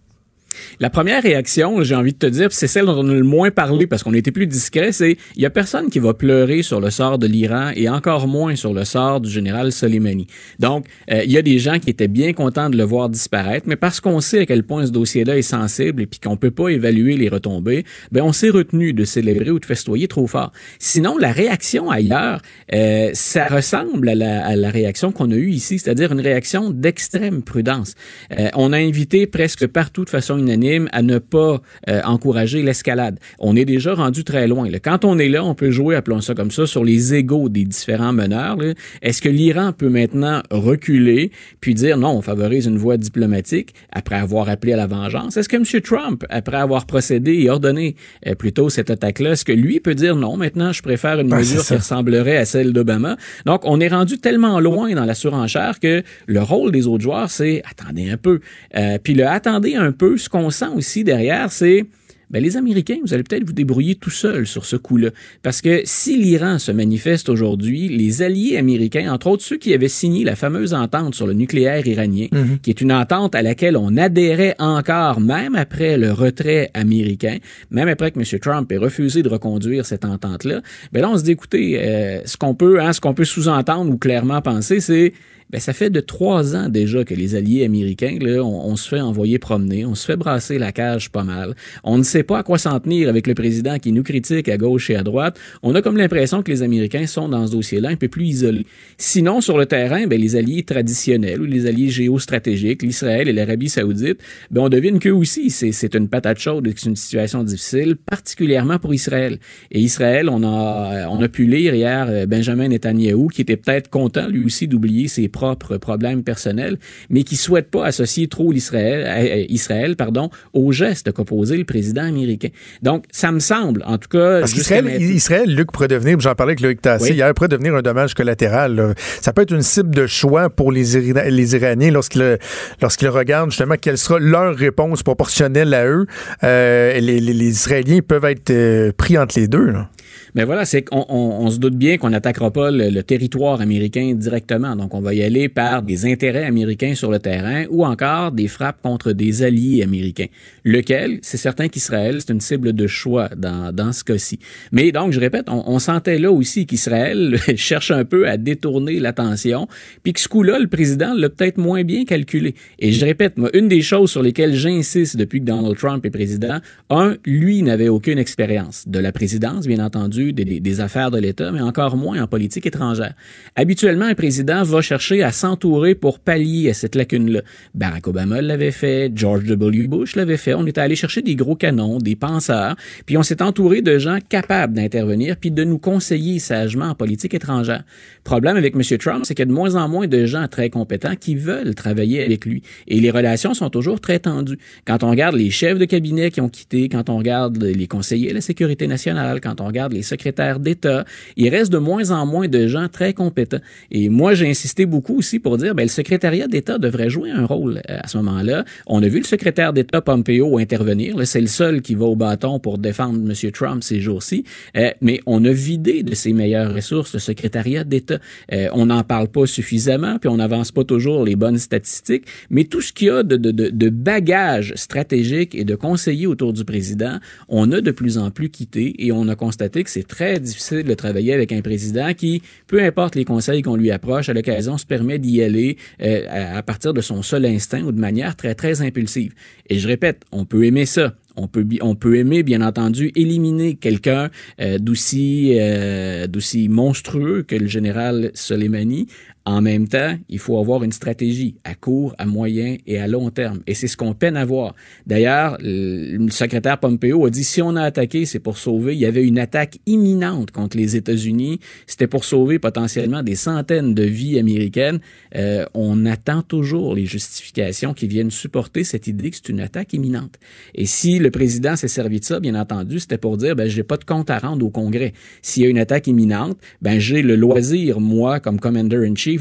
La 0.80 0.90
première 0.90 1.22
réaction, 1.22 1.82
j'ai 1.82 1.94
envie 1.94 2.12
de 2.12 2.18
te 2.18 2.26
dire, 2.26 2.48
c'est 2.52 2.66
celle 2.66 2.86
dont 2.86 2.98
on 2.98 3.08
a 3.08 3.14
le 3.14 3.22
moins 3.22 3.50
parlé 3.50 3.86
parce 3.86 4.02
qu'on 4.02 4.14
était 4.14 4.30
plus 4.30 4.46
discret, 4.46 4.92
c'est 4.92 5.16
il 5.36 5.42
y 5.42 5.46
a 5.46 5.50
personne 5.50 5.90
qui 5.90 5.98
va 5.98 6.14
pleurer 6.14 6.62
sur 6.62 6.80
le 6.80 6.90
sort 6.90 7.18
de 7.18 7.26
l'Iran 7.26 7.70
et 7.74 7.88
encore 7.88 8.26
moins 8.26 8.56
sur 8.56 8.72
le 8.72 8.84
sort 8.84 9.20
du 9.20 9.30
général 9.30 9.72
Soleimani. 9.72 10.26
Donc, 10.58 10.86
euh, 11.10 11.22
il 11.24 11.30
y 11.30 11.38
a 11.38 11.42
des 11.42 11.58
gens 11.58 11.78
qui 11.78 11.90
étaient 11.90 12.08
bien 12.08 12.32
contents 12.32 12.70
de 12.70 12.76
le 12.76 12.84
voir 12.84 13.08
disparaître, 13.08 13.66
mais 13.68 13.76
parce 13.76 14.00
qu'on 14.00 14.20
sait 14.20 14.40
à 14.40 14.46
quel 14.46 14.62
point 14.62 14.86
ce 14.86 14.92
dossier-là 14.92 15.36
est 15.36 15.42
sensible 15.42 16.02
et 16.02 16.06
puis 16.06 16.20
qu'on 16.20 16.36
peut 16.36 16.50
pas 16.50 16.68
évaluer 16.68 17.16
les 17.16 17.28
retombées, 17.28 17.84
ben 18.12 18.22
on 18.22 18.32
s'est 18.32 18.50
retenu 18.50 18.92
de 18.92 19.04
célébrer 19.04 19.50
ou 19.50 19.58
de 19.58 19.66
festoyer 19.66 20.08
trop 20.08 20.26
fort. 20.26 20.52
Sinon, 20.78 21.18
la 21.18 21.32
réaction 21.32 21.90
ailleurs, 21.90 22.40
euh, 22.72 23.10
ça 23.12 23.46
ressemble 23.46 24.08
à 24.08 24.14
la, 24.14 24.46
à 24.46 24.56
la 24.56 24.70
réaction 24.70 25.12
qu'on 25.12 25.30
a 25.30 25.34
eue 25.34 25.50
ici, 25.50 25.78
c'est-à-dire 25.78 26.12
une 26.12 26.20
réaction 26.20 26.70
d'extrême 26.70 27.42
prudence. 27.42 27.94
Euh, 28.38 28.48
on 28.54 28.72
a 28.72 28.78
invité 28.78 29.26
presque 29.26 29.66
partout 29.66 30.04
de 30.04 30.10
façon 30.10 30.37
unanime 30.38 30.88
à 30.92 31.02
ne 31.02 31.18
pas 31.18 31.60
euh, 31.88 32.00
encourager 32.04 32.62
l'escalade. 32.62 33.18
On 33.38 33.56
est 33.56 33.64
déjà 33.64 33.94
rendu 33.94 34.24
très 34.24 34.46
loin. 34.46 34.68
là. 34.68 34.78
Quand 34.78 35.04
on 35.04 35.18
est 35.18 35.28
là, 35.28 35.44
on 35.44 35.54
peut 35.54 35.70
jouer, 35.70 35.96
appelons 35.96 36.20
ça 36.20 36.34
comme 36.34 36.50
ça, 36.50 36.66
sur 36.66 36.84
les 36.84 37.14
égaux 37.14 37.48
des 37.48 37.64
différents 37.64 38.12
meneurs. 38.12 38.56
Est-ce 39.02 39.20
que 39.22 39.28
l'Iran 39.28 39.72
peut 39.72 39.88
maintenant 39.88 40.42
reculer 40.50 41.30
puis 41.60 41.74
dire 41.74 41.98
non, 41.98 42.10
on 42.10 42.22
favorise 42.22 42.66
une 42.66 42.78
voie 42.78 42.96
diplomatique 42.96 43.74
après 43.92 44.16
avoir 44.16 44.48
appelé 44.48 44.72
à 44.72 44.76
la 44.76 44.86
vengeance? 44.86 45.36
Est-ce 45.36 45.48
que 45.48 45.56
M. 45.56 45.80
Trump, 45.82 46.24
après 46.30 46.56
avoir 46.56 46.86
procédé 46.86 47.34
et 47.34 47.50
ordonné 47.50 47.96
euh, 48.26 48.34
plutôt 48.34 48.70
cette 48.70 48.90
attaque-là, 48.90 49.32
est-ce 49.32 49.44
que 49.44 49.52
lui 49.52 49.80
peut 49.80 49.94
dire 49.94 50.16
non, 50.16 50.36
maintenant 50.36 50.72
je 50.72 50.82
préfère 50.82 51.20
une 51.20 51.28
Ben, 51.28 51.38
mesure 51.38 51.64
qui 51.64 51.74
ressemblerait 51.74 52.36
à 52.36 52.44
celle 52.44 52.72
d'Obama? 52.72 53.16
Donc, 53.46 53.62
on 53.64 53.80
est 53.80 53.88
rendu 53.88 54.18
tellement 54.18 54.60
loin 54.60 54.92
dans 54.94 55.04
la 55.04 55.14
surenchère 55.14 55.80
que 55.80 56.02
le 56.26 56.42
rôle 56.42 56.72
des 56.72 56.86
autres 56.86 57.02
joueurs, 57.02 57.30
c'est 57.30 57.62
attendez 57.70 58.10
un 58.10 58.16
peu. 58.16 58.40
Euh, 58.76 58.98
puis 59.02 59.14
le 59.14 59.26
attendez 59.26 59.74
un 59.74 59.92
peu, 59.92 60.16
ce 60.28 60.30
qu'on 60.30 60.50
sent 60.50 60.68
aussi 60.76 61.04
derrière, 61.04 61.50
c'est 61.50 61.86
ben, 62.28 62.42
les 62.42 62.58
Américains, 62.58 62.98
vous 63.02 63.14
allez 63.14 63.22
peut-être 63.22 63.46
vous 63.46 63.54
débrouiller 63.54 63.94
tout 63.94 64.10
seul 64.10 64.46
sur 64.46 64.66
ce 64.66 64.76
coup-là. 64.76 65.08
Parce 65.42 65.62
que 65.62 65.80
si 65.84 66.18
l'Iran 66.18 66.58
se 66.58 66.70
manifeste 66.70 67.30
aujourd'hui, 67.30 67.88
les 67.88 68.20
alliés 68.20 68.58
américains, 68.58 69.10
entre 69.10 69.28
autres 69.28 69.42
ceux 69.42 69.56
qui 69.56 69.72
avaient 69.72 69.88
signé 69.88 70.24
la 70.24 70.36
fameuse 70.36 70.74
entente 70.74 71.14
sur 71.14 71.26
le 71.26 71.32
nucléaire 71.32 71.86
iranien, 71.86 72.26
qui 72.62 72.68
est 72.68 72.82
une 72.82 72.92
entente 72.92 73.34
à 73.34 73.40
laquelle 73.40 73.78
on 73.78 73.96
adhérait 73.96 74.54
encore, 74.58 75.20
même 75.20 75.54
après 75.54 75.96
le 75.96 76.12
retrait 76.12 76.70
américain, 76.74 77.38
même 77.70 77.88
après 77.88 78.10
que 78.10 78.18
M. 78.18 78.40
Trump 78.40 78.70
ait 78.70 78.76
refusé 78.76 79.22
de 79.22 79.30
reconduire 79.30 79.86
cette 79.86 80.04
entente-là, 80.04 80.60
ben 80.92 81.00
là, 81.00 81.08
on 81.08 81.16
se 81.16 81.22
dit, 81.22 81.30
écoutez, 81.30 81.80
euh, 81.80 82.20
ce 82.26 82.36
qu'on 82.36 82.54
peut, 82.54 82.82
hein, 82.82 82.92
ce 82.92 83.00
qu'on 83.00 83.14
peut 83.14 83.24
sous-entendre 83.24 83.90
ou 83.90 83.96
clairement 83.96 84.42
penser, 84.42 84.80
c'est 84.80 85.14
ben, 85.50 85.60
ça 85.60 85.72
fait 85.72 85.88
de 85.88 86.00
trois 86.00 86.54
ans 86.54 86.68
déjà 86.68 87.04
que 87.04 87.14
les 87.14 87.34
alliés 87.34 87.64
américains, 87.64 88.18
là, 88.20 88.42
on, 88.42 88.76
se 88.76 88.88
fait 88.88 89.00
envoyer 89.00 89.38
promener, 89.38 89.86
on 89.86 89.94
se 89.94 90.04
fait 90.04 90.16
brasser 90.16 90.58
la 90.58 90.72
cage 90.72 91.10
pas 91.10 91.24
mal. 91.24 91.54
On 91.84 91.96
ne 91.96 92.02
sait 92.02 92.22
pas 92.22 92.38
à 92.38 92.42
quoi 92.42 92.58
s'en 92.58 92.78
tenir 92.80 93.08
avec 93.08 93.26
le 93.26 93.34
président 93.34 93.78
qui 93.78 93.92
nous 93.92 94.02
critique 94.02 94.48
à 94.48 94.58
gauche 94.58 94.90
et 94.90 94.96
à 94.96 95.02
droite. 95.02 95.38
On 95.62 95.74
a 95.74 95.80
comme 95.80 95.96
l'impression 95.96 96.42
que 96.42 96.50
les 96.50 96.62
Américains 96.62 97.06
sont 97.06 97.28
dans 97.28 97.46
ce 97.46 97.52
dossier-là 97.52 97.88
un 97.88 97.96
peu 97.96 98.08
plus 98.08 98.26
isolés. 98.26 98.66
Sinon, 98.98 99.40
sur 99.40 99.56
le 99.56 99.64
terrain, 99.64 100.06
ben, 100.06 100.20
les 100.20 100.36
alliés 100.36 100.64
traditionnels 100.64 101.40
ou 101.40 101.44
les 101.44 101.66
alliés 101.66 101.88
géostratégiques, 101.88 102.82
l'Israël 102.82 103.28
et 103.28 103.32
l'Arabie 103.32 103.70
saoudite, 103.70 104.20
ben, 104.50 104.62
on 104.62 104.68
devine 104.68 104.98
qu'eux 104.98 105.12
aussi, 105.12 105.50
c'est 105.50 105.94
une 105.94 106.08
patate 106.08 106.38
chaude 106.38 106.66
et 106.66 106.74
que 106.74 106.80
c'est 106.80 106.90
une 106.90 106.96
situation 106.96 107.42
difficile, 107.42 107.96
particulièrement 107.96 108.78
pour 108.78 108.92
Israël. 108.92 109.38
Et 109.70 109.80
Israël, 109.80 110.28
on 110.28 110.42
a, 110.42 111.08
on 111.08 111.22
a 111.22 111.28
pu 111.28 111.46
lire 111.46 111.74
hier 111.74 112.06
euh, 112.08 112.26
Benjamin 112.26 112.68
Netanyahou, 112.68 113.28
qui 113.28 113.40
était 113.40 113.56
peut-être 113.56 113.88
content 113.88 114.28
lui 114.28 114.44
aussi 114.44 114.68
d'oublier 114.68 115.08
ses 115.08 115.28
propres 115.38 115.76
problèmes 115.76 116.22
personnels, 116.24 116.76
mais 117.10 117.22
qui 117.22 117.36
souhaite 117.36 117.70
pas 117.70 117.84
associer 117.86 118.26
trop 118.26 118.50
l'Israël, 118.50 119.00
euh, 119.06 119.36
euh, 119.42 119.44
Israël, 119.48 119.94
pardon, 119.94 120.30
aux 120.52 120.72
gestes 120.72 121.12
qu'a 121.12 121.24
posé 121.24 121.56
le 121.56 121.64
président 121.64 122.02
américain. 122.02 122.48
Donc, 122.82 123.04
ça 123.12 123.30
me 123.30 123.38
semble, 123.38 123.84
en 123.86 123.98
tout 123.98 124.08
cas, 124.08 124.40
Parce 124.40 124.52
qu'Israël, 124.52 124.84
maintenant- 124.84 125.14
Israël, 125.22 125.54
Luc, 125.54 125.70
pourrait 125.70 125.86
devenir, 125.88 126.18
j'en 126.18 126.34
parlais 126.34 126.52
avec 126.52 126.60
Loïc 126.60 126.82
Tassé 126.82 127.10
Oui. 127.10 127.16
hier, 127.16 127.32
pourrait 127.34 127.48
devenir 127.56 127.74
un 127.76 127.82
dommage 127.82 128.14
collatéral. 128.14 128.74
là. 128.74 128.94
Ça 129.20 129.32
peut 129.32 129.42
être 129.42 129.54
une 129.54 129.62
cible 129.62 129.94
de 129.94 130.06
choix 130.08 130.50
pour 130.50 130.72
les, 130.72 130.96
Ira- 130.96 131.28
les 131.30 131.54
Iraniens 131.54 131.92
lorsqu'ils 131.92 132.38
lorsqu'ils 132.82 133.08
regardent 133.08 133.50
justement 133.50 133.76
quelle 133.80 133.96
sera 133.98 134.18
leur 134.18 134.56
réponse 134.56 135.02
proportionnelle 135.04 135.72
à 135.74 135.86
eux. 135.86 136.06
Euh, 136.42 136.98
les, 136.98 137.20
les- 137.20 137.32
les 137.32 137.48
Israéliens 137.48 138.00
peuvent 138.06 138.24
être 138.24 138.50
euh, 138.50 138.90
pris 138.96 139.16
entre 139.18 139.38
les 139.38 139.46
deux. 139.46 139.66
là. 139.70 139.88
Mais 140.34 140.44
voilà, 140.44 140.64
c'est 140.64 140.82
qu'on 140.82 141.04
on, 141.08 141.46
on 141.46 141.50
se 141.50 141.58
doute 141.58 141.76
bien 141.76 141.98
qu'on 141.98 142.10
n'attaquera 142.10 142.50
pas 142.50 142.70
le, 142.70 142.90
le 142.90 143.02
territoire 143.02 143.60
américain 143.60 144.14
directement. 144.14 144.76
Donc, 144.76 144.94
on 144.94 145.00
va 145.00 145.14
y 145.14 145.22
aller 145.22 145.48
par 145.48 145.82
des 145.82 146.06
intérêts 146.06 146.44
américains 146.44 146.94
sur 146.94 147.10
le 147.10 147.18
terrain 147.18 147.64
ou 147.70 147.84
encore 147.84 148.32
des 148.32 148.48
frappes 148.48 148.80
contre 148.82 149.12
des 149.12 149.42
alliés 149.42 149.82
américains. 149.82 150.26
Lequel, 150.64 151.18
c'est 151.22 151.36
certain 151.36 151.68
qu'Israël, 151.68 152.20
c'est 152.20 152.32
une 152.32 152.40
cible 152.40 152.72
de 152.72 152.86
choix 152.86 153.28
dans, 153.36 153.74
dans 153.74 153.92
ce 153.92 154.04
cas-ci. 154.04 154.38
Mais 154.72 154.92
donc, 154.92 155.12
je 155.12 155.20
répète, 155.20 155.48
on, 155.48 155.64
on 155.66 155.78
sentait 155.78 156.18
là 156.18 156.30
aussi 156.30 156.66
qu'Israël 156.66 157.38
cherche 157.56 157.90
un 157.90 158.04
peu 158.04 158.28
à 158.28 158.36
détourner 158.36 159.00
l'attention, 159.00 159.68
puis 160.02 160.12
que 160.12 160.20
ce 160.20 160.28
coup-là, 160.28 160.58
le 160.58 160.68
président 160.68 161.14
l'a 161.14 161.28
peut-être 161.28 161.58
moins 161.58 161.84
bien 161.84 162.04
calculé. 162.04 162.54
Et 162.78 162.92
je 162.92 163.04
répète, 163.04 163.38
moi, 163.38 163.50
une 163.54 163.68
des 163.68 163.82
choses 163.82 164.10
sur 164.10 164.22
lesquelles 164.22 164.54
j'insiste 164.54 165.16
depuis 165.16 165.40
que 165.40 165.46
Donald 165.46 165.76
Trump 165.76 166.04
est 166.04 166.10
président, 166.10 166.58
un, 166.90 167.16
lui 167.24 167.62
n'avait 167.62 167.88
aucune 167.88 168.18
expérience 168.18 168.86
de 168.88 168.98
la 168.98 169.12
présidence, 169.12 169.66
bien 169.66 169.84
entendu, 169.84 170.27
des, 170.32 170.80
affaires 170.80 171.10
de 171.10 171.18
l'État, 171.18 171.50
mais 171.52 171.60
encore 171.60 171.96
moins 171.96 172.22
en 172.22 172.26
politique 172.26 172.66
étrangère. 172.66 173.14
Habituellement, 173.56 174.04
un 174.04 174.14
président 174.14 174.62
va 174.62 174.80
chercher 174.80 175.22
à 175.22 175.32
s'entourer 175.32 175.94
pour 175.94 176.18
pallier 176.18 176.70
à 176.70 176.74
cette 176.74 176.94
lacune-là. 176.94 177.42
Barack 177.74 178.06
Obama 178.06 178.40
l'avait 178.40 178.70
fait, 178.70 179.10
George 179.14 179.44
W. 179.44 179.88
Bush 179.88 180.16
l'avait 180.16 180.36
fait. 180.36 180.54
On 180.54 180.66
était 180.66 180.80
allé 180.80 180.96
chercher 180.96 181.22
des 181.22 181.34
gros 181.34 181.56
canons, 181.56 181.98
des 181.98 182.16
penseurs, 182.16 182.76
puis 183.06 183.16
on 183.16 183.22
s'est 183.22 183.42
entouré 183.42 183.82
de 183.82 183.98
gens 183.98 184.18
capables 184.28 184.74
d'intervenir 184.74 185.36
puis 185.36 185.50
de 185.50 185.64
nous 185.64 185.78
conseiller 185.78 186.38
sagement 186.38 186.86
en 186.86 186.94
politique 186.94 187.34
étrangère. 187.34 187.84
Problème 188.24 188.56
avec 188.56 188.74
M. 188.74 188.98
Trump, 188.98 189.24
c'est 189.24 189.34
qu'il 189.34 189.42
y 189.42 189.48
a 189.48 189.50
de 189.50 189.52
moins 189.52 189.74
en 189.74 189.88
moins 189.88 190.06
de 190.06 190.26
gens 190.26 190.46
très 190.48 190.70
compétents 190.70 191.16
qui 191.16 191.34
veulent 191.34 191.74
travailler 191.74 192.22
avec 192.24 192.44
lui. 192.44 192.62
Et 192.86 193.00
les 193.00 193.10
relations 193.10 193.54
sont 193.54 193.70
toujours 193.70 194.00
très 194.00 194.18
tendues. 194.18 194.58
Quand 194.86 195.02
on 195.02 195.10
regarde 195.10 195.36
les 195.36 195.50
chefs 195.50 195.78
de 195.78 195.84
cabinet 195.84 196.30
qui 196.30 196.40
ont 196.40 196.48
quitté, 196.48 196.88
quand 196.88 197.08
on 197.08 197.18
regarde 197.18 197.62
les 197.62 197.86
conseillers 197.86 198.30
à 198.30 198.34
la 198.34 198.40
sécurité 198.40 198.86
nationale, 198.86 199.40
quand 199.40 199.60
on 199.60 199.66
regarde 199.66 199.92
les 199.92 200.02
secrétaires 200.08 200.60
d'État, 200.60 201.04
il 201.36 201.48
reste 201.48 201.72
de 201.72 201.78
moins 201.78 202.10
en 202.10 202.26
moins 202.26 202.48
de 202.48 202.66
gens 202.66 202.88
très 202.88 203.12
compétents. 203.12 203.60
Et 203.90 204.08
moi, 204.08 204.34
j'ai 204.34 204.48
insisté 204.48 204.86
beaucoup 204.86 205.18
aussi 205.18 205.38
pour 205.38 205.56
dire, 205.58 205.74
ben, 205.74 205.82
le 205.82 205.88
secrétariat 205.88 206.48
d'État 206.48 206.78
devrait 206.78 207.10
jouer 207.10 207.30
un 207.30 207.46
rôle 207.46 207.82
euh, 207.90 207.98
à 208.02 208.08
ce 208.08 208.16
moment-là. 208.18 208.64
On 208.86 209.02
a 209.02 209.08
vu 209.08 209.18
le 209.18 209.24
secrétaire 209.24 209.72
d'État 209.72 210.00
Pompeo 210.00 210.58
intervenir. 210.58 211.14
C'est 211.26 211.40
le 211.40 211.46
seul 211.46 211.82
qui 211.82 211.94
va 211.94 212.06
au 212.06 212.16
bâton 212.16 212.58
pour 212.58 212.78
défendre 212.78 213.18
M. 213.18 213.52
Trump 213.52 213.82
ces 213.82 214.00
jours-ci. 214.00 214.44
Euh, 214.76 214.90
mais 215.00 215.20
on 215.26 215.44
a 215.44 215.52
vidé 215.52 216.02
de 216.02 216.14
ses 216.14 216.32
meilleures 216.32 216.74
ressources 216.74 217.12
le 217.14 217.18
secrétariat 217.18 217.84
d'État. 217.84 218.18
Euh, 218.52 218.68
on 218.72 218.86
n'en 218.86 219.02
parle 219.04 219.28
pas 219.28 219.46
suffisamment, 219.46 220.18
puis 220.18 220.28
on 220.28 220.36
n'avance 220.36 220.72
pas 220.72 220.84
toujours 220.84 221.24
les 221.24 221.36
bonnes 221.36 221.58
statistiques. 221.58 222.26
Mais 222.50 222.64
tout 222.64 222.80
ce 222.80 222.92
qu'il 222.92 223.08
y 223.08 223.10
a 223.10 223.22
de, 223.22 223.36
de, 223.36 223.50
de 223.50 223.88
bagages 223.88 224.72
stratégiques 224.76 225.54
et 225.54 225.64
de 225.64 225.74
conseillers 225.74 226.26
autour 226.26 226.52
du 226.52 226.64
président, 226.64 227.18
on 227.48 227.70
a 227.72 227.80
de 227.80 227.90
plus 227.90 228.18
en 228.18 228.30
plus 228.30 228.50
quitté 228.50 229.04
et 229.04 229.12
on 229.12 229.28
a 229.28 229.34
constaté 229.34 229.84
que 229.84 229.90
c'est 229.90 229.97
très 230.02 230.40
difficile 230.40 230.84
de 230.84 230.94
travailler 230.94 231.32
avec 231.32 231.52
un 231.52 231.60
président 231.60 232.12
qui, 232.14 232.42
peu 232.66 232.82
importe 232.82 233.14
les 233.14 233.24
conseils 233.24 233.62
qu'on 233.62 233.76
lui 233.76 233.90
approche, 233.90 234.28
à 234.28 234.34
l'occasion 234.34 234.78
se 234.78 234.86
permet 234.86 235.18
d'y 235.18 235.42
aller 235.42 235.76
euh, 236.02 236.56
à, 236.56 236.62
partir 236.62 236.92
de 236.94 237.00
son 237.00 237.22
seul 237.22 237.46
instinct 237.46 237.82
ou 237.82 237.92
de 237.92 238.00
manière 238.00 238.36
très, 238.36 238.54
très 238.54 238.82
impulsive. 238.82 239.32
Et 239.68 239.78
je 239.78 239.88
répète, 239.88 240.22
on 240.32 240.44
peut 240.44 240.64
aimer 240.64 240.86
ça. 240.86 241.14
On 241.36 241.46
peut, 241.46 241.64
on 241.82 241.96
aimer, 242.14 242.42
bien 242.42 242.62
entendu, 242.62 243.12
éliminer 243.14 243.76
quelqu'un 243.76 244.28
euh, 244.60 244.78
d'aussi 244.78 245.52
euh, 245.54 246.26
d'aussi 246.26 246.68
monstrueux 246.68 247.44
que 247.44 247.54
le 247.54 247.68
général 247.68 248.32
Soleimani. 248.34 249.06
En 249.48 249.62
même 249.62 249.88
temps, 249.88 250.14
il 250.28 250.38
faut 250.38 250.58
avoir 250.58 250.84
une 250.84 250.92
stratégie 250.92 251.56
à 251.64 251.74
court, 251.74 252.14
à 252.18 252.26
moyen 252.26 252.76
et 252.86 252.98
à 252.98 253.08
long 253.08 253.30
terme. 253.30 253.60
Et 253.66 253.72
c'est 253.72 253.86
ce 253.86 253.96
qu'on 253.96 254.12
peine 254.12 254.36
à 254.36 254.44
voir. 254.44 254.74
D'ailleurs, 255.06 255.56
le 255.62 256.28
secrétaire 256.28 256.78
Pompeo 256.78 257.24
a 257.24 257.30
dit 257.30 257.44
si 257.44 257.62
on 257.62 257.74
a 257.74 257.82
attaqué, 257.82 258.26
c'est 258.26 258.40
pour 258.40 258.58
sauver. 258.58 258.92
Il 258.92 258.98
y 258.98 259.06
avait 259.06 259.24
une 259.24 259.38
attaque 259.38 259.78
imminente 259.86 260.50
contre 260.50 260.76
les 260.76 260.96
États-Unis. 260.96 261.60
C'était 261.86 262.06
pour 262.06 262.26
sauver 262.26 262.58
potentiellement 262.58 263.22
des 263.22 263.36
centaines 263.36 263.94
de 263.94 264.02
vies 264.02 264.38
américaines. 264.38 265.00
Euh, 265.34 265.64
on 265.72 266.04
attend 266.04 266.42
toujours 266.42 266.94
les 266.94 267.06
justifications 267.06 267.94
qui 267.94 268.06
viennent 268.06 268.30
supporter 268.30 268.84
cette 268.84 269.06
idée 269.06 269.30
que 269.30 269.36
c'est 269.36 269.48
une 269.48 269.60
attaque 269.60 269.94
imminente. 269.94 270.34
Et 270.74 270.84
si 270.84 271.18
le 271.18 271.30
président 271.30 271.74
s'est 271.74 271.88
servi 271.88 272.20
de 272.20 272.24
ça, 272.26 272.38
bien 272.38 272.54
entendu, 272.54 272.98
c'était 272.98 273.16
pour 273.16 273.38
dire, 273.38 273.56
ben, 273.56 273.66
j'ai 273.66 273.82
pas 273.82 273.96
de 273.96 274.04
compte 274.04 274.28
à 274.28 274.38
rendre 274.40 274.66
au 274.66 274.70
Congrès. 274.70 275.14
S'il 275.40 275.62
y 275.62 275.66
a 275.66 275.70
une 275.70 275.78
attaque 275.78 276.06
imminente, 276.06 276.58
ben, 276.82 276.98
j'ai 276.98 277.22
le 277.22 277.34
loisir, 277.34 277.98
moi, 277.98 278.40
comme 278.40 278.60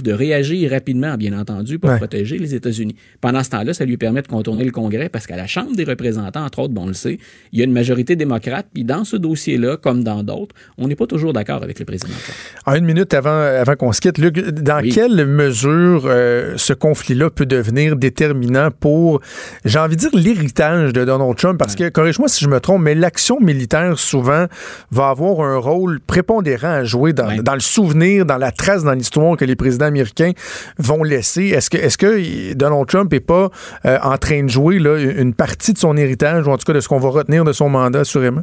de 0.04 0.12
réagir 0.14 0.72
rapidement, 0.72 1.16
bien 1.16 1.38
entendu, 1.38 1.80
pour 1.80 1.89
Ouais. 1.89 1.98
protéger 1.98 2.38
les 2.38 2.56
États-Unis. 2.56 2.95
Pendant 3.22 3.43
ce 3.43 3.50
temps-là, 3.52 3.74
ça 3.74 3.86
lui 3.86 3.98
permet 3.98 4.22
de 4.22 4.28
contourner 4.28 4.64
le 4.64 4.72
Congrès 4.72 5.10
parce 5.10 5.26
qu'à 5.28 5.36
la 5.36 5.48
Chambre 5.48 5.76
des 5.76 5.84
représentants, 5.84 6.43
entre 6.45 6.60
autres, 6.60 6.74
bon, 6.74 6.84
on 6.84 6.88
le 6.88 6.93
sait, 6.93 7.18
il 7.52 7.60
y 7.60 7.62
a 7.62 7.66
une 7.66 7.72
majorité 7.74 8.16
démocrate, 8.16 8.68
puis 8.74 8.84
dans 8.84 9.04
ce 9.04 9.16
dossier-là, 9.18 9.78
comme 9.78 10.04
dans 10.04 10.24
d'autres, 10.24 10.56
on 10.78 10.88
n'est 10.88 10.95
pas 10.95 11.08
toujours 11.08 11.34
d'accord 11.34 11.64
avec 11.64 11.80
le 11.80 11.86
président. 11.86 12.14
En 12.66 12.76
une 12.76 12.86
minute 12.86 13.14
avant, 13.14 13.39
avant 13.39 13.76
qu'on 13.76 13.91
se 13.91 14.02
quitte, 14.02 14.18
Luc, 14.18 14.38
dans 14.39 14.82
Oui. 14.82 14.89
quelle 14.89 15.26
mesure 15.26 16.04
euh, 16.06 16.54
ce 16.58 16.74
conflit-là 16.74 17.30
peut 17.30 17.45
devenir 17.45 17.95
déterminant 17.95 18.70
pour, 18.72 19.22
j'ai 19.66 19.80
envie 19.80 19.95
de 19.95 20.02
dire, 20.02 20.10
l'héritage 20.14 20.93
de 20.93 21.06
Donald 21.06 21.36
Trump? 21.36 21.58
Parce 21.60 21.76
que, 21.76 21.89
corrige-moi 21.89 22.28
si 22.28 22.43
je 22.43 22.50
me 22.50 22.60
trompe, 22.60 22.82
mais 22.82 22.95
l'action 22.95 23.39
militaire, 23.39 23.98
souvent, 23.98 24.45
va 24.91 25.10
avoir 25.10 25.41
un 25.41 25.58
rôle 25.58 26.00
prépondérant 26.00 26.68
à 26.70 26.84
jouer 26.84 27.14
dans, 27.14 27.28
Ouais. 27.28 27.41
dans 27.41 27.54
le 27.54 27.60
souvenir, 27.60 28.26
dans 28.26 28.38
la 28.38 28.52
trace, 28.52 28.84
dans 28.84 28.93
l'histoire 28.93 29.36
que 29.38 29.45
les 29.45 29.56
présidents 29.56 29.87
américains 29.88 30.32
vont 30.78 31.04
laisser. 31.04 31.48
Est-ce 31.48 31.70
que, 31.70 31.78
est-ce 31.78 31.98
que 31.98 32.54
Donald 32.54 32.88
Trump 32.88 33.12
n'est 33.12 33.20
pas 33.20 33.50
euh, 33.86 33.98
en 34.02 34.18
train 34.18 34.44
de 34.44 34.50
jouer 34.50 34.80
là, 34.80 34.98
une 34.98 35.34
partie 35.34 35.74
de 35.74 35.78
son 35.78 35.98
héritage, 35.98 36.48
ou 36.48 36.52
en 36.52 36.58
tout 36.58 36.66
cas 36.66 36.74
de 36.74 36.80
ce 36.80 36.88
qu'on 36.88 37.00
va 37.00 37.10
retenir 37.10 37.44
de 37.44 37.54
son 37.54 37.70
mandat, 37.70 38.02
assurément? 38.02 38.42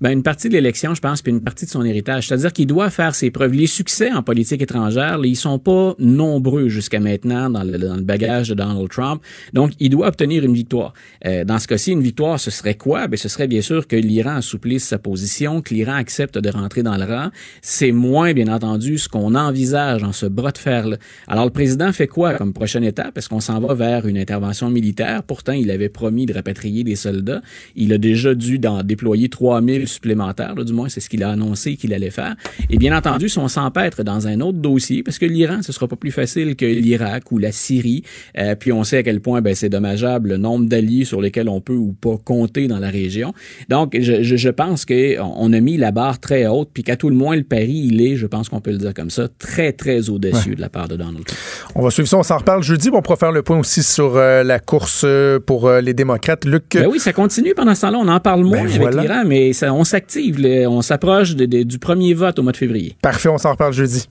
Ben, 0.00 0.12
une 0.12 0.22
partie 0.22 0.48
de 0.48 0.54
l'élection, 0.54 0.94
je 0.94 1.00
pense, 1.00 1.20
puis 1.20 1.30
une 1.30 1.42
partie 1.42 1.66
de 1.66 1.70
son 1.70 1.84
héritage. 1.84 2.28
C'est-à-dire 2.28 2.54
qu'il 2.54 2.66
doit 2.66 2.88
faire 2.88 3.14
ses 3.14 3.30
preuves. 3.30 3.52
Les 3.52 3.66
succès 3.66 4.10
en 4.10 4.22
politique 4.22 4.62
étrangère, 4.62 5.20
ils 5.22 5.36
sont 5.36 5.58
pas 5.58 5.94
nombreux 5.98 6.68
jusqu'à 6.68 7.00
maintenant 7.00 7.50
dans 7.50 7.64
le, 7.64 7.76
dans 7.76 7.96
le 7.96 8.02
bagage 8.02 8.48
de 8.48 8.54
Donald 8.54 8.88
Trump. 8.88 9.22
Donc, 9.52 9.72
il 9.78 9.90
doit 9.90 10.06
obtenir 10.06 10.42
une 10.42 10.54
victoire. 10.54 10.94
Euh, 11.26 11.44
dans 11.44 11.58
ce 11.58 11.68
cas-ci, 11.68 11.92
une 11.92 12.00
victoire, 12.00 12.40
ce 12.40 12.50
serait 12.50 12.76
quoi? 12.76 13.08
Ben, 13.08 13.18
ce 13.18 13.28
serait 13.28 13.46
bien 13.46 13.60
sûr 13.60 13.86
que 13.86 13.96
l'Iran 13.96 14.36
assouplisse 14.36 14.84
sa 14.84 14.98
position, 14.98 15.60
que 15.60 15.74
l'Iran 15.74 15.96
accepte 15.96 16.38
de 16.38 16.48
rentrer 16.48 16.82
dans 16.82 16.96
le 16.96 17.04
rang. 17.04 17.28
C'est 17.60 17.92
moins, 17.92 18.32
bien 18.32 18.48
entendu, 18.48 18.96
ce 18.96 19.08
qu'on 19.10 19.34
envisage 19.34 20.00
dans 20.00 20.12
ce 20.12 20.24
bras 20.24 20.52
de 20.52 20.58
fer-là. 20.58 20.96
Alors, 21.28 21.44
le 21.44 21.50
président 21.50 21.92
fait 21.92 22.08
quoi 22.08 22.34
comme 22.34 22.54
prochaine 22.54 22.84
étape? 22.84 23.18
Est-ce 23.18 23.28
qu'on 23.28 23.40
s'en 23.40 23.60
va 23.60 23.74
vers 23.74 24.06
une 24.06 24.16
intervention 24.16 24.70
militaire? 24.70 25.24
Pourtant, 25.24 25.52
il 25.52 25.70
avait 25.70 25.90
promis 25.90 26.24
de 26.24 26.32
rapatrier 26.32 26.84
des 26.84 26.96
soldats. 26.96 27.42
Il 27.76 27.92
a 27.92 27.98
déjà 27.98 28.34
dû 28.34 28.58
d'en 28.58 28.82
déployer 28.82 29.28
3000 29.28 29.89
supplémentaires, 29.90 30.54
là, 30.54 30.64
du 30.64 30.72
moins, 30.72 30.88
c'est 30.88 31.00
ce 31.00 31.08
qu'il 31.08 31.22
a 31.22 31.30
annoncé 31.30 31.76
qu'il 31.76 31.92
allait 31.92 32.10
faire. 32.10 32.34
Et 32.70 32.78
bien 32.78 32.96
entendu, 32.96 33.28
si 33.28 33.38
on 33.38 33.48
s'empêtre 33.48 34.02
dans 34.02 34.26
un 34.26 34.40
autre 34.40 34.58
dossier, 34.58 35.02
parce 35.02 35.18
que 35.18 35.26
l'Iran, 35.26 35.62
ce 35.62 35.72
sera 35.72 35.88
pas 35.88 35.96
plus 35.96 36.10
facile 36.10 36.56
que 36.56 36.66
l'Irak 36.66 37.30
ou 37.32 37.38
la 37.38 37.52
Syrie, 37.52 38.02
euh, 38.38 38.54
puis 38.54 38.72
on 38.72 38.84
sait 38.84 38.98
à 38.98 39.02
quel 39.02 39.20
point 39.20 39.40
ben, 39.40 39.54
c'est 39.54 39.68
dommageable 39.68 40.30
le 40.30 40.36
nombre 40.36 40.66
d'alliés 40.66 41.04
sur 41.04 41.20
lesquels 41.20 41.48
on 41.48 41.60
peut 41.60 41.74
ou 41.74 41.92
pas 41.92 42.16
compter 42.24 42.68
dans 42.68 42.78
la 42.78 42.90
région. 42.90 43.34
Donc, 43.68 43.96
je, 43.98 44.22
je, 44.22 44.36
je 44.36 44.48
pense 44.48 44.84
qu'on 44.84 45.16
on 45.18 45.52
a 45.52 45.60
mis 45.60 45.76
la 45.76 45.90
barre 45.90 46.20
très 46.20 46.46
haute, 46.46 46.70
puis 46.72 46.82
qu'à 46.82 46.96
tout 46.96 47.08
le 47.10 47.16
moins, 47.16 47.36
le 47.36 47.42
pari, 47.44 47.88
il 47.90 48.00
est, 48.00 48.16
je 48.16 48.26
pense 48.26 48.48
qu'on 48.48 48.60
peut 48.60 48.70
le 48.72 48.78
dire 48.78 48.94
comme 48.94 49.10
ça, 49.10 49.28
très, 49.38 49.72
très 49.72 50.08
audacieux 50.10 50.54
de 50.54 50.60
la 50.60 50.68
part 50.68 50.88
de 50.88 50.96
Donald 50.96 51.24
Trump. 51.24 51.40
On 51.74 51.82
va 51.82 51.90
suivre 51.90 52.08
ça, 52.08 52.18
on 52.18 52.22
s'en 52.22 52.38
reparle 52.38 52.62
jeudi. 52.62 52.90
On 52.92 53.02
pourra 53.02 53.16
faire 53.16 53.32
le 53.32 53.42
point 53.42 53.58
aussi 53.58 53.82
sur 53.82 54.16
euh, 54.16 54.42
la 54.42 54.58
course 54.58 55.02
euh, 55.04 55.38
pour 55.38 55.66
euh, 55.68 55.80
les 55.80 55.94
démocrates. 55.94 56.44
Luc, 56.44 56.64
Ben 56.74 56.86
oui, 56.86 56.98
ça 56.98 57.12
continue 57.12 57.54
pendant 57.54 57.74
ce 57.74 57.82
temps-là. 57.82 57.98
On 57.98 58.08
en 58.08 58.20
parle 58.20 58.44
moins 58.44 58.58
Ben 58.58 58.66
avec 58.66 58.80
voilà. 58.80 59.02
l'Iran, 59.02 59.22
mais 59.26 59.52
ça, 59.52 59.72
on 59.72 59.79
s'active. 59.84 60.38
le- 60.40 60.66
On 60.66 60.82
s'approche 60.82 61.34
de- 61.36 61.46
de- 61.46 61.62
du 61.62 61.78
premier 61.78 62.14
vote 62.14 62.38
au 62.38 62.42
mois 62.42 62.52
de 62.52 62.56
février. 62.56 62.96
parfait, 63.02 63.28
on 63.28 63.38
s'en 63.38 63.52
reparle 63.52 63.72
jeudi. 63.72 64.08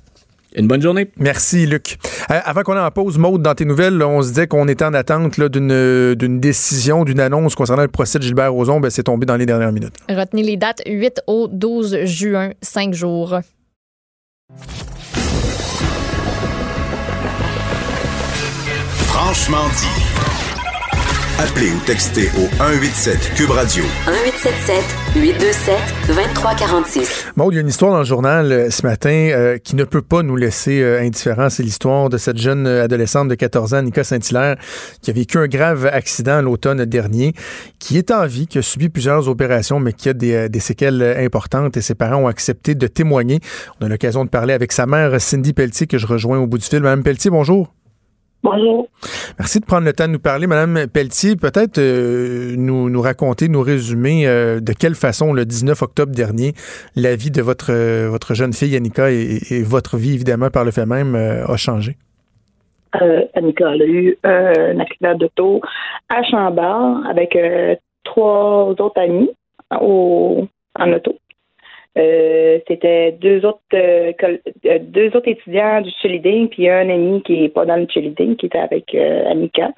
Une 0.56 0.68
bonne 0.68 0.82
journée. 0.82 1.12
Merci, 1.18 1.68
Luc. 1.68 2.00
Euh, 2.32 2.40
avant 2.44 2.64
qu'on 2.64 2.76
ait 2.76 2.80
en 2.80 2.90
pause, 2.90 3.20
Maude, 3.20 3.44
dans 3.44 3.54
tes 3.54 3.66
nouvelles, 3.66 3.96
là, 3.96 4.08
on 4.08 4.24
se 4.24 4.30
disait 4.30 4.48
qu'on 4.48 4.68
était 4.68 4.84
en 4.84 4.96
attente 4.96 5.40
d'une 5.40 6.40
décision, 6.40 7.04
d'une 7.06 7.20
annonce 7.20 7.54
concernant 7.54 7.84
le 7.84 7.88
procès 7.88 8.18
de 8.18 8.24
Gilbert 8.24 8.52
Rozon. 8.52 8.80
Ben, 8.80 8.90
c'est 8.90 9.04
tombé 9.04 9.28
dans 9.28 9.36
les 9.36 9.46
dernières 9.46 9.72
minutes. 9.72 9.94
Retenez 10.10 10.42
les 10.42 10.58
dates 10.58 10.82
8 10.88 11.22
au 11.28 11.48
12 11.52 12.00
juin, 12.06 12.50
5 12.64 12.96
jours. 12.96 13.40
Franchement 19.08 19.68
dit. 19.78 20.09
Appelez 21.40 21.72
ou 21.72 21.80
textez 21.86 22.28
au 22.38 22.50
187 22.58 23.34
Cube 23.34 23.52
Radio 23.52 23.86
1877 24.08 24.84
827 25.16 25.78
2346. 26.08 27.28
Maude, 27.38 27.54
il 27.54 27.56
y 27.56 27.60
a 27.60 27.62
une 27.62 27.70
histoire 27.70 27.94
dans 27.94 28.00
le 28.00 28.04
journal 28.04 28.52
euh, 28.52 28.70
ce 28.70 28.86
matin 28.86 29.10
euh, 29.10 29.58
qui 29.58 29.78
ne 29.78 29.86
peut 29.86 30.02
pas 30.02 30.22
nous 30.22 30.36
laisser 30.36 30.82
euh, 30.82 31.00
indifférents. 31.00 31.50
C'est 31.50 31.64
l'histoire 31.64 32.10
de 32.10 32.18
cette 32.18 32.38
jeune 32.38 32.68
euh, 32.68 32.84
adolescente 32.84 33.30
de 33.30 33.36
14 33.36 33.74
ans, 33.74 33.82
Nika 33.84 34.04
Saint-Hilaire, 34.04 34.58
qui 35.02 35.12
a 35.12 35.14
vécu 35.14 35.38
un 35.38 35.48
grave 35.48 35.86
accident 35.86 36.42
l'automne 36.42 36.84
dernier, 36.84 37.32
qui 37.80 37.98
est 37.98 38.12
en 38.12 38.26
vie, 38.26 38.46
qui 38.46 38.58
a 38.58 38.62
subi 38.62 38.90
plusieurs 38.90 39.30
opérations, 39.30 39.80
mais 39.80 39.94
qui 39.94 40.10
a 40.10 40.14
des, 40.14 40.50
des 40.50 40.60
séquelles 40.60 41.02
importantes 41.02 41.78
et 41.78 41.82
ses 41.82 41.96
parents 41.96 42.24
ont 42.24 42.28
accepté 42.28 42.76
de 42.76 42.88
témoigner. 42.88 43.40
On 43.80 43.86
a 43.86 43.88
l'occasion 43.88 44.26
de 44.26 44.30
parler 44.30 44.54
avec 44.54 44.74
sa 44.74 44.86
mère, 44.88 45.22
Cindy 45.22 45.54
Pelletier, 45.54 45.88
que 45.88 45.98
je 45.98 46.06
rejoins 46.06 46.38
au 46.38 46.48
bout 46.48 46.58
du 46.58 46.66
fil. 46.66 46.82
Madame 46.82 47.02
Pelletier, 47.02 47.32
bonjour. 47.32 47.74
Bonjour. 48.42 48.88
Merci 49.38 49.60
de 49.60 49.66
prendre 49.66 49.86
le 49.86 49.92
temps 49.92 50.08
de 50.08 50.14
nous 50.14 50.20
parler. 50.20 50.48
Madame 50.48 50.88
Pelletier, 50.88 51.36
peut-être 51.36 51.78
euh, 51.78 52.56
nous, 52.58 52.90
nous 52.90 53.02
raconter, 53.02 53.50
nous 53.50 53.62
résumer 53.62 54.28
euh, 54.28 54.62
de 54.62 54.72
quelle 54.72 54.96
façon, 54.96 55.34
le 55.34 55.46
19 55.46 55.82
octobre 55.82 56.14
dernier, 56.14 56.54
la 56.96 57.16
vie 57.16 57.32
de 57.32 57.42
votre, 57.42 57.72
euh, 57.72 58.08
votre 58.10 58.34
jeune 58.34 58.54
fille, 58.54 58.78
Annika, 58.78 59.12
et, 59.12 59.40
et 59.52 59.64
votre 59.64 59.98
vie, 59.98 60.14
évidemment, 60.14 60.50
par 60.50 60.64
le 60.64 60.72
fait 60.72 60.86
même, 60.86 61.16
a 61.16 61.58
changé? 61.58 61.98
Annika 63.36 63.72
elle 63.74 63.82
a 63.82 63.86
eu 63.86 64.18
un 64.24 64.80
accident 64.80 65.16
d'auto 65.16 65.62
à 66.10 66.24
Chambord 66.24 67.06
avec 67.08 67.38
trois 68.04 68.70
autres 68.70 69.00
amis 69.00 69.30
au, 69.80 70.48
en 70.80 70.92
auto. 70.94 71.14
Euh, 71.98 72.60
C'était 72.68 73.14
deux 73.14 73.44
autres 73.46 73.60
euh, 73.74 74.14
euh, 74.66 74.80
deux 74.80 75.08
autres 75.16 75.28
étudiants 75.28 75.82
du 75.82 75.90
cheerleading 76.02 76.48
puis 76.48 76.70
un 76.70 76.88
ami 76.90 77.22
qui 77.24 77.46
est 77.46 77.50
pas 77.50 77.66
dans 77.66 77.76
le 77.78 77.88
cheerleading 77.90 78.36
qui 78.36 78.46
était 78.46 78.60
avec 78.60 78.94
euh, 78.94 79.26
Annika. 79.30 79.72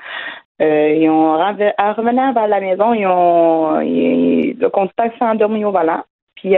Euh, 0.62 0.90
ils 0.94 1.10
ont 1.10 1.32
en 1.40 1.94
revenant 1.94 2.34
vers 2.34 2.48
la 2.48 2.60
maison, 2.60 2.94
ils 2.94 3.08
ont 3.08 3.80
ils- 3.82 4.58
le 4.60 4.70
conducteur 4.70 5.08
s'est 5.18 5.26
endormi 5.26 5.64
au 5.66 5.72
volant. 5.72 6.04
Puis 6.36 6.50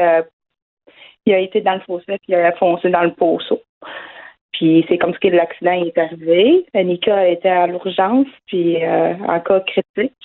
il 1.26 1.34
a 1.34 1.40
été 1.40 1.62
dans 1.62 1.76
le 1.76 1.80
fossé, 1.82 2.06
puis 2.08 2.20
il 2.30 2.36
a 2.36 2.52
foncé 2.54 2.90
dans 2.90 3.04
le 3.04 3.14
poceau. 3.14 3.62
Puis 4.52 4.86
c'est 4.90 4.98
comme 4.98 5.14
ça 5.14 5.20
que 5.20 5.28
l'accident 5.30 5.72
est 5.86 5.98
arrivé. 5.98 6.66
Annika 6.74 7.28
était 7.30 7.50
à 7.50 7.68
l'urgence, 7.68 8.28
puis 8.48 8.78
en 8.86 9.40
cas 9.40 9.60
critique, 9.62 10.18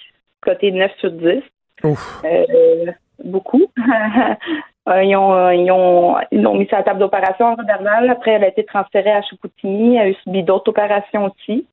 côté 0.43 0.73
9 0.73 0.91
sur 0.99 1.11
10. 1.13 1.43
Ouf. 1.85 2.23
Euh, 2.25 2.87
beaucoup. 3.25 3.67
Euh, 4.89 5.05
ils, 5.05 5.17
ont, 5.17 5.35
euh, 5.35 5.55
ils, 5.55 5.71
ont, 5.71 6.17
ils 6.33 6.41
l'ont 6.41 6.55
mis 6.55 6.67
sur 6.67 6.77
la 6.77 6.83
table 6.83 7.01
d'opération 7.01 7.47
en 7.47 7.55
Rodernal. 7.57 8.09
Après, 8.09 8.33
elle 8.33 8.45
a 8.45 8.49
été 8.49 8.65
transférée 8.65 9.11
à 9.11 9.23
Chicoutimi. 9.23 9.97
Elle 9.97 10.07
a 10.07 10.09
eu 10.11 10.15
subi 10.25 10.43
d'autres 10.43 10.71
opérations 10.71 11.27
aussi. 11.27 11.67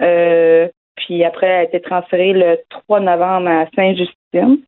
Euh, 0.00 0.68
puis 0.96 1.24
après, 1.24 1.46
elle 1.46 1.60
a 1.60 1.64
été 1.64 1.80
transférée 1.80 2.32
le 2.32 2.58
3 2.68 3.00
novembre 3.00 3.48
à 3.48 3.66
Saint-Justine. 3.74 4.58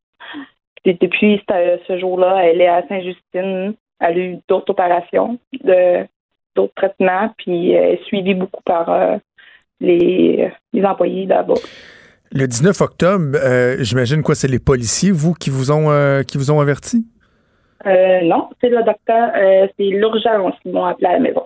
Puis 0.82 0.98
depuis 1.00 1.42
ce, 1.48 1.98
jour-là, 1.98 2.44
elle 2.44 2.60
est 2.60 2.66
à 2.66 2.86
Saint-Justine. 2.88 3.74
Elle 4.00 4.18
a 4.18 4.18
eu 4.18 4.38
d'autres 4.48 4.70
opérations, 4.70 5.38
d'autres 5.62 6.74
traitements, 6.74 7.30
puis 7.38 7.70
elle 7.70 7.94
est 7.94 8.04
suivie 8.04 8.34
beaucoup 8.34 8.62
par 8.64 9.18
les, 9.80 10.50
employés 10.82 11.24
là-bas. 11.26 11.54
Le 12.32 12.46
19 12.46 12.78
octobre, 12.82 13.38
j'imagine 13.80 14.22
quoi, 14.22 14.34
c'est 14.34 14.48
les 14.48 14.58
policiers, 14.58 15.10
vous, 15.10 15.32
qui 15.32 15.48
vous 15.48 15.70
ont, 15.70 16.22
qui 16.24 16.36
vous 16.36 16.50
ont 16.50 16.60
averti? 16.60 17.06
Euh, 17.86 18.20
non, 18.22 18.48
c'est 18.60 18.68
le 18.68 18.82
docteur, 18.82 19.30
euh, 19.36 19.66
c'est 19.76 19.84
l'urgence 19.84 20.54
qui 20.62 20.70
m'ont 20.70 20.84
appelé 20.84 21.06
à 21.06 21.12
la 21.14 21.18
maison. 21.20 21.42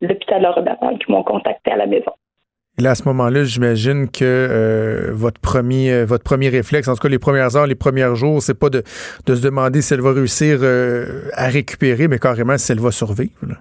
L'hôpital 0.00 0.42
Laurent 0.42 0.96
qui 0.96 1.12
m'ont 1.12 1.22
contacté 1.22 1.70
à 1.70 1.76
la 1.76 1.86
maison. 1.86 2.12
Et 2.78 2.82
là, 2.82 2.90
à 2.90 2.94
ce 2.94 3.06
moment-là, 3.08 3.44
j'imagine 3.44 4.08
que 4.10 4.24
euh, 4.24 5.10
votre 5.12 5.40
premier 5.40 5.92
euh, 5.92 6.04
votre 6.06 6.24
premier 6.24 6.48
réflexe, 6.48 6.88
en 6.88 6.94
tout 6.94 7.02
cas 7.02 7.08
les 7.08 7.18
premières 7.18 7.54
heures, 7.54 7.66
les 7.66 7.74
premiers 7.74 8.14
jours, 8.14 8.40
c'est 8.40 8.58
pas 8.58 8.70
de, 8.70 8.78
de 9.26 9.34
se 9.34 9.42
demander 9.44 9.82
si 9.82 9.92
elle 9.92 10.00
va 10.00 10.12
réussir 10.12 10.60
à 11.34 11.48
récupérer, 11.48 12.08
mais 12.08 12.18
carrément 12.18 12.56
si 12.56 12.72
elle 12.72 12.80
va 12.80 12.90
survivre. 12.90 13.46
là. 13.46 13.56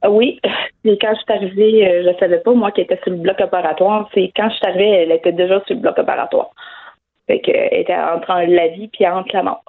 Ah 0.00 0.10
Oui, 0.10 0.40
et 0.84 0.98
quand 0.98 1.14
je 1.14 1.20
suis 1.20 1.32
arrivée, 1.32 2.02
je 2.04 2.18
savais 2.18 2.38
pas, 2.38 2.54
moi, 2.54 2.72
qui 2.72 2.80
était 2.80 2.98
sur 3.04 3.12
le 3.12 3.18
bloc 3.18 3.36
opératoire. 3.40 4.08
C'est 4.14 4.32
quand 4.34 4.48
je 4.48 4.56
suis 4.56 4.66
arrivée, 4.66 4.90
elle 5.02 5.12
était 5.12 5.32
déjà 5.32 5.62
sur 5.66 5.76
le 5.76 5.82
bloc 5.82 5.98
opératoire. 5.98 6.50
Fait 7.26 7.40
qu'elle 7.40 7.80
était 7.80 7.94
entre 7.94 8.32
la 8.48 8.68
vie 8.68 8.88
puis 8.88 9.06
entre 9.06 9.34
la 9.34 9.42
mort. 9.42 9.64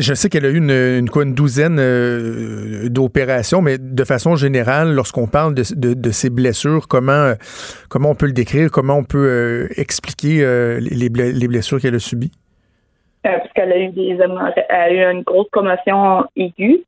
Je 0.00 0.14
sais 0.14 0.28
qu'elle 0.28 0.46
a 0.46 0.48
eu 0.48 0.58
une, 0.58 1.10
quoi, 1.10 1.24
une 1.24 1.34
douzaine 1.34 1.78
euh, 1.78 2.88
d'opérations, 2.88 3.60
mais 3.60 3.78
de 3.78 4.04
façon 4.04 4.34
générale, 4.36 4.94
lorsqu'on 4.94 5.26
parle 5.26 5.54
de, 5.54 5.62
de, 5.74 5.92
de 5.94 6.10
ces 6.10 6.30
blessures, 6.30 6.88
comment, 6.88 7.12
euh, 7.12 7.34
comment 7.90 8.10
on 8.10 8.14
peut 8.14 8.26
le 8.26 8.32
décrire, 8.32 8.70
comment 8.70 8.96
on 8.96 9.04
peut 9.04 9.26
euh, 9.28 9.68
expliquer 9.76 10.38
les, 10.80 11.08
ble- 11.10 11.38
les 11.38 11.48
blessures 11.48 11.80
qu'elle 11.80 11.94
a 11.94 11.98
subies? 11.98 12.32
Euh, 13.26 13.38
parce 13.38 13.52
qu'elle 13.54 13.72
a 13.72 13.78
eu 13.78 13.88
des 13.88 14.18
a 14.68 14.90
eu 14.90 14.98
une 15.12 15.22
grosse 15.22 15.48
commotion 15.50 16.24
aiguë. 16.36 16.84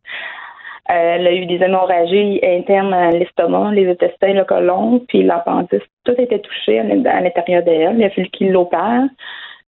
Elle 0.90 1.26
a 1.26 1.34
eu 1.34 1.44
des 1.44 1.56
hémorragies 1.62 2.40
internes 2.42 2.94
à 2.94 3.10
l'estomac, 3.10 3.72
les 3.72 3.90
intestins, 3.90 4.32
le 4.32 4.44
côlon, 4.44 5.04
puis 5.08 5.22
l'appendice. 5.22 5.82
Tout 6.04 6.14
était 6.16 6.38
touché 6.38 6.78
à 6.78 6.84
l'intérieur 7.20 7.62
d'elle. 7.62 7.96
Il 7.98 8.04
a 8.04 8.10
fallu 8.10 8.28
qu'il 8.30 8.52
l'opère. 8.52 9.02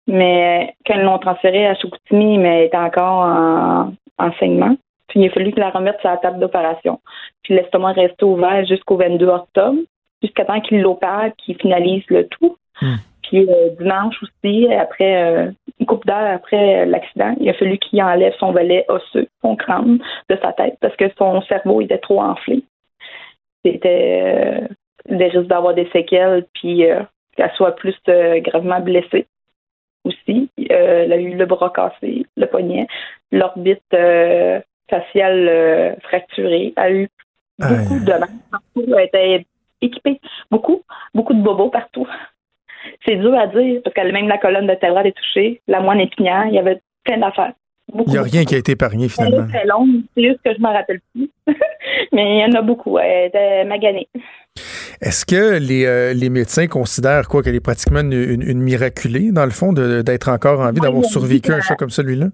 Mais 0.07 0.75
quand 0.87 0.95
ils 0.95 1.03
l'ont 1.03 1.19
transférée 1.19 1.67
à 1.67 1.75
Chicoutimi, 1.75 2.39
mais 2.39 2.59
elle 2.59 2.67
était 2.67 2.77
encore 2.77 3.23
en 3.25 3.93
en 4.21 4.33
saignement. 4.35 4.77
Puis 5.09 5.21
il 5.21 5.27
a 5.27 5.31
fallu 5.31 5.53
que 5.53 5.61
la 5.61 5.71
remettre 5.71 6.01
sur 6.01 6.11
la 6.11 6.19
table 6.19 6.39
d'opération. 6.39 7.01
Puis 7.43 7.55
l'estomac 7.55 7.93
restait 7.93 8.25
ouvert 8.25 8.65
jusqu'au 8.67 8.97
22 8.97 9.27
octobre, 9.27 9.79
jusqu'à 10.23 10.45
temps 10.45 10.61
qu'il 10.61 10.81
l'opère, 10.83 11.33
qu'il 11.39 11.57
finalise 11.57 12.05
le 12.09 12.29
tout. 12.29 12.57
Hmm. 12.81 12.97
Puis 13.23 13.49
euh, 13.49 13.71
dimanche 13.79 14.17
aussi, 14.23 14.73
après 14.73 15.23
euh, 15.23 15.51
une 15.79 15.87
couple 15.87 16.07
d'heures 16.07 16.35
après 16.35 16.83
euh, 16.83 16.85
l'accident, 16.85 17.35
il 17.41 17.49
a 17.49 17.55
fallu 17.55 17.79
qu'il 17.79 18.03
enlève 18.03 18.35
son 18.39 18.53
volet 18.53 18.85
osseux, 18.89 19.29
son 19.43 19.57
crâne 19.57 19.99
de 20.29 20.39
sa 20.41 20.53
tête, 20.53 20.77
parce 20.81 20.97
que 20.97 21.07
son 21.19 21.41
cerveau 21.43 21.81
était 21.81 21.99
trop 21.99 22.21
enflé. 22.21 22.63
C'était 23.65 24.69
euh, 25.11 25.15
des 25.15 25.29
risques 25.29 25.49
d'avoir 25.49 25.75
des 25.75 25.89
séquelles, 25.93 26.47
puis 26.55 26.85
euh, 26.87 27.03
qu'elle 27.37 27.53
soit 27.57 27.77
plus 27.77 27.97
euh, 28.09 28.41
gravement 28.41 28.81
blessée 28.81 29.27
aussi. 30.05 30.51
Euh, 30.71 31.05
elle 31.05 31.13
a 31.13 31.17
eu 31.17 31.37
le 31.37 31.47
bras 31.47 31.71
cassé, 31.71 32.27
le 32.37 32.47
poignet, 32.47 32.87
l'orbite 33.33 33.83
euh, 33.95 34.61
faciale 34.89 35.49
euh, 35.49 35.95
fracturée. 36.03 36.73
Elle 36.77 36.83
a 36.83 36.91
eu 36.93 37.09
beaucoup 37.59 37.95
Aïe. 37.95 38.05
de 38.05 38.11
mal 38.11 38.29
partout. 38.51 38.95
Elle 38.97 39.05
était 39.05 39.47
équipée 39.81 40.21
beaucoup, 40.51 40.83
beaucoup 41.15 41.35
de 41.35 41.43
bobos 41.43 41.71
partout. 41.71 42.09
C'est 43.05 43.17
dur 43.17 43.35
à 43.39 43.47
dire 43.47 43.81
parce 43.85 43.95
que 43.95 44.13
même 44.13 44.29
la 44.29 44.39
colonne 44.39 44.67
vertébrale 44.67 45.07
est 45.07 45.17
touchée, 45.17 45.61
la 45.69 45.81
moine 45.81 46.01
épinière, 46.01 46.47
il 46.47 46.55
y 46.55 46.59
avait 46.59 46.81
plein 47.05 47.19
d'affaires. 47.19 47.53
Il 48.07 48.13
n'y 48.13 48.19
a 48.19 48.23
rien 48.23 48.45
qui 48.45 48.55
a 48.55 48.59
été 48.59 48.73
épargné 48.73 49.09
finalement. 49.09 49.45
est 49.47 49.49
très 49.49 49.67
longue, 49.67 50.03
c'est 50.17 50.23
juste 50.23 50.41
que 50.45 50.55
je 50.55 50.61
m'en 50.61 50.73
rappelle 50.73 51.01
plus. 51.15 51.31
Mais 52.13 52.39
il 52.39 52.41
y 52.41 52.45
en 52.45 52.59
a 52.59 52.63
beaucoup. 52.63 52.99
Elle 52.99 53.29
était 53.29 53.65
maganée. 53.65 54.09
Est-ce 55.01 55.25
que 55.25 55.59
les, 55.59 55.87
euh, 55.87 56.13
les 56.13 56.29
médecins 56.29 56.67
considèrent 56.67 57.29
quoi 57.29 57.43
qu'elle 57.43 57.55
est 57.55 57.61
pratiquement 57.65 58.01
une, 58.01 58.13
une- 58.13 58.43
une 58.43 58.61
miraculée, 58.61 59.31
dans 59.33 59.45
le 59.45 59.51
fond, 59.51 59.73
de- 59.73 60.03
d'être 60.03 60.29
encore 60.29 60.61
en 60.61 60.71
vie, 60.73 60.81
d'avoir 60.81 61.05
survécu 61.05 61.53
à 61.53 61.57
un 61.57 61.61
choc 61.61 61.79
comme 61.79 61.91
celui-là? 61.91 62.27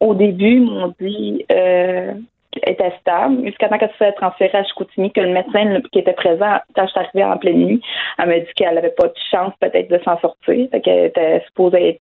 Au 0.00 0.14
début, 0.14 0.56
ils 0.56 0.64
m'ont 0.64 0.94
dit 1.00 1.44
euh, 1.50 2.12
qu'elle 2.52 2.72
était 2.74 2.92
stable. 3.00 3.44
Jusqu'à 3.44 3.68
temps 3.68 3.78
qu'elle 3.78 3.90
se 3.90 3.96
fait 3.96 4.12
transférer 4.12 4.56
à 4.58 4.64
Chicoutimi, 4.64 5.12
que 5.12 5.20
le 5.20 5.32
médecin 5.32 5.80
qui 5.92 5.98
était 5.98 6.12
présent 6.12 6.58
quand 6.74 6.86
je 6.86 6.90
suis 6.92 7.00
arrivée 7.00 7.24
en 7.24 7.36
pleine 7.38 7.58
nuit, 7.64 7.82
elle 8.18 8.28
m'a 8.28 8.38
dit 8.38 8.46
qu'elle 8.56 8.74
n'avait 8.74 8.90
pas 8.96 9.08
de 9.08 9.14
chance 9.30 9.52
peut-être 9.60 9.90
de 9.90 9.98
s'en 10.04 10.18
sortir. 10.20 10.68
Fait 10.70 10.80
qu'elle 10.80 11.06
était 11.06 11.42
supposée 11.46 11.88
être, 11.90 12.00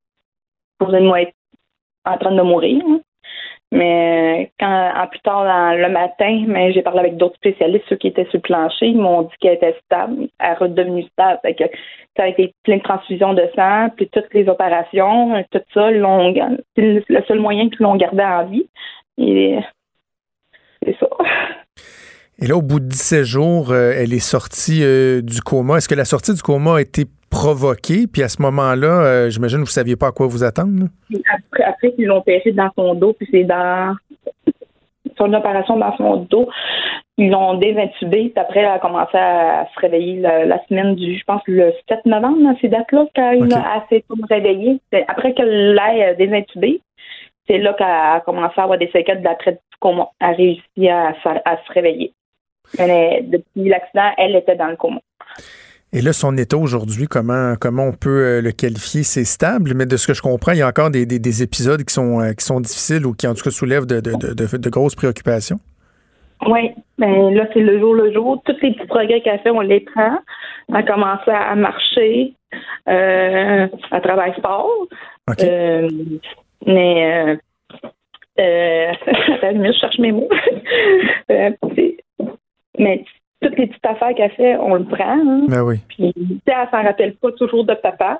supposée 0.81 1.21
être 1.21 1.33
en 2.05 2.17
train 2.17 2.35
de 2.35 2.41
mourir. 2.41 2.81
hein. 2.87 2.99
Mais 3.71 4.51
quand 4.59 4.91
en 4.95 5.07
plus 5.07 5.19
tard 5.21 5.75
le 5.75 5.89
matin, 5.89 6.43
mais 6.47 6.71
j'ai 6.73 6.83
parlé 6.83 6.99
avec 6.99 7.17
d'autres 7.17 7.37
spécialistes, 7.37 7.85
ceux 7.89 7.95
qui 7.95 8.07
étaient 8.07 8.25
sur 8.25 8.35
le 8.35 8.41
plancher, 8.41 8.85
ils 8.85 8.99
m'ont 8.99 9.23
dit 9.23 9.33
qu'elle 9.39 9.55
était 9.55 9.75
stable, 9.85 10.27
elle 10.39 10.51
est 10.51 10.53
redevenue 10.53 11.03
stable. 11.11 11.39
Ça 12.15 12.23
a 12.23 12.27
été 12.27 12.53
plein 12.63 12.77
de 12.77 12.83
transfusions 12.83 13.33
de 13.33 13.49
sang, 13.55 13.89
puis 13.95 14.07
toutes 14.09 14.31
les 14.35 14.47
opérations, 14.47 15.43
tout 15.51 15.59
ça, 15.73 15.89
c'est 16.75 17.09
le 17.09 17.23
seul 17.27 17.39
moyen 17.39 17.67
qu'ils 17.69 17.79
l'ont 17.79 17.95
gardée 17.95 18.23
en 18.23 18.45
vie. 18.45 18.67
Et 19.17 19.57
c'est 20.85 20.95
ça. 20.99 21.07
Et 22.39 22.47
là, 22.47 22.57
au 22.57 22.61
bout 22.61 22.79
de 22.79 22.87
17 22.87 23.23
jours, 23.23 23.71
euh, 23.71 23.93
elle 23.95 24.13
est 24.13 24.19
sortie 24.19 24.83
euh, 24.83 25.21
du 25.21 25.41
coma. 25.41 25.77
Est-ce 25.77 25.87
que 25.87 25.95
la 25.95 26.05
sortie 26.05 26.33
du 26.33 26.41
coma 26.41 26.75
a 26.75 26.81
été 26.81 27.05
provoquée? 27.33 28.05
Puis 28.11 28.21
à 28.23 28.29
ce 28.29 28.41
moment-là, 28.41 29.01
euh, 29.05 29.29
j'imagine 29.29 29.57
que 29.59 29.63
vous 29.63 29.67
ne 29.69 29.79
saviez 29.81 29.95
pas 29.95 30.07
à 30.07 30.11
quoi 30.11 30.27
vous 30.27 30.43
attendre. 30.43 30.85
là? 31.11 31.19
Après, 31.33 31.63
après 31.63 31.93
ils 31.97 32.05
l'ont 32.05 32.17
opéré 32.17 32.51
dans 32.51 32.69
son 32.77 32.93
dos, 32.95 33.13
puis 33.13 33.27
c'est 33.31 33.43
dans 33.43 33.95
son 35.17 35.33
opération 35.33 35.77
dans 35.77 35.95
son 35.97 36.15
dos. 36.29 36.49
Ils 37.17 37.29
l'ont 37.29 37.55
désintubé, 37.55 38.29
puis 38.29 38.33
après, 38.37 38.61
elle 38.61 38.65
a 38.67 38.79
commencé 38.79 39.15
à 39.17 39.67
se 39.73 39.79
réveiller 39.79 40.19
la, 40.19 40.45
la 40.45 40.59
semaine 40.67 40.95
du, 40.95 41.15
je 41.17 41.23
pense, 41.25 41.41
le 41.47 41.71
7 41.87 42.05
novembre, 42.05 42.41
dans 42.41 42.57
ces 42.59 42.69
dates-là, 42.69 43.05
quand 43.15 43.35
Ok. 43.35 43.51
elle 43.51 43.81
s'est 43.99 44.03
réveillée. 44.29 44.79
Après 45.07 45.33
qu'elle 45.33 45.75
l'ait 45.75 46.15
désintubé, 46.15 46.81
c'est 47.47 47.59
là 47.59 47.73
qu'elle 47.73 47.85
a 47.87 48.21
commencé 48.25 48.53
à 48.57 48.63
avoir 48.63 48.79
des 48.79 48.89
séquelles 48.91 49.21
d'après 49.21 49.51
du 49.51 49.57
coma. 49.79 50.07
Elle 50.19 50.27
a 50.27 50.31
réussi 50.31 50.89
à, 50.89 51.13
se- 51.21 51.41
à 51.45 51.57
se 51.67 51.71
réveiller. 51.73 52.13
Mais 52.79 53.21
depuis 53.23 53.69
l'accident, 53.69 54.09
elle 54.17 54.35
était 54.35 54.55
dans 54.55 54.67
le 54.67 54.75
coma. 54.77 54.99
Et 55.95 56.01
là, 56.01 56.11
son 56.11 56.35
état 56.37 56.57
aujourd'hui, 56.57 57.07
comment, 57.07 57.53
comment 57.59 57.83
on 57.85 57.91
peut 57.93 58.09
euh, 58.23 58.41
le 58.41 58.51
qualifier? 58.51 59.03
C'est 59.03 59.25
stable, 59.25 59.73
mais 59.75 59.85
de 59.85 59.95
ce 59.95 60.07
que 60.07 60.13
je 60.15 60.21
comprends, 60.23 60.51
il 60.53 60.57
y 60.57 60.61
a 60.63 60.67
encore 60.67 60.89
des, 60.89 61.05
des- 61.05 61.19
des 61.19 61.43
épisodes 61.43 61.83
qui 61.83 61.93
sont, 61.93 62.19
euh, 62.19 62.33
qui 62.33 62.43
sont 62.43 62.59
difficiles 62.59 63.05
ou 63.05 63.13
qui, 63.13 63.27
en 63.27 63.35
tout 63.35 63.43
cas, 63.43 63.51
soulèvent 63.51 63.85
de, 63.85 63.99
de- 63.99 64.15
de- 64.15 64.33
de- 64.33 64.57
de 64.57 64.69
grosses 64.69 64.95
préoccupations. 64.95 65.59
Oui, 66.47 66.71
ben 66.97 67.29
là, 67.33 67.47
c'est 67.53 67.59
le 67.61 67.79
jour 67.79 67.93
le 67.93 68.11
jour. 68.11 68.41
Tous 68.43 68.55
les 68.63 68.73
petits 68.73 68.87
progrès 68.87 69.21
qu'elle 69.21 69.39
fait, 69.41 69.51
on 69.51 69.61
les 69.61 69.81
prend. 69.81 70.17
Elle 70.69 70.75
a 70.77 70.83
commencé 70.83 71.29
à 71.31 71.55
marcher, 71.55 72.33
euh, 72.89 73.67
à 73.91 74.01
travailler 74.01 74.33
fort. 74.41 74.67
OK. 75.29 75.41
Euh, 75.43 75.87
mais, 76.65 77.27
euh, 77.29 77.35
euh, 78.39 78.91
je 79.43 79.77
cherche 79.79 79.99
mes 79.99 80.11
mots. 80.11 80.29
Mais 82.79 83.05
toutes 83.43 83.57
les 83.57 83.67
petites 83.67 83.85
affaires 83.85 84.15
qu'elle 84.15 84.31
fait, 84.31 84.55
on 84.57 84.75
le 84.75 84.85
prend. 84.85 85.19
hein. 85.19 85.45
Ben 85.47 85.61
oui. 85.61 85.77
Puis, 85.89 86.13
elle 86.45 86.67
s'en 86.71 86.83
rappelle 86.83 87.15
pas 87.15 87.31
toujours 87.33 87.65
de 87.65 87.73
papa. 87.75 88.19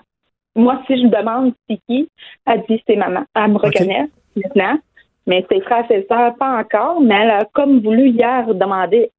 Moi, 0.55 0.79
si 0.85 0.97
je 0.97 1.03
me 1.07 1.09
demande 1.09 1.53
c'est 1.67 1.79
qui, 1.87 2.09
elle 2.45 2.63
dit 2.69 2.81
c'est 2.87 2.95
maman. 2.95 3.23
Elle 3.35 3.51
me 3.51 3.57
reconnaît 3.57 4.05
maintenant. 4.35 4.77
Mais 5.25 5.45
ses 5.49 5.61
frères 5.61 5.85
et 5.89 6.01
ses 6.01 6.07
sœurs, 6.07 6.35
pas 6.35 6.59
encore. 6.59 7.01
Mais 7.01 7.15
elle 7.15 7.31
a 7.31 7.45
comme 7.53 7.79
voulu 7.79 8.09
hier 8.09 8.53
demander. 8.53 9.09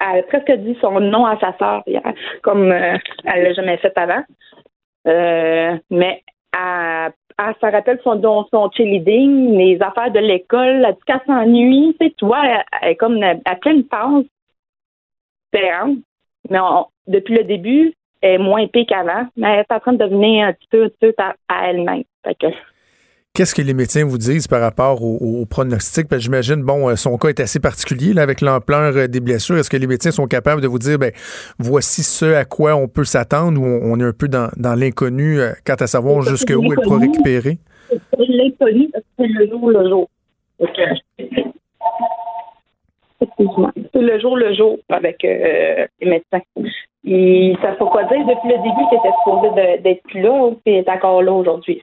Elle 0.00 0.18
a 0.18 0.22
presque 0.24 0.52
dit 0.52 0.76
son 0.80 1.00
nom 1.00 1.24
à 1.24 1.38
sa 1.38 1.56
sœur 1.56 1.82
hier, 1.86 2.02
comme 2.42 2.70
euh, 2.70 2.98
elle 3.24 3.42
l'a 3.44 3.52
jamais 3.54 3.76
fait 3.78 3.96
avant. 3.96 4.24
Euh, 5.06 5.76
mais 5.90 6.22
elle, 6.52 7.12
elle 7.38 7.54
se 7.60 7.66
rappelle 7.66 8.00
son, 8.04 8.20
son 8.50 8.70
cheerleading, 8.72 9.56
les 9.56 9.80
affaires 9.80 10.10
de 10.10 10.18
l'école, 10.18 10.84
elle 10.84 10.94
dit 10.94 11.00
qu'elle 11.06 11.20
s'ennuie. 11.26 11.96
Tu 12.00 12.06
sais, 12.06 12.14
tu 12.18 12.26
vois, 12.26 12.44
elle, 12.44 12.64
elle 12.82 12.88
est 12.90 12.96
comme 12.96 13.22
à 13.22 13.34
à 13.44 13.56
pleine 13.56 13.84
passe 13.84 14.24
différente. 15.54 15.98
Mais 16.50 16.58
on- 16.60 16.86
depuis 17.06 17.34
le 17.36 17.44
début, 17.44 17.92
elle 18.20 18.34
est 18.34 18.38
moins 18.38 18.60
épée 18.60 18.86
qu'avant, 18.86 19.26
mais 19.36 19.48
elle 19.52 19.60
est 19.60 19.72
en 19.74 19.80
train 19.80 19.92
de 19.92 19.98
devenir 20.04 20.46
un 20.48 20.52
petit 20.52 20.68
peu, 20.70 20.84
un 20.84 20.88
petit 20.88 20.98
peu 21.00 21.14
à, 21.18 21.34
à 21.48 21.70
elle-même. 21.70 22.02
Que, 22.40 22.46
Qu'est-ce 23.34 23.54
que 23.54 23.62
les 23.62 23.74
médecins 23.74 24.04
vous 24.04 24.16
disent 24.16 24.46
par 24.46 24.60
rapport 24.60 25.02
au, 25.02 25.16
au 25.40 25.44
pronostic? 25.44 26.08
Parce 26.08 26.20
que 26.20 26.24
j'imagine, 26.24 26.62
bon, 26.62 26.88
euh, 26.88 26.96
son 26.96 27.18
cas 27.18 27.28
est 27.28 27.40
assez 27.40 27.58
particulier 27.60 28.12
là, 28.14 28.22
avec 28.22 28.40
l'ampleur 28.40 28.96
euh, 28.96 29.06
des 29.08 29.20
blessures. 29.20 29.58
Est-ce 29.58 29.68
que 29.68 29.76
les 29.76 29.86
médecins 29.88 30.12
sont 30.12 30.26
capables 30.26 30.62
de 30.62 30.68
vous 30.68 30.78
dire, 30.78 30.98
ben, 30.98 31.12
voici 31.58 32.02
ce 32.02 32.26
à 32.26 32.44
quoi 32.44 32.76
on 32.76 32.86
peut 32.88 33.04
s'attendre 33.04 33.60
ou 33.60 33.64
on, 33.64 33.92
on 33.92 34.00
est 34.00 34.04
un 34.04 34.12
peu 34.12 34.28
dans, 34.28 34.48
dans 34.56 34.74
l'inconnu 34.74 35.40
euh, 35.40 35.50
quant 35.66 35.74
à 35.74 35.86
savoir 35.86 36.22
jusqu'où 36.22 36.72
elle 36.72 36.80
pourra 36.82 36.98
récupérer? 37.00 37.58
C'est 37.90 37.98
l'inconnu 38.28 38.88
parce 38.92 39.04
que 39.04 39.10
c'est 39.18 39.26
le 39.26 39.48
jour 39.48 39.68
le 39.70 39.88
jour. 39.88 40.08
C'est 43.38 44.00
le 44.00 44.18
jour 44.18 44.36
le 44.36 44.54
jour 44.54 44.78
avec 44.88 45.24
euh, 45.24 45.86
les 46.00 46.10
médecins. 46.10 46.40
Et 47.06 47.54
ça 47.60 47.72
ne 47.72 47.76
faut 47.76 47.90
dire 47.90 48.26
depuis 48.26 48.48
le 48.48 48.62
début 48.62 48.88
qu'il 48.88 48.98
était 48.98 49.16
supposé 49.24 49.80
d'être 49.82 50.02
plus 50.04 50.22
là, 50.22 50.50
puis 50.64 50.74
il 50.74 50.78
est 50.78 50.88
encore 50.88 51.22
là 51.22 51.32
aujourd'hui. 51.32 51.82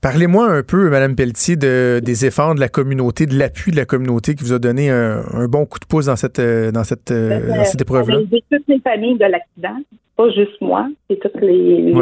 Parlez-moi 0.00 0.46
un 0.46 0.62
peu, 0.62 0.90
Mme 0.90 1.14
Pelletier, 1.14 1.56
de, 1.56 2.00
des 2.02 2.26
efforts 2.26 2.54
de 2.54 2.60
la 2.60 2.68
communauté, 2.68 3.26
de 3.26 3.38
l'appui 3.38 3.70
de 3.70 3.76
la 3.76 3.84
communauté 3.84 4.34
qui 4.34 4.44
vous 4.44 4.52
a 4.52 4.58
donné 4.58 4.90
un, 4.90 5.22
un 5.32 5.46
bon 5.46 5.66
coup 5.66 5.78
de 5.78 5.86
pouce 5.86 6.06
dans 6.06 6.16
cette, 6.16 6.38
euh, 6.38 6.70
dans 6.72 6.84
cette, 6.84 7.10
euh, 7.10 7.48
dans 7.48 7.64
cette 7.64 7.82
épreuve-là? 7.82 8.18
Toutes 8.50 8.68
les 8.68 8.80
familles 8.80 9.18
de 9.18 9.26
l'accident. 9.26 9.78
Pas 10.16 10.28
juste 10.30 10.60
moi, 10.60 10.88
c'est 11.08 11.18
tous 11.20 11.38
les, 11.40 11.94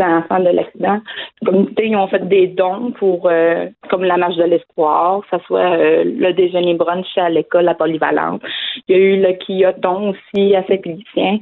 enfants 0.00 0.40
de 0.40 0.50
l'accident. 0.50 1.00
Les 1.42 1.46
communautés 1.46 1.86
ils 1.86 1.96
ont 1.96 2.08
fait 2.08 2.26
des 2.26 2.48
dons 2.48 2.92
pour 2.98 3.28
euh, 3.28 3.66
comme 3.88 4.02
la 4.02 4.16
marche 4.16 4.36
de 4.36 4.44
l'espoir, 4.44 5.20
que 5.20 5.36
ce 5.36 5.44
soit 5.44 5.78
euh, 5.78 6.04
le 6.04 6.32
déjeuner 6.32 6.74
brunch 6.74 7.06
à 7.16 7.28
l'école 7.28 7.68
à 7.68 7.74
Polyvalente. 7.74 8.42
Il 8.88 8.96
y 8.96 8.98
a 8.98 9.02
eu 9.02 9.20
le 9.20 9.32
quilloton 9.34 10.10
aussi 10.10 10.56
à 10.56 10.64
Saint-Félicien. 10.66 11.38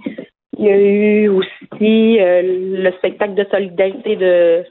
Il 0.57 0.65
y 0.65 0.71
a 0.71 0.77
eu 0.77 1.29
aussi 1.29 2.21
euh, 2.21 2.43
le 2.83 2.91
spectacle 2.93 3.35
de 3.35 3.45
solidarité 3.51 4.17
de 4.17 4.65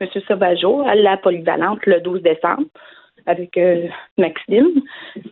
M. 0.00 0.08
Sauvageau 0.26 0.82
à 0.86 0.94
la 0.94 1.16
Polyvalente 1.16 1.84
le 1.86 2.00
12 2.00 2.22
décembre 2.22 2.64
avec 3.26 3.56
euh, 3.56 3.88
Maxime. 4.16 4.68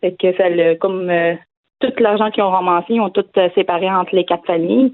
Que 0.03 0.74
comme 0.74 1.09
euh, 1.11 1.34
tout 1.80 1.92
l'argent 1.99 2.30
qu'ils 2.30 2.42
ont 2.42 2.51
ramassé, 2.51 2.94
ils 2.94 3.01
ont 3.01 3.11
tout 3.11 3.24
séparé 3.55 3.90
entre 3.90 4.14
les 4.14 4.24
quatre 4.24 4.47
familles. 4.47 4.92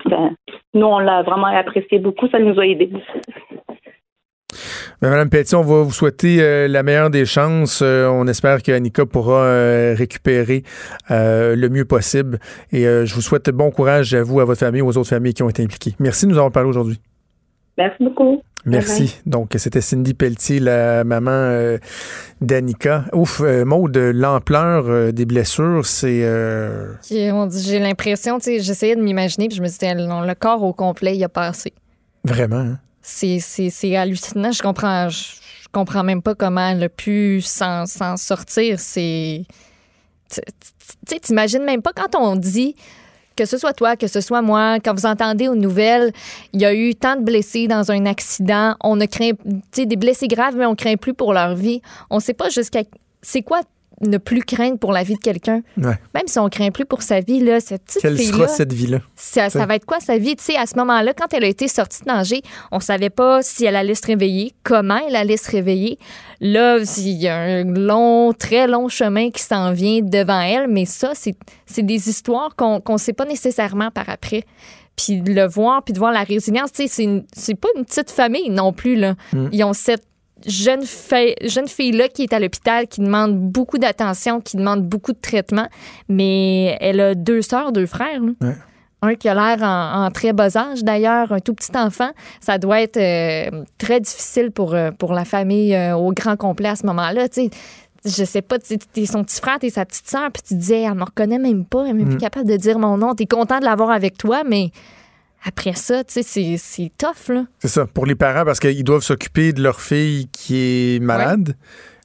Nous, 0.75 0.87
on 0.87 0.99
l'a 0.99 1.23
vraiment 1.23 1.47
apprécié 1.47 1.99
beaucoup. 1.99 2.29
Ça 2.29 2.39
nous 2.39 2.59
a 2.59 2.67
aidés. 2.67 2.91
Ben, 5.03 5.11
Madame 5.11 5.31
Pelletier, 5.31 5.57
on 5.59 5.63
va 5.63 5.83
vous 5.83 5.91
souhaiter 5.91 6.41
euh, 6.41 6.69
la 6.69 6.85
meilleure 6.85 7.11
des 7.11 7.25
chances. 7.25 7.81
Euh, 7.83 8.07
on 8.07 8.29
espère 8.29 8.63
que 8.63 8.71
Annika 8.71 9.05
pourra 9.05 9.43
euh, 9.43 9.95
récupérer 9.99 10.63
euh, 11.11 11.57
le 11.57 11.69
mieux 11.69 11.85
possible. 11.85 12.39
Et 12.71 12.87
euh, 12.87 13.05
je 13.05 13.13
vous 13.13 13.21
souhaite 13.21 13.51
bon 13.51 13.73
courage 13.73 14.15
à 14.15 14.23
vous, 14.23 14.39
à 14.39 14.45
votre 14.45 14.61
famille, 14.61 14.81
aux 14.81 14.97
autres 14.97 15.09
familles 15.09 15.35
qui 15.35 15.43
ont 15.43 15.49
été 15.51 15.65
impliquées. 15.65 15.97
Merci 15.99 16.27
de 16.27 16.31
nous 16.31 16.37
avoir 16.37 16.53
parlé 16.53 16.69
aujourd'hui. 16.69 17.01
Merci 17.77 18.05
beaucoup. 18.05 18.43
Merci. 18.65 19.19
Donc, 19.27 19.55
c'était 19.57 19.81
Cindy 19.81 20.15
Pelletier, 20.15 20.61
la 20.61 21.03
maman 21.03 21.33
euh, 21.33 21.79
d'Annika. 22.41 23.07
Ouf, 23.13 23.41
euh, 23.41 23.65
Maud, 23.65 23.97
l'ampleur 23.97 24.85
euh, 24.87 25.11
des 25.11 25.25
blessures, 25.27 25.85
c'est... 25.85 26.21
euh, 26.23 26.93
Puis, 27.05 27.29
on 27.33 27.47
dit- 27.47 27.61
J'ai 27.61 27.81
l'impression, 27.81 28.39
tu 28.39 28.45
sais, 28.45 28.61
j'essayais 28.61 28.95
de 28.95 29.03
m'imaginer, 29.03 29.49
puis 29.49 29.57
je 29.57 29.63
me 29.63 29.67
disais, 29.67 29.93
non, 29.97 30.21
le 30.21 30.35
corps 30.37 30.63
au 30.63 30.73
complet, 30.73 31.17
il 31.17 31.25
a 31.25 31.29
passé. 31.29 31.73
vraiment... 32.25 32.57
hein? 32.59 32.79
C'est- 33.03 33.97
hallucinant. 33.97 34.53
Je 34.53 34.63
comprends, 34.63 35.09
je, 35.09 35.33
comprends 35.73 36.05
même 36.05 36.23
pas 36.23 36.35
comment 36.35 36.69
elle 36.69 36.85
a 36.85 36.89
pu 36.89 37.41
s'en 37.41 37.85
sortir. 38.17 38.79
C'est. 38.79 39.45
Tu 41.09 41.21
t'imagines 41.21 41.65
même 41.65 41.83
pas 41.83 41.93
quand 41.95 42.15
on 42.19 42.37
dit 42.37 42.75
que 43.37 43.45
ce 43.45 43.59
soit 43.59 43.73
toi, 43.73 43.97
que 43.97 44.07
ce 44.07 44.21
soit 44.21 44.43
moi, 44.43 44.79
quand 44.81 44.95
vous 44.95 45.07
entendez 45.07 45.49
aux 45.49 45.55
nouvelles, 45.55 46.13
il 46.53 46.61
y 46.61 46.65
a 46.65 46.75
eu 46.75 46.95
tant 46.95 47.17
de 47.17 47.23
blessés 47.23 47.67
dans 47.67 47.91
un 47.91 48.07
accident, 48.07 48.77
on 48.83 48.97
ne 48.97 49.07
craint, 49.07 49.33
tu 49.73 49.87
des 49.87 49.97
blessés 49.97 50.29
graves, 50.29 50.55
mais 50.57 50.67
on 50.67 50.75
craint 50.75 50.97
plus 50.97 51.15
pour 51.15 51.33
leur 51.33 51.55
vie. 51.55 51.81
On 52.11 52.21
sait 52.21 52.35
pas 52.35 52.51
jusqu'à. 52.51 52.83
C'est 53.23 53.43
quoi 53.43 53.61
ne 54.03 54.19
plus 54.19 54.43
craindre 54.43 54.79
pour 54.79 54.93
la 54.93 55.03
vie 55.03 55.15
de 55.15 55.21
quelqu'un? 55.21 55.63
Ouais. 55.77 55.99
Même 56.15 56.27
si 56.27 56.39
on 56.39 56.49
craint 56.49 56.71
plus 56.71 56.85
pour 56.85 57.03
sa 57.03 57.21
vie, 57.21 57.41
là, 57.41 57.61
cette 57.61 57.85
petite 57.85 58.03
Quelle 58.03 58.19
sera 58.19 58.49
cette 58.49 58.73
vie-là? 58.73 58.99
Ça, 59.17 59.49
ça 59.49 59.65
va 59.67 59.77
être 59.77 59.87
quoi 59.87 60.01
sa 60.01 60.19
vie? 60.19 60.37
Tu 60.37 60.45
sais, 60.45 60.57
à 60.57 60.67
ce 60.67 60.77
moment-là, 60.77 61.15
quand 61.15 61.33
elle 61.33 61.45
a 61.45 61.49
été 61.49 61.69
sortie 61.69 62.03
de 62.03 62.07
danger, 62.07 62.43
on 62.71 62.81
savait 62.81 63.11
pas 63.11 63.43
si 63.43 63.65
elle 63.65 63.77
allait 63.77 63.95
se 63.95 64.07
réveiller, 64.07 64.53
comment 64.65 65.01
elle 65.09 65.17
allait 65.17 65.37
se 65.37 65.51
réveiller. 65.51 65.99
Là, 66.41 66.79
il 66.99 67.13
y 67.13 67.29
a 67.29 67.37
un 67.37 67.65
long, 67.65 68.33
très 68.33 68.67
long 68.67 68.89
chemin 68.89 69.31
qui 69.31 69.43
s'en 69.43 69.73
vient 69.73 70.01
devant 70.03 70.41
elle, 70.41 70.69
mais 70.69 70.85
ça, 70.85 71.13
c'est 71.15 71.83
des 71.83 72.09
histoires 72.09 72.57
qu'on 72.57 72.83
ne 72.89 72.99
sait 72.99 73.13
pas 73.13 73.25
nécessairement 73.25 73.91
par 73.91 74.09
après. 74.09 74.45
Puis 74.97 75.23
de 75.23 75.33
le 75.33 75.47
voir, 75.47 75.83
puis 75.83 75.95
de 75.95 75.99
voir 75.99 76.13
la 76.13 76.23
résilience, 76.23 76.71
tu 76.73 76.87
sais, 76.87 77.25
c'est 77.33 77.55
pas 77.55 77.69
une 77.77 77.85
petite 77.85 78.11
famille 78.11 78.51
non 78.51 78.73
plus, 78.73 78.97
là. 78.97 79.15
Mm. 79.33 79.49
Ils 79.53 79.65
ont 79.65 79.73
cette 79.73 80.05
jeune, 80.47 80.83
fille, 80.83 81.35
jeune 81.45 81.69
fille-là 81.69 82.09
qui 82.09 82.23
est 82.25 82.33
à 82.33 82.41
l'hôpital, 82.41 82.87
qui 82.87 83.01
demande 83.01 83.39
beaucoup 83.39 83.79
d'attention, 83.79 84.41
qui 84.41 84.57
demande 84.57 84.83
beaucoup 84.83 85.13
de 85.13 85.21
traitement, 85.21 85.69
mais 86.09 86.77
elle 86.81 87.01
a 87.01 87.15
deux 87.15 87.43
sœurs, 87.43 87.73
deux 87.73 87.87
frères. 87.87 88.21
Ouais. 88.41 88.55
Un 89.05 89.17
qui 89.17 89.29
a 89.29 89.35
l'air 89.35 89.67
en, 89.67 90.05
en 90.05 90.11
très 90.13 90.33
bas 90.33 90.57
âge, 90.57 90.85
d'ailleurs, 90.85 91.33
un 91.33 91.41
tout 91.41 91.55
petit 91.55 91.77
enfant. 91.77 92.11
Ça 92.41 92.59
doit 92.59 92.81
être 92.81 92.99
euh, 92.99 93.65
très 93.77 93.99
difficile 93.99 94.53
pour, 94.53 94.75
euh, 94.75 94.93
pour 94.93 95.13
la 95.13 95.25
famille 95.25 95.75
euh, 95.75 95.97
au 95.97 96.13
grand 96.13 96.37
complet 96.37 96.69
à 96.69 96.77
ce 96.77 96.87
moment-là. 96.87 97.29
Tu 97.29 97.43
sais, 97.43 97.51
je 98.05 98.25
sais 98.25 98.43
pas, 98.43 98.61
tu 98.61 98.79
t'es 98.79 99.07
son 99.07 99.25
petit 99.25 99.41
frère, 99.41 99.59
t'es 99.59 99.71
sa 99.71 99.85
petite 99.85 100.09
sœur, 100.09 100.31
puis 100.33 100.43
tu 100.47 100.55
disais, 100.55 100.83
elle 100.83 100.95
me 100.95 101.05
reconnaît 101.05 101.39
même 101.39 101.65
pas, 101.65 101.83
elle 101.85 101.91
est 101.91 101.95
même 101.95 102.11
plus 102.11 102.19
capable 102.19 102.49
de 102.49 102.57
dire 102.57 102.79
mon 102.79 102.97
nom. 102.97 103.15
T'es 103.15 103.27
content 103.27 103.59
de 103.59 103.65
l'avoir 103.65 103.91
avec 103.91 104.17
toi, 104.19 104.43
mais 104.49 104.71
après 105.45 105.75
ça, 105.75 106.05
tu 106.05 106.13
sais, 106.15 106.23
c'est- 106.23 106.57
c'est 106.59 106.91
tough, 106.99 107.35
là. 107.35 107.45
C'est 107.61 107.69
ça, 107.69 107.87
pour 107.87 108.07
les 108.07 108.15
parents, 108.15 108.45
parce 108.45 108.61
qu'ils 108.61 108.85
doivent 108.85 109.03
s'occuper 109.03 109.53
de 109.53 109.63
leur 109.63 109.81
fille 109.81 110.29
qui 110.33 110.57
est 110.97 111.03
malade, 111.03 111.57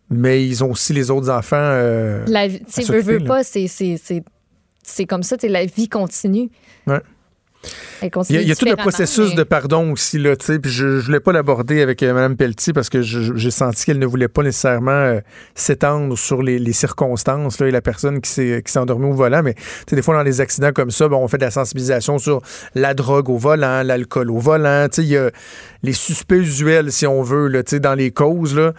mais 0.09 0.45
ils 0.45 0.63
ont 0.63 0.71
aussi 0.71 0.93
les 0.93 1.11
autres 1.11 1.29
enfants. 1.29 1.55
euh, 1.59 2.23
La 2.27 2.47
vie, 2.47 2.59
tu 2.83 2.91
veux, 2.91 3.19
pas, 3.27 3.43
c'est- 3.43 3.67
c'est 3.67 3.97
c'est- 4.01 4.23
c'est 4.83 5.05
comme 5.05 5.23
ça, 5.23 5.37
tu 5.37 5.47
la 5.47 5.65
vie 5.65 5.89
continue. 5.89 6.49
Ouais. 6.87 7.01
Il 8.29 8.35
y 8.35 8.39
a, 8.39 8.41
il 8.41 8.47
y 8.47 8.51
a 8.51 8.55
tout 8.55 8.65
le 8.65 8.75
processus 8.75 9.29
mais- 9.31 9.35
de 9.35 9.43
pardon 9.43 9.91
aussi, 9.91 10.19
là, 10.19 10.35
tu 10.35 10.45
sais, 10.45 10.59
puis 10.59 10.71
je, 10.71 10.99
je 10.99 11.05
voulais 11.05 11.19
pas 11.19 11.31
l'aborder 11.31 11.81
avec 11.81 12.03
euh, 12.03 12.13
Mme 12.13 12.35
Pelletier 12.35 12.73
parce 12.73 12.89
que 12.89 13.01
j'ai 13.01 13.51
senti 13.51 13.85
qu'elle 13.85 13.99
ne 13.99 14.05
voulait 14.05 14.27
pas 14.27 14.43
nécessairement 14.43 14.91
euh, 14.91 15.19
s'étendre 15.55 16.17
sur 16.17 16.43
les, 16.43 16.59
les 16.59 16.73
circonstances, 16.73 17.59
là, 17.59 17.67
et 17.67 17.71
la 17.71 17.81
personne 17.81 18.21
qui 18.21 18.29
s'est 18.29 18.61
qui 18.65 18.71
s'est 18.71 18.79
endormie 18.79 19.07
au 19.07 19.13
volant, 19.13 19.41
mais 19.43 19.53
tu 19.53 19.61
sais, 19.89 19.95
des 19.95 20.01
fois, 20.01 20.15
dans 20.15 20.23
les 20.23 20.41
accidents 20.41 20.71
comme 20.73 20.91
ça, 20.91 21.07
bon, 21.07 21.17
on 21.17 21.27
fait 21.27 21.37
de 21.37 21.45
la 21.45 21.51
sensibilisation 21.51 22.17
sur 22.19 22.41
la 22.75 22.93
drogue 22.93 23.29
au 23.29 23.37
volant, 23.37 23.83
l'alcool 23.83 24.31
au 24.31 24.39
volant, 24.39 24.87
tu 24.89 25.01
sais, 25.01 25.03
il 25.03 25.09
y 25.09 25.17
a 25.17 25.31
les 25.83 25.93
suspects 25.93 26.35
usuels, 26.37 26.91
si 26.91 27.07
on 27.07 27.21
veut, 27.21 27.47
là, 27.47 27.63
tu 27.63 27.71
sais, 27.71 27.79
dans 27.79 27.95
les 27.95 28.11
causes, 28.11 28.55
là. 28.55 28.73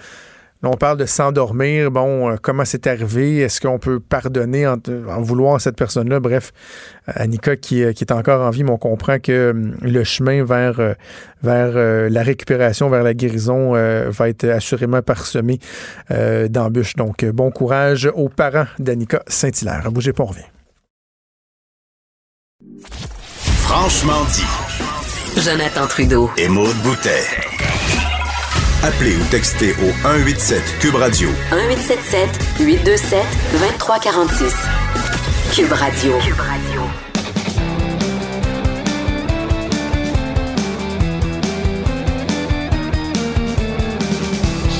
Là, 0.62 0.70
on 0.70 0.76
parle 0.76 0.98
de 0.98 1.06
s'endormir. 1.06 1.90
Bon, 1.90 2.30
euh, 2.30 2.36
comment 2.40 2.64
c'est 2.64 2.86
arrivé? 2.88 3.38
Est-ce 3.38 3.60
qu'on 3.60 3.78
peut 3.78 4.00
pardonner 4.00 4.66
en, 4.66 4.76
en 5.08 5.22
vouloir 5.22 5.54
à 5.54 5.58
cette 5.60 5.76
personne-là? 5.76 6.18
Bref, 6.18 6.52
euh, 7.08 7.12
Annika 7.14 7.56
qui, 7.56 7.84
euh, 7.84 7.92
qui 7.92 8.02
est 8.02 8.12
encore 8.12 8.44
en 8.44 8.50
vie, 8.50 8.64
mais 8.64 8.72
on 8.72 8.78
comprend 8.78 9.20
que 9.20 9.50
hum, 9.50 9.76
le 9.82 10.02
chemin 10.02 10.42
vers, 10.44 10.96
vers 11.42 12.10
la 12.10 12.22
récupération, 12.22 12.88
vers 12.88 13.04
la 13.04 13.14
guérison 13.14 13.76
euh, 13.76 14.10
va 14.10 14.28
être 14.28 14.48
assurément 14.48 15.02
parsemé 15.02 15.60
euh, 16.10 16.48
d'embûches. 16.48 16.96
Donc, 16.96 17.24
bon 17.24 17.50
courage 17.50 18.10
aux 18.14 18.28
parents 18.28 18.66
d'Annika 18.78 19.22
Saint-Hilaire. 19.28 19.90
Bougez 19.92 20.12
pas, 20.12 20.24
on 20.24 20.26
revient. 20.26 20.42
Franchement 23.62 24.24
dit. 24.32 25.40
Jonathan 25.40 25.86
Trudeau. 25.86 26.30
Et 26.36 26.48
Maude 26.48 26.74
Boutet. 26.82 27.57
Appelez 28.82 29.16
ou 29.16 29.24
textez 29.30 29.72
au 29.72 29.90
187 30.02 30.62
Cube 30.78 30.94
Radio 30.94 31.28
1877 31.50 32.28
827 32.60 33.24
2346. 33.52 34.54
Cube 35.52 35.72
Radio. 35.72 36.18
Cube 36.18 36.38
Radio. 36.38 36.82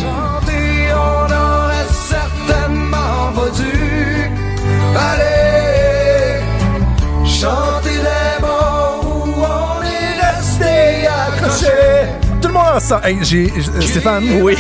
Chanter, 0.00 0.92
on 0.94 1.32
aurait 1.32 1.88
certainement 2.08 3.32
pas 3.34 3.50
dû 3.50 4.30
aller 4.96 6.40
chanter 7.26 7.77
Tout 12.40 12.48
le 12.48 12.54
monde 12.54 12.66
ensemble. 12.76 13.04
Hey, 13.04 13.16
j'ai, 13.22 13.46
j- 13.46 13.88
Stéphane, 13.88 14.24
oui. 14.42 14.54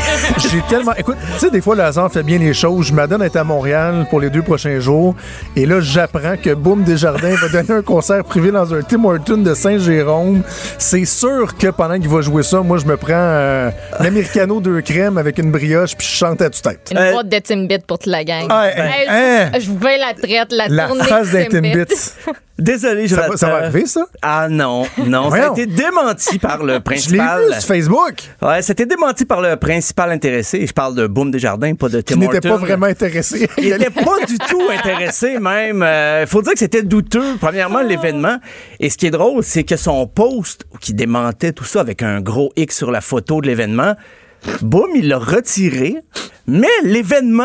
j'ai 0.50 0.60
tellement. 0.68 0.94
Écoute, 0.96 1.16
tu 1.34 1.38
sais, 1.38 1.50
des 1.50 1.60
fois, 1.60 1.76
le 1.76 1.82
hasard 1.84 2.10
fait 2.10 2.24
bien 2.24 2.38
les 2.38 2.52
choses. 2.52 2.86
Je 2.88 2.92
m'adonne 2.92 3.22
à 3.22 3.26
être 3.26 3.36
à 3.36 3.44
Montréal 3.44 4.06
pour 4.10 4.18
les 4.20 4.30
deux 4.30 4.42
prochains 4.42 4.80
jours. 4.80 5.14
Et 5.54 5.64
là, 5.64 5.80
j'apprends 5.80 6.36
que 6.42 6.54
Boom 6.54 6.82
Desjardins 6.82 7.34
va 7.36 7.48
donner 7.48 7.78
un 7.78 7.82
concert 7.82 8.24
privé 8.24 8.50
dans 8.50 8.74
un 8.74 8.82
Tim 8.82 9.04
Horton 9.04 9.38
de 9.38 9.54
Saint-Jérôme. 9.54 10.42
C'est 10.78 11.04
sûr 11.04 11.56
que 11.56 11.68
pendant 11.68 11.98
qu'il 12.00 12.08
va 12.08 12.20
jouer 12.20 12.42
ça, 12.42 12.60
moi, 12.62 12.78
je 12.78 12.84
me 12.86 12.96
prends 12.96 13.12
euh, 13.14 13.70
l'americano 14.00 14.60
de 14.60 14.80
crème 14.80 15.16
avec 15.16 15.38
une 15.38 15.52
brioche 15.52 15.96
puis 15.96 16.06
je 16.06 16.16
chante 16.16 16.42
à 16.42 16.50
tue-tête. 16.50 16.90
Une 16.90 17.12
boîte 17.12 17.28
de 17.28 17.38
Timbit 17.38 17.78
pour 17.86 17.98
toute 17.98 18.06
la 18.10 18.24
gang. 18.24 18.46
Ah, 18.50 18.68
Hey, 18.68 19.06
hein? 19.08 19.50
Je 19.58 19.70
vais 19.70 19.98
la 19.98 20.14
traite, 20.14 20.52
la, 20.52 20.66
La 20.68 20.86
tournée 20.88 21.04
face 21.04 21.30
Timbit. 21.30 21.48
Timbits. 21.48 22.12
Désolé, 22.58 23.06
Ça 23.06 23.14
Jonathan. 23.14 23.30
va, 23.30 23.36
ça 23.36 23.48
va 23.48 23.56
arriver, 23.56 23.86
ça? 23.86 24.06
Ah 24.20 24.48
non, 24.50 24.84
non. 25.06 25.30
ça 25.30 25.48
a 25.48 25.52
été 25.52 25.66
démenti 25.66 26.38
par 26.40 26.64
le 26.64 26.72
Je 26.72 26.74
l'ai 26.78 26.80
principal. 26.80 27.44
vu 27.46 27.52
sur 27.52 27.62
Facebook. 27.62 28.14
Ouais, 28.42 28.62
c'était 28.62 28.86
démenti 28.86 29.24
par 29.24 29.40
le 29.40 29.56
principal 29.56 30.10
intéressé. 30.10 30.66
Je 30.66 30.72
parle 30.72 30.94
de 30.96 31.06
Boom 31.06 31.30
Desjardins, 31.30 31.74
pas 31.74 31.88
de 31.88 32.00
Tim 32.00 32.14
Qui 32.14 32.20
n'était 32.20 32.40
pas 32.40 32.56
vraiment 32.56 32.86
intéressé. 32.86 33.48
Il 33.58 33.70
n'était 33.70 33.90
pas 33.90 34.24
du 34.26 34.38
tout 34.38 34.62
intéressé 34.76 35.38
même. 35.38 35.86
Il 36.20 36.26
faut 36.26 36.42
dire 36.42 36.52
que 36.54 36.58
c'était 36.58 36.82
douteux, 36.82 37.36
premièrement, 37.40 37.80
l'événement. 37.80 38.38
Et 38.80 38.90
ce 38.90 38.96
qui 38.98 39.06
est 39.06 39.10
drôle, 39.12 39.44
c'est 39.44 39.62
que 39.64 39.76
son 39.76 40.06
post 40.08 40.64
qui 40.80 40.94
démentait 40.94 41.52
tout 41.52 41.64
ça 41.64 41.80
avec 41.80 42.02
un 42.02 42.20
gros 42.20 42.50
X 42.56 42.76
sur 42.76 42.90
la 42.90 43.00
photo 43.00 43.40
de 43.40 43.46
l'événement, 43.46 43.94
boum, 44.62 44.88
il 44.96 45.08
l'a 45.08 45.18
retiré. 45.18 45.96
Mais 46.46 46.66
l'événement 46.82 47.44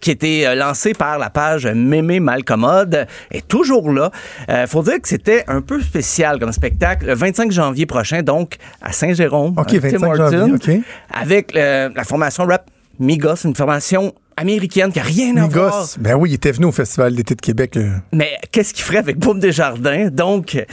qui 0.00 0.10
était 0.10 0.44
euh, 0.46 0.54
lancé 0.54 0.92
par 0.94 1.18
la 1.18 1.30
page 1.30 1.66
Mémé 1.66 2.20
Malcommode 2.20 3.06
est 3.30 3.46
toujours 3.46 3.90
là. 3.90 4.10
Il 4.48 4.66
faut 4.66 4.82
dire 4.82 5.00
que 5.00 5.08
c'était 5.08 5.44
un 5.48 5.60
peu 5.60 5.80
spécial 5.80 6.38
comme 6.38 6.52
spectacle. 6.52 7.06
Le 7.06 7.14
25 7.14 7.50
janvier 7.52 7.86
prochain, 7.86 8.22
donc, 8.22 8.56
à 8.82 8.92
Saint-Jérôme. 8.92 9.54
OK, 9.56 9.74
à 9.74 9.80
Tim 9.80 9.80
25 9.80 10.14
janvier, 10.16 10.38
Hortons, 10.38 10.54
OK. 10.54 10.70
Avec 11.12 11.56
euh, 11.56 11.90
la 11.94 12.04
formation 12.04 12.44
rap 12.46 12.70
Migos, 12.98 13.44
une 13.44 13.54
formation 13.54 14.12
américaine 14.36 14.92
qui 14.92 15.00
a 15.00 15.02
rien 15.02 15.36
à 15.36 15.46
voir. 15.46 15.74
Migos. 15.82 15.96
Ben 15.98 16.14
oui, 16.14 16.30
il 16.30 16.34
était 16.34 16.52
venu 16.52 16.66
au 16.66 16.72
Festival 16.72 17.14
d'été 17.14 17.34
de 17.34 17.40
Québec. 17.40 17.76
euh. 17.76 17.90
Mais 18.12 18.36
qu'est-ce 18.52 18.72
qu'il 18.74 18.84
ferait 18.84 18.98
avec 18.98 19.18
Boom 19.18 19.40
Desjardins? 19.40 20.08
Donc, 20.10 20.54
euh, 20.54 20.64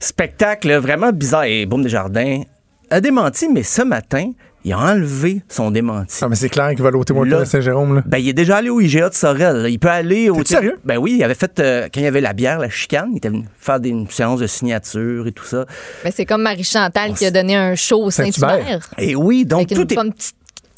spectacle 0.00 0.72
vraiment 0.76 1.12
bizarre. 1.12 1.44
Et 1.44 1.66
Boom 1.66 1.82
Desjardins 1.82 2.42
a 2.90 3.00
démenti, 3.00 3.48
mais 3.48 3.62
ce 3.62 3.82
matin, 3.82 4.32
il 4.64 4.72
a 4.72 4.78
enlevé 4.78 5.42
son 5.48 5.70
démenti. 5.70 6.18
Ah, 6.22 6.28
mais 6.28 6.36
c'est 6.36 6.48
clair 6.48 6.70
qu'il 6.70 6.82
va 6.82 6.88
aller 6.88 6.98
au 6.98 7.34
à 7.34 7.44
Saint-Jérôme. 7.44 7.96
là. 7.96 8.02
Ben, 8.06 8.18
il 8.18 8.28
est 8.28 8.34
déjà 8.34 8.58
allé 8.58 8.68
au 8.68 8.80
IGA 8.80 9.08
de 9.08 9.14
Sorel. 9.14 9.56
là. 9.62 9.68
Il 9.68 9.78
peut 9.78 9.88
aller 9.88 10.28
au. 10.28 10.36
T'es 10.42 10.54
sérieux? 10.54 10.78
Ben 10.84 10.98
oui, 10.98 11.16
il 11.18 11.24
avait 11.24 11.34
fait, 11.34 11.58
euh, 11.60 11.88
quand 11.92 12.00
il 12.00 12.04
y 12.04 12.06
avait 12.06 12.20
la 12.20 12.32
bière, 12.32 12.58
la 12.58 12.68
chicane, 12.68 13.08
il 13.12 13.16
était 13.18 13.28
venu 13.30 13.44
faire 13.58 13.80
des, 13.80 13.88
une 13.88 14.08
séance 14.08 14.40
de 14.40 14.46
signature 14.46 15.26
et 15.26 15.32
tout 15.32 15.44
ça. 15.44 15.64
Ben, 16.04 16.12
c'est 16.14 16.26
comme 16.26 16.42
Marie 16.42 16.64
Chantal 16.64 17.14
qui 17.14 17.24
a 17.24 17.30
donné 17.30 17.56
un 17.56 17.74
show 17.74 18.02
au 18.04 18.10
Saint-Hubert. 18.10 18.50
Saint-Hubert. 18.50 18.90
Et 18.98 19.16
oui, 19.16 19.44
donc 19.44 19.60
Avec 19.60 19.70
une 19.72 19.76
tout 19.86 19.92
est, 19.94 20.10
petite 20.10 20.36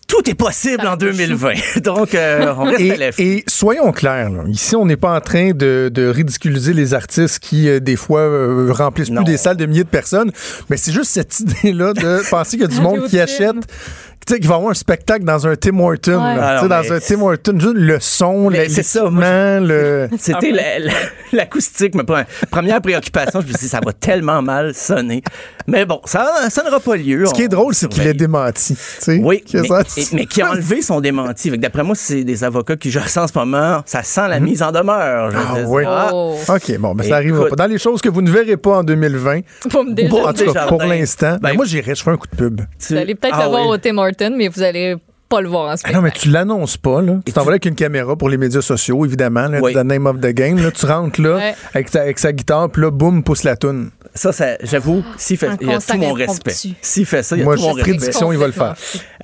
tout 0.09 0.29
est 0.29 0.35
possible 0.35 0.87
en 0.87 0.97
2020. 0.97 1.53
donc, 1.83 2.15
euh, 2.15 2.53
on 2.57 2.65
reste 2.65 2.81
à 3.01 3.23
Et, 3.23 3.37
et 3.37 3.45
soyons 3.49 3.93
clairs, 3.93 4.31
là. 4.31 4.43
ici, 4.49 4.77
on 4.77 4.85
n'est 4.85 4.97
pas 4.97 5.17
en 5.17 5.21
train 5.21 5.53
de, 5.53 5.91
de 5.93 6.07
ridiculiser 6.07 6.73
les 6.75 6.93
artistes 6.95 7.39
qui, 7.39 7.69
euh, 7.69 7.81
des 7.81 7.97
fois, 7.97 8.21
euh, 8.21 8.73
remplissent 8.73 9.11
Non. 9.11 9.23
plus 9.25 9.33
des 9.33 9.39
salles 9.39 9.57
de 9.57 9.67
milliers 9.67 9.85
de 9.85 9.89
personnes, 9.89 10.31
mais 10.69 10.77
c'est 10.77 10.93
juste 10.93 11.11
cette 11.13 11.41
idée-là 11.63 11.93
de 11.95 12.29
penser 12.31 12.53
qu'il 12.59 12.61
y 12.63 12.65
a 12.65 12.69
du 12.69 12.81
monde 12.81 13.05
qui 13.09 13.19
achète. 13.21 13.57
Tu 14.27 14.35
sais, 14.35 14.41
qu'il 14.41 14.49
va 14.49 14.55
y 14.55 14.57
avoir 14.59 14.71
un 14.71 14.75
spectacle 14.75 15.25
dans 15.25 15.47
un 15.47 15.57
Tim 15.57 15.79
Horton. 15.81 16.13
Ouais. 16.23 16.37
là. 16.37 16.59
Ah 16.59 16.61
Tu 16.61 16.61
sais, 16.61 16.69
non, 16.69 16.69
dans 16.69 16.93
un 16.93 17.01
Tim 17.01 17.23
Horton, 17.23 17.59
juste 17.59 17.75
le 17.77 17.99
son, 18.01 18.49
l'équipement, 18.49 19.59
le... 19.61 20.09
C'était 20.19 20.53
la- 20.53 20.93
l'acoustique, 21.33 21.95
ma 21.95 22.03
pre- 22.05 22.25
première 22.51 22.81
préoccupation. 22.81 23.41
Je 23.41 23.47
me 23.47 23.53
suis 23.53 23.63
dit, 23.63 23.69
ça 23.69 23.81
va 23.85 23.93
tellement 23.93 24.43
mal 24.43 24.75
sonner. 24.75 25.23
Mais 25.67 25.85
bon, 25.87 26.01
ça, 26.05 26.29
ça 26.51 26.63
n'aura 26.63 26.81
pas 26.81 26.97
lieu. 26.97 27.27
Ce 27.27 27.35
qui 27.35 27.43
est 27.43 27.49
drôle, 27.49 27.75
c'est 27.75 27.89
qu'il 27.89 28.07
est 28.07 28.15
démenti. 28.15 28.75
tu 28.75 28.81
sais. 28.99 29.19
Oui, 29.23 29.43
Que 29.43 29.59
mais, 29.59 29.69
ça- 29.69 29.83
et- 29.97 30.05
mais 30.13 30.27
qui 30.27 30.43
a 30.43 30.51
enlevé 30.51 30.83
son 30.83 31.01
démenti. 31.01 31.51
D'après 31.59 31.83
moi, 31.83 31.95
c'est 31.97 32.25
des 32.25 32.45
avocats 32.45 32.77
qui 32.77 32.93
ça 32.93 33.25
en 33.25 33.27
ce 33.29 33.37
moment. 33.37 33.83
Ça 33.87 34.03
sent 34.03 34.29
la 34.29 34.39
mise 34.41 34.63
en 34.63 34.71
demeure. 34.73 35.31
je 35.31 35.37
Ah 35.37 35.55
oui. 35.67 35.83
Ah, 35.87 36.11
Oh. 36.13 36.37
OK, 36.49 36.79
bon, 36.79 36.95
mais 36.95 37.05
ça 37.09 37.17
arrive 37.17 37.35
Écoute. 37.37 37.51
pas. 37.51 37.57
Dans 37.57 37.67
les 37.71 37.79
choses 37.79 38.01
que 38.03 38.09
vous 38.09 38.23
ne 38.23 38.31
verrez 38.31 38.57
pas 38.57 38.79
en 38.79 38.85
2020, 38.85 39.41
Pomme 39.71 39.95
déjà. 39.95 40.09
Bon, 40.09 40.27
en 40.27 40.33
tout 40.33 40.53
cas, 40.53 40.67
pour 40.67 40.83
l'instant, 40.83 41.33
ben, 41.41 41.51
Ben, 41.51 41.57
moi, 41.57 41.65
j'irai, 41.65 41.95
je 41.95 42.01
ferai 42.03 42.15
un 42.15 42.17
coup 42.17 42.27
de 42.31 42.37
pub. 42.37 42.61
tu- 42.79 42.93
Vous 42.95 43.01
allez 43.01 43.15
peut-être 43.15 43.37
Ah 43.39 43.45
le 43.45 43.49
voir 43.51 43.67
oui. 43.69 43.75
au 43.75 43.79
Tim 43.79 43.99
Mais 44.37 44.49
vous 44.49 44.63
allez 44.63 44.97
pas 45.29 45.41
le 45.41 45.49
voir 45.49 45.65
en 45.65 45.71
Ah 45.71 45.77
spectacle. 45.79 45.97
non, 45.97 46.03
mais 46.03 46.11
tu 46.11 46.29
l'annonces 46.29 46.77
pas, 46.77 47.01
là. 47.01 47.15
Tu 47.25 47.33
t'en 47.33 47.41
vas 47.43 47.47
là 47.47 47.53
avec 47.55 47.65
une 47.65 47.75
caméra 47.75 48.17
pour 48.17 48.29
les 48.29 48.37
médias 48.37 48.61
sociaux, 48.61 49.05
évidemment. 49.07 49.49
Là, 49.49 49.61
Oui. 49.63 49.73
The 49.73 49.79
name 49.79 50.07
of 50.07 50.21
the 50.21 50.27
game. 50.29 50.63
Là, 50.63 50.71
tu 50.71 50.85
rentres 50.85 51.21
là 51.23 51.37
Ouais. 51.37 51.55
avec, 51.73 51.91
ta- 51.91 52.03
avec 52.03 52.19
sa 52.19 52.33
guitare, 52.33 52.71
puis 52.71 52.83
là, 52.83 52.91
boum, 52.91 53.23
pousse 53.25 53.43
la 53.45 53.57
toune. 53.57 53.91
Ça, 54.15 54.31
ça 54.33 54.59
j'avoue, 54.63 55.03
s'il 55.17 55.39
fait, 55.39 55.49
il 55.63 55.69
y 55.69 55.73
a 55.73 55.79
tout 55.81 55.97
mon 55.97 56.13
respect. 56.13 56.53
S'il 56.83 57.07
fait 57.07 57.23
ça, 57.23 57.35
il 57.35 57.39
y 57.39 57.43
a 57.43 57.45
Moi, 57.47 57.57
tout 57.57 57.63
mon 57.63 57.73
respect. 57.73 57.95
prédiction, 57.97 58.31
il 58.31 58.39
va 58.39 58.47
le 58.47 58.53
faire. 58.53 58.75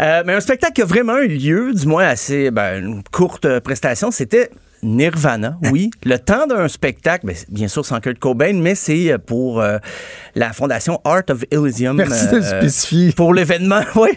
Euh, 0.01 0.23
mais 0.25 0.33
un 0.33 0.41
spectacle 0.41 0.73
qui 0.73 0.81
a 0.81 0.87
vraiment 0.87 1.19
eu 1.19 1.29
lieu, 1.29 1.75
du 1.75 1.87
moins 1.87 2.07
assez, 2.07 2.51
ben, 2.51 2.83
une 2.83 3.03
courte 3.13 3.59
prestation, 3.61 4.11
c'était 4.11 4.49
Nirvana, 4.83 5.59
oui. 5.73 5.91
Le 6.05 6.19
temps 6.19 6.47
d'un 6.47 6.69
spectacle, 6.69 7.27
ben, 7.27 7.37
bien 7.49 7.69
sûr 7.69 7.85
sans 7.85 8.01
Kurt 8.01 8.19
Cobain, 8.19 8.55
mais 8.55 8.75
c'est 8.75 9.13
euh, 9.13 9.19
pour 9.19 9.61
euh, 9.61 9.79
la 10.35 10.53
fondation 10.53 11.01
Art 11.05 11.23
of 11.31 11.45
Elysium. 11.51 11.97
Merci 11.97 12.27
de 12.29 12.37
le 12.37 12.43
euh, 12.45 12.61
spécifier. 12.61 13.13
Pour 13.13 13.35
l'événement, 13.35 13.81
oui. 13.97 14.11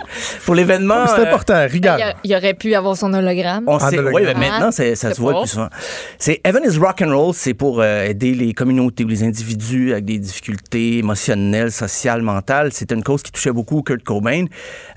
Pour 0.45 0.55
l'événement. 0.55 1.07
C'est 1.07 1.21
euh, 1.21 1.25
important, 1.27 1.65
Il, 1.67 1.73
regarde. 1.73 1.99
y 1.99 2.03
a- 2.03 2.15
il 2.23 2.35
aurait 2.35 2.53
pu 2.53 2.73
avoir 2.75 2.95
son 2.97 3.13
hologramme. 3.13 3.63
on 3.67 3.79
sait, 3.79 3.97
hologramme. 3.97 4.13
oui, 4.15 4.21
mais 4.39 4.49
maintenant, 4.49 4.71
ça 4.71 4.95
se 4.95 5.19
voit 5.21 5.39
plus 5.41 5.49
souvent. 5.49 5.69
C'est 6.17 6.41
Heaven 6.43 6.63
is 6.65 6.77
Rock 6.77 7.01
and 7.01 7.15
Roll, 7.17 7.33
c'est 7.33 7.53
pour 7.53 7.81
euh, 7.81 8.05
aider 8.05 8.33
les 8.33 8.53
communautés 8.53 9.03
ou 9.03 9.07
les 9.07 9.23
individus 9.23 9.91
avec 9.93 10.05
des 10.05 10.19
difficultés 10.19 10.97
émotionnelles, 10.99 11.71
sociales, 11.71 12.21
mentales. 12.21 12.71
C'était 12.73 12.95
une 12.95 13.03
cause 13.03 13.23
qui 13.23 13.31
touchait 13.31 13.51
beaucoup 13.51 13.81
Kurt 13.81 14.03
Cobain. 14.03 14.45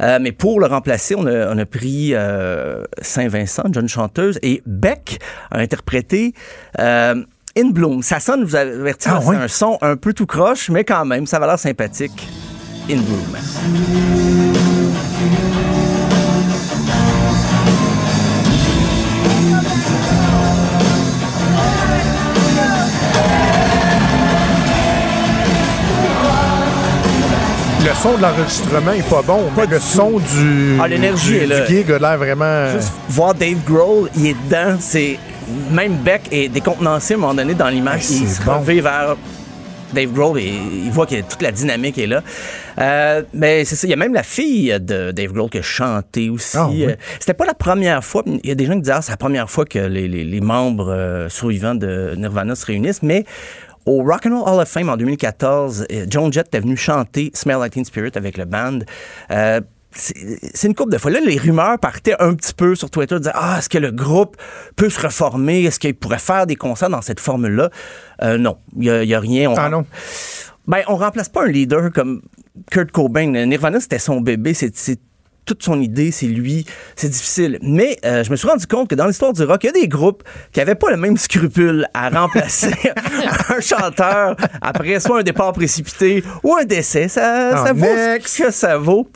Euh, 0.03 0.19
mais 0.21 0.33
pour 0.33 0.61
le 0.61 0.67
remplacer, 0.67 1.15
on 1.17 1.27
a, 1.27 1.53
on 1.55 1.59
a 1.59 1.67
pris 1.67 2.11
euh, 2.15 2.83
Saint-Vincent, 3.01 3.63
une 3.67 3.75
jeune 3.75 3.89
chanteuse, 3.89 4.39
et 4.43 4.63
Beck 4.67 5.19
interprété 5.59 6.35
euh, 6.79 7.23
In 7.57 7.71
Bloom. 7.71 8.03
Ça 8.03 8.21
sonne, 8.21 8.45
vous 8.45 8.57
avertir, 8.57 9.15
Ah, 9.17 9.21
c'est 9.25 9.37
un 9.37 9.49
son 9.49 9.79
un 9.81 9.97
peu 9.97 10.13
tout 10.13 10.27
croche, 10.27 10.71
mais 10.71 10.85
quand 10.85 11.05
même, 11.05 11.27
ça 11.27 11.39
va 11.39 11.47
l'air 11.47 11.59
sympathique. 11.59 12.29
In 12.91 12.97
Bloom. 12.97 13.37
Le 27.87 27.91
son 28.03 28.17
de 28.17 28.23
l'enregistrement 28.23 28.93
est 28.93 29.09
pas 29.11 29.21
bon, 29.23 29.43
mais 29.57 29.67
le 29.67 29.79
son 29.79 30.13
du, 30.19 30.79
Ah, 30.83 30.89
l'énergie 30.89 31.33
du, 31.33 31.37
est 31.37 31.47
là. 31.47 31.61
du 31.61 31.75
gig 31.75 31.91
a 31.93 31.99
l'air 31.99 32.17
vraiment... 32.17 32.71
Juste 32.73 32.93
voir 33.11 33.35
Dave 33.35 33.59
Grohl, 33.67 34.09
il 34.17 34.29
est 34.29 34.37
dedans, 34.49 34.77
c'est 34.81 35.19
même 35.71 35.97
Beck 35.97 36.23
est 36.33 36.49
décontenancé 36.49 37.15
à 37.15 37.17
un 37.17 37.21
moment 37.21 37.35
donné 37.35 37.55
dans 37.55 37.69
l'image, 37.69 38.11
il 38.11 38.29
se 38.29 38.43
bon. 38.43 38.61
vers 38.61 39.17
Dave 39.93 40.13
Grohl 40.13 40.41
et 40.41 40.49
il 40.85 40.91
voit 40.91 41.07
que 41.07 41.21
toute 41.21 41.41
la 41.43 41.53
dynamique 41.53 41.99
est 41.99 42.07
là. 42.09 42.23
Euh, 42.81 43.23
mais 43.33 43.65
c'est 43.65 43.77
ça, 43.77 43.87
il 43.87 43.91
y 43.91 43.93
a 43.93 43.97
même 43.97 44.13
la 44.15 44.25
fille 44.25 44.77
de 44.81 45.13
Dave 45.13 45.33
Grohl 45.33 45.49
qui 45.51 45.59
a 45.59 45.63
chanté 45.63 46.31
aussi. 46.31 46.57
Ah, 46.57 46.69
oui. 46.69 46.85
Euh, 46.87 46.97
C'était 47.21 47.35
pas 47.35 47.45
la 47.47 47.55
première 47.55 48.03
fois, 48.03 48.25
il 48.27 48.41
y 48.45 48.51
a 48.51 48.57
des 48.57 48.67
gens 48.67 48.75
qui 48.75 48.81
disent 48.83 48.91
ah, 48.97 49.03
c'est 49.03 49.13
la 49.13 49.17
première 49.17 49.49
fois 49.49 49.65
que 49.65 49.79
les, 49.79 50.09
les- 50.09 50.25
les 50.25 50.41
membres 50.41 50.91
euh, 50.93 51.29
survivants 51.29 51.77
de 51.77 52.15
Nirvana 52.17 52.57
se 52.57 52.67
réunissent, 52.67 53.03
mais 53.05 53.25
au 53.87 54.03
Rock 54.03 54.27
and 54.27 54.41
Roll 54.41 54.55
Hall 54.55 54.63
of 54.63 54.69
Fame 54.69 54.89
en 54.89 54.97
2014, 54.97 55.87
euh, 55.93 56.07
Joan 56.11 56.33
Jett 56.33 56.49
était 56.49 56.61
venu 56.61 56.77
chanter 56.77 57.31
Smell 57.35 57.59
Like 57.59 57.75
Teen 57.75 57.85
Spirit 57.85 58.13
avec 58.17 58.37
le 58.39 58.47
band. 58.47 58.79
Euh, 59.31 59.61
c'est 59.95 60.67
une 60.67 60.75
couple 60.75 60.93
de 60.93 60.99
fois. 60.99 61.11
Là, 61.11 61.21
les 61.21 61.39
rumeurs 61.39 61.79
partaient 61.79 62.17
un 62.21 62.35
petit 62.35 62.55
peu 62.55 62.75
sur 62.75 62.91
Twitter, 62.91 63.19
disaient 63.19 63.31
Ah, 63.35 63.57
est-ce 63.59 63.69
que 63.69 63.79
le 63.79 63.91
groupe 63.91 64.37
peut 64.77 64.91
se 64.91 65.01
reformer? 65.01 65.65
Est-ce 65.65 65.79
qu'il 65.79 65.95
pourrait 65.95 66.19
faire 66.19 66.47
des 66.47 66.57
concerts 66.57 66.91
dans 66.91 67.03
cette 67.03 67.21
formule-là? 67.21 67.71
Euh, 68.23 68.39
non, 68.39 68.59
il 68.79 68.93
n'y 68.93 69.15
a, 69.15 69.21
rien. 69.21 69.51
On 69.51 69.55
Ah 69.57 69.69
non? 69.69 69.85
ben, 70.67 70.83
on 70.89 70.97
remplace 70.97 71.29
pas 71.29 71.45
un 71.45 71.49
leader 71.49 71.93
comme 71.93 72.23
Kurt 72.71 72.91
Cobain. 72.91 73.27
Nirvana, 73.47 73.81
c'était 73.81 73.99
son 73.99 74.21
bébé. 74.21 74.55
C'est 74.55 74.99
toute 75.45 75.63
son 75.63 75.81
idée, 75.81 76.11
c'est 76.11 76.27
lui. 76.27 76.65
C'est 76.97 77.09
difficile. 77.09 77.59
Mais 77.63 77.99
euh, 78.05 78.25
je 78.25 78.31
me 78.31 78.37
suis 78.37 78.49
rendu 78.49 78.67
compte 78.67 78.89
que 78.89 78.95
dans 78.95 79.07
l'histoire 79.07 79.33
du 79.33 79.43
rock, 79.43 79.65
il 79.65 79.67
y 79.67 79.71
a 79.71 79.73
des 79.73 79.89
groupes 79.89 80.23
qui 80.53 80.61
n'avaient 80.61 80.75
pas 80.75 80.91
le 80.91 80.97
même 80.97 81.17
scrupule 81.17 81.87
à 81.95 82.09
remplacer 82.11 82.75
un 83.49 83.61
chanteur 83.61 84.37
après 84.61 85.01
soit 85.01 85.21
un 85.21 85.23
départ 85.23 85.53
précipité 85.53 86.23
ou 86.43 86.55
un 86.55 86.65
décès. 86.65 87.09
Ça, 87.09 87.65
ça 87.65 87.73
vaut 87.73 87.87
ce 87.87 88.43
que 88.43 88.51
ça 88.51 88.79
vaut. 88.79 89.09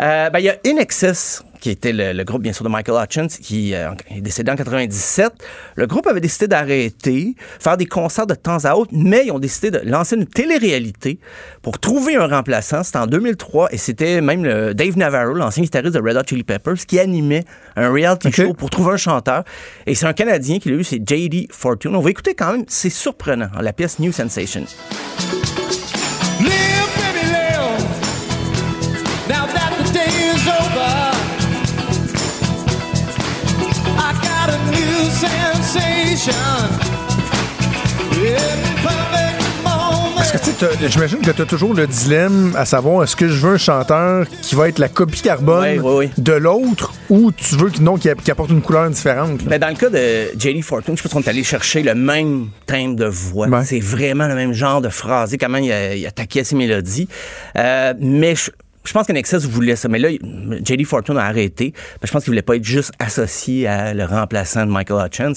Euh, 0.00 0.30
ben, 0.30 0.38
il 0.38 0.44
y 0.44 0.50
a 0.50 0.56
In 0.66 0.76
Excess 0.76 1.42
qui 1.60 1.70
était 1.70 1.92
le, 1.92 2.12
le 2.12 2.24
groupe, 2.24 2.42
bien 2.42 2.52
sûr, 2.52 2.64
de 2.64 2.68
Michael 2.68 3.02
Hutchins, 3.02 3.28
qui 3.28 3.74
euh, 3.74 3.90
est 4.10 4.20
décédé 4.20 4.50
en 4.50 4.56
97. 4.56 5.32
Le 5.76 5.86
groupe 5.86 6.06
avait 6.06 6.20
décidé 6.20 6.48
d'arrêter, 6.48 7.34
faire 7.60 7.76
des 7.76 7.86
concerts 7.86 8.26
de 8.26 8.34
temps 8.34 8.64
à 8.64 8.74
autre, 8.74 8.90
mais 8.92 9.26
ils 9.26 9.32
ont 9.32 9.38
décidé 9.38 9.70
de 9.70 9.80
lancer 9.84 10.16
une 10.16 10.26
télé-réalité 10.26 11.18
pour 11.62 11.78
trouver 11.78 12.16
un 12.16 12.26
remplaçant. 12.26 12.82
C'était 12.82 12.98
en 12.98 13.06
2003 13.06 13.72
et 13.72 13.78
c'était 13.78 14.20
même 14.20 14.44
le 14.44 14.74
Dave 14.74 14.96
Navarro, 14.96 15.34
l'ancien 15.34 15.62
guitariste 15.62 15.94
de 15.94 16.00
Red 16.00 16.16
Hot 16.16 16.22
Chili 16.28 16.44
Peppers, 16.44 16.86
qui 16.86 16.98
animait 16.98 17.44
un 17.76 17.90
reality 17.90 18.32
show 18.32 18.54
pour 18.54 18.70
trouver 18.70 18.94
un 18.94 18.96
chanteur. 18.96 19.44
Et 19.86 19.94
c'est 19.94 20.06
un 20.06 20.12
Canadien 20.12 20.58
qui 20.58 20.70
l'a 20.70 20.76
eu, 20.76 20.84
c'est 20.84 21.02
J.D. 21.06 21.48
Fortune. 21.50 21.94
On 21.94 22.00
va 22.00 22.10
écouter 22.10 22.34
quand 22.34 22.52
même, 22.52 22.64
c'est 22.68 22.90
surprenant, 22.90 23.48
la 23.60 23.72
pièce 23.72 23.98
New 23.98 24.12
Sensation. 24.12 24.64
Que 40.32 40.38
Tu 40.38 40.52
sais, 40.52 40.88
J'imagine 40.88 41.18
que 41.20 41.30
tu 41.30 41.42
as 41.42 41.46
toujours 41.46 41.74
le 41.74 41.86
dilemme 41.86 42.54
à 42.56 42.64
savoir 42.64 43.02
est-ce 43.04 43.16
que 43.16 43.28
je 43.28 43.46
veux 43.46 43.54
un 43.54 43.58
chanteur 43.58 44.26
qui 44.42 44.54
va 44.54 44.68
être 44.68 44.78
la 44.78 44.88
copie 44.88 45.20
carbone 45.22 45.80
de 46.16 46.32
l'autre 46.32 46.92
ou 47.08 47.30
tu 47.32 47.56
veux 47.56 47.70
qu'il 47.70 47.84
non, 47.84 47.96
qu'il 47.96 48.10
apporte 48.10 48.50
une 48.50 48.62
couleur 48.62 48.88
différente. 48.90 49.42
Ben, 49.44 49.58
dans 49.58 49.68
le 49.68 49.74
cas 49.74 49.88
de 49.90 50.30
J.D. 50.38 50.62
Fortune, 50.62 50.96
je 50.96 51.02
pense 51.02 51.12
qu'on 51.12 51.20
est 51.20 51.28
allé 51.28 51.44
chercher 51.44 51.82
le 51.82 51.94
même 51.94 52.48
timbre 52.66 52.96
de 52.96 53.06
voix. 53.06 53.48
C'est 53.64 53.80
vraiment 53.80 54.26
le 54.28 54.34
même 54.34 54.52
genre 54.52 54.80
de 54.80 54.88
phrasé, 54.88 55.38
comment 55.38 55.58
il, 55.58 55.70
a- 55.72 55.94
il 55.94 56.06
attaquait 56.06 56.44
ses 56.44 56.56
mélodies. 56.56 57.08
Euh, 57.56 57.94
mais 58.00 58.34
je, 58.34 58.50
je 58.86 58.92
pense 58.92 59.06
qu'Nexus 59.06 59.38
voulait 59.38 59.76
ça. 59.76 59.88
Mais 59.88 59.98
là, 59.98 60.10
J.D. 60.10 60.84
Fortune 60.84 61.18
a 61.18 61.24
arrêté. 61.24 61.72
Je 62.02 62.10
pense 62.10 62.24
qu'il 62.24 62.30
voulait 62.30 62.42
pas 62.42 62.56
être 62.56 62.64
juste 62.64 62.92
associé 62.98 63.66
à 63.66 63.94
le 63.94 64.04
remplaçant 64.04 64.66
de 64.66 64.70
Michael 64.70 65.06
Hutchins. 65.06 65.32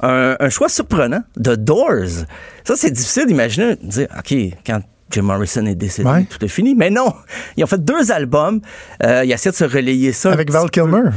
Un, 0.00 0.36
un 0.38 0.50
choix 0.50 0.68
surprenant 0.68 1.22
de 1.36 1.54
Doors. 1.54 2.26
Ça, 2.64 2.74
c'est 2.76 2.90
difficile 2.90 3.26
d'imaginer, 3.26 3.76
dire, 3.82 4.08
OK, 4.18 4.34
quand 4.66 4.80
Jim 5.12 5.22
Morrison 5.22 5.64
est 5.66 5.74
décédé, 5.74 6.08
Ouais. 6.08 6.24
tout 6.24 6.44
est 6.44 6.48
fini. 6.48 6.74
Mais 6.74 6.90
non, 6.90 7.12
ils 7.56 7.64
ont 7.64 7.66
fait 7.66 7.82
deux 7.82 8.10
albums. 8.10 8.60
Euh, 9.04 9.22
ils 9.24 9.32
essaient 9.32 9.50
de 9.50 9.54
se 9.56 9.64
relayer 9.64 10.12
ça. 10.12 10.32
Avec 10.32 10.50
Val. 10.50 10.70
Kilmer. 10.70 11.10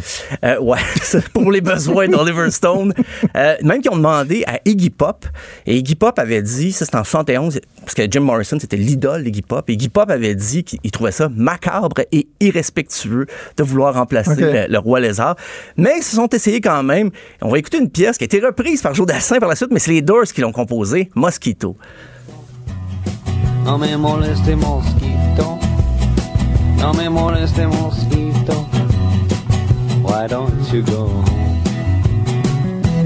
Euh, 0.44 0.60
ouais, 0.60 0.80
pour 1.34 1.52
les 1.52 1.62
besoins 1.62 2.08
d'Oliver 2.08 2.52
Stone. 2.52 2.94
Euh, 3.36 3.56
même 3.64 3.82
qu'ils 3.82 3.92
ont 3.92 3.96
demandé 3.98 4.44
à 4.48 4.60
Iggy 4.66 4.90
Pop, 4.90 5.26
et 5.66 5.78
Iggy 5.78 5.96
Pop 5.96 6.20
avait 6.20 6.42
dit, 6.42 6.72
ça 6.72 6.86
c'était 6.86 6.98
en 6.98 7.04
71, 7.04 7.60
parce 7.82 7.94
que 7.94 8.04
Jim 8.10 8.20
Morrison 8.22 8.58
c'était 8.60 8.78
l'idole 8.78 9.24
d'Iggy 9.24 9.42
Pop, 9.42 9.70
et 9.70 9.74
Iggy 9.74 9.90
Pop 9.90 10.10
avait 10.10 10.36
dit 10.36 10.64
qu'il 10.64 10.92
trouvait 10.92 11.12
ça 11.12 11.30
macabre 11.34 12.02
et 12.12 12.28
irrespectueux 12.40 13.26
de 13.58 13.64
vouloir 13.64 13.94
remplacer 13.94 14.68
le 14.70 14.78
roi 14.78 15.00
lézard. 15.00 15.36
Mais 15.78 15.94
ils 15.98 16.04
se 16.04 16.16
sont 16.16 16.28
essayés 16.28 16.62
quand 16.62 16.84
même. 16.84 17.12
On 17.42 17.50
va 17.50 17.58
écouter 17.60 17.78
une 17.78 17.90
pièce 17.90 18.18
qui 18.18 18.24
a 18.24 18.26
été 18.26 18.40
reprise 18.40 18.82
par 18.82 18.94
Joe 18.94 19.06
Dassin 19.08 19.40
par 19.40 19.50
la 19.50 19.56
suite, 19.56 19.70
mais 19.72 19.80
c'est 19.80 19.92
les 19.92 20.02
Doors 20.02 20.24
qui 20.26 20.42
l'ont 20.42 20.52
composée, 20.52 21.10
Mosquito. 21.16 21.78
No 23.66 23.80
me 23.80 23.98
moleste 23.98 24.56
mosquito. 24.56 25.58
No 26.78 26.94
me 26.94 27.10
moleste 27.10 27.66
mosquito. 27.66 28.68
Why 30.04 30.28
don't 30.28 30.72
you 30.72 30.84
go 30.84 31.35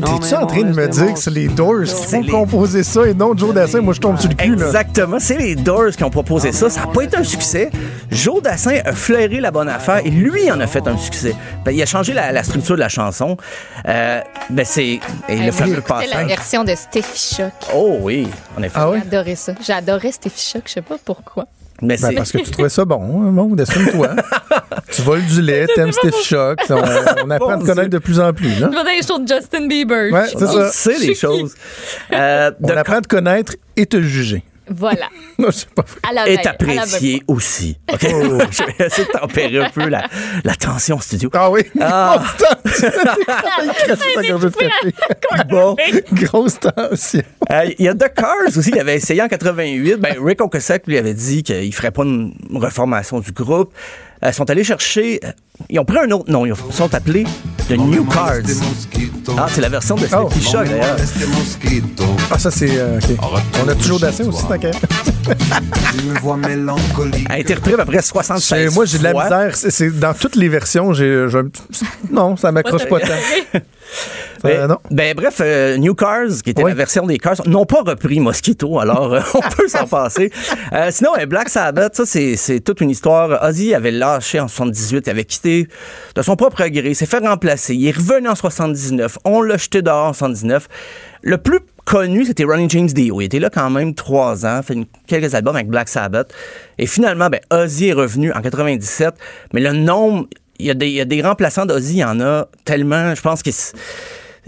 T'es-tu 0.01 0.35
en 0.35 0.45
train 0.47 0.61
de 0.63 0.73
me 0.73 0.87
dire 0.87 1.13
que 1.13 1.19
c'est 1.19 1.29
les 1.31 1.47
Doors 1.47 1.83
qui 1.83 2.15
ont 2.15 2.21
les- 2.21 2.27
composé 2.31 2.83
ça 2.83 3.05
et 3.07 3.13
non 3.13 3.35
Joe 3.35 3.53
Dassin? 3.53 3.81
Moi, 3.81 3.93
je 3.93 3.99
tombe 3.99 4.19
sur 4.19 4.29
le 4.29 4.35
cul. 4.35 4.55
Là. 4.55 4.65
Exactement. 4.67 5.17
C'est 5.19 5.37
les 5.37 5.55
Doors 5.55 5.91
qui 5.97 6.03
ont 6.03 6.09
proposé 6.09 6.51
ça. 6.51 6.69
Ça 6.69 6.81
n'a 6.81 6.87
pas 6.87 7.01
été 7.03 7.17
un 7.17 7.23
succès. 7.23 7.69
Joe 8.11 8.41
Dassin 8.41 8.79
a 8.85 8.91
flairé 8.93 9.39
la 9.39 9.51
bonne 9.51 9.69
affaire 9.69 10.01
et 10.05 10.09
lui 10.09 10.51
en 10.51 10.59
a 10.59 10.67
fait 10.67 10.87
un 10.87 10.97
succès. 10.97 11.35
Ben, 11.65 11.71
il 11.71 11.81
a 11.81 11.85
changé 11.85 12.13
la, 12.13 12.31
la 12.31 12.43
structure 12.43 12.75
de 12.75 12.79
la 12.79 12.89
chanson. 12.89 13.37
Euh, 13.87 14.21
ben, 14.49 14.65
c'est 14.65 14.99
le 15.29 15.51
fameux 15.51 15.81
la 16.11 16.23
version 16.23 16.63
de 16.63 16.75
Steffi 16.75 17.35
Shock. 17.35 17.51
Oh 17.73 17.97
oui, 18.01 18.27
en 18.57 18.63
effet. 18.63 18.73
Ah 18.75 18.89
oui? 18.89 18.99
J'ai 19.01 19.07
adoré 19.17 19.35
ça. 19.35 19.53
J'ai 19.65 19.73
adoré 19.73 20.11
Steffi 20.11 20.51
Shock, 20.53 20.63
je 20.67 20.73
sais 20.73 20.81
pas 20.81 20.95
pourquoi. 21.03 21.45
Mais 21.81 21.97
Ben, 21.97 22.15
parce 22.15 22.31
que 22.31 22.39
tu 22.39 22.51
trouvais 22.51 22.69
ça 22.69 22.85
bon, 22.85 23.01
hein, 23.01 23.31
bon, 23.31 23.55
assume-toi. 23.57 24.09
tu 24.91 25.01
voles 25.01 25.25
du 25.25 25.41
lait, 25.41 25.65
t'aimes 25.75 25.91
Steph 25.91 26.11
Shock. 26.23 26.59
On, 26.69 26.75
on 27.25 27.29
apprend 27.29 27.49
à 27.51 27.57
te 27.57 27.65
connaître 27.65 27.89
de 27.89 27.97
plus 27.99 28.19
en 28.19 28.33
plus. 28.33 28.49
Là. 28.59 28.69
Je 28.71 28.77
vais 28.77 28.83
dans 28.83 28.83
les 28.83 29.01
shows 29.01 29.19
de 29.19 29.27
Justin 29.27 29.67
Bieber. 29.67 30.11
Ouais, 30.11 30.25
c'est 30.27 30.39
ça. 30.45 30.69
c'est 30.73 30.99
des 30.99 31.15
choses. 31.15 31.55
Euh, 32.11 32.51
On 32.61 32.67
de- 32.67 32.73
apprend 32.73 32.95
à 32.97 33.01
te 33.01 33.07
connaître 33.07 33.55
et 33.75 33.85
te 33.85 34.01
juger. 34.01 34.43
Voilà. 34.69 35.07
Non, 35.39 35.49
c'est 35.51 35.69
pas 35.69 35.83
vrai. 35.83 35.99
À 36.09 36.13
la 36.13 36.23
est 36.23 36.35
veille, 36.35 36.39
à 36.39 36.43
la 36.43 36.49
apprécié 36.51 37.23
aussi. 37.27 37.77
OK? 37.93 37.99
Je 38.01 38.63
vais 38.77 38.85
essayer 38.87 39.07
de 39.07 39.11
tempérer 39.17 39.59
un 39.63 39.69
peu 39.69 39.87
la, 39.87 40.03
la 40.43 40.53
tension 40.55 40.97
au 40.97 41.01
studio. 41.01 41.29
Ah 41.33 41.49
oui? 41.49 41.61
Ah. 41.79 42.21
Grosse 42.65 44.09
tension. 44.13 44.39
Il. 44.51 45.43
Bon. 45.49 45.75
Grosse 46.13 46.59
tension. 46.59 47.21
Euh, 47.51 47.69
Il 47.79 47.85
y 47.85 47.87
a 47.87 47.93
The 47.95 48.13
Cars 48.13 48.35
aussi, 48.55 48.69
il 48.71 48.79
avait 48.79 48.95
essayé 48.95 49.21
en 49.21 49.27
88. 49.27 49.95
Ben, 49.95 50.15
Rick 50.21 50.41
Ocasek 50.41 50.87
lui 50.87 50.97
avait 50.97 51.13
dit 51.13 51.43
qu'il 51.43 51.73
ferait 51.73 51.91
pas 51.91 52.03
une 52.03 52.33
reformation 52.55 53.19
du 53.19 53.31
groupe. 53.31 53.73
Euh, 54.23 54.29
ils 54.29 54.33
sont 54.33 54.49
allés 54.49 54.63
chercher. 54.63 55.19
euh, 55.23 55.31
Ils 55.69 55.79
ont 55.79 55.85
pris 55.85 55.97
un 55.99 56.11
autre 56.11 56.29
nom. 56.29 56.45
Ils 56.45 56.53
sont 56.71 56.93
appelés 56.93 57.25
The 57.69 57.77
New 57.77 58.03
Cards. 58.05 58.41
Ah, 59.37 59.45
c'est 59.53 59.61
la 59.61 59.69
version 59.69 59.95
de 59.95 60.07
Oh. 60.11 60.27
Steffi 60.29 60.43
Shock 60.51 60.67
d'ailleurs. 60.69 60.95
Ah, 62.31 62.39
ça, 62.39 62.49
c'est. 62.51 62.71
euh. 62.79 62.99
On 63.63 63.67
a 63.67 63.75
toujours 63.75 63.99
Dassin 63.99 64.27
aussi, 64.27 64.43
tant 64.47 64.57
qu'à. 65.35 67.33
A 67.33 67.39
été 67.39 67.53
repris 67.53 67.73
à 67.73 67.77
peu 67.77 67.85
près 67.85 68.01
76 68.01 68.69
C'est- 68.69 68.75
Moi, 68.75 68.85
j'ai 68.85 68.97
de 68.99 69.03
la 69.03 69.13
misère. 69.13 69.91
Dans 69.93 70.13
toutes 70.13 70.35
les 70.35 70.49
versions. 70.49 70.93
J'ai. 70.93 71.25
Non, 72.11 72.35
ça 72.37 72.51
m'accroche 72.51 72.85
pas 72.87 72.99
tant. 72.99 73.07
Ben, 74.43 74.49
Euh, 74.51 74.67
non. 74.67 74.77
ben, 74.89 75.13
bref, 75.15 75.39
euh, 75.41 75.75
New 75.77 75.95
Cars, 75.95 76.27
qui 76.43 76.51
était 76.51 76.63
Oui. 76.63 76.71
la 76.71 76.75
version 76.75 77.05
des 77.05 77.17
Cars, 77.17 77.35
n'ont 77.45 77.65
pas 77.65 77.81
repris 77.81 78.21
Mosquito, 78.21 78.79
alors 78.79 79.13
euh, 79.13 79.19
on 79.33 79.41
peut 79.41 79.67
s'en 79.67 79.85
passer. 79.85 80.31
Euh, 80.71 80.87
sinon, 80.91 81.09
euh, 81.19 81.25
Black 81.25 81.49
Sabbath, 81.49 81.95
ça, 81.95 82.05
c'est, 82.05 82.37
c'est 82.37 82.61
toute 82.61 82.79
une 82.79 82.89
histoire. 82.89 83.43
Ozzy 83.43 83.73
avait 83.73 83.91
lâché 83.91 84.39
en 84.39 84.47
78, 84.47 85.07
il 85.07 85.09
avait 85.09 85.25
quitté 85.25 85.67
de 86.15 86.21
son 86.21 86.37
propre 86.37 86.65
gré, 86.67 86.89
il 86.89 86.95
s'est 86.95 87.05
fait 87.05 87.17
remplacer. 87.19 87.75
Il 87.75 87.85
est 87.87 87.91
revenu 87.97 88.29
en 88.29 88.35
79, 88.35 89.17
on 89.25 89.41
l'a 89.41 89.57
jeté 89.57 89.81
dehors 89.81 90.05
en 90.07 90.13
79. 90.13 90.69
Le 91.21 91.37
plus 91.37 91.59
connu, 91.89 92.23
c'était 92.25 92.43
Ronnie 92.43 92.69
James 92.69 92.87
Dio. 92.87 93.19
Il 93.19 93.25
était 93.25 93.39
là 93.39 93.49
quand 93.49 93.69
même 93.71 93.95
trois 93.95 94.45
ans, 94.45 94.61
fait 94.61 94.75
une- 94.75 94.85
quelques 95.07 95.33
albums 95.33 95.55
avec 95.55 95.67
Black 95.67 95.89
Sabbath. 95.89 96.31
Et 96.77 96.85
finalement, 96.85 97.29
ben, 97.29 97.39
Ozzy 97.51 97.87
est 97.87 97.93
revenu 97.93 98.31
en 98.31 98.41
97, 98.41 99.15
mais 99.53 99.59
le 99.61 99.73
nombre, 99.73 100.27
il 100.59 100.67
y 100.67 100.69
a 100.69 100.73
des, 100.75 100.87
il 100.87 100.93
y 100.93 101.01
a 101.01 101.05
des 101.05 101.21
remplaçants 101.21 101.65
d'Ozzy, 101.65 101.95
il 101.95 101.99
y 101.99 102.03
en 102.03 102.19
a 102.21 102.47
tellement, 102.63 103.15
je 103.15 103.21
pense 103.21 103.41
c'est- 103.51 103.73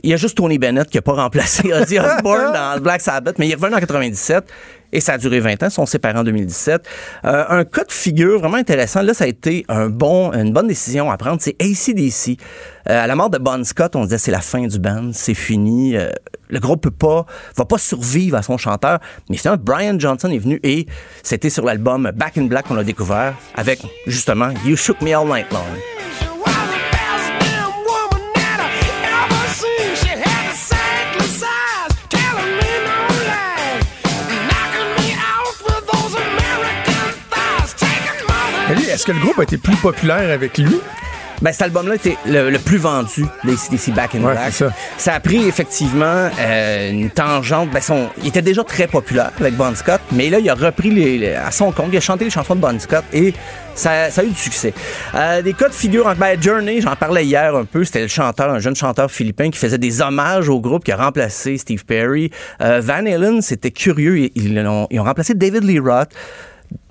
il 0.03 0.09
y 0.09 0.13
a 0.13 0.17
juste 0.17 0.37
Tony 0.37 0.57
Bennett 0.59 0.87
qui 0.89 0.97
n'a 0.97 1.01
pas 1.01 1.13
remplacé 1.13 1.73
Ozzy 1.73 1.97
Osbourne 1.99 2.51
dans 2.53 2.79
Black 2.81 3.01
Sabbath, 3.01 3.37
mais 3.39 3.47
il 3.47 3.51
est 3.51 3.55
revenu 3.55 3.75
en 3.75 3.79
97 3.79 4.43
et 4.93 4.99
ça 4.99 5.13
a 5.13 5.17
duré 5.17 5.39
20 5.39 5.63
ans. 5.63 5.67
Ils 5.67 5.71
sont 5.71 5.85
séparés 5.85 6.17
en 6.17 6.23
2017. 6.23 6.87
Euh, 7.25 7.45
un 7.49 7.63
cas 7.65 7.83
de 7.83 7.91
figure 7.91 8.39
vraiment 8.39 8.57
intéressant, 8.57 9.01
là, 9.01 9.13
ça 9.13 9.25
a 9.25 9.27
été 9.27 9.65
un 9.67 9.89
bon, 9.89 10.31
une 10.33 10.53
bonne 10.53 10.67
décision 10.67 11.11
à 11.11 11.17
prendre, 11.17 11.41
c'est 11.41 11.55
ACDC. 11.61 12.37
Euh, 12.89 13.03
à 13.03 13.07
la 13.07 13.15
mort 13.15 13.29
de 13.29 13.37
Bon 13.37 13.63
Scott, 13.63 13.95
on 13.95 14.03
disait 14.03 14.17
c'est 14.17 14.31
la 14.31 14.41
fin 14.41 14.65
du 14.65 14.79
band, 14.79 15.11
c'est 15.13 15.33
fini. 15.33 15.95
Euh, 15.95 16.09
le 16.49 16.59
groupe 16.59 16.81
peut 16.81 16.91
pas, 16.91 17.25
va 17.55 17.65
pas 17.65 17.77
survivre 17.77 18.37
à 18.37 18.41
son 18.41 18.57
chanteur. 18.57 18.99
Mais 19.29 19.37
finalement, 19.37 19.61
Brian 19.63 19.99
Johnson 19.99 20.29
est 20.29 20.39
venu 20.39 20.59
et 20.63 20.85
c'était 21.23 21.49
sur 21.49 21.65
l'album 21.65 22.11
Back 22.15 22.37
in 22.37 22.45
Black 22.45 22.67
qu'on 22.67 22.77
a 22.77 22.83
découvert 22.83 23.35
avec 23.55 23.81
justement 24.07 24.49
You 24.65 24.75
Shook 24.75 25.01
Me 25.01 25.15
All 25.15 25.27
Night 25.27 25.51
Long. 25.51 26.00
Est-ce 38.91 39.05
que 39.05 39.11
le 39.11 39.19
groupe 39.19 39.39
a 39.39 39.43
été 39.43 39.57
plus 39.57 39.75
populaire 39.77 40.31
avec 40.31 40.57
lui? 40.57 40.79
Ben, 41.41 41.51
cet 41.51 41.63
album-là 41.63 41.95
était 41.95 42.17
le, 42.27 42.51
le 42.51 42.59
plus 42.59 42.77
vendu 42.77 43.25
des 43.43 43.57
CDC 43.57 43.89
Back 43.95 44.13
in 44.13 44.19
Ouais, 44.21 44.33
Black. 44.33 44.53
ça. 44.53 45.15
a 45.15 45.19
pris 45.19 45.47
effectivement 45.47 46.29
euh, 46.39 46.91
une 46.91 47.09
tangente. 47.09 47.71
Ben, 47.71 47.81
son, 47.81 48.09
il 48.21 48.27
était 48.27 48.43
déjà 48.43 48.63
très 48.63 48.85
populaire 48.85 49.31
avec 49.39 49.55
Bon 49.55 49.73
Scott, 49.73 50.01
mais 50.11 50.29
là, 50.29 50.37
il 50.37 50.47
a 50.47 50.53
repris 50.53 50.91
les, 50.91 51.17
les- 51.17 51.33
à 51.33 51.49
son 51.49 51.71
compte, 51.71 51.87
il 51.91 51.97
a 51.97 51.99
chanté 51.99 52.25
les 52.25 52.29
chansons 52.29 52.53
de 52.53 52.61
Bon 52.61 52.79
Scott 52.79 53.03
et 53.11 53.33
ça, 53.73 54.11
ça 54.11 54.21
a 54.21 54.23
eu 54.23 54.27
du 54.29 54.35
succès. 54.35 54.71
Euh, 55.15 55.41
des 55.41 55.53
cas 55.53 55.67
de 55.69 55.73
figure, 55.73 56.05
en- 56.05 56.13
ben, 56.13 56.39
Journey, 56.39 56.79
j'en 56.79 56.95
parlais 56.95 57.25
hier 57.25 57.55
un 57.55 57.65
peu, 57.65 57.83
c'était 57.85 58.03
le 58.03 58.07
chanteur, 58.07 58.51
un 58.51 58.59
jeune 58.59 58.75
chanteur 58.75 59.09
philippin 59.09 59.49
qui 59.49 59.57
faisait 59.57 59.79
des 59.79 59.99
hommages 60.03 60.47
au 60.47 60.59
groupe, 60.59 60.83
qui 60.83 60.91
a 60.91 60.97
remplacé 60.97 61.57
Steve 61.57 61.85
Perry. 61.85 62.29
Euh, 62.61 62.81
Van 62.83 63.03
Halen, 63.03 63.41
c'était 63.41 63.71
curieux, 63.71 64.19
ils, 64.19 64.31
ils 64.35 64.59
ont, 64.67 64.85
ils 64.91 64.99
ont 64.99 65.03
remplacé 65.05 65.33
David 65.33 65.63
Lee 65.63 65.79
Roth. 65.79 66.09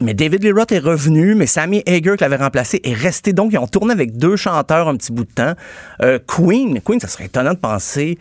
Mais 0.00 0.14
David 0.14 0.42
Lee 0.42 0.52
Roth 0.52 0.72
est 0.72 0.78
revenu, 0.78 1.34
mais 1.34 1.46
Sammy 1.46 1.82
Hager, 1.86 2.16
qui 2.16 2.22
l'avait 2.22 2.36
remplacé, 2.36 2.80
est 2.84 2.94
resté. 2.94 3.32
Donc, 3.32 3.52
ils 3.52 3.58
ont 3.58 3.66
tourné 3.66 3.92
avec 3.92 4.16
deux 4.16 4.36
chanteurs 4.36 4.88
un 4.88 4.96
petit 4.96 5.12
bout 5.12 5.24
de 5.24 5.30
temps. 5.30 5.54
Euh, 6.02 6.18
Queen, 6.26 6.80
Queen, 6.80 7.00
ça 7.00 7.08
serait 7.08 7.26
étonnant 7.26 7.52
de 7.52 7.58
penser 7.58 8.18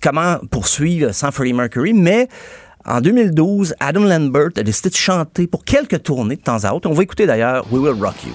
comment 0.00 0.38
poursuivre 0.50 1.12
sans 1.12 1.30
Freddie 1.30 1.52
Mercury, 1.52 1.92
mais 1.92 2.28
en 2.84 3.00
2012, 3.00 3.74
Adam 3.80 4.04
Lambert 4.04 4.50
a 4.56 4.62
décidé 4.62 4.90
de 4.90 4.94
chanter 4.94 5.46
pour 5.46 5.64
quelques 5.64 6.02
tournées 6.02 6.36
de 6.36 6.42
temps 6.42 6.64
à 6.64 6.72
autre. 6.72 6.88
On 6.88 6.94
va 6.94 7.02
écouter 7.02 7.26
d'ailleurs 7.26 7.66
We 7.72 7.82
Will 7.82 8.00
Rock 8.00 8.14
You. 8.24 8.32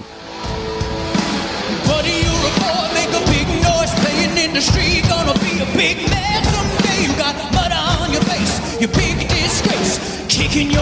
Il 10.54 10.76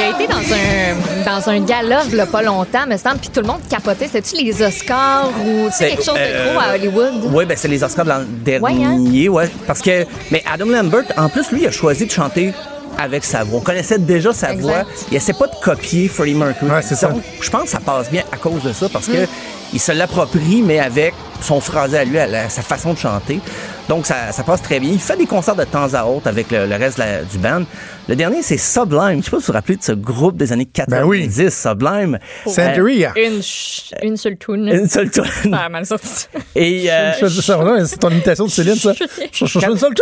a 0.00 0.08
été 0.10 0.26
dans 0.26 0.38
un, 0.52 0.96
dans 1.24 1.48
un 1.48 1.60
gala, 1.60 2.02
il 2.10 2.26
pas 2.26 2.42
longtemps, 2.42 2.86
me 2.88 2.96
semble, 2.96 3.18
puis 3.18 3.30
tout 3.32 3.40
le 3.40 3.46
monde 3.46 3.60
capotait. 3.70 4.08
C'était-tu 4.12 4.42
les 4.42 4.60
Oscars 4.60 5.30
ou 5.46 5.68
quelque 5.78 6.02
chose 6.02 6.14
de 6.16 6.50
gros 6.50 6.58
à 6.58 6.74
Hollywood? 6.74 7.30
Oui, 7.32 7.44
ben 7.44 7.56
c'est 7.56 7.68
les 7.68 7.84
Oscars 7.84 8.04
de 8.04 8.10
l'an 8.10 8.22
dernier, 8.44 9.28
ouais, 9.28 9.48
Parce 9.68 9.80
que, 9.80 10.04
mais 10.32 10.42
Adam 10.52 10.66
Lambert, 10.66 11.04
en 11.16 11.28
plus, 11.28 11.52
lui, 11.52 11.62
il 11.62 11.66
a 11.68 11.70
choisi 11.70 12.06
de 12.06 12.10
chanter 12.10 12.52
avec 12.98 13.22
sa 13.22 13.44
voix. 13.44 13.60
On 13.60 13.62
connaissait 13.62 13.98
déjà 13.98 14.32
sa 14.32 14.52
Exact. 14.52 14.62
voix. 14.68 14.82
Il 15.12 15.16
essaie 15.16 15.34
pas 15.34 15.46
de 15.46 15.54
copier 15.62 16.08
Freddie 16.08 16.34
Mercury. 16.34 16.68
Ouais, 16.68 16.82
c'est 16.82 16.96
ça. 16.96 17.12
Je 17.40 17.48
pense 17.48 17.62
que 17.62 17.68
ça 17.68 17.78
passe 17.78 18.10
bien 18.10 18.24
à 18.32 18.36
cause 18.36 18.64
de 18.64 18.72
ça, 18.72 18.88
parce 18.92 19.06
que 19.06 19.24
il 19.72 19.80
se 19.80 19.92
l'approprie, 19.92 20.62
mais 20.64 20.78
avec 20.80 21.14
son 21.40 21.60
phrasé 21.60 21.98
à 21.98 22.04
lui, 22.04 22.18
à 22.18 22.26
la- 22.26 22.48
sa 22.48 22.62
façon 22.62 22.94
de 22.94 22.98
chanter. 22.98 23.40
Donc, 23.88 24.06
ça, 24.06 24.32
ça 24.32 24.42
passe 24.42 24.60
très 24.60 24.80
bien. 24.80 24.90
Il 24.92 24.98
fait 24.98 25.16
des 25.16 25.24
concerts 25.26 25.54
de 25.56 25.64
temps 25.64 25.94
à 25.94 26.04
autre 26.04 26.26
avec 26.26 26.50
le, 26.50 26.66
le 26.66 26.74
reste 26.76 26.98
de 26.98 27.02
la- 27.04 27.22
du 27.22 27.38
band. 27.38 27.62
Le 28.08 28.16
dernier, 28.16 28.42
c'est 28.42 28.56
Sublime. 28.58 29.18
Je 29.20 29.24
sais 29.24 29.30
pas 29.30 29.36
si 29.38 29.42
vous 29.42 29.46
vous 29.46 29.52
rappelez 29.52 29.76
de 29.76 29.82
ce 29.82 29.92
groupe 29.92 30.36
des 30.36 30.52
années 30.52 30.66
90, 30.66 31.50
Sublime. 31.50 32.18
Santeria. 32.46 33.12
Une, 33.16 33.40
ch- 33.42 33.92
une 34.02 34.16
seule 34.16 34.36
toune. 34.36 34.68
Une 34.68 34.88
seule 34.88 35.10
tune. 35.10 35.24
Ça 35.52 35.58
a 35.58 35.68
mal 35.68 35.86
sorti. 35.86 36.26
Et 36.54 36.90
euh, 36.90 37.12
C'est 37.86 37.98
ton 37.98 38.10
imitation 38.10 38.46
de 38.46 38.50
Céline, 38.50 38.74
ça? 38.74 38.92
Je- 38.92 39.44
une 39.70 39.78
seule 39.78 39.94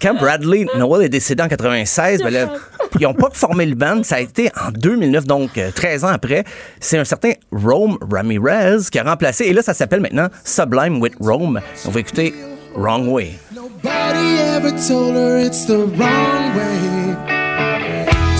quand 0.00 0.14
Bradley 0.14 0.66
Noel 0.76 1.04
est 1.06 1.08
décédé 1.08 1.42
en 1.42 1.48
96, 1.48 2.22
ben 2.22 2.30
là, 2.32 2.52
ils 3.00 3.02
n'ont 3.02 3.14
pas 3.14 3.28
formé 3.32 3.66
le 3.66 3.74
band. 3.74 4.02
Ça 4.02 4.16
a 4.16 4.20
été 4.20 4.50
en 4.66 4.70
2009, 4.70 5.24
donc 5.24 5.56
euh, 5.58 5.70
13 5.74 6.04
ans 6.04 6.08
après. 6.08 6.44
C'est 6.80 6.98
un 6.98 7.04
certain 7.04 7.32
Rome 7.52 7.98
Ramirez 8.10 8.78
qui 8.88 8.98
a 8.98 9.02
remplacé. 9.02 9.44
Et 9.44 9.52
là, 9.52 9.62
ça 9.62 9.74
s'appelle 9.74 10.00
maintenant 10.00 10.28
Sublime 10.44 11.00
with 11.02 11.14
Rome. 11.20 11.60
On 11.84 11.90
va 11.90 12.00
écouter 12.00 12.32
Wrong 12.74 13.06
Way. 13.08 13.38
Nobody 13.54 14.38
ever 14.38 14.70
told 14.88 15.16
her 15.16 15.38
it's 15.38 15.66
the 15.66 15.86
wrong 15.98 16.54
way. 16.56 17.16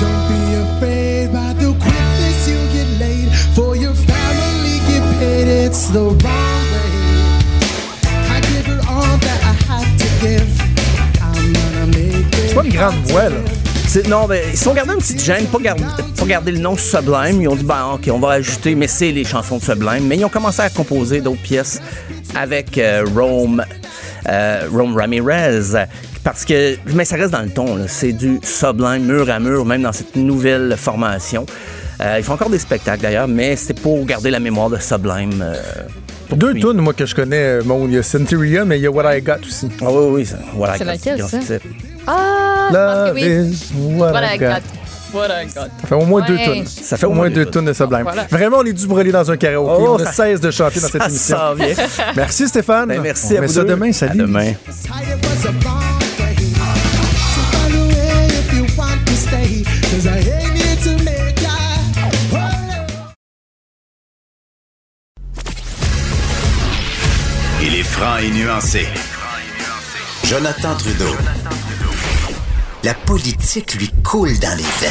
Don't 0.01 0.29
be 0.29 0.55
afraid 0.55 1.33
by 1.33 1.53
the 1.55 1.75
quickness 1.79 2.49
you 2.49 2.59
get 2.73 2.87
laid. 3.01 3.29
For 3.55 3.77
your 3.77 3.95
family 3.95 4.81
get 4.89 5.03
paid, 5.19 5.49
it's 5.49 5.89
the 5.89 6.01
wrong 6.01 6.65
way. 6.73 6.91
I 8.31 8.41
give 8.41 8.67
her 8.67 8.81
all 8.89 9.19
that 9.19 9.41
I 9.43 9.55
had 9.67 9.99
to 9.99 10.09
give. 10.21 10.49
I'm 11.21 11.53
gonna 11.53 11.87
make 11.87 12.27
it. 12.39 12.49
C'est 12.49 12.55
pas 12.55 12.65
une 12.65 12.73
grande 12.73 12.95
voix, 13.07 13.29
là. 13.29 13.60
C'est- 13.93 14.07
Non, 14.07 14.27
ben, 14.29 14.41
ils 14.53 14.57
se 14.57 14.63
sont 14.65 14.73
gardés 14.73 14.93
une 14.93 15.01
petite 15.01 15.21
gêne, 15.21 15.47
pas, 15.47 15.59
garder 15.59 15.83
pas 16.17 16.25
garder 16.25 16.53
le 16.53 16.59
nom 16.59 16.77
Sublime. 16.77 17.43
Ils 17.43 17.49
ont 17.49 17.57
dit, 17.57 17.65
ben, 17.65 17.87
OK, 17.95 18.09
on 18.13 18.21
va 18.21 18.31
ajouter, 18.35 18.77
mais 18.77 18.87
c'est 18.87 19.11
les 19.11 19.25
chansons 19.25 19.57
de 19.59 19.63
Sublime. 19.65 20.07
Mais 20.07 20.17
ils 20.17 20.25
ont 20.25 20.29
commencé 20.29 20.61
à 20.63 20.71
composer 20.71 21.21
d'autres 21.21 21.43
pièces 21.43 21.81
avec 22.37 22.79
euh, 22.79 23.05
Rome, 23.17 23.65
euh, 24.29 24.69
Rome 24.73 24.97
Ramirez. 24.97 25.87
Parce 26.23 26.45
que, 26.45 26.77
mais 26.95 27.05
ça 27.05 27.17
reste 27.17 27.33
dans 27.33 27.43
le 27.43 27.49
ton, 27.51 27.75
là. 27.75 27.85
c'est 27.89 28.13
du 28.13 28.39
Sublime 28.45 29.07
mur 29.07 29.29
à 29.29 29.41
mur, 29.41 29.65
même 29.65 29.83
dans 29.83 29.93
cette 29.93 30.15
nouvelle 30.15 30.77
formation. 30.77 31.45
Euh, 32.01 32.17
ils 32.19 32.23
font 32.25 32.35
encore 32.35 32.51
des 32.51 32.59
spectacles 32.61 33.03
d'ailleurs, 33.03 33.27
mais 33.29 33.57
c'est 33.57 33.75
pour 33.79 34.05
garder 34.07 34.31
la 34.31 34.39
mémoire 34.39 34.71
de 34.71 34.77
Sublime. 34.79 35.43
euh, 35.43 35.55
pour 36.29 36.39
Deux 36.39 36.55
tunes, 36.55 36.75
moi, 36.75 36.93
que 36.93 37.07
je 37.07 37.15
connais. 37.17 37.59
Bon, 37.65 37.89
il 37.89 37.95
y 37.95 37.99
a 37.99 38.05
Centurion, 38.05 38.65
mais 38.67 38.79
il 38.79 38.83
y 38.83 38.87
a 38.87 38.91
What 38.91 39.17
I 39.17 39.21
Got 39.21 39.41
aussi. 39.45 39.69
Ah 39.83 39.87
oui, 39.91 40.07
oui, 40.13 40.27
ça- 40.27 40.37
voilà. 40.55 40.75
C'est 40.79 40.85
grand- 40.85 40.93
laquelle, 40.93 41.19
grand 41.19 41.29
ça? 41.29 41.39
Ah, 42.07 42.69
Love 42.73 43.15
oui. 43.15 43.23
is 43.23 43.73
what, 43.75 44.13
What 44.13 44.23
I 44.25 44.35
I 44.35 44.39
got. 44.39 44.49
got. 44.49 44.63
What 45.13 45.27
I 45.31 45.47
got. 45.47 45.69
Ça 45.81 45.87
fait 45.89 45.95
au 45.95 46.05
moins 46.05 46.23
deux 46.23 46.37
tunes. 46.39 46.67
Ça 46.67 46.97
fait 46.97 47.07
Au 47.07 47.13
moins 47.13 47.31
deux 47.31 47.47
tunes 47.47 47.65
de 47.65 47.73
Sublime. 47.73 48.03
Voilà. 48.03 48.27
Vraiment, 48.31 48.59
on 48.59 48.65
est 48.65 48.73
dû 48.73 48.87
brûler 48.87 49.11
dans 49.13 49.29
un 49.31 49.37
karaoké. 49.37 49.85
Oh, 49.87 49.95
on 49.95 49.99
ne 49.99 50.05
cesse 50.05 50.41
de 50.41 50.51
chanter 50.51 50.81
dans 50.81 50.89
cette 50.89 51.03
ça 51.03 51.09
émission. 51.09 51.95
Merci 52.17 52.49
Stéphane. 52.49 52.89
Ben, 52.89 53.01
merci 53.03 53.35
on 53.35 53.39
à 53.43 53.47
vous 53.47 53.53
ça 53.53 53.63
deux. 53.63 53.69
demain. 53.71 53.91
À 53.91 53.93
Salut. 53.93 54.19
demain. 54.19 54.53
Il 67.63 67.75
est 67.77 67.83
franc 67.83 68.17
et 68.19 68.31
nuancé. 68.31 68.87
Jonathan 70.25 70.75
Trudeau. 70.77 71.15
La 72.83 72.95
politique 72.95 73.75
lui 73.75 73.91
coule 74.03 74.39
dans 74.39 74.57
les 74.57 74.65
veines. 74.81 74.91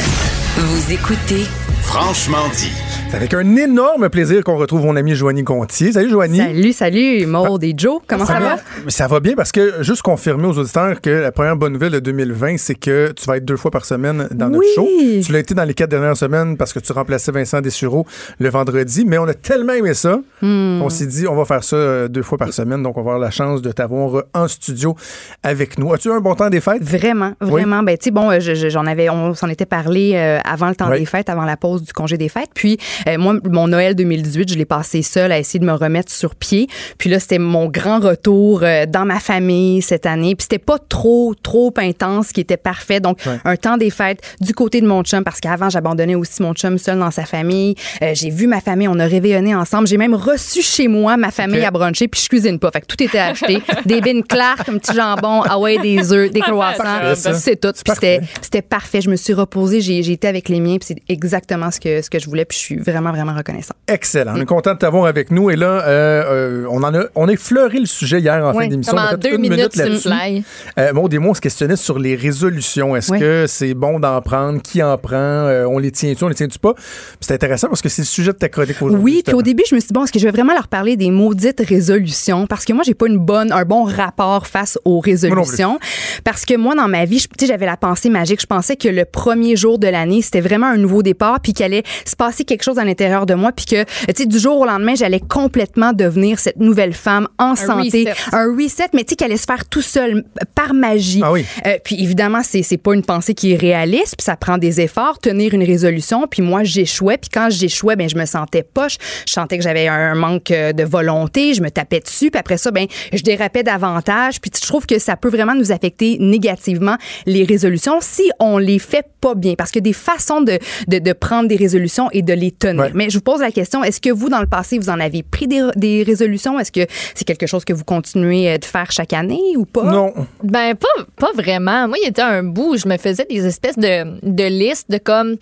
Vous 0.58 0.92
écoutez 0.92 1.44
Franchement 1.92 2.48
dit. 2.54 2.70
C'est 3.10 3.16
avec 3.16 3.34
un 3.34 3.56
énorme 3.56 4.08
plaisir 4.10 4.44
qu'on 4.44 4.56
retrouve 4.56 4.84
mon 4.84 4.94
ami 4.94 5.16
Joanie 5.16 5.42
Gontier. 5.42 5.90
Salut 5.90 6.08
Joanie. 6.10 6.38
Salut, 6.38 6.72
salut, 6.72 7.26
Maud 7.26 7.64
et 7.64 7.74
Joe. 7.76 8.00
Comment 8.06 8.24
ça 8.24 8.38
va? 8.38 8.56
Ça 8.86 9.08
va 9.08 9.18
bien 9.18 9.34
parce 9.34 9.50
que 9.50 9.82
juste 9.82 10.02
confirmer 10.02 10.46
aux 10.46 10.56
auditeurs 10.56 11.00
que 11.00 11.10
la 11.10 11.32
première 11.32 11.56
bonne 11.56 11.72
nouvelle 11.72 11.90
de 11.90 11.98
2020, 11.98 12.58
c'est 12.58 12.76
que 12.76 13.10
tu 13.10 13.24
vas 13.26 13.38
être 13.38 13.44
deux 13.44 13.56
fois 13.56 13.72
par 13.72 13.84
semaine 13.84 14.28
dans 14.30 14.48
notre 14.48 14.60
Oui. 14.60 14.66
show. 14.76 14.86
Tu 15.26 15.32
l'as 15.32 15.40
été 15.40 15.54
dans 15.54 15.64
les 15.64 15.74
quatre 15.74 15.90
dernières 15.90 16.16
semaines 16.16 16.56
parce 16.56 16.72
que 16.72 16.78
tu 16.78 16.92
remplaçais 16.92 17.32
Vincent 17.32 17.60
Dessureau 17.60 18.06
le 18.38 18.48
vendredi, 18.48 19.04
mais 19.04 19.18
on 19.18 19.26
a 19.26 19.34
tellement 19.34 19.72
aimé 19.72 19.94
ça. 19.94 20.20
Hmm. 20.42 20.80
On 20.82 20.88
s'est 20.90 21.06
dit, 21.08 21.26
on 21.26 21.34
va 21.34 21.44
faire 21.44 21.64
ça 21.64 21.74
euh, 21.74 22.06
deux 22.06 22.22
fois 22.22 22.38
par 22.38 22.52
semaine, 22.52 22.84
donc 22.84 22.96
on 22.96 23.02
va 23.02 23.10
avoir 23.14 23.18
la 23.18 23.32
chance 23.32 23.60
de 23.62 23.72
t'avoir 23.72 24.18
euh, 24.18 24.22
en 24.34 24.46
studio 24.46 24.94
avec 25.42 25.76
nous. 25.80 25.92
As-tu 25.92 26.08
eu 26.08 26.12
un 26.12 26.20
bon 26.20 26.36
temps 26.36 26.48
des 26.50 26.60
fêtes? 26.60 26.84
Vraiment, 26.84 27.32
vraiment. 27.40 27.82
Ben, 27.82 27.98
tu 27.98 28.04
sais, 28.04 28.10
bon, 28.12 28.30
euh, 28.30 28.38
je- 28.38 28.54
je- 28.54 28.68
j'en 28.68 28.86
avais, 28.86 29.10
on 29.10 29.34
s'en 29.34 29.48
était 29.48 29.66
parlé 29.66 30.16
avant 30.44 30.68
le 30.68 30.76
temps 30.76 30.88
Oui. 30.90 31.00
des 31.00 31.06
fêtes, 31.06 31.28
avant 31.28 31.44
la 31.44 31.56
pause 31.56 31.79
du 31.82 31.92
congé 31.92 32.16
des 32.16 32.28
fêtes. 32.28 32.50
Puis, 32.54 32.78
euh, 33.08 33.18
moi, 33.18 33.34
mon 33.44 33.68
Noël 33.68 33.94
2018, 33.94 34.52
je 34.52 34.58
l'ai 34.58 34.64
passé 34.64 35.02
seul 35.02 35.32
à 35.32 35.38
essayer 35.38 35.58
de 35.60 35.64
me 35.64 35.72
remettre 35.72 36.12
sur 36.12 36.34
pied. 36.34 36.68
Puis 36.98 37.10
là, 37.10 37.18
c'était 37.20 37.38
mon 37.38 37.66
grand 37.68 38.00
retour 38.00 38.60
euh, 38.62 38.86
dans 38.86 39.04
ma 39.04 39.20
famille 39.20 39.82
cette 39.82 40.06
année. 40.06 40.34
Puis 40.34 40.44
c'était 40.50 40.58
pas 40.58 40.78
trop, 40.78 41.34
trop 41.42 41.72
intense, 41.76 42.28
ce 42.28 42.32
qui 42.32 42.40
était 42.40 42.56
parfait. 42.56 43.00
Donc, 43.00 43.18
Ouais. 43.26 43.38
un 43.44 43.56
temps 43.56 43.76
des 43.76 43.90
fêtes 43.90 44.20
du 44.40 44.54
côté 44.54 44.80
de 44.80 44.86
mon 44.86 45.02
chum, 45.02 45.22
parce 45.24 45.40
qu'avant, 45.40 45.68
j'abandonnais 45.68 46.14
aussi 46.14 46.42
mon 46.42 46.54
chum 46.54 46.78
seul 46.78 46.98
dans 46.98 47.10
sa 47.10 47.24
famille. 47.26 47.74
Euh, 48.02 48.12
j'ai 48.14 48.30
vu 48.30 48.46
ma 48.46 48.60
famille, 48.60 48.88
on 48.88 48.98
a 48.98 49.04
réveillonné 49.06 49.54
ensemble. 49.54 49.86
J'ai 49.86 49.98
même 49.98 50.14
reçu 50.14 50.62
chez 50.62 50.88
moi 50.88 51.16
ma 51.16 51.30
famille 51.30 51.64
à 51.64 51.70
bruncher, 51.70 52.08
puis 52.08 52.20
je 52.22 52.28
cuisine 52.28 52.58
pas. 52.58 52.70
Fait 52.70 52.80
que 52.80 52.86
tout 52.86 53.02
était 53.02 53.18
acheté. 53.18 53.62
des 53.84 54.00
bines 54.00 54.22
Clark, 54.22 54.68
un 54.68 54.78
petit 54.78 54.94
jambon, 54.94 55.42
ah 55.44 55.58
ouais, 55.58 55.78
des 55.78 56.12
œufs, 56.12 56.30
des 56.30 56.40
croissants. 56.40 57.14
C'est 57.14 57.60
tout. 57.60 57.72
Puis 57.72 58.20
c'était 58.42 58.62
parfait. 58.62 59.00
Je 59.02 59.10
me 59.10 59.16
suis 59.16 59.34
reposée, 59.34 59.80
j'ai 59.80 59.98
été 60.10 60.26
avec 60.28 60.48
les 60.48 60.60
miens, 60.60 60.78
puis 60.78 60.86
c'est 60.88 61.12
exactement 61.12 61.59
ce 61.70 61.80
que, 61.80 62.00
ce 62.00 62.08
que 62.08 62.18
je 62.18 62.26
voulais, 62.26 62.44
puis 62.44 62.56
je 62.56 62.62
suis 62.62 62.76
vraiment, 62.76 63.10
vraiment 63.10 63.34
reconnaissant. 63.34 63.74
Excellent. 63.88 64.34
On 64.36 64.40
est 64.40 64.46
content 64.46 64.72
de 64.74 64.78
t'avoir 64.78 65.06
avec 65.06 65.30
nous. 65.30 65.50
Et 65.50 65.56
là, 65.56 65.66
euh, 65.86 66.62
euh, 66.64 66.66
on 66.70 66.82
en 66.82 66.94
a, 66.94 67.04
on 67.14 67.28
a 67.28 67.32
effleuré 67.32 67.78
le 67.80 67.86
sujet 67.86 68.20
hier 68.20 68.44
en 68.46 68.54
fin 68.54 68.66
d'émission. 68.68 68.92
Comme 68.92 69.00
On 69.00 69.02
a 69.02 69.06
en 69.08 69.10
fait 69.10 69.16
deux 69.18 69.34
une 69.34 69.40
minutes, 69.42 69.58
minute 69.58 69.76
là-dessus. 69.76 70.08
fly. 70.08 70.44
Euh, 70.78 70.92
Maud 70.92 71.12
et 71.12 71.18
moi, 71.18 71.32
on 71.32 71.34
se 71.34 71.40
questionnait 71.40 71.76
sur 71.76 71.98
les 71.98 72.14
résolutions. 72.16 72.94
Est-ce 72.96 73.12
Oui. 73.12 73.18
que 73.18 73.44
c'est 73.48 73.74
bon 73.74 73.98
d'en 74.00 74.20
prendre? 74.22 74.62
Qui 74.62 74.82
en 74.82 74.96
prend? 74.96 75.16
Euh, 75.16 75.64
on 75.66 75.78
les 75.78 75.90
tient-tu? 75.90 76.22
On 76.24 76.28
les 76.28 76.34
tient-tu 76.34 76.58
pas? 76.58 76.74
C'est 77.20 77.32
intéressant 77.34 77.68
parce 77.68 77.82
que 77.82 77.88
c'est 77.88 78.02
le 78.02 78.06
sujet 78.06 78.32
de 78.32 78.38
ta 78.38 78.48
chronique 78.48 78.80
aujourd'hui. 78.80 79.02
Oui, 79.02 79.22
puis 79.26 79.34
au 79.34 79.42
début, 79.42 79.64
je 79.68 79.74
me 79.74 79.80
suis 79.80 79.88
dit, 79.88 79.92
bon, 79.92 80.04
est-ce 80.04 80.12
que 80.12 80.18
je 80.18 80.24
vais 80.26 80.30
vraiment 80.32 80.54
leur 80.54 80.68
parler 80.68 80.96
des 80.96 81.10
maudites 81.10 81.60
résolutions? 81.66 82.46
Parce 82.46 82.64
que 82.64 82.72
moi, 82.72 82.82
j'ai 82.86 82.94
pas 82.94 83.06
une 83.08 83.18
bonne, 83.18 83.52
un 83.52 83.64
bon 83.64 83.84
rapport 83.84 84.46
face 84.46 84.78
aux 84.84 85.00
résolutions. 85.00 85.78
Parce 86.24 86.44
que 86.44 86.56
moi, 86.56 86.74
dans 86.74 86.88
ma 86.88 87.04
vie, 87.04 87.18
je- 87.18 87.26
tu 87.28 87.34
sais, 87.40 87.46
j'avais 87.46 87.66
la 87.66 87.76
pensée 87.76 88.10
magique. 88.10 88.40
Je 88.40 88.46
pensais 88.46 88.76
que 88.76 88.88
le 88.88 89.04
premier 89.04 89.56
jour 89.56 89.78
de 89.78 89.88
l'année, 89.88 90.22
c'était 90.22 90.40
vraiment 90.40 90.66
un 90.66 90.76
nouveau 90.76 91.02
départ, 91.02 91.40
puis 91.40 91.49
qu'il 91.52 91.64
allait 91.64 91.82
se 92.04 92.16
passer 92.16 92.44
quelque 92.44 92.62
chose 92.62 92.78
à 92.78 92.84
l'intérieur 92.84 93.26
de 93.26 93.34
moi, 93.34 93.52
puis 93.52 93.66
que, 93.66 93.84
tu 93.84 94.14
sais, 94.16 94.26
du 94.26 94.38
jour 94.38 94.60
au 94.60 94.66
lendemain, 94.66 94.94
j'allais 94.94 95.20
complètement 95.20 95.92
devenir 95.92 96.38
cette 96.38 96.58
nouvelle 96.58 96.92
femme 96.92 97.28
en 97.38 97.56
santé. 97.56 98.04
reset. 98.08 98.14
Un 98.32 98.56
reset, 98.56 98.88
mais 98.92 99.04
tu 99.04 99.10
sais, 99.10 99.16
qui 99.16 99.24
allait 99.24 99.36
se 99.36 99.44
faire 99.44 99.64
tout 99.66 99.82
seul, 99.82 100.24
par 100.54 100.74
magie. 100.74 101.20
Ah 101.22 101.32
oui. 101.32 101.44
Euh, 101.66 101.78
puis 101.82 102.02
évidemment, 102.02 102.42
c'est 102.42 102.62
c'est 102.62 102.76
pas 102.76 102.94
une 102.94 103.04
pensée 103.04 103.34
qui 103.34 103.52
est 103.52 103.56
réaliste, 103.56 104.16
puis 104.16 104.24
ça 104.24 104.36
prend 104.36 104.58
des 104.58 104.80
efforts, 104.80 105.18
tenir 105.18 105.54
une 105.54 105.64
résolution. 105.64 106.26
Puis 106.28 106.42
moi, 106.42 106.64
j'échouais, 106.64 107.18
puis 107.18 107.30
quand 107.32 107.48
j'échouais, 107.50 107.96
ben 107.96 108.08
je 108.08 108.16
me 108.16 108.26
sentais 108.26 108.62
poche. 108.62 108.96
Je 109.26 109.32
sentais 109.32 109.58
que 109.58 109.64
j'avais 109.64 109.88
un 109.88 110.14
manque 110.14 110.50
euh, 110.50 110.72
de 110.72 110.84
volonté, 110.84 111.54
je 111.54 111.62
me 111.62 111.70
tapais 111.70 112.00
dessus, 112.00 112.30
puis 112.30 112.38
après 112.38 112.58
ça, 112.58 112.70
ben 112.70 112.86
je 113.12 113.22
dérapais 113.22 113.62
davantage. 113.62 114.40
Puis 114.40 114.50
je 114.54 114.66
trouve 114.66 114.86
que 114.86 114.98
ça 114.98 115.16
peut 115.16 115.28
vraiment 115.28 115.54
nous 115.54 115.72
affecter 115.72 116.18
négativement 116.20 116.96
les 117.26 117.44
résolutions 117.44 117.98
si 118.00 118.30
on 118.38 118.58
les 118.58 118.78
fait 118.78 119.06
pas 119.20 119.34
bien, 119.34 119.54
parce 119.54 119.70
a 119.76 119.80
des 119.80 119.92
façons 119.92 120.40
de, 120.40 120.58
de, 120.88 120.98
de 120.98 121.12
prendre 121.12 121.39
des 121.48 121.56
résolutions 121.56 122.08
et 122.12 122.22
de 122.22 122.32
les 122.32 122.50
tenir. 122.50 122.84
Ouais. 122.84 122.90
Mais 122.94 123.10
je 123.10 123.18
vous 123.18 123.22
pose 123.22 123.40
la 123.40 123.50
question, 123.50 123.82
est-ce 123.82 124.00
que 124.00 124.10
vous, 124.10 124.28
dans 124.28 124.40
le 124.40 124.46
passé, 124.46 124.78
vous 124.78 124.90
en 124.90 125.00
avez 125.00 125.22
pris 125.22 125.46
des, 125.46 125.62
des 125.76 126.02
résolutions? 126.02 126.58
Est-ce 126.58 126.72
que 126.72 126.86
c'est 127.14 127.24
quelque 127.24 127.46
chose 127.46 127.64
que 127.64 127.72
vous 127.72 127.84
continuez 127.84 128.50
euh, 128.50 128.58
de 128.58 128.64
faire 128.64 128.90
chaque 128.90 129.12
année 129.12 129.56
ou 129.56 129.64
pas? 129.64 129.84
Non. 129.84 130.12
Ben, 130.42 130.74
pas, 130.74 131.04
pas 131.16 131.32
vraiment. 131.34 131.88
Moi, 131.88 131.98
il 132.00 132.06
y 132.06 132.08
était 132.08 132.22
un 132.22 132.42
bout 132.42 132.74
où 132.74 132.76
je 132.76 132.88
me 132.88 132.96
faisais 132.96 133.26
des 133.28 133.46
espèces 133.46 133.78
de, 133.78 134.18
de 134.22 134.44
listes 134.44 134.90
de 134.90 134.98
comme, 134.98 135.36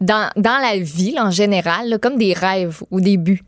dans, 0.00 0.30
dans 0.36 0.58
la 0.58 0.78
vie, 0.78 1.12
là, 1.12 1.26
en 1.26 1.30
général, 1.30 1.88
là, 1.88 1.98
comme 1.98 2.16
des 2.16 2.32
rêves 2.32 2.82
ou 2.90 3.00
des 3.00 3.16
buts, 3.16 3.42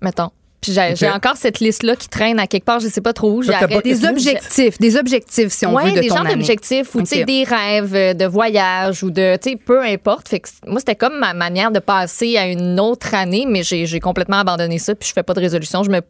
mettons. 0.00 0.30
Puis 0.62 0.72
j'ai 0.72 1.10
encore 1.10 1.36
cette 1.36 1.58
liste-là 1.58 1.96
qui 1.96 2.08
traîne 2.08 2.38
à 2.38 2.46
quelque 2.46 2.64
part, 2.64 2.78
je 2.78 2.86
sais 2.86 3.00
pas 3.00 3.12
trop 3.12 3.32
où. 3.32 3.42
Des 3.82 4.06
objectifs, 4.06 4.78
des 4.78 4.96
objectifs, 4.96 5.52
si 5.52 5.66
on 5.66 5.74
ouais, 5.74 5.86
veut, 5.86 5.96
de 5.96 6.00
des 6.00 6.08
ton 6.08 6.16
genres 6.16 6.26
d'objectifs 6.26 6.94
ou 6.94 7.00
tu 7.00 7.06
sais 7.06 7.20
Ok. 7.22 7.26
des 7.26 7.42
rêves 7.44 7.94
euh, 7.94 8.14
de 8.14 8.24
voyage 8.24 9.02
ou 9.02 9.10
de 9.10 9.36
tu 9.36 9.50
sais 9.50 9.56
peu 9.56 9.82
importe. 9.82 10.28
Fait 10.28 10.38
que 10.40 10.48
moi 10.66 10.78
c'était 10.78 10.94
comme 10.94 11.18
ma 11.18 11.34
manière 11.34 11.72
de 11.72 11.80
passer 11.80 12.36
à 12.36 12.46
une 12.46 12.78
autre 12.78 13.12
année, 13.14 13.44
mais 13.48 13.64
j'ai 13.64 13.86
j'ai 13.86 13.98
complètement 14.00 14.38
abandonné 14.38 14.78
ça 14.78 14.94
puis 14.94 15.08
je 15.08 15.12
fais 15.12 15.24
pas 15.24 15.34
de 15.34 15.40
résolution. 15.40 15.82
Je 15.82 15.90
me 15.90 16.00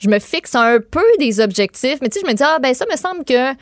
je 0.00 0.08
me 0.08 0.18
fixe 0.18 0.56
un 0.56 0.78
peu 0.80 1.04
des 1.20 1.38
objectifs, 1.40 1.98
mais 2.02 2.08
tu 2.08 2.18
sais 2.18 2.26
je 2.26 2.30
me 2.30 2.36
dis 2.36 2.42
ah 2.42 2.58
ben 2.60 2.74
ça 2.74 2.84
me 2.90 2.96
semble 2.96 3.24
que 3.24 3.52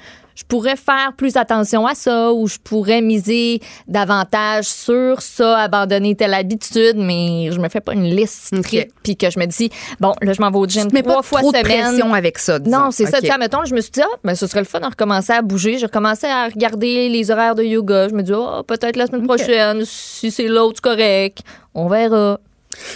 je 0.41 0.45
pourrais 0.47 0.77
faire 0.77 1.12
plus 1.17 1.37
attention 1.37 1.87
à 1.87 1.95
ça 1.95 2.33
ou 2.33 2.47
je 2.49 2.57
pourrais 2.62 3.03
miser 3.03 3.61
davantage 3.89 4.65
sur 4.65 5.21
ça, 5.21 5.59
abandonner 5.59 6.15
telle 6.15 6.33
habitude, 6.33 6.97
mais 6.97 7.51
je 7.53 7.59
me 7.61 7.69
fais 7.69 7.81
pas 7.81 7.93
une 7.93 8.05
liste 8.05 8.55
Ok. 8.55 8.65
stricte 8.65 8.95
puis 9.03 9.17
que 9.17 9.29
je 9.31 9.39
me 9.39 9.45
dis 9.47 9.71
bon 10.01 10.15
là 10.23 10.33
je 10.33 10.41
m'en 10.41 10.51
vais 10.51 10.59
au 10.59 10.67
gym 10.67 10.89
mets 10.93 11.03
trois 11.03 11.17
pas 11.17 11.23
fois 11.23 11.41
trop 11.41 11.53
de 11.53 11.59
semaine. 11.59 11.83
pression 11.83 12.15
avec 12.15 12.39
ça, 12.39 12.59
disons. 12.59 12.79
Non, 12.79 12.91
c'est 12.91 13.07
ça. 13.07 13.21
Tu 13.21 13.27
sais, 13.27 13.39
mettons, 13.39 13.65
je 13.65 13.75
me 13.75 13.81
suis 13.81 13.91
dit, 13.91 14.01
ah, 14.03 14.17
ben, 14.25 14.35
ce 14.35 14.47
serait 14.47 14.61
le 14.61 14.67
fun 14.67 14.81
de 14.81 14.87
recommencer 14.87 15.33
à 15.33 15.43
bouger. 15.43 15.77
J'ai 15.79 15.87
recommencé 15.87 16.27
à 16.27 16.47
regarder 16.47 17.09
les 17.09 17.31
horaires 17.31 17.55
de 17.55 17.62
yoga. 17.62 18.09
Je 18.09 18.15
me 18.15 18.23
dis, 18.23 18.33
ah, 18.35 18.62
peut-être 18.67 18.97
la 18.97 19.07
semaine 19.07 19.27
prochaine, 19.27 19.83
si 19.85 20.31
c'est 20.31 20.49
l'autre, 20.49 20.81
correct. 20.81 21.39
On 21.75 21.89
verra. 21.89 22.39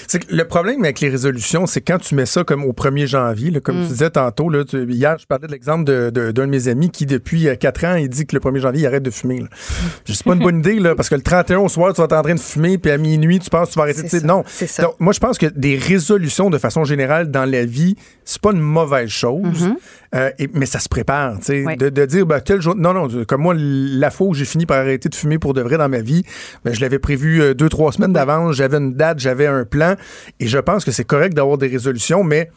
C'est 0.06 0.30
le 0.30 0.44
problème 0.46 0.84
avec 0.84 1.00
les 1.00 1.08
résolutions, 1.08 1.66
c'est 1.66 1.80
quand 1.80 1.98
tu 1.98 2.14
mets 2.14 2.26
ça 2.26 2.44
comme 2.44 2.64
au 2.64 2.72
1er 2.72 3.06
janvier, 3.08 3.50
là, 3.50 3.58
comme 3.60 3.78
Mm. 3.80 3.82
tu 3.82 3.88
disais 3.88 4.10
tantôt, 4.10 4.48
là, 4.48 4.64
tu- 4.64 4.88
hier, 4.90 5.16
je 5.18 5.26
parlais 5.26 5.48
de 5.48 5.52
l'exemple 5.52 5.84
de- 5.84 6.10
de- 6.10 6.30
d'un 6.30 6.44
de, 6.46 6.50
mes 6.50 6.68
amis 6.68 6.90
qui, 6.90 7.06
depuis 7.06 7.48
4 7.58 7.84
ans, 7.84 7.96
il 7.96 8.08
dit 8.08 8.24
que 8.24 8.36
le 8.36 8.40
1er 8.40 8.60
janvier, 8.60 8.82
il 8.82 8.86
arrête 8.86 9.02
de 9.02 9.10
fumer. 9.10 9.40
là. 9.40 9.46
C'est 10.06 10.22
pas 10.24 10.34
une 10.34 10.42
bonne 10.42 10.58
idée, 10.60 10.78
là, 10.78 10.94
parce 10.94 11.08
que 11.08 11.16
le 11.16 11.22
31 11.22 11.58
au 11.58 11.68
soir, 11.68 11.92
tu 11.92 12.00
vas 12.00 12.04
être 12.04 12.12
en 12.12 12.22
train 12.22 12.34
de 12.34 12.40
fumer, 12.40 12.78
puis 12.78 12.92
à 12.92 12.98
minuit, 12.98 13.40
tu 13.40 13.50
penses 13.50 13.68
que 13.68 13.72
tu 13.72 13.78
vas 13.78 13.82
arrêter 13.84 14.02
de 14.20 14.24
Non. 14.26 14.44
C'est 14.46 14.68
ça. 14.68 14.82
Donc, 14.84 14.94
moi, 15.00 15.12
je 15.12 15.18
pense 15.20 15.38
que 15.38 15.46
des 15.46 15.76
résolutions, 15.76 16.50
de 16.50 16.58
façon 16.58 16.84
générale, 16.84 17.30
dans 17.32 17.44
la 17.44 17.64
vie, 17.64 17.96
c'est 18.24 18.40
pas 18.40 18.52
une 18.52 18.60
mauvaise 18.60 19.08
chose, 19.10 19.70
euh, 20.14 20.30
et- 20.38 20.48
mais 20.52 20.66
ça 20.66 20.78
se 20.78 20.88
prépare, 20.88 21.38
tu 21.38 21.44
sais, 21.46 21.76
de, 21.76 21.88
de 21.88 22.04
dire, 22.06 22.26
ben, 22.26 22.40
tel 22.40 22.60
jour. 22.60 22.74
Non, 22.76 22.92
non, 22.92 23.08
comme 23.26 23.42
moi, 23.42 23.54
la 23.56 24.10
fois 24.10 24.28
où 24.28 24.34
j'ai 24.34 24.44
fini 24.44 24.66
par 24.66 24.78
arrêter 24.78 25.08
de 25.08 25.14
fumer 25.14 25.38
pour 25.38 25.54
de 25.54 25.60
vrai 25.62 25.76
dans 25.78 25.88
ma 25.88 26.00
vie, 26.00 26.22
ben, 26.64 26.74
je 26.74 26.80
l'avais 26.80 26.98
prévu 26.98 27.40
euh, 27.42 27.54
deux, 27.54 27.68
trois 27.68 27.92
semaines 27.92 28.12
d'avance, 28.12 28.54
j'avais 28.56 28.76
une 28.78 28.94
date, 28.94 29.18
j'avais 29.18 29.46
un 29.46 29.64
plan, 29.64 29.96
et 30.40 30.46
je 30.46 30.58
pense 30.58 30.84
que 30.84 30.90
c'est 30.90 31.04
correct 31.04 31.34
d'avoir 31.34 31.58
des 31.58 31.68
résolutions, 31.68 32.24
mais 32.24 32.50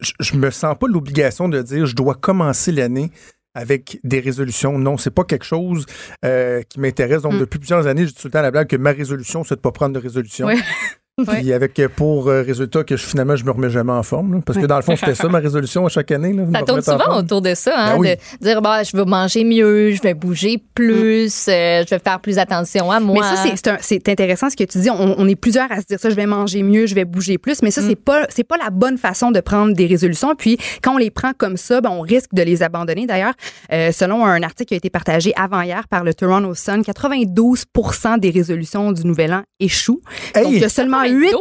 je, 0.00 0.12
je 0.20 0.36
me 0.36 0.50
sens 0.50 0.76
pas 0.78 0.86
l'obligation 0.88 1.48
de 1.48 1.60
dire, 1.62 1.86
je 1.86 1.94
dois 1.94 2.14
commencer 2.14 2.72
l'année 2.72 3.10
avec 3.54 4.00
des 4.02 4.20
résolutions. 4.20 4.78
Non, 4.78 4.96
c'est 4.96 5.10
pas 5.10 5.24
quelque 5.24 5.44
chose 5.44 5.84
euh, 6.24 6.62
qui 6.68 6.80
m'intéresse. 6.80 7.18
Mm. 7.18 7.22
Donc, 7.30 7.38
depuis 7.40 7.58
plusieurs 7.58 7.86
années, 7.86 8.02
je 8.06 8.08
dis 8.08 8.14
tout 8.14 8.28
le 8.28 8.32
temps 8.32 8.38
à 8.38 8.42
la 8.42 8.50
blague 8.50 8.66
que 8.68 8.76
ma 8.76 8.92
résolution, 8.92 9.44
c'est 9.44 9.56
de 9.56 9.60
pas 9.60 9.72
prendre 9.72 9.94
de 9.94 9.98
résolution. 10.00 10.48
Puis 11.28 11.52
avec 11.52 11.78
euh, 11.78 11.88
pour 11.94 12.28
euh, 12.28 12.40
résultat 12.40 12.84
que 12.84 12.96
je, 12.96 13.04
finalement, 13.04 13.36
je 13.36 13.44
me 13.44 13.50
remets 13.50 13.68
jamais 13.68 13.92
en 13.92 14.02
forme. 14.02 14.32
là. 14.32 14.40
parce 14.46 14.58
que 14.58 14.64
dans 14.64 14.76
le 14.76 14.82
fond, 14.82 14.96
c'était 14.96 15.14
ça 15.14 15.28
ma 15.28 15.40
résolution 15.40 15.84
à 15.84 15.90
chaque 15.90 16.10
année. 16.10 16.32
Là, 16.32 16.44
Ça 16.54 16.62
tourne 16.64 16.80
souvent 16.80 17.18
autour 17.18 17.42
de 17.42 17.54
ça, 17.54 17.74
hein, 17.76 17.92
Ben 17.94 17.98
oui. 18.00 18.08
de 18.40 18.44
dire 18.46 18.62
bah, 18.62 18.82
je 18.82 18.96
veux 18.96 19.04
manger 19.04 19.44
mieux, 19.44 19.90
je 19.90 20.00
vais 20.00 20.14
bouger 20.14 20.56
plus, 20.74 21.48
euh, 21.48 21.84
je 21.86 21.90
vais 21.94 21.98
faire 22.02 22.18
plus 22.18 22.38
attention 22.38 22.90
à 22.90 22.98
moi. 22.98 23.26
Mais 23.30 23.36
ça, 23.60 23.76
c'est- 23.82 24.08
intéressant 24.08 24.48
ce 24.48 24.56
que 24.56 24.64
tu 24.64 24.78
dis. 24.78 24.88
On, 24.88 25.14
on 25.18 25.28
est 25.28 25.36
plusieurs 25.36 25.70
à 25.70 25.82
se 25.82 25.86
dire 25.86 26.00
ça, 26.00 26.08
je 26.08 26.14
vais 26.14 26.24
manger 26.24 26.62
mieux, 26.62 26.86
je 26.86 26.94
vais 26.94 27.04
bouger 27.04 27.36
plus. 27.36 27.60
Mais 27.62 27.70
ça, 27.70 27.82
c'est 27.82 27.94
pas 27.94 28.24
c'est 28.30 28.42
pas 28.44 28.56
la 28.56 28.70
bonne 28.70 28.96
façon 28.96 29.30
de 29.30 29.40
prendre 29.40 29.74
des 29.74 29.86
résolutions. 29.86 30.34
Puis 30.34 30.56
quand 30.82 30.94
on 30.94 30.98
les 30.98 31.10
prend 31.10 31.32
comme 31.36 31.58
ça, 31.58 31.82
ben, 31.82 31.90
on 31.90 32.00
risque 32.00 32.32
de 32.32 32.42
les 32.42 32.62
abandonner. 32.62 33.04
D'ailleurs, 33.04 33.34
euh, 33.70 33.92
selon 33.92 34.24
un 34.24 34.42
article 34.42 34.68
qui 34.68 34.74
a 34.74 34.76
été 34.78 34.88
partagé 34.88 35.34
avant-hier 35.36 35.86
par 35.88 36.04
le 36.04 36.14
Toronto 36.14 36.54
Sun, 36.54 36.82
92 36.82 37.64
des 38.18 38.30
résolutions 38.30 38.92
du 38.92 39.04
Nouvel 39.06 39.34
An 39.34 39.42
échouent. 39.60 40.00
Hey! 40.34 40.44
Donc, 40.44 40.52
il 40.54 40.58
y 40.60 40.64
a 40.64 40.68
seulement 40.70 41.01
8 41.04 41.34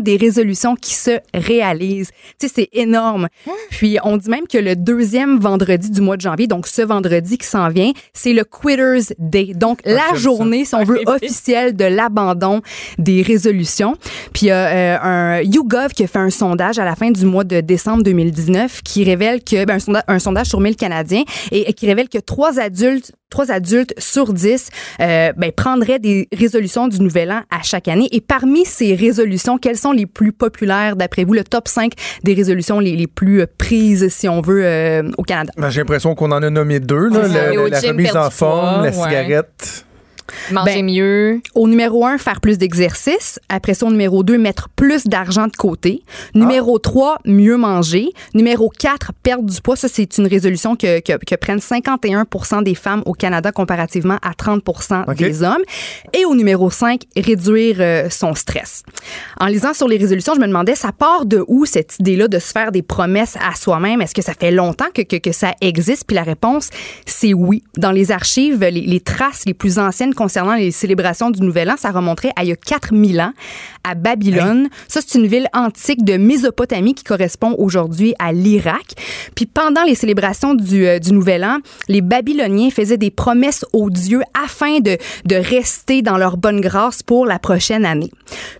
des 0.00 0.16
résolutions 0.16 0.74
qui 0.74 0.94
se 0.94 1.18
réalisent. 1.34 2.10
Tu 2.38 2.46
sais, 2.48 2.52
c'est 2.54 2.68
énorme. 2.72 3.28
Puis, 3.70 3.98
on 4.04 4.16
dit 4.16 4.28
même 4.30 4.46
que 4.46 4.58
le 4.58 4.76
deuxième 4.76 5.38
vendredi 5.38 5.90
du 5.90 6.00
mois 6.00 6.16
de 6.16 6.22
janvier, 6.22 6.46
donc 6.46 6.66
ce 6.66 6.82
vendredi 6.82 7.38
qui 7.38 7.46
s'en 7.46 7.68
vient, 7.68 7.92
c'est 8.12 8.32
le 8.32 8.44
Quitters 8.44 9.14
Day. 9.18 9.52
Donc, 9.54 9.80
la 9.84 9.96
j'aime 9.96 10.08
ça. 10.08 10.14
journée, 10.14 10.64
si 10.64 10.74
on 10.74 10.84
veut, 10.84 11.00
officielle 11.06 11.76
de 11.76 11.84
l'abandon 11.84 12.60
des 12.98 13.22
résolutions. 13.22 13.96
Puis, 14.32 14.46
il 14.46 14.48
y 14.48 14.50
a 14.50 14.66
euh, 14.68 14.98
un 15.02 15.42
YouGov 15.42 15.88
qui 15.92 16.04
a 16.04 16.06
fait 16.06 16.18
un 16.18 16.30
sondage 16.30 16.78
à 16.78 16.84
la 16.84 16.94
fin 16.96 17.10
du 17.10 17.24
mois 17.24 17.44
de 17.44 17.60
décembre 17.60 18.02
2019 18.02 18.82
qui 18.82 19.04
révèle 19.04 19.42
que, 19.42 19.64
ben, 19.64 19.74
un, 19.74 19.78
sonda- 19.78 20.04
un 20.08 20.18
sondage 20.18 20.46
sur 20.46 20.60
1000 20.60 20.76
Canadiens 20.76 21.22
et, 21.50 21.68
et 21.70 21.72
qui 21.72 21.86
révèle 21.86 22.08
que 22.08 22.18
trois 22.18 22.58
adultes 22.58 23.12
Trois 23.30 23.50
adultes 23.50 23.92
sur 23.98 24.32
dix 24.32 24.70
euh, 25.00 25.32
ben, 25.36 25.52
prendraient 25.52 25.98
des 25.98 26.28
résolutions 26.34 26.88
du 26.88 26.98
Nouvel 27.00 27.30
An 27.30 27.42
à 27.50 27.62
chaque 27.62 27.86
année. 27.88 28.08
Et 28.12 28.20
parmi 28.22 28.64
ces 28.64 28.94
résolutions, 28.94 29.58
quelles 29.58 29.76
sont 29.76 29.92
les 29.92 30.06
plus 30.06 30.32
populaires 30.32 30.96
d'après 30.96 31.24
vous? 31.24 31.34
Le 31.34 31.44
top 31.44 31.68
5 31.68 31.92
des 32.24 32.32
résolutions 32.34 32.80
les, 32.80 32.96
les 32.96 33.06
plus 33.06 33.44
prises, 33.58 34.08
si 34.08 34.28
on 34.28 34.40
veut, 34.40 34.64
euh, 34.64 35.02
au 35.18 35.22
Canada. 35.24 35.52
Ben, 35.58 35.68
J'ai 35.68 35.80
l'impression 35.80 36.14
qu'on 36.14 36.32
en 36.32 36.42
a 36.42 36.48
nommé 36.50 36.80
deux. 36.80 37.08
Là, 37.10 37.28
le- 37.52 37.68
la 37.68 37.80
remise 37.80 38.16
en 38.16 38.30
forme, 38.30 38.84
la 38.84 38.90
ouais. 38.90 38.92
cigarette. 38.92 39.84
Manger 40.52 40.82
ben, 40.82 40.86
mieux. 40.86 41.40
Au 41.54 41.68
numéro 41.68 42.06
1, 42.06 42.18
faire 42.18 42.40
plus 42.40 42.58
d'exercice. 42.58 43.38
Après 43.48 43.74
ça, 43.74 43.86
au 43.86 43.90
numéro 43.90 44.22
2, 44.22 44.38
mettre 44.38 44.68
plus 44.70 45.06
d'argent 45.06 45.46
de 45.46 45.56
côté. 45.56 46.02
Numéro 46.34 46.78
3, 46.78 47.18
mieux 47.24 47.56
manger. 47.56 48.10
Numéro 48.34 48.70
4, 48.70 49.12
perdre 49.22 49.44
du 49.44 49.60
poids. 49.60 49.76
Ça, 49.76 49.88
c'est 49.88 50.18
une 50.18 50.26
résolution 50.26 50.76
que, 50.76 51.00
que, 51.00 51.12
que 51.24 51.34
prennent 51.34 51.60
51 51.60 52.24
des 52.62 52.74
femmes 52.74 53.02
au 53.06 53.12
Canada 53.12 53.52
comparativement 53.52 54.18
à 54.22 54.34
30 54.34 54.62
OK. 55.08 55.16
des 55.16 55.42
hommes. 55.42 55.62
Et 56.12 56.24
au 56.24 56.34
numéro 56.34 56.70
5, 56.70 57.02
réduire 57.16 57.76
euh, 57.80 58.10
son 58.10 58.34
stress. 58.34 58.82
En 59.40 59.46
lisant 59.46 59.74
sur 59.74 59.88
les 59.88 59.96
résolutions, 59.96 60.34
je 60.34 60.40
me 60.40 60.46
demandais, 60.46 60.74
ça 60.74 60.92
part 60.92 61.26
de 61.26 61.44
où 61.48 61.64
cette 61.64 61.98
idée-là 61.98 62.28
de 62.28 62.38
se 62.38 62.52
faire 62.52 62.72
des 62.72 62.82
promesses 62.82 63.36
à 63.36 63.54
soi-même? 63.54 64.00
Est-ce 64.00 64.14
que 64.14 64.22
ça 64.22 64.34
fait 64.34 64.50
longtemps 64.50 64.88
que, 64.94 65.02
que, 65.02 65.16
que 65.16 65.32
ça 65.32 65.54
existe? 65.60 66.04
Puis 66.06 66.14
la 66.14 66.22
réponse, 66.22 66.70
c'est 67.06 67.34
oui. 67.34 67.62
Dans 67.76 67.92
les 67.92 68.10
archives, 68.10 68.60
les, 68.60 68.70
les 68.70 69.00
traces 69.00 69.44
les 69.46 69.54
plus 69.54 69.78
anciennes 69.78 70.14
concernant 70.18 70.56
les 70.56 70.72
célébrations 70.72 71.30
du 71.30 71.40
Nouvel 71.42 71.70
An, 71.70 71.76
ça 71.78 71.92
remonterait 71.92 72.32
à 72.34 72.42
il 72.42 72.48
y 72.48 72.52
a 72.52 72.56
4000 72.56 73.20
ans, 73.20 73.32
à 73.84 73.94
Babylone. 73.94 74.68
Ça, 74.88 75.00
c'est 75.06 75.16
une 75.16 75.28
ville 75.28 75.46
antique 75.54 76.04
de 76.04 76.16
Mésopotamie 76.16 76.94
qui 76.94 77.04
correspond 77.04 77.54
aujourd'hui 77.56 78.14
à 78.18 78.32
l'Irak. 78.32 78.94
Puis 79.36 79.46
pendant 79.46 79.84
les 79.84 79.94
célébrations 79.94 80.54
du, 80.54 80.86
euh, 80.86 80.98
du 80.98 81.12
Nouvel 81.12 81.44
An, 81.44 81.58
les 81.88 82.00
Babyloniens 82.00 82.70
faisaient 82.70 82.96
des 82.96 83.12
promesses 83.12 83.64
aux 83.72 83.90
dieux 83.90 84.22
afin 84.44 84.80
de, 84.80 84.98
de 85.24 85.36
rester 85.36 86.02
dans 86.02 86.18
leur 86.18 86.36
bonne 86.36 86.60
grâce 86.60 87.04
pour 87.04 87.24
la 87.24 87.38
prochaine 87.38 87.86
année. 87.86 88.10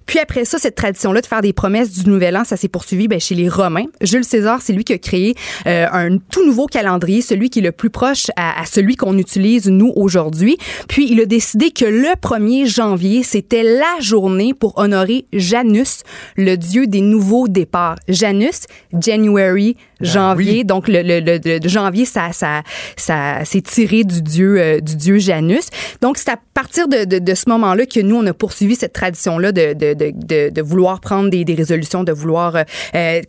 Puis 0.06 0.20
après 0.20 0.44
ça, 0.44 0.58
cette 0.58 0.76
tradition-là 0.76 1.20
de 1.20 1.26
faire 1.26 1.42
des 1.42 1.52
promesses 1.52 1.90
du 1.90 2.08
Nouvel 2.08 2.36
An, 2.36 2.44
ça 2.44 2.56
s'est 2.56 2.68
poursuivi 2.68 3.08
ben, 3.08 3.18
chez 3.18 3.34
les 3.34 3.48
Romains. 3.48 3.86
Jules 4.00 4.24
César, 4.24 4.60
c'est 4.62 4.72
lui 4.72 4.84
qui 4.84 4.92
a 4.92 4.98
créé 4.98 5.34
euh, 5.66 5.86
un 5.90 6.18
tout 6.18 6.46
nouveau 6.46 6.66
calendrier, 6.66 7.20
celui 7.20 7.50
qui 7.50 7.58
est 7.58 7.62
le 7.62 7.72
plus 7.72 7.90
proche 7.90 8.26
à, 8.36 8.60
à 8.60 8.64
celui 8.64 8.94
qu'on 8.94 9.18
utilise 9.18 9.66
nous 9.68 9.92
aujourd'hui. 9.96 10.56
Puis 10.88 11.10
il 11.10 11.20
a 11.20 11.26
décidé 11.26 11.47
que 11.56 11.84
le 11.84 12.14
1er 12.20 12.66
janvier, 12.66 13.22
c'était 13.22 13.62
la 13.62 14.00
journée 14.00 14.54
pour 14.54 14.76
honorer 14.78 15.26
Janus, 15.32 16.02
le 16.36 16.56
dieu 16.56 16.86
des 16.86 17.00
nouveaux 17.00 17.48
départs. 17.48 17.96
Janus, 18.08 18.62
January, 19.00 19.76
janvier. 20.00 20.52
oui. 20.58 20.64
Donc 20.64 20.88
le, 20.88 21.02
le, 21.02 21.20
le- 21.20 21.38
le- 21.44 21.68
janvier, 21.68 22.04
ça, 22.04 22.32
ça, 22.32 22.62
ça 22.96 23.44
c'est 23.44 23.62
tiré 23.62 24.04
du 24.04 24.22
dieu 24.22 24.58
euh, 24.60 24.80
du 24.80 24.96
dieu 24.96 25.18
Janus. 25.18 25.68
Donc 26.00 26.18
c'est 26.18 26.30
à 26.30 26.38
partir 26.54 26.88
de, 26.88 27.04
de, 27.04 27.18
de 27.18 27.34
ce 27.34 27.48
moment-là 27.48 27.86
que 27.86 28.00
nous 28.00 28.16
on 28.16 28.26
a 28.26 28.32
poursuivi 28.32 28.74
cette 28.74 28.92
tradition-là 28.92 29.52
de, 29.52 29.72
de, 29.74 29.94
de, 29.94 30.12
de, 30.14 30.50
de 30.50 30.62
vouloir 30.62 31.00
prendre 31.00 31.30
des, 31.30 31.44
des 31.44 31.54
résolutions, 31.54 32.04
de 32.04 32.12
vouloir 32.12 32.56
euh, 32.94 33.20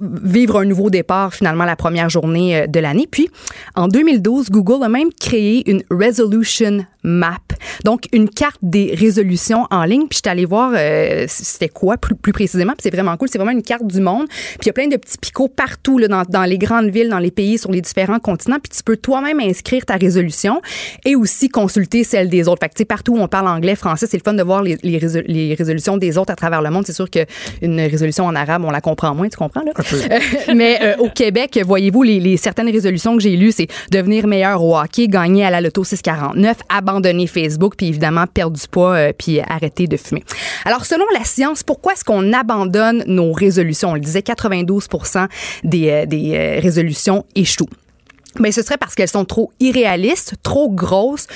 vivre 0.00 0.58
un 0.60 0.64
nouveau 0.64 0.90
départ 0.90 1.34
finalement 1.34 1.64
la 1.64 1.76
première 1.76 2.08
journée 2.08 2.56
euh, 2.62 2.66
de 2.66 2.80
l'année. 2.80 3.08
Puis 3.10 3.28
en 3.74 3.88
2012, 3.88 4.50
Google 4.50 4.84
a 4.84 4.88
même 4.88 5.10
créé 5.20 5.68
une 5.70 5.82
resolution 5.90 6.84
map, 7.02 7.47
donc 7.84 8.04
une 8.12 8.28
carte 8.28 8.58
des 8.62 8.94
résolutions 8.94 9.66
en 9.70 9.84
ligne. 9.84 10.06
Puis 10.08 10.18
je 10.24 10.28
suis 10.28 10.30
allée 10.30 10.44
voir 10.44 10.72
euh, 10.74 11.24
c'était 11.28 11.68
quoi 11.68 11.96
plus, 11.96 12.14
plus 12.14 12.32
précisément. 12.32 12.72
Puis 12.72 12.82
c'est 12.82 12.94
vraiment 12.94 13.16
cool. 13.16 13.28
C'est 13.30 13.38
vraiment 13.38 13.52
une 13.52 13.62
carte 13.62 13.86
du 13.86 14.00
monde. 14.00 14.26
Puis 14.28 14.58
il 14.62 14.66
y 14.66 14.70
a 14.70 14.72
plein 14.72 14.88
de 14.88 14.96
petits 14.96 15.18
picots 15.18 15.48
partout 15.48 15.98
là, 15.98 16.08
dans, 16.08 16.22
dans 16.28 16.44
les 16.44 16.58
grandes 16.58 16.90
villes, 16.90 17.08
dans 17.08 17.18
les 17.18 17.30
pays, 17.30 17.58
sur 17.58 17.70
les 17.70 17.80
différents 17.80 18.18
continents. 18.18 18.58
Puis 18.62 18.76
tu 18.76 18.82
peux 18.82 18.96
toi-même 18.96 19.40
inscrire 19.40 19.84
ta 19.86 19.94
résolution 19.94 20.60
et 21.04 21.14
aussi 21.16 21.48
consulter 21.48 22.04
celle 22.04 22.28
des 22.28 22.48
autres. 22.48 22.60
Fait 22.62 22.68
que 22.68 22.82
partout 22.84 23.14
où 23.14 23.18
on 23.18 23.28
parle 23.28 23.48
anglais, 23.48 23.74
français, 23.74 24.06
c'est 24.08 24.16
le 24.16 24.22
fun 24.22 24.34
de 24.34 24.42
voir 24.42 24.62
les, 24.62 24.76
les, 24.82 24.98
résol- 24.98 25.24
les 25.26 25.54
résolutions 25.54 25.96
des 25.96 26.18
autres 26.18 26.32
à 26.32 26.36
travers 26.36 26.62
le 26.62 26.70
monde. 26.70 26.84
C'est 26.86 26.92
sûr 26.92 27.08
qu'une 27.10 27.80
résolution 27.80 28.24
en 28.24 28.34
arabe, 28.34 28.64
on 28.64 28.70
la 28.70 28.80
comprend 28.80 29.14
moins, 29.14 29.28
tu 29.28 29.36
comprends 29.36 29.62
là? 29.62 29.72
Euh, 29.78 30.18
mais 30.54 30.78
euh, 30.82 30.96
au 30.98 31.08
Québec, 31.08 31.58
voyez-vous, 31.64 32.02
les, 32.02 32.20
les 32.20 32.36
certaines 32.36 32.70
résolutions 32.70 33.16
que 33.16 33.22
j'ai 33.22 33.36
lues, 33.36 33.52
c'est 33.52 33.66
devenir 33.90 34.26
meilleur 34.26 34.62
au 34.62 34.76
hockey, 34.78 35.08
gagner 35.08 35.44
à 35.44 35.50
la 35.50 35.60
loto 35.60 35.84
649, 35.84 36.56
abandonner 36.68 37.26
Facebook, 37.26 37.47
puis 37.76 37.88
évidemment 37.88 38.26
perdre 38.26 38.56
du 38.56 38.68
poids, 38.68 38.94
euh, 38.94 39.12
puis 39.16 39.40
arrêter 39.40 39.86
de 39.86 39.96
fumer. 39.96 40.24
Alors, 40.64 40.84
selon 40.84 41.04
la 41.14 41.24
science, 41.24 41.62
pourquoi 41.62 41.94
est-ce 41.94 42.04
qu'on 42.04 42.32
abandonne 42.32 43.04
nos 43.06 43.32
résolutions? 43.32 43.90
On 43.90 43.94
le 43.94 44.00
disait, 44.00 44.22
92 44.22 44.88
des, 45.64 45.90
euh, 45.90 46.06
des 46.06 46.34
euh, 46.34 46.60
résolutions 46.60 47.24
échouent. 47.34 47.68
Mais 48.38 48.52
ce 48.52 48.62
serait 48.62 48.76
parce 48.76 48.94
qu'elles 48.94 49.08
sont 49.08 49.24
trop 49.24 49.52
irréalistes, 49.60 50.34
trop 50.42 50.70
grosses, 50.70 51.26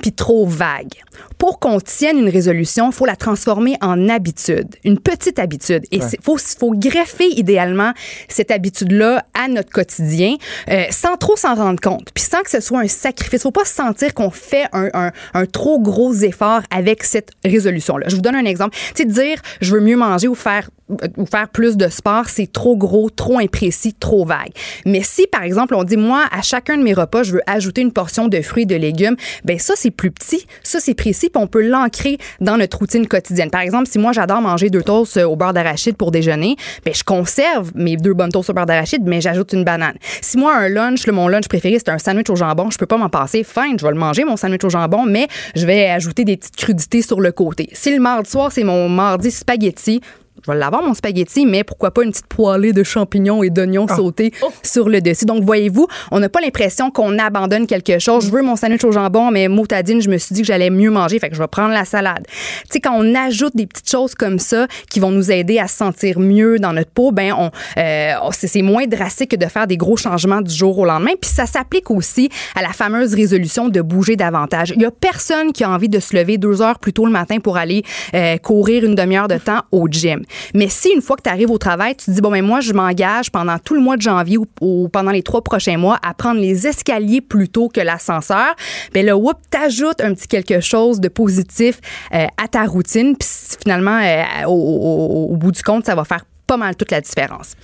puis 0.00 0.12
trop 0.12 0.46
vagues. 0.46 1.02
Pour 1.38 1.58
qu'on 1.58 1.80
tienne 1.80 2.18
une 2.18 2.28
résolution, 2.28 2.90
il 2.90 2.92
faut 2.92 3.04
la 3.04 3.16
transformer 3.16 3.76
en 3.80 4.08
habitude, 4.08 4.68
une 4.84 4.98
petite 4.98 5.38
habitude. 5.38 5.84
Et 5.90 5.96
il 5.96 6.18
faut, 6.22 6.36
faut 6.38 6.72
greffer 6.72 7.28
idéalement 7.36 7.92
cette 8.28 8.50
habitude-là 8.50 9.24
à 9.34 9.48
notre 9.48 9.70
quotidien 9.70 10.36
euh, 10.70 10.84
sans 10.90 11.16
trop 11.16 11.36
s'en 11.36 11.54
rendre 11.54 11.80
compte, 11.80 12.08
puis 12.14 12.24
sans 12.24 12.42
que 12.42 12.50
ce 12.50 12.60
soit 12.60 12.80
un 12.80 12.88
sacrifice. 12.88 13.42
faut 13.42 13.50
pas 13.50 13.64
se 13.64 13.74
sentir 13.74 14.14
qu'on 14.14 14.30
fait 14.30 14.66
un, 14.72 14.88
un, 14.94 15.12
un 15.34 15.46
trop 15.46 15.80
gros 15.80 16.14
effort 16.14 16.62
avec 16.70 17.02
cette 17.04 17.30
résolution-là. 17.44 18.06
Je 18.08 18.16
vous 18.16 18.22
donne 18.22 18.36
un 18.36 18.44
exemple. 18.44 18.76
Tu 18.94 19.02
sais, 19.02 19.04
dire 19.04 19.40
je 19.60 19.74
veux 19.74 19.80
mieux 19.80 19.96
manger 19.96 20.28
ou 20.28 20.34
faire 20.34 20.70
ou 21.16 21.26
faire 21.26 21.48
plus 21.48 21.76
de 21.76 21.88
sport, 21.88 22.28
c'est 22.28 22.50
trop 22.50 22.76
gros, 22.76 23.10
trop 23.10 23.38
imprécis, 23.38 23.94
trop 23.94 24.24
vague. 24.24 24.52
Mais 24.84 25.02
si, 25.02 25.26
par 25.26 25.42
exemple, 25.42 25.74
on 25.74 25.84
dit, 25.84 25.96
moi, 25.96 26.24
à 26.30 26.42
chacun 26.52 26.76
de 26.76 26.82
mes 26.82 26.92
repas, 26.92 27.22
je 27.22 27.32
veux 27.32 27.40
ajouter 27.46 27.80
une 27.80 27.92
portion 27.92 28.28
de 28.28 28.42
fruits 28.42 28.64
et 28.64 28.66
de 28.66 28.76
légumes, 28.76 29.16
ben 29.46 29.58
ça, 29.58 29.72
c'est 29.74 29.90
plus 29.90 30.10
petit, 30.10 30.46
ça, 30.62 30.80
c'est 30.80 30.92
précis, 30.92 31.30
puis 31.30 31.42
on 31.42 31.46
peut 31.46 31.62
l'ancrer 31.62 32.18
dans 32.42 32.58
notre 32.58 32.76
routine 32.76 33.06
quotidienne. 33.06 33.50
Par 33.50 33.62
exemple, 33.62 33.88
si 33.88 33.98
moi, 33.98 34.12
j'adore 34.12 34.42
manger 34.42 34.68
deux 34.68 34.82
toasts 34.82 35.16
euh, 35.16 35.24
au 35.24 35.34
beurre 35.34 35.54
d'arachide 35.54 35.96
pour 35.96 36.10
déjeuner, 36.10 36.56
ben 36.84 36.92
je 36.92 37.04
conserve 37.04 37.72
mes 37.74 37.96
deux 37.96 38.12
bonnes 38.12 38.30
toasts 38.30 38.50
au 38.50 38.52
beurre 38.52 38.66
d'arachide, 38.66 39.00
mais 39.06 39.22
j'ajoute 39.22 39.54
une 39.54 39.64
banane. 39.64 39.96
Si 40.20 40.36
moi, 40.36 40.54
un 40.54 40.68
lunch, 40.68 41.06
là, 41.06 41.14
mon 41.14 41.26
lunch 41.26 41.48
préféré, 41.48 41.78
c'est 41.78 41.88
un 41.88 41.96
sandwich 41.96 42.28
au 42.28 42.36
jambon, 42.36 42.68
je 42.68 42.76
peux 42.76 42.84
pas 42.84 42.98
m'en 42.98 43.08
passer, 43.08 43.44
fine, 43.44 43.78
je 43.78 43.86
vais 43.86 43.92
le 43.92 43.98
manger, 43.98 44.24
mon 44.24 44.36
sandwich 44.36 44.64
au 44.64 44.68
jambon, 44.68 45.06
mais 45.06 45.28
je 45.56 45.64
vais 45.64 45.88
ajouter 45.88 46.26
des 46.26 46.36
petites 46.36 46.56
crudités 46.56 47.00
sur 47.00 47.22
le 47.22 47.32
côté. 47.32 47.70
Si 47.72 47.90
le 47.90 47.98
mardi 47.98 48.28
soir, 48.28 48.52
c'est 48.52 48.64
mon 48.64 48.90
mardi 48.90 49.30
spaghetti, 49.30 50.02
je 50.44 50.50
vais 50.50 50.58
l'avoir 50.58 50.82
mon 50.82 50.94
spaghetti, 50.94 51.46
mais 51.46 51.64
pourquoi 51.64 51.92
pas 51.92 52.02
une 52.02 52.10
petite 52.10 52.26
poêlée 52.26 52.72
de 52.72 52.82
champignons 52.82 53.42
et 53.42 53.50
d'oignons 53.50 53.86
sautés 53.88 54.32
sur 54.62 54.88
le 54.88 55.00
dessus. 55.00 55.24
Donc, 55.24 55.44
voyez-vous, 55.44 55.86
on 56.10 56.20
n'a 56.20 56.28
pas 56.28 56.40
l'impression 56.40 56.90
qu'on 56.90 57.18
abandonne 57.18 57.66
quelque 57.66 57.98
chose. 57.98 58.26
Je 58.26 58.30
veux 58.30 58.42
mon 58.42 58.56
sandwich 58.56 58.84
au 58.84 58.92
jambon, 58.92 59.30
mais 59.30 59.48
motadine, 59.48 60.00
je 60.02 60.08
me 60.08 60.18
suis 60.18 60.34
dit 60.34 60.42
que 60.42 60.46
j'allais 60.46 60.70
mieux 60.70 60.90
manger, 60.90 61.18
fait 61.18 61.28
que 61.28 61.36
je 61.36 61.40
vais 61.40 61.48
prendre 61.48 61.72
la 61.72 61.84
salade. 61.84 62.26
Tu 62.26 62.68
sais, 62.70 62.80
quand 62.80 62.94
on 62.94 63.14
ajoute 63.14 63.56
des 63.56 63.66
petites 63.66 63.90
choses 63.90 64.14
comme 64.14 64.38
ça 64.38 64.66
qui 64.90 65.00
vont 65.00 65.10
nous 65.10 65.30
aider 65.30 65.58
à 65.58 65.68
se 65.68 65.76
sentir 65.76 66.18
mieux 66.18 66.58
dans 66.58 66.72
notre 66.72 66.90
peau, 66.90 67.12
ben, 67.12 67.32
on, 67.38 67.50
euh, 67.78 68.12
c'est 68.32 68.48
c'est 68.48 68.62
moins 68.62 68.86
drastique 68.86 69.30
que 69.30 69.36
de 69.36 69.46
faire 69.46 69.66
des 69.66 69.76
gros 69.76 69.96
changements 69.96 70.42
du 70.42 70.54
jour 70.54 70.78
au 70.78 70.84
lendemain. 70.84 71.12
Puis 71.20 71.30
ça 71.30 71.46
s'applique 71.46 71.90
aussi 71.90 72.28
à 72.54 72.62
la 72.62 72.70
fameuse 72.70 73.14
résolution 73.14 73.68
de 73.68 73.80
bouger 73.80 74.16
davantage. 74.16 74.72
Il 74.76 74.82
y 74.82 74.84
a 74.84 74.90
personne 74.90 75.52
qui 75.52 75.64
a 75.64 75.70
envie 75.70 75.88
de 75.88 76.00
se 76.00 76.16
lever 76.16 76.36
deux 76.36 76.60
heures 76.60 76.78
plus 76.78 76.92
tôt 76.92 77.06
le 77.06 77.12
matin 77.12 77.38
pour 77.38 77.56
aller 77.56 77.82
euh, 78.14 78.36
courir 78.38 78.84
une 78.84 78.94
demi-heure 78.94 79.28
de 79.28 79.38
temps 79.38 79.62
au 79.70 79.88
gym. 79.88 80.22
Mais 80.54 80.68
si 80.68 80.88
une 80.94 81.02
fois 81.02 81.16
que 81.16 81.22
tu 81.22 81.30
arrives 81.30 81.50
au 81.50 81.58
travail, 81.58 81.94
tu 81.96 82.06
te 82.06 82.10
dis, 82.10 82.20
bon, 82.20 82.30
mais 82.30 82.42
moi, 82.42 82.60
je 82.60 82.72
m'engage 82.72 83.30
pendant 83.30 83.58
tout 83.58 83.74
le 83.74 83.80
mois 83.80 83.96
de 83.96 84.02
janvier 84.02 84.38
ou, 84.60 84.88
pendant 84.92 85.10
les 85.10 85.22
trois 85.22 85.42
prochains 85.42 85.76
mois 85.78 85.98
à 86.02 86.14
prendre 86.14 86.40
les 86.40 86.66
escaliers 86.66 87.20
plutôt 87.20 87.68
que 87.68 87.80
l'ascenseur, 87.80 88.54
ben 88.94 89.04
là, 89.06 89.16
whoop, 89.16 89.36
t'ajoutes 89.50 90.00
un 90.00 90.14
petit 90.14 90.28
quelque 90.28 90.60
chose 90.60 91.00
de 91.00 91.08
positif 91.08 91.80
euh, 92.14 92.26
à 92.42 92.48
ta 92.48 92.64
routine. 92.64 93.16
Puis 93.16 93.28
finalement, 93.62 93.98
euh, 94.02 94.46
au, 94.46 94.52
au- 94.52 95.32
au 95.32 95.36
bout 95.36 95.52
du 95.52 95.62
compte, 95.62 95.86
ça 95.86 95.94
va 95.94 96.04
faire 96.04 96.24
pas 96.52 96.58
mal 96.58 96.76
toute 96.76 96.90
la 96.90 97.00
différence. 97.00 97.54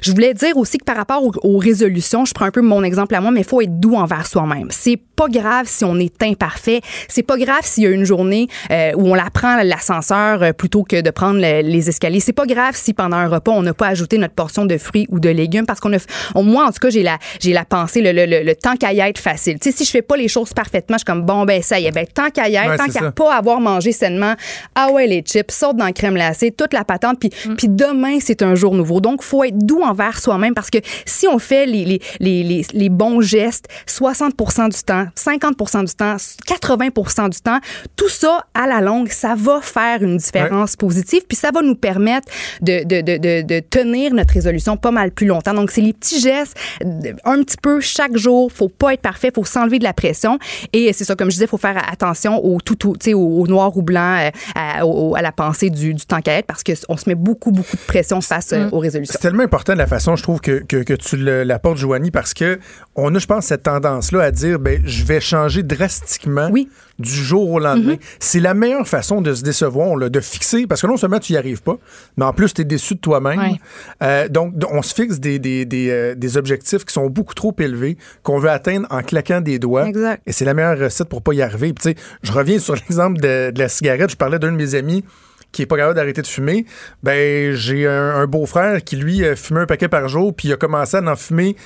Je 0.00 0.10
voulais 0.12 0.32
dire 0.34 0.56
aussi 0.56 0.78
que 0.78 0.84
par 0.84 0.96
rapport 0.96 1.22
aux, 1.22 1.32
aux 1.42 1.58
résolutions, 1.58 2.24
je 2.24 2.32
prends 2.32 2.46
un 2.46 2.50
peu 2.50 2.62
mon 2.62 2.82
exemple 2.82 3.14
à 3.14 3.20
moi, 3.20 3.30
mais 3.30 3.40
il 3.40 3.46
faut 3.46 3.60
être 3.60 3.78
doux 3.78 3.94
envers 3.96 4.26
soi-même. 4.26 4.68
C'est 4.70 4.96
pas 5.16 5.26
grave 5.28 5.66
si 5.68 5.84
on 5.84 5.96
est 5.96 6.22
imparfait. 6.22 6.80
C'est 7.08 7.22
pas 7.22 7.36
grave 7.36 7.60
s'il 7.62 7.84
y 7.84 7.86
a 7.86 7.90
une 7.90 8.04
journée 8.04 8.48
euh, 8.70 8.92
où 8.96 9.08
on 9.08 9.14
la 9.14 9.28
prend 9.30 9.62
l'ascenseur 9.62 10.42
euh, 10.42 10.52
plutôt 10.52 10.84
que 10.84 11.00
de 11.02 11.10
prendre 11.10 11.38
le- 11.40 11.60
les 11.60 11.88
escaliers. 11.90 12.20
C'est 12.20 12.32
pas 12.32 12.46
grave 12.46 12.74
si 12.74 12.94
pendant 12.94 13.18
un 13.18 13.28
repas 13.28 13.52
on 13.52 13.62
n'a 13.62 13.74
pas 13.74 13.88
ajouté 13.88 14.16
notre 14.16 14.34
portion 14.34 14.64
de 14.64 14.78
fruits 14.78 15.06
ou 15.10 15.20
de 15.20 15.28
légumes 15.28 15.66
parce 15.66 15.80
qu'on 15.80 15.92
a. 15.92 15.98
on- 16.34 16.42
moi 16.42 16.64
en 16.64 16.72
tout 16.72 16.78
cas 16.80 16.88
j'ai 16.90 17.02
la 17.02 17.18
j'ai 17.40 17.52
la 17.52 17.64
pensée 17.66 18.00
le, 18.00 18.12
le, 18.12 18.24
le, 18.26 18.42
le 18.42 18.54
tant 18.54 18.76
qu'à 18.76 18.92
y 18.94 19.00
être 19.00 19.18
facile. 19.18 19.58
Tu 19.58 19.70
sais 19.70 19.76
si 19.76 19.84
je 19.84 19.90
fais 19.90 20.02
pas 20.02 20.16
les 20.16 20.28
choses 20.28 20.54
parfaitement, 20.54 20.96
je 20.96 21.00
suis 21.00 21.04
comme 21.04 21.22
bon 21.26 21.44
ben 21.44 21.60
ça 21.62 21.78
y 21.78 21.86
est 21.86 21.90
ben 21.92 22.06
tant 22.06 22.30
qu'à 22.30 22.48
y 22.48 22.54
être, 22.54 22.68
Ouais, 22.70 22.76
tant 22.78 22.86
qu'à 22.86 23.10
pas 23.12 23.34
avoir 23.34 23.60
mangé 23.60 23.92
sainement, 23.92 24.34
ah 24.74 24.90
ouais 24.92 25.06
les 25.06 25.20
chips, 25.22 25.50
saute 25.50 25.76
dans 25.76 25.84
la 25.86 25.92
crème 25.92 26.14
glacée, 26.14 26.50
toute 26.52 26.72
la 26.72 26.84
patente 26.84 27.18
puis 27.20 27.30
puis 27.58 27.68
demain 27.68 28.20
c'est 28.30 28.42
un 28.42 28.54
jour 28.54 28.76
nouveau. 28.76 29.00
Donc 29.00 29.24
faut 29.24 29.42
être 29.42 29.58
doux 29.58 29.82
envers 29.82 30.20
soi-même 30.20 30.54
parce 30.54 30.70
que 30.70 30.78
si 31.04 31.26
on 31.26 31.40
fait 31.40 31.66
les 31.66 31.84
les, 31.84 32.00
les, 32.20 32.64
les, 32.72 32.88
bons 32.88 33.20
gestes 33.20 33.66
60% 33.88 34.70
du 34.72 34.82
temps, 34.84 35.06
50% 35.16 35.84
du 35.84 35.94
temps, 35.94 36.14
80% 36.14 37.30
du 37.30 37.40
temps, 37.40 37.58
tout 37.96 38.08
ça 38.08 38.46
à 38.54 38.68
la 38.68 38.80
longue, 38.80 39.08
ça 39.08 39.34
va 39.36 39.60
faire 39.60 40.04
une 40.04 40.16
différence 40.18 40.76
positive 40.76 41.22
puis 41.26 41.36
ça 41.36 41.50
va 41.52 41.60
nous 41.62 41.74
permettre 41.74 42.28
de, 42.62 42.84
de, 42.84 43.00
de, 43.00 43.42
de, 43.42 43.60
tenir 43.60 44.14
notre 44.14 44.34
résolution 44.34 44.76
pas 44.76 44.92
mal 44.92 45.10
plus 45.10 45.26
longtemps. 45.26 45.54
Donc 45.54 45.72
c'est 45.72 45.80
les 45.80 45.92
petits 45.92 46.20
gestes 46.20 46.56
de- 46.84 47.16
un 47.24 47.42
petit 47.42 47.56
peu 47.60 47.80
chaque 47.80 48.16
jour, 48.16 48.52
faut 48.52 48.68
pas 48.68 48.94
être 48.94 49.02
parfait, 49.02 49.32
faut 49.34 49.44
s'enlever 49.44 49.80
de 49.80 49.84
la 49.84 49.92
pression 49.92 50.38
et 50.72 50.92
c'est 50.92 51.04
ça 51.04 51.16
comme 51.16 51.30
je 51.30 51.34
disais, 51.34 51.48
faut 51.48 51.58
faire 51.58 51.82
attention 51.90 52.44
au 52.44 52.60
tout 52.60 52.78
au, 52.86 53.40
au 53.40 53.46
noir 53.48 53.76
ou 53.76 53.82
blanc 53.82 54.18
euh, 54.20 54.30
à, 54.54 55.22
la 55.22 55.32
pensée 55.32 55.70
du, 55.70 55.94
du 55.94 56.06
temps 56.06 56.20
qu'à 56.20 56.34
être 56.34 56.46
parce 56.46 56.62
que 56.62 56.72
on 56.88 56.96
se 56.96 57.08
met 57.08 57.16
beaucoup 57.16 57.50
beaucoup 57.50 57.76
de 57.76 57.82
pression 57.82 58.19
face 58.20 58.52
euh, 58.52 58.68
aux 58.72 58.78
résolutions. 58.78 59.12
C'est 59.12 59.26
tellement 59.26 59.42
important 59.42 59.72
de 59.72 59.78
la 59.78 59.86
façon, 59.86 60.16
je 60.16 60.22
trouve, 60.22 60.40
que, 60.40 60.62
que, 60.62 60.82
que 60.82 60.94
tu 60.94 61.16
l'apportes, 61.16 61.78
Joanie, 61.78 62.10
parce 62.10 62.34
que 62.34 62.58
on 62.96 63.14
a, 63.14 63.18
je 63.18 63.26
pense, 63.26 63.46
cette 63.46 63.62
tendance-là 63.64 64.22
à 64.22 64.30
dire, 64.30 64.58
ben, 64.58 64.80
je 64.84 65.04
vais 65.04 65.20
changer 65.20 65.62
drastiquement 65.62 66.50
du 66.98 67.10
jour 67.10 67.50
au 67.50 67.58
lendemain. 67.58 67.96
C'est 68.18 68.40
la 68.40 68.54
meilleure 68.54 68.86
façon 68.86 69.20
de 69.20 69.34
se 69.34 69.42
décevoir, 69.42 69.96
là, 69.96 70.08
de 70.08 70.20
fixer, 70.20 70.66
parce 70.66 70.82
que 70.82 70.86
non 70.86 70.96
seulement 70.96 71.18
tu 71.18 71.32
n'y 71.32 71.38
arrives 71.38 71.62
pas, 71.62 71.78
mais 72.16 72.24
en 72.24 72.32
plus, 72.32 72.52
tu 72.52 72.62
es 72.62 72.64
déçu 72.64 72.94
de 72.94 73.00
toi-même. 73.00 73.56
Euh, 74.02 74.28
donc, 74.28 74.54
on 74.70 74.82
se 74.82 74.94
fixe 74.94 75.18
des, 75.18 75.38
des, 75.38 75.64
des, 75.64 75.90
euh, 75.90 76.14
des 76.14 76.36
objectifs 76.36 76.84
qui 76.84 76.92
sont 76.92 77.08
beaucoup 77.08 77.34
trop 77.34 77.54
élevés, 77.58 77.96
qu'on 78.22 78.38
veut 78.38 78.50
atteindre 78.50 78.86
en 78.90 79.02
claquant 79.02 79.40
des 79.40 79.58
doigts. 79.58 79.86
Exact. 79.86 80.22
Et 80.26 80.32
c'est 80.32 80.44
la 80.44 80.54
meilleure 80.54 80.78
recette 80.78 81.08
pour 81.08 81.22
pas 81.22 81.32
y 81.32 81.42
arriver. 81.42 81.72
Puis, 81.72 81.94
tu 81.94 82.00
sais, 82.00 82.04
je 82.22 82.32
reviens 82.32 82.58
sur 82.58 82.74
l'exemple 82.88 83.20
de, 83.20 83.50
de 83.50 83.58
la 83.58 83.68
cigarette. 83.68 84.10
Je 84.10 84.16
parlais 84.16 84.38
d'un 84.38 84.52
de 84.52 84.56
mes 84.56 84.74
amis 84.74 85.04
qui 85.52 85.62
est 85.62 85.66
pas 85.66 85.76
capable 85.76 85.94
d'arrêter 85.96 86.22
de 86.22 86.26
fumer. 86.26 86.64
Ben, 87.02 87.52
j'ai 87.54 87.86
un, 87.86 88.10
un 88.16 88.26
beau-frère 88.26 88.82
qui, 88.84 88.96
lui, 88.96 89.24
euh, 89.24 89.36
fumait 89.36 89.60
un 89.60 89.66
paquet 89.66 89.88
par 89.88 90.08
jour, 90.08 90.34
puis 90.34 90.48
il 90.48 90.52
a 90.52 90.56
commencé 90.56 90.96
à 90.96 91.02
en 91.02 91.16
fumer 91.16 91.56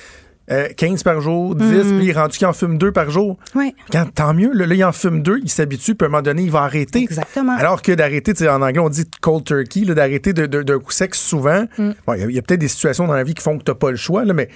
euh, 0.51 0.67
15 0.77 1.01
par 1.01 1.21
jour, 1.21 1.55
10, 1.55 1.63
Mhm. 1.65 1.97
puis 1.97 2.05
il 2.05 2.09
est 2.11 2.13
rendu 2.13 2.37
qu'il 2.37 2.45
en 2.45 2.53
fume 2.53 2.77
deux 2.77 2.91
par 2.91 3.09
jour. 3.09 3.35
Ouais. 3.55 3.73
Quand, 3.91 4.05
tant 4.13 4.31
mieux, 4.35 4.51
là, 4.53 4.67
là, 4.67 4.75
il 4.75 4.83
en 4.85 4.91
fume 4.91 5.23
deux, 5.23 5.39
il 5.41 5.49
s'habitue, 5.49 5.95
puis 5.95 6.05
à 6.05 6.07
un 6.07 6.11
moment 6.11 6.21
donné, 6.21 6.43
il 6.43 6.51
va 6.51 6.59
arrêter. 6.61 6.99
Exactement. 7.01 7.55
Alors 7.57 7.81
que 7.81 7.91
d'arrêter, 7.93 8.47
en 8.47 8.61
anglais, 8.61 8.77
on 8.79 8.89
dit 8.89 9.05
cold 9.21 9.43
turkey, 9.43 9.81
d'arrêter 9.85 10.33
de- 10.33 10.45
de- 10.45 10.61
d'un 10.61 10.77
coup 10.77 10.91
sec 10.91 11.15
souvent. 11.15 11.65
Mm. 11.79 11.91
Bon, 12.05 12.13
Il 12.13 12.29
y 12.31 12.37
a, 12.37 12.41
peut-être 12.43 12.59
des 12.59 12.67
situations 12.67 13.07
dans 13.07 13.15
la 13.15 13.23
vie 13.23 13.33
qui 13.33 13.41
font 13.41 13.57
que 13.57 13.63
tu 13.63 13.71
n'as 13.71 13.75
pas 13.75 13.89
le 13.89 13.97
choix, 13.97 14.23
là, 14.23 14.33
mais 14.33 14.49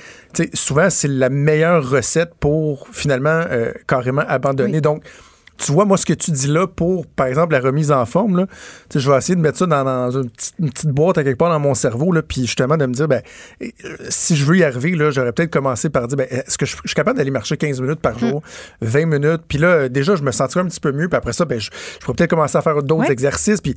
souvent, 0.53 0.91
c'est 0.91 1.07
la 1.07 1.29
meilleure 1.29 1.89
recette 1.89 2.33
pour 2.39 2.87
finalement 2.91 3.45
euh, 3.49 3.71
carrément 3.87 4.23
abandonner. 4.27 4.81
Donc, 4.81 5.01
tu 5.59 5.71
vois, 5.71 5.85
moi, 5.85 5.97
ce 5.97 6.05
que 6.05 6.13
tu 6.13 6.31
dis 6.31 6.47
là 6.47 6.67
pour, 6.67 7.05
par 7.05 7.27
exemple, 7.27 7.53
la 7.53 7.59
remise 7.59 7.91
en 7.91 8.05
forme, 8.05 8.37
là, 8.37 8.47
je 8.95 9.11
vais 9.11 9.17
essayer 9.17 9.35
de 9.35 9.41
mettre 9.41 9.57
ça 9.57 9.65
dans, 9.65 9.83
dans 9.83 10.09
une, 10.11 10.29
petite, 10.29 10.53
une 10.59 10.69
petite 10.69 10.89
boîte 10.89 11.17
à 11.17 11.23
quelque 11.23 11.37
part 11.37 11.49
dans 11.49 11.59
mon 11.59 11.73
cerveau, 11.73 12.11
là, 12.11 12.21
puis 12.21 12.41
justement 12.41 12.77
de 12.77 12.85
me 12.85 12.93
dire, 12.93 13.07
ben, 13.07 13.21
euh, 13.61 13.67
si 14.09 14.35
je 14.35 14.45
veux 14.45 14.57
y 14.57 14.63
arriver, 14.63 14.91
là, 14.95 15.11
j'aurais 15.11 15.31
peut-être 15.33 15.51
commencé 15.51 15.89
par 15.89 16.07
dire, 16.07 16.17
ben, 16.17 16.27
est-ce 16.29 16.57
que 16.57 16.65
je, 16.65 16.75
je 16.83 16.87
suis 16.87 16.95
capable 16.95 17.17
d'aller 17.17 17.31
marcher 17.31 17.57
15 17.57 17.81
minutes 17.81 17.99
par 17.99 18.17
jour, 18.17 18.41
20 18.81 19.05
minutes, 19.05 19.41
puis 19.47 19.57
là, 19.57 19.89
déjà, 19.89 20.15
je 20.15 20.23
me 20.23 20.31
sentirais 20.31 20.63
un 20.63 20.67
petit 20.67 20.79
peu 20.79 20.91
mieux, 20.91 21.09
puis 21.09 21.17
après 21.17 21.33
ça, 21.33 21.45
ben, 21.45 21.59
je, 21.59 21.69
je 21.99 22.05
pourrais 22.05 22.15
peut-être 22.15 22.29
commencer 22.29 22.57
à 22.57 22.61
faire 22.61 22.81
d'autres 22.81 23.01
Ouais. 23.05 23.11
exercices, 23.11 23.61
puis 23.61 23.75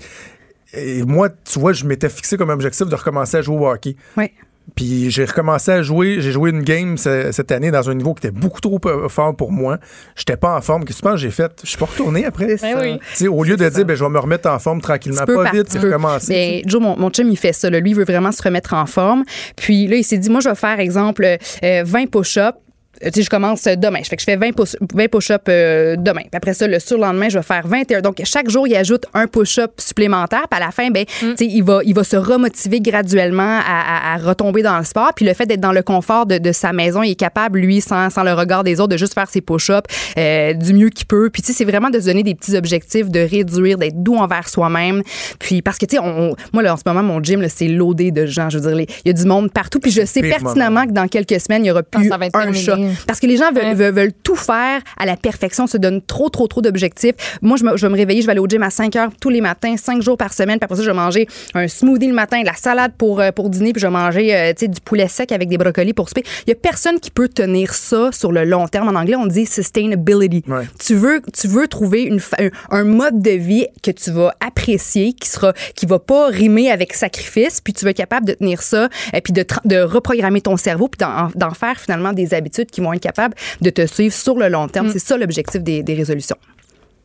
et 0.75 1.03
moi, 1.03 1.29
tu 1.29 1.59
vois, 1.59 1.73
je 1.75 1.85
m'étais 1.85 2.09
fixé 2.09 2.37
comme 2.39 2.49
objectif 2.49 2.87
de 2.87 2.95
recommencer 2.95 3.37
à 3.37 3.43
jouer 3.43 3.57
au 3.57 3.69
hockey. 3.69 3.95
Ouais. 4.17 4.33
Puis 4.75 5.11
j'ai 5.11 5.25
recommencé 5.25 5.71
à 5.71 5.83
jouer. 5.83 6.17
J'ai 6.21 6.33
joué 6.33 6.51
une 6.51 6.63
game 6.63 6.97
ce- 6.97 7.31
cette 7.33 7.53
année 7.53 7.71
dans 7.71 7.91
un 7.91 7.95
niveau 7.95 8.15
qui 8.15 8.27
était 8.27 8.37
beaucoup 8.37 8.61
trop 8.61 8.81
euh, 8.87 9.09
fort 9.09 9.35
pour 9.37 9.53
moi. 9.53 9.79
J'étais 10.17 10.37
pas 10.37 10.57
en 10.57 10.61
forme. 10.61 10.85
Qu'est-ce 10.85 10.99
que 10.99 11.03
tu 11.03 11.09
penses 11.09 11.15
que 11.15 11.21
j'ai 11.21 11.31
fait? 11.31 11.53
Je 11.63 11.69
suis 11.69 11.79
pas 11.79 11.85
retourné 11.87 12.25
après. 12.25 12.57
C'est 12.57 12.75
Ben 12.75 12.81
oui. 12.81 12.99
Tu 13.11 13.17
sais, 13.17 13.29
au 13.29 13.43
lieu 13.45 13.57
de 13.57 13.69
dire, 13.69 13.85
ben, 13.85 13.95
je 13.97 14.03
vais 14.05 14.11
me 14.11 14.19
remettre 14.19 14.49
en 14.49 14.59
forme 14.59 14.81
tranquillement, 14.81 15.25
pas 15.27 15.51
vite, 15.53 15.79
peux. 15.79 15.87
recommencer. 15.89 16.63
Ben, 16.65 16.71
Joe, 16.71 16.81
mon, 16.81 16.97
mon 16.97 17.11
chum, 17.11 17.29
il 17.29 17.37
fait 17.37 17.53
ça. 17.53 17.69
là. 17.71 17.81
Lui, 17.81 17.91
il 17.91 17.97
veut 17.97 18.05
vraiment 18.05 18.33
se 18.33 18.43
remettre 18.43 18.75
en 18.75 18.87
forme. 18.87 19.25
Puis 19.57 19.87
là, 19.89 19.97
il 19.97 20.05
s'est 20.05 20.19
dit, 20.19 20.31
moi, 20.31 20.41
je 20.41 20.49
vais 20.49 20.55
faire, 20.55 20.79
exemple, 20.81 21.25
euh, 21.65 21.83
20 21.85 22.11
push-ups. 22.11 22.57
Tu 23.05 23.11
sais, 23.15 23.23
je 23.23 23.31
commence 23.31 23.67
euh, 23.67 23.75
demain. 23.77 24.01
Je 24.03 24.09
fais 24.09 24.17
que 24.17 24.23
je 24.23 24.27
fais 24.27 24.37
20 24.37 24.51
push- 24.51 24.77
20 24.95 25.09
push-ups 25.09 25.39
euh, 25.49 25.97
demain. 25.97 26.21
Puis 26.23 26.31
après 26.37 26.55
ça, 26.55 26.67
le 26.67 26.79
surlendemain, 26.79 27.29
je 27.29 27.39
vais 27.39 27.43
faire 27.45 27.67
21. 27.67 28.01
Donc, 28.01 28.21
chaque 28.25 28.49
jour, 28.51 28.67
il 28.69 28.77
ajoute 28.77 29.07
un 29.15 29.27
push-up 29.27 29.73
supplémentaire. 29.79 30.47
Puis 30.51 30.61
à 30.61 30.65
la 30.65 30.71
fin, 30.71 30.91
ben, 30.91 31.05
tu 31.07 31.37
sais, 31.37 31.47
il 31.47 31.63
va, 31.63 31.81
il 31.85 31.95
va 31.95 32.05
se 32.05 32.17
remotiver 32.17 32.81
graduellement 32.81 33.59
à, 33.61 34.13
à- 34.13 34.15
à 34.15 34.17
retomber 34.19 34.63
dans 34.63 34.79
le 34.79 34.85
sport. 34.85 35.13
Puis 35.15 35.25
le 35.25 35.35
fait 35.35 35.47
d'être 35.47 35.61
dans 35.61 35.73
le 35.73 35.83
confort 35.83 36.27
de, 36.27 36.39
de 36.39 36.53
sa 36.53 36.73
maison, 36.73 37.03
il 37.03 37.13
est 37.13 37.15
capable, 37.15 37.59
lui, 37.61 37.81
sans, 37.81 38.11
sans 38.11 38.23
le 38.23 38.33
regard 38.33 38.65
des 38.65 38.81
autres, 38.81 38.91
de 38.93 38.97
juste 38.97 39.15
faire 39.15 39.29
ses 39.29 39.41
push-ups 39.41 39.83
euh, 40.19 40.53
du 40.55 40.73
mieux 40.75 40.91
qu'il 40.91 41.07
peut. 41.07 41.31
Puis 41.31 41.43
tu 41.43 41.49
sais, 41.49 41.59
c'est 41.59 41.65
vraiment 41.65 41.91
de 41.91 41.99
se 42.01 42.07
donner 42.07 42.23
des 42.23 42.35
petits 42.35 42.57
objectifs, 42.57 43.09
de 43.11 43.21
réduire, 43.21 43.79
d'être 43.79 44.03
doux 44.03 44.17
envers 44.17 44.49
soi-même. 44.49 45.03
Puis 45.39 45.63
parce 45.63 45.79
que, 45.79 45.87
tu 45.87 45.97
sais, 45.97 46.03
on, 46.03 46.31
on- 46.33 46.37
moi, 46.53 46.63
là, 46.63 46.75
en 46.75 46.77
ce 46.77 46.83
moment, 46.87 47.03
mon 47.03 47.23
gym, 47.23 47.41
là, 47.41 47.49
c'est 47.49 47.69
loadé 47.69 48.11
de 48.11 48.27
gens. 48.27 48.49
Je 48.51 48.59
veux 48.59 48.73
dire, 48.75 48.87
il 49.05 49.09
y 49.09 49.11
a 49.11 49.13
du 49.13 49.25
monde 49.25 49.51
partout. 49.53 49.81
Puis 49.81 49.91
je 49.91 50.05
sais 50.05 50.21
pertinemment 50.43 50.87
que 50.87 50.93
dans 50.93 51.09
quelques 51.09 51.41
semaines, 51.41 51.65
il 51.65 51.69
y 51.69 51.71
aura 51.71 51.83
plus 51.83 52.09
ça 52.09 52.17
va 52.19 52.27
être 52.27 52.37
un 52.37 52.43
terminé. 52.53 52.63
chat. 52.65 52.77
Parce 53.07 53.21
que 53.21 53.27
les 53.27 53.37
gens 53.37 53.51
veulent, 53.53 53.75
veulent, 53.75 53.95
veulent 53.95 54.13
tout 54.23 54.37
faire 54.37 54.81
à 54.99 55.07
la 55.07 55.17
perfection, 55.17 55.67
se 55.67 55.77
donnent 55.77 56.03
trop, 56.03 56.29
trop, 56.29 56.47
trop 56.47 56.61
d'objectifs. 56.63 57.15
Moi, 57.43 57.57
je, 57.57 57.65
me- 57.65 57.77
je 57.77 57.87
vais 57.87 57.93
me 57.93 57.97
réveiller, 57.97 58.23
je 58.23 58.27
vais 58.27 58.33
aller 58.33 58.41
au 58.41 58.47
gym 58.49 58.63
à 58.63 58.71
5 58.71 58.95
heures 58.97 59.11
tous 59.21 59.31
les 59.31 59.41
matins, 59.41 59.77
5 59.77 60.03
jours 60.03 60.17
par 60.17 60.33
semaine. 60.33 60.59
Puis 60.59 60.65
après 60.65 60.77
ça, 60.77 60.83
je 60.83 60.91
vais 60.91 60.97
manger 60.97 61.27
un 61.55 61.69
smoothie 61.69 62.09
le 62.09 62.15
matin, 62.15 62.41
de 62.41 62.47
la 62.47 62.55
salade 62.55 62.93
pour, 62.97 63.21
euh, 63.21 63.31
pour 63.33 63.51
dîner, 63.51 63.73
puis 63.73 63.81
je 63.81 63.87
vais 63.87 63.93
manger 63.93 64.35
euh, 64.35 64.51
tu 64.53 64.61
sais, 64.61 64.69
du 64.69 64.81
poulet 64.81 65.09
sec 65.09 65.33
avec 65.33 65.49
des 65.49 65.59
brocolis 65.59 65.93
pour 65.95 66.09
souper. 66.09 66.23
Il 66.47 66.51
y 66.51 66.53
a 66.53 66.57
personne 66.57 66.99
qui 67.01 67.11
peut 67.11 67.29
tenir 67.29 67.75
ça 67.75 68.11
sur 68.13 68.33
le 68.33 68.45
long 68.45 68.69
terme. 68.69 68.89
En 68.89 68.99
anglais, 68.99 69.17
on 69.17 69.27
dit 69.27 69.47
sustainability. 69.47 70.43
Ouais. 70.49 70.65
Tu 70.79 70.95
veux, 70.95 71.23
tu 71.37 71.49
veux 71.49 71.69
trouver 71.69 72.03
une, 72.03 72.21
un, 72.39 72.49
un 72.71 72.85
mode 72.85 73.21
de 73.23 73.31
vie 73.31 73.67
que 73.83 73.91
tu 73.91 74.11
vas 74.11 74.35
apprécier, 74.41 75.13
qui 75.15 75.29
sera, 75.29 75.53
qui 75.75 75.87
va 75.87 75.99
pas 75.99 76.27
rimer 76.29 76.71
avec 76.71 76.93
sacrifice, 76.95 77.61
puis 77.61 77.73
tu 77.73 77.85
vas 77.85 77.91
être 77.91 77.97
capable 77.97 78.27
de 78.27 78.35
tenir 78.35 78.63
ça, 78.63 78.89
et 79.13 79.21
puis 79.21 79.33
de, 79.33 79.45
de 79.65 79.81
reprogrammer 79.81 80.41
ton 80.41 80.57
cerveau, 80.57 80.89
puis 80.89 80.99
d'en 81.35 81.51
faire 81.55 81.79
finalement 81.79 82.13
des 82.13 82.35
habitudes 82.35 82.71
qui 82.73 82.81
vont 82.81 82.93
être 82.93 83.03
capables 83.03 83.37
de 83.61 83.71
te 83.71 83.87
suivre 83.87 84.15
sur 84.15 84.37
le 84.37 84.49
long 84.49 84.67
terme. 84.67 84.91
C'est 84.91 84.99
ça 84.99 85.17
l'objectif 85.17 85.63
des, 85.63 85.85
des 85.85 85.95
résolutions. 85.95 86.37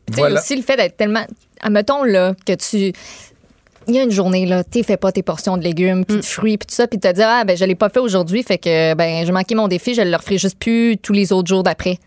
Tu 0.08 0.14
sais, 0.14 0.32
aussi 0.32 0.56
le 0.56 0.62
fait 0.62 0.76
d'être 0.76 0.96
tellement. 0.96 1.24
Admettons, 1.60 2.02
là, 2.02 2.34
que 2.46 2.54
tu. 2.54 2.92
Il 3.86 3.94
y 3.94 3.98
a 3.98 4.02
une 4.02 4.10
journée, 4.10 4.44
là, 4.44 4.64
tu 4.64 4.82
fais 4.82 4.98
pas 4.98 5.12
tes 5.12 5.22
portions 5.22 5.56
de 5.56 5.62
légumes, 5.62 6.04
puis 6.04 6.18
de 6.18 6.22
fruits, 6.22 6.58
puis 6.58 6.66
tout 6.66 6.74
ça, 6.74 6.86
puis 6.86 6.98
te 6.98 7.10
dire, 7.10 7.26
ah, 7.26 7.44
ben, 7.44 7.56
je 7.56 7.64
l'ai 7.64 7.74
pas 7.74 7.88
fait 7.88 8.00
aujourd'hui, 8.00 8.42
fait 8.42 8.58
que, 8.58 8.94
ben, 8.94 9.24
j'ai 9.24 9.32
manqué 9.32 9.54
mon 9.54 9.66
défi, 9.66 9.94
je 9.94 10.02
le 10.02 10.14
referai 10.14 10.36
juste 10.36 10.58
plus 10.58 10.98
tous 10.98 11.14
les 11.14 11.32
autres 11.32 11.48
jours 11.48 11.62
d'après. 11.62 11.98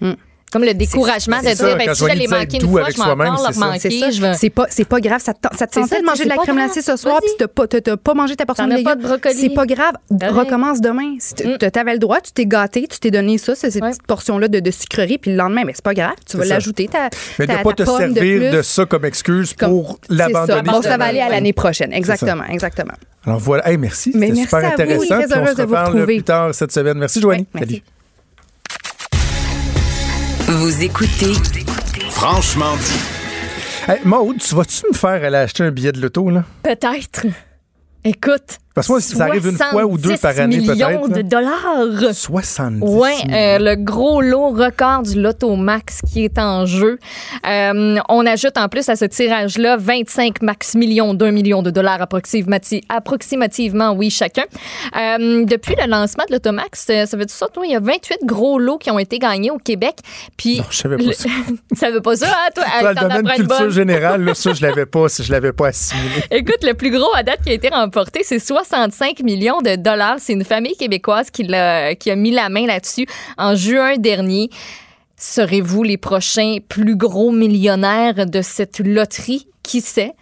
Comme 0.52 0.64
le 0.64 0.73
découragement 0.73 1.38
de 1.40 1.44
dire, 1.44 1.78
ben, 1.78 1.94
si 1.94 2.06
je 2.06 2.14
l'ai 2.18 2.28
manqué 2.28 2.57
une 2.57 2.69
fois, 2.69 2.82
avec 2.82 2.95
je 2.95 3.02
vais 3.02 3.06
soi-même, 3.06 3.34
encore 3.34 3.48
le 3.48 4.34
c'est 4.34 4.49
pas, 4.49 4.65
c'est 4.69 4.86
pas 4.86 4.99
grave. 4.99 5.22
Ça 5.22 5.34
te, 5.34 5.40
tentait 5.41 5.84
ça, 5.88 5.99
de 5.99 6.06
manger 6.06 6.23
de 6.26 6.30
la 6.30 6.36
crème 6.38 6.56
glacée 6.56 6.82
ce 6.82 6.95
soir, 6.98 7.19
puis 7.22 7.32
t'as 7.40 7.48
pas, 7.48 7.68
t'as- 7.68 7.80
t'as 7.82 7.98
pas 7.98 8.14
mangé 8.14 8.36
ta 8.36 8.45
portion 8.45 8.68
de 8.68 8.73
légumes. 8.73 8.95
de 8.95 9.02
brocoli. 9.07 9.34
C'est 9.36 9.49
pas 9.49 9.65
grave. 9.65 9.94
Recommence 10.11 10.82
demain. 10.82 11.15
Mm. 11.44 11.57
T'avais 11.72 11.94
le 11.94 11.99
droit, 11.99 12.19
tu 12.19 12.32
t'es 12.34 12.45
gâté, 12.45 12.88
tu 12.88 12.99
t'es 12.99 13.11
donné 13.11 13.38
ça, 13.38 13.56
c'est- 13.56 13.72
ces 13.72 13.80
petites 13.80 14.06
portions-là 14.06 14.48
de, 14.48 14.72
sucrerie, 14.72 15.18
puis 15.18 15.32
le 15.32 15.38
lendemain, 15.38 15.64
mais 15.65 15.73
c'est 15.76 15.84
pas 15.84 15.94
grave. 15.94 16.15
Tu 16.30 16.38
vas 16.38 16.45
l'ajouter. 16.45 16.88
ta- 16.88 17.10
Mais 17.40 17.48
de 17.48 17.53
pas 17.64 17.73
te 17.73 17.86
servir 17.86 18.52
de, 18.52 18.61
ça 18.61 18.86
comme 18.86 19.06
excuse 19.06 19.53
pour 19.53 19.99
l'abandonner. 20.10 20.61
Bon, 20.69 20.82
ça 20.82 20.98
va 20.98 21.06
aller 21.06 21.22
à 21.22 21.30
l'année 21.30 21.53
prochaine. 21.53 21.94
Exactement, 21.94 22.45
exactement. 22.49 22.94
Alors 23.26 23.40
voilà. 23.40 23.69
Hey, 23.69 23.78
merci. 23.78 24.11
C'était 24.11 24.28
merci 24.28 24.41
super 24.44 24.57
à 24.60 24.61
vous. 24.61 24.68
intéressant. 24.73 25.06
On 25.11 25.36
heureuse 25.38 25.49
se 25.49 25.56
de 25.56 25.61
vous 25.64 25.68
reparle 25.69 25.86
retrouver. 25.94 26.15
plus 26.15 26.23
tard 26.23 26.53
cette 26.56 26.72
semaine. 26.72 26.98
Merci, 26.98 27.22
Joanie. 27.22 27.48
Salut. 27.57 27.82
Vous 30.53 30.84
écoutez 30.84 31.34
Franchement 32.10 32.76
dit. 32.76 33.90
Hey, 33.90 34.02
Maude, 34.03 34.38
tu 34.40 34.53
vas-tu 34.53 34.84
me 34.91 34.94
faire 34.94 35.23
aller 35.23 35.38
acheter 35.38 35.64
un 35.64 35.72
billet 35.72 35.94
de 35.94 36.02
l'auto, 36.02 36.30
là? 36.30 36.44
Peut-être. 36.61 37.26
Écoute. 38.03 38.57
Parce 38.73 38.88
que 38.88 38.93
moi, 38.93 39.02
ça 39.02 39.26
arrive 39.26 39.48
une 39.48 39.57
fois 39.57 39.85
ou 39.85 39.98
deux 39.98 40.15
par 40.18 40.31
année, 40.39 40.61
70 40.64 40.69
millions 40.69 41.02
peut-être, 41.02 41.18
de 41.18 41.22
dollars. 41.23 42.14
70 42.14 42.81
Ouais, 42.81 43.15
millions. 43.26 43.35
euh, 43.38 43.57
le 43.60 43.76
gros 43.76 44.22
lot 44.22 44.49
record 44.52 45.03
du 45.03 45.22
Loto 45.22 45.56
Max 45.57 45.99
qui 46.11 46.23
est 46.23 46.39
en 46.39 46.65
jeu. 46.65 46.98
Euh, 47.45 47.98
on 48.07 48.26
ajoute 48.26 48.57
en 48.57 48.69
plus 48.69 48.88
à 48.89 48.95
ce 48.95 49.06
tirage-là 49.06 49.76
25 49.77 50.41
max 50.41 50.76
millions, 50.76 51.14
d'un 51.14 51.31
million 51.31 51.61
de 51.61 51.69
dollars 51.69 51.99
approximati- 52.02 52.84
approximativement, 52.89 53.91
oui, 53.91 54.10
chacun. 54.10 54.43
Euh, 54.98 55.43
depuis 55.45 55.76
le 55.77 55.88
lancement 55.89 56.23
de 56.30 56.34
Loto 56.34 56.52
Max, 56.52 56.85
ça 56.88 57.18
veut 57.18 57.26
dire 57.26 57.35
ça, 57.35 57.48
toi, 57.53 57.65
il 57.65 57.72
y 57.72 57.76
a 57.76 57.80
28 57.80 58.19
gros 58.26 58.57
lots 58.57 58.77
qui 58.77 58.89
ont 58.89 58.99
été 58.99 59.19
gagnés 59.19 59.52
au 59.52 59.57
Québec. 59.57 59.95
Puis, 60.38 60.60
Non, 60.60 60.64
je 60.69 60.77
savais 60.77 60.98
pas 60.98 61.03
le- 61.03 61.11
ça. 61.14 61.30
tu 61.73 61.77
savais 61.77 62.02
pas 62.02 62.15
ça, 62.15 62.27
hein, 62.27 62.49
toi? 62.56 62.64
Dans 62.81 62.89
le 62.89 62.95
domaine 62.95 63.27
une 63.38 63.48
culture 63.48 63.69
générale, 63.72 64.23
là, 64.23 64.34
ça, 64.34 64.53
je 64.53 64.61
l'avais 64.61 64.85
pas, 64.85 65.07
je 65.07 65.31
l'avais 65.31 65.52
pas 65.53 65.68
assimilé. 65.68 66.23
Écoute, 66.31 66.64
le 66.64 66.73
plus 66.73 66.89
gros 66.91 67.14
à 67.15 67.23
date 67.23 67.41
qui 67.43 67.49
a 67.49 67.53
été 67.53 67.69
remporté, 67.69 68.22
c'est 68.23 68.39
65 68.64 69.22
millions 69.22 69.62
de 69.62 69.76
dollars. 69.76 70.18
C'est 70.20 70.34
une 70.34 70.44
famille 70.44 70.76
québécoise 70.76 71.30
qui, 71.32 71.44
l'a- 71.44 71.96
qui 71.96 72.12
a 72.12 72.16
mis 72.16 72.32
la 72.32 72.50
main 72.50 72.66
là-dessus 72.68 73.06
en 73.38 73.56
juin 73.56 73.98
dernier. 73.98 74.50
Serez-vous 75.18 75.84
les 75.84 75.98
prochains 75.98 76.58
plus 76.68 76.96
gros 76.96 77.32
millionnaires 77.32 78.26
de 78.26 78.42
cette 78.42 78.80
loterie? 78.80 79.48
Qui 79.64 79.82
sait? 79.82 80.14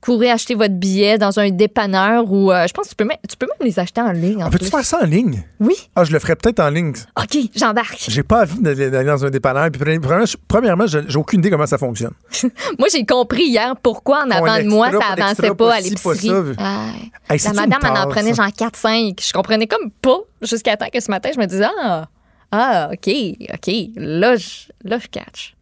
Courez 0.00 0.30
acheter 0.30 0.54
votre 0.54 0.74
billet 0.74 1.18
dans 1.18 1.40
un 1.40 1.50
dépanneur 1.50 2.30
ou 2.30 2.52
euh, 2.52 2.66
je 2.68 2.72
pense 2.72 2.84
que 2.84 2.90
tu 2.90 2.94
peux, 2.94 3.04
même, 3.04 3.16
tu 3.28 3.36
peux 3.36 3.46
même 3.46 3.66
les 3.66 3.80
acheter 3.80 4.00
en 4.00 4.12
ligne. 4.12 4.42
En 4.42 4.46
On 4.46 4.50
peut-tu 4.50 4.66
faire 4.70 4.84
ça 4.84 5.00
en 5.02 5.04
ligne? 5.06 5.42
Oui. 5.58 5.74
Ah, 5.96 6.04
je 6.04 6.12
le 6.12 6.20
ferais 6.20 6.36
peut-être 6.36 6.60
en 6.60 6.70
ligne. 6.70 6.92
OK, 7.20 7.36
j'embarque. 7.56 8.04
J'ai 8.06 8.22
pas 8.22 8.42
envie 8.42 8.60
d'aller 8.60 9.04
dans 9.04 9.24
un 9.24 9.30
dépanneur. 9.30 9.70
Puis, 9.72 9.98
premièrement, 10.46 10.86
j'ai 10.86 11.16
aucune 11.16 11.40
idée 11.40 11.50
comment 11.50 11.66
ça 11.66 11.78
fonctionne. 11.78 12.12
Moi, 12.78 12.86
j'ai 12.92 13.04
compris 13.04 13.46
hier 13.46 13.74
pourquoi 13.82 14.24
en 14.24 14.30
avant 14.30 14.58
de 14.58 14.68
moi, 14.68 14.90
ça 14.92 15.06
avançait 15.20 15.54
pas 15.54 15.74
à 15.74 15.80
l'épicerie. 15.80 16.28
ça. 16.28 16.42
Ah. 16.58 16.90
Hey, 17.28 17.40
La 17.44 17.52
madame, 17.54 17.80
en 17.82 17.94
tare, 17.94 18.08
prenait 18.08 18.34
ça? 18.34 18.44
genre 18.44 18.70
4-5. 18.70 19.26
Je 19.26 19.32
comprenais 19.32 19.66
comme 19.66 19.90
pas 19.90 20.18
jusqu'à 20.42 20.76
temps 20.76 20.88
que 20.92 21.00
ce 21.00 21.10
matin, 21.10 21.30
je 21.34 21.40
me 21.40 21.46
disais 21.46 21.66
Ah, 21.82 22.06
ah 22.52 22.90
OK, 22.92 23.08
OK. 23.52 23.74
Là, 23.96 24.36
je, 24.36 24.48
là, 24.84 24.98
je 25.00 25.08
catch. 25.08 25.56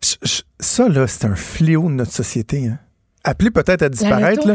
Ça, 0.00 0.88
là, 0.88 1.06
c'est 1.06 1.26
un 1.26 1.36
fléau 1.36 1.84
de 1.84 1.94
notre 1.94 2.12
société. 2.12 2.66
Hein. 2.66 2.78
Appelé 3.28 3.50
peut-être 3.50 3.82
à 3.82 3.88
disparaître, 3.90 4.48
là, 4.48 4.54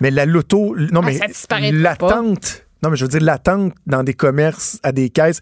mais 0.00 0.12
la 0.12 0.26
loto, 0.26 0.76
non, 0.92 1.00
Ah, 1.02 1.58
mais 1.60 1.72
l'attente, 1.72 2.64
non, 2.82 2.90
mais 2.90 2.96
je 2.96 3.04
veux 3.04 3.08
dire, 3.08 3.20
l'attente 3.20 3.72
dans 3.86 4.04
des 4.04 4.14
commerces, 4.14 4.78
à 4.84 4.92
des 4.92 5.10
caisses. 5.10 5.40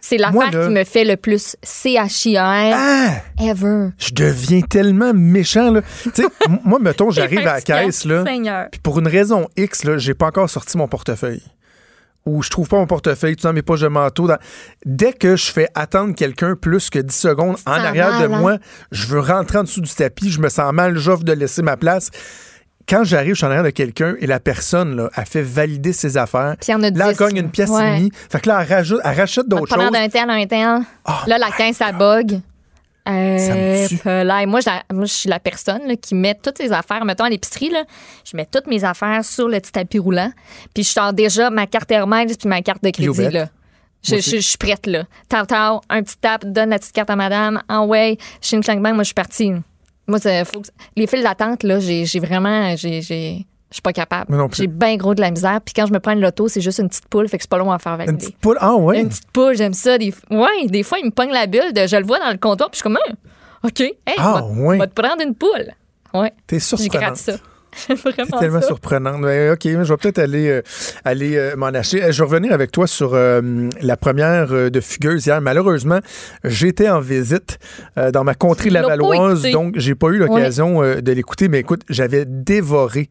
C'est 0.00 0.16
l'affaire 0.16 0.50
qui 0.50 0.70
me 0.70 0.84
fait 0.84 1.04
le 1.04 1.16
plus 1.16 1.56
CHIR 1.62 2.40
Ah! 2.42 3.10
ever. 3.40 3.90
Je 3.98 4.12
deviens 4.12 4.60
tellement 4.62 5.12
méchant, 5.14 5.70
là. 5.70 5.82
tu 6.02 6.10
sais, 6.14 6.24
moi, 6.64 6.78
mettons, 6.78 7.10
j'arrive 7.10 7.40
à 7.40 7.54
la 7.54 7.60
caisse, 7.60 8.04
là. 8.06 8.24
Seigneur. 8.24 8.68
Puis 8.70 8.80
pour 8.80 8.98
une 8.98 9.08
raison 9.08 9.48
X, 9.56 9.84
là, 9.84 9.98
j'ai 9.98 10.14
pas 10.14 10.26
encore 10.26 10.48
sorti 10.48 10.78
mon 10.78 10.88
portefeuille. 10.88 11.42
Ou 12.26 12.42
je 12.42 12.48
trouve 12.48 12.68
pas 12.68 12.76
mon 12.78 12.86
portefeuille, 12.86 13.36
tu 13.36 13.42
dans 13.42 13.52
mes 13.52 13.60
poches 13.62 13.80
de 13.82 13.88
manteau. 13.88 14.26
dans- 14.26 14.38
Dès 14.86 15.12
que 15.12 15.36
je 15.36 15.52
fais 15.52 15.68
attendre 15.74 16.14
quelqu'un 16.14 16.56
plus 16.56 16.88
que 16.88 16.98
10 16.98 17.14
secondes 17.14 17.56
en 17.66 17.72
arrière 17.72 18.18
de 18.20 18.24
hein? 18.24 18.40
moi, 18.40 18.56
je 18.92 19.06
veux 19.08 19.20
rentrer 19.20 19.58
en 19.58 19.62
dessous 19.64 19.82
du 19.82 19.90
tapis, 19.90 20.30
je 20.30 20.40
me 20.40 20.48
sens 20.48 20.72
mal, 20.72 20.96
j'offre 20.96 21.24
de 21.24 21.32
laisser 21.32 21.60
ma 21.62 21.76
place. 21.76 22.10
Quand 22.88 23.04
j'arrive, 23.04 23.30
je 23.32 23.36
suis 23.36 23.44
en 23.46 23.48
arrière 23.48 23.64
de 23.64 23.70
quelqu'un 23.70 24.14
et 24.20 24.26
la 24.26 24.40
personne, 24.40 24.96
là, 24.96 25.10
a 25.14 25.24
fait 25.24 25.40
valider 25.42 25.92
ses 25.94 26.16
affaires. 26.18 26.54
Puis 26.60 26.68
il 26.68 26.72
y 26.72 26.74
en 26.74 26.82
a 26.82 26.90
Là, 26.90 27.06
elle 27.08 27.12
10, 27.12 27.18
gagne 27.18 27.36
une 27.38 27.50
pièce 27.50 27.70
ouais. 27.70 27.92
et 27.94 27.98
demie. 27.98 28.10
Fait 28.30 28.40
que 28.40 28.48
là, 28.48 28.60
elle, 28.62 28.74
rajoute, 28.74 29.00
elle 29.04 29.16
rachète 29.18 29.48
d'autres 29.48 29.74
choses. 29.74 29.90
d'un 29.90 30.08
tel, 30.08 30.28
un 30.30 30.46
tel. 30.46 30.80
là, 31.26 31.38
la 31.38 31.50
caisse, 31.50 31.76
ça 31.78 31.92
bug. 31.92 32.40
Euh, 33.06 33.38
Ça 33.38 33.54
me 33.54 33.88
tue. 33.88 33.96
pelaille. 33.98 34.46
moi, 34.46 34.60
je, 34.60 34.70
moi, 34.94 35.04
je 35.04 35.12
suis 35.12 35.28
la 35.28 35.38
personne 35.38 35.86
là, 35.86 35.94
qui 35.96 36.14
met 36.14 36.34
toutes 36.34 36.56
ses 36.58 36.72
affaires. 36.72 37.04
Mettons 37.04 37.24
à 37.24 37.28
l'épicerie, 37.30 37.68
là, 37.70 37.84
je 38.24 38.36
mets 38.36 38.46
toutes 38.46 38.66
mes 38.66 38.82
affaires 38.84 39.24
sur 39.24 39.46
le 39.48 39.60
petit 39.60 39.72
tapis 39.72 39.98
roulant. 39.98 40.32
Puis 40.74 40.84
je 40.84 40.88
sors 40.90 41.12
déjà 41.12 41.50
ma 41.50 41.66
carte 41.66 41.90
Hermès 41.90 42.36
puis 42.36 42.48
ma 42.48 42.62
carte 42.62 42.82
de 42.82 42.90
crédit. 42.90 43.30
Là. 43.30 43.48
Je, 44.02 44.16
je, 44.16 44.36
suis 44.38 44.58
prête. 44.58 44.86
là. 44.86 45.04
Tau, 45.28 45.80
un 45.90 46.02
petit 46.02 46.16
tap, 46.18 46.44
donne 46.46 46.70
la 46.70 46.78
petite 46.78 46.92
carte 46.92 47.10
à 47.10 47.16
madame. 47.16 47.62
En 47.68 47.86
way, 47.86 48.16
ching, 48.40 48.62
chang, 48.62 48.76
bang, 48.80 48.94
moi, 48.94 49.02
je 49.02 49.08
suis 49.08 49.14
partie. 49.14 49.52
Moi, 50.06 50.18
c'est- 50.18 50.44
faut 50.44 50.60
que- 50.60 50.68
les 50.96 51.06
files 51.06 51.22
d'attente, 51.22 51.62
là, 51.62 51.80
j'ai 51.80 52.04
vraiment. 52.20 52.74
j'ai- 52.76 53.46
Je 53.74 53.78
suis 53.78 53.82
pas 53.82 53.92
capable. 53.92 54.32
J'ai 54.52 54.68
bien 54.68 54.96
gros 54.96 55.16
de 55.16 55.20
la 55.20 55.32
misère. 55.32 55.58
Puis 55.64 55.74
quand 55.74 55.86
je 55.86 55.92
me 55.92 55.98
prends 55.98 56.12
une 56.12 56.20
loto, 56.20 56.46
c'est 56.46 56.60
juste 56.60 56.78
une 56.78 56.88
petite 56.88 57.08
poule, 57.08 57.26
fait 57.28 57.38
que 57.38 57.42
c'est 57.42 57.50
pas 57.50 57.58
long 57.58 57.72
à 57.72 57.80
faire 57.80 57.96
valider. 57.96 58.12
Une 58.12 58.18
petite 58.18 58.36
poule? 58.38 58.56
Ah, 58.60 58.76
ouais. 58.76 59.00
Une 59.00 59.08
petite 59.08 59.28
poule, 59.32 59.56
j'aime 59.56 59.74
ça. 59.74 59.98
Des... 59.98 60.14
Ouais, 60.30 60.66
des 60.68 60.84
fois, 60.84 60.98
il 61.00 61.06
me 61.06 61.10
pogne 61.10 61.32
la 61.32 61.48
bulle 61.48 61.72
de 61.72 61.84
je 61.88 61.96
le 61.96 62.04
vois 62.06 62.20
dans 62.20 62.30
le 62.30 62.38
comptoir, 62.38 62.70
puis 62.70 62.78
je 62.78 62.88
suis 62.88 62.94
comme, 62.94 62.98
Ah, 63.04 63.12
OK, 63.64 63.80
hey, 63.80 63.96
Ah, 64.16 64.34
va, 64.34 64.44
ouais. 64.62 64.78
va 64.78 64.86
te 64.86 64.94
prendre 64.94 65.20
une 65.26 65.34
poule. 65.34 65.72
Ouais. 66.14 66.32
T'es 66.46 66.60
surprenante. 66.60 67.16
ça. 67.16 67.32
C'est 67.76 67.96
tellement 68.38 68.60
ça. 68.60 68.68
surprenant. 68.68 69.18
Mais, 69.18 69.50
OK, 69.50 69.64
mais 69.64 69.84
je 69.84 69.92
vais 69.92 69.96
peut-être 69.96 70.20
aller, 70.20 70.48
euh, 70.48 70.62
aller 71.04 71.36
euh, 71.36 71.56
m'en 71.56 71.66
acheter. 71.66 72.00
Euh, 72.04 72.12
Je 72.12 72.22
vais 72.22 72.28
revenir 72.30 72.52
avec 72.52 72.70
toi 72.70 72.86
sur 72.86 73.14
euh, 73.14 73.68
la 73.80 73.96
première 73.96 74.70
de 74.70 74.80
Fugueuse 74.80 75.26
hier. 75.26 75.40
Malheureusement, 75.40 75.98
j'étais 76.44 76.88
en 76.88 77.00
visite 77.00 77.58
dans 78.12 78.22
ma 78.22 78.34
contrée 78.36 78.70
lavalloise, 78.70 79.42
donc 79.50 79.74
j'ai 79.78 79.96
pas 79.96 80.10
eu 80.10 80.18
l'occasion 80.18 80.80
de 80.82 81.12
l'écouter. 81.12 81.48
Mais 81.48 81.58
écoute, 81.58 81.82
j'avais 81.88 82.24
dévoré 82.24 83.10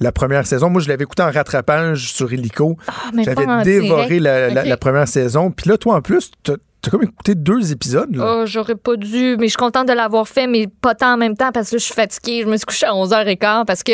la 0.00 0.12
première 0.12 0.46
saison. 0.46 0.70
Moi, 0.70 0.80
je 0.80 0.88
l'avais 0.88 1.04
écouté 1.04 1.22
en 1.22 1.30
rattrapage 1.30 2.12
sur 2.12 2.32
Illico. 2.32 2.76
Ah, 2.86 2.92
mais 3.14 3.24
J'avais 3.24 3.46
dévoré 3.64 4.20
la, 4.20 4.48
la- 4.50 4.62
OK. 4.62 4.68
la 4.68 4.76
première 4.76 5.08
saison. 5.08 5.50
Puis 5.50 5.68
là, 5.68 5.76
toi, 5.78 5.96
en 5.96 6.00
plus, 6.02 6.30
t'as 6.42 6.54
as 6.86 6.90
comme 6.90 7.02
écouté 7.02 7.34
deux 7.34 7.72
épisodes. 7.72 8.14
Là. 8.14 8.24
Oh, 8.42 8.46
j'aurais 8.46 8.76
pas 8.76 8.94
dû, 8.96 9.36
mais 9.38 9.46
je 9.46 9.50
suis 9.50 9.56
contente 9.56 9.88
de 9.88 9.92
l'avoir 9.92 10.28
fait, 10.28 10.46
mais 10.46 10.68
pas 10.68 10.94
tant 10.94 11.14
en 11.14 11.16
même 11.16 11.36
temps 11.36 11.50
parce 11.52 11.70
que 11.70 11.76
je 11.78 11.82
suis 11.84 11.92
fatiguée. 11.92 12.42
Je 12.44 12.48
me 12.48 12.56
suis 12.56 12.64
couchée 12.64 12.86
à 12.86 12.92
11h15 12.92 13.64
parce 13.66 13.82
que 13.82 13.92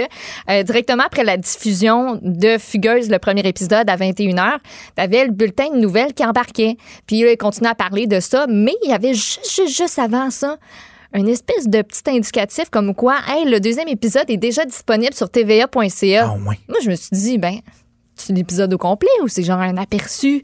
euh, 0.50 0.62
directement 0.62 1.02
après 1.04 1.24
la 1.24 1.38
diffusion 1.38 2.20
de 2.22 2.58
Fugueuse, 2.58 3.08
le 3.10 3.18
premier 3.18 3.40
épisode 3.48 3.88
à 3.88 3.96
21h, 3.96 4.58
t'avais 4.94 5.24
le 5.24 5.32
bulletin 5.32 5.70
de 5.74 5.78
nouvelles 5.80 6.12
qui 6.12 6.24
embarquait. 6.24 6.76
Puis 7.06 7.22
là, 7.22 7.32
il 7.32 7.38
continuait 7.38 7.70
à 7.70 7.74
parler 7.74 8.06
de 8.06 8.20
ça, 8.20 8.46
mais 8.48 8.74
il 8.84 8.90
y 8.90 8.92
avait 8.92 9.14
juste, 9.14 9.50
juste, 9.56 9.76
juste 9.76 9.98
avant 9.98 10.30
ça 10.30 10.58
une 11.14 11.28
espèce 11.28 11.68
de 11.68 11.80
petit 11.82 12.02
indicatif 12.08 12.70
comme 12.70 12.94
quoi, 12.94 13.16
hey, 13.28 13.48
le 13.48 13.60
deuxième 13.60 13.88
épisode 13.88 14.28
est 14.28 14.36
déjà 14.36 14.64
disponible 14.64 15.14
sur 15.14 15.30
tva.ca. 15.30 16.28
Ah. 16.32 16.36
Moi, 16.38 16.54
je 16.82 16.90
me 16.90 16.94
suis 16.96 17.08
dit, 17.12 17.38
ben, 17.38 17.58
c'est 18.16 18.32
l'épisode 18.32 18.72
au 18.74 18.78
complet 18.78 19.08
ou 19.22 19.28
c'est 19.28 19.42
genre 19.44 19.60
un 19.60 19.76
aperçu? 19.76 20.42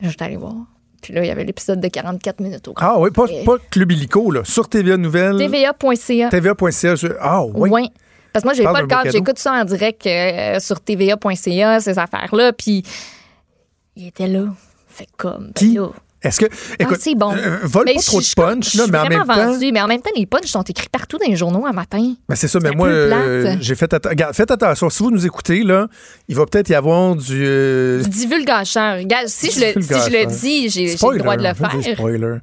Là, 0.00 0.08
j'étais 0.10 0.24
allée 0.24 0.36
voir. 0.36 0.54
Puis 1.02 1.12
là, 1.14 1.22
il 1.24 1.28
y 1.28 1.30
avait 1.30 1.44
l'épisode 1.44 1.80
de 1.80 1.88
44 1.88 2.40
minutes 2.40 2.68
au 2.68 2.72
complet. 2.74 2.86
Ah 2.90 2.98
oui, 2.98 3.10
pas, 3.10 3.26
pas 3.44 3.56
Club 3.70 3.92
Illico, 3.92 4.30
là. 4.30 4.42
Sur 4.44 4.68
TVA 4.68 4.96
Nouvelles. 4.96 5.36
TVA.ca. 5.38 6.28
TVA.ca. 6.30 6.94
je- 6.96 7.06
Ah 7.20 7.44
oui. 7.44 7.70
Oui. 7.70 7.90
Parce 8.32 8.42
que 8.42 8.48
moi, 8.48 8.54
j'ai 8.54 8.64
pas 8.64 8.80
le 8.82 8.86
cadeau. 8.86 9.10
J'écoute 9.10 9.38
ça 9.38 9.52
en 9.52 9.64
direct 9.64 10.06
euh, 10.06 10.58
sur 10.60 10.80
TVA.ca, 10.80 11.80
ces 11.80 11.98
affaires-là. 11.98 12.52
Puis, 12.52 12.82
il 13.94 14.08
était 14.08 14.26
là. 14.28 14.44
Fait 14.88 15.06
comme. 15.16 15.46
ben 15.46 15.52
Qui? 15.54 15.74
là. 15.74 15.88
Est-ce 16.26 16.40
que. 16.40 16.46
Écoute, 16.78 16.96
ah, 16.98 17.02
c'est 17.02 17.14
bon. 17.14 17.32
euh, 17.34 17.58
vole 17.64 17.84
Mais 17.86 17.94
pas 17.94 18.00
je- 18.00 18.06
trop 18.06 18.20
de 18.20 18.26
punch, 18.34 18.72
je 18.72 18.78
là, 18.78 18.84
mais 18.90 18.98
en 18.98 19.06
même 19.08 19.24
temps. 19.24 19.34
vendue, 19.50 19.72
mais 19.72 19.80
en 19.80 19.86
même 19.86 20.00
temps, 20.02 20.10
les 20.16 20.26
punchs 20.26 20.46
sont 20.46 20.62
écrits 20.62 20.88
partout 20.90 21.18
dans 21.18 21.26
les 21.28 21.36
journaux 21.36 21.64
un 21.66 21.72
matin. 21.72 22.14
Ben 22.28 22.34
c'est 22.34 22.48
ça, 22.48 22.58
mais 22.62 22.70
moi, 22.72 22.88
euh, 22.88 23.56
j'ai 23.60 23.74
fait, 23.74 23.92
regarde, 24.04 24.34
faites 24.34 24.50
attention. 24.50 24.90
Si 24.90 25.02
vous 25.02 25.10
nous 25.10 25.24
écoutez, 25.26 25.62
là, 25.62 25.86
il 26.28 26.36
va 26.36 26.46
peut-être 26.46 26.68
y 26.68 26.74
avoir 26.74 27.14
du. 27.16 27.42
euh, 27.44 28.02
Du 28.02 28.08
divulgacheur. 28.10 28.98
Si 29.26 29.50
je, 29.52 29.60
le, 29.76 29.82
si 29.82 29.88
je 29.88 30.10
le 30.10 30.26
dis, 30.26 30.68
j'ai 30.68 30.86
le 30.92 31.18
droit 31.18 31.36
de 31.36 31.42
le 31.42 31.54
faire. 31.54 31.94
Spoiler. 31.94 32.36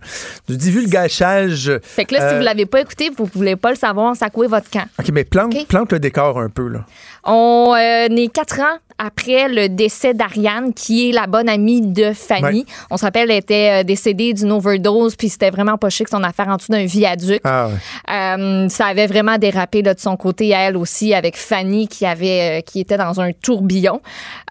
Du 0.47 0.57
divulgachage. 0.57 1.71
Fait 1.83 2.05
que 2.05 2.13
là, 2.15 2.29
si 2.29 2.35
Euh, 2.35 2.37
vous 2.39 2.43
l'avez 2.45 2.65
pas 2.65 2.81
écouté, 2.81 3.09
vous 3.15 3.29
voulez 3.33 3.55
pas 3.55 3.69
le 3.71 3.75
savoir, 3.77 4.15
ça 4.15 4.29
couait 4.29 4.47
votre 4.47 4.69
camp. 4.69 4.85
OK, 4.99 5.09
mais 5.13 5.23
plante, 5.23 5.53
plante 5.67 5.91
le 5.91 5.99
décor 5.99 6.39
un 6.39 6.49
peu, 6.49 6.67
là. 6.67 6.85
On 7.25 7.73
euh, 7.73 8.07
est 8.15 8.33
quatre 8.33 8.59
ans 8.59 8.77
après 8.97 9.49
le 9.49 9.69
décès 9.69 10.13
d'Ariane, 10.13 10.73
qui 10.73 11.09
est 11.09 11.11
la 11.11 11.27
bonne 11.27 11.49
amie 11.49 11.81
de 11.81 12.13
Fanny. 12.13 12.59
Ouais. 12.59 12.65
On 12.89 12.97
se 12.97 13.05
rappelle, 13.05 13.31
elle 13.31 13.37
était 13.37 13.81
euh, 13.81 13.83
décédée 13.83 14.33
d'une 14.33 14.51
overdose, 14.51 15.15
puis 15.15 15.29
c'était 15.29 15.49
vraiment 15.49 15.77
pas 15.77 15.89
chic 15.89 16.07
son 16.07 16.23
affaire 16.23 16.47
en 16.47 16.55
dessous 16.55 16.71
d'un 16.71 16.85
viaduc. 16.85 17.41
Ah, 17.43 17.67
ouais. 17.67 17.73
Euh, 18.13 18.69
ça 18.69 18.87
avait 18.87 19.07
vraiment 19.07 19.37
dérapé 19.37 19.81
là, 19.81 19.93
de 19.93 19.99
son 19.99 20.15
côté 20.15 20.53
à 20.53 20.61
elle 20.61 20.77
aussi, 20.77 21.13
avec 21.13 21.37
Fanny 21.37 21.87
qui 21.87 22.05
avait, 22.05 22.59
euh, 22.59 22.61
qui 22.61 22.79
était 22.79 22.97
dans 22.97 23.19
un 23.19 23.31
tourbillon. 23.33 24.01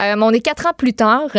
Mais 0.00 0.14
on 0.16 0.30
est 0.30 0.40
quatre 0.40 0.66
ans 0.66 0.72
plus 0.76 0.94
tard. 0.94 1.30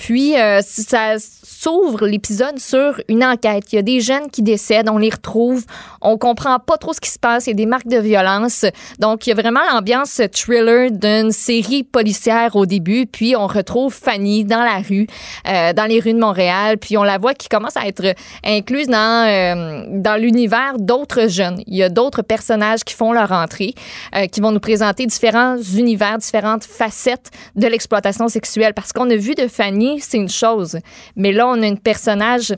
Puis, 0.00 0.34
euh, 0.40 0.62
ça 0.62 1.16
s'ouvre 1.18 2.06
l'épisode 2.06 2.58
sur 2.58 3.02
une 3.08 3.22
enquête. 3.22 3.64
Il 3.70 3.76
y 3.76 3.78
a 3.78 3.82
des 3.82 4.00
jeunes 4.00 4.30
qui 4.30 4.40
décèdent, 4.40 4.88
on 4.88 4.96
les 4.96 5.10
retrouve, 5.10 5.66
on 6.00 6.16
comprend 6.16 6.58
pas 6.58 6.78
trop 6.78 6.94
ce 6.94 7.00
qui 7.00 7.10
se 7.10 7.18
passe, 7.18 7.46
il 7.46 7.50
y 7.50 7.52
a 7.52 7.56
des 7.56 7.66
marques 7.66 7.86
de 7.86 7.98
violence. 7.98 8.64
Donc, 8.98 9.26
il 9.26 9.30
y 9.30 9.32
a 9.32 9.34
vraiment 9.34 9.60
l'ambiance 9.70 10.22
thriller 10.32 10.90
d'une 10.90 11.32
série 11.32 11.82
policière 11.82 12.56
au 12.56 12.64
début. 12.64 13.04
Puis, 13.04 13.36
on 13.36 13.46
retrouve 13.46 13.92
Fanny 13.92 14.46
dans 14.46 14.62
la 14.62 14.78
rue, 14.78 15.06
euh, 15.46 15.74
dans 15.74 15.84
les 15.84 16.00
rues 16.00 16.14
de 16.14 16.18
Montréal. 16.18 16.78
Puis, 16.78 16.96
on 16.96 17.02
la 17.02 17.18
voit 17.18 17.34
qui 17.34 17.50
commence 17.50 17.76
à 17.76 17.86
être 17.86 18.14
incluse 18.42 18.86
dans, 18.86 19.28
euh, 19.28 19.84
dans 19.90 20.18
l'univers 20.18 20.78
d'autres 20.78 21.28
jeunes. 21.28 21.60
Il 21.66 21.76
y 21.76 21.82
a 21.82 21.90
d'autres 21.90 22.22
personnages 22.22 22.84
qui 22.84 22.94
font 22.94 23.12
leur 23.12 23.32
entrée, 23.32 23.74
euh, 24.16 24.26
qui 24.28 24.40
vont 24.40 24.52
nous 24.52 24.60
présenter 24.60 25.04
différents 25.04 25.58
univers, 25.58 26.16
différentes 26.16 26.64
facettes 26.64 27.30
de 27.54 27.66
l'exploitation 27.66 28.28
sexuelle. 28.28 28.72
Parce 28.72 28.94
qu'on 28.94 29.10
a 29.10 29.16
vu 29.16 29.34
de 29.34 29.46
Fanny, 29.46 29.89
c'est 29.98 30.18
une 30.18 30.28
chose. 30.28 30.78
Mais 31.16 31.32
là, 31.32 31.48
on 31.48 31.62
a 31.62 31.66
un 31.66 31.74
personnage 31.74 32.54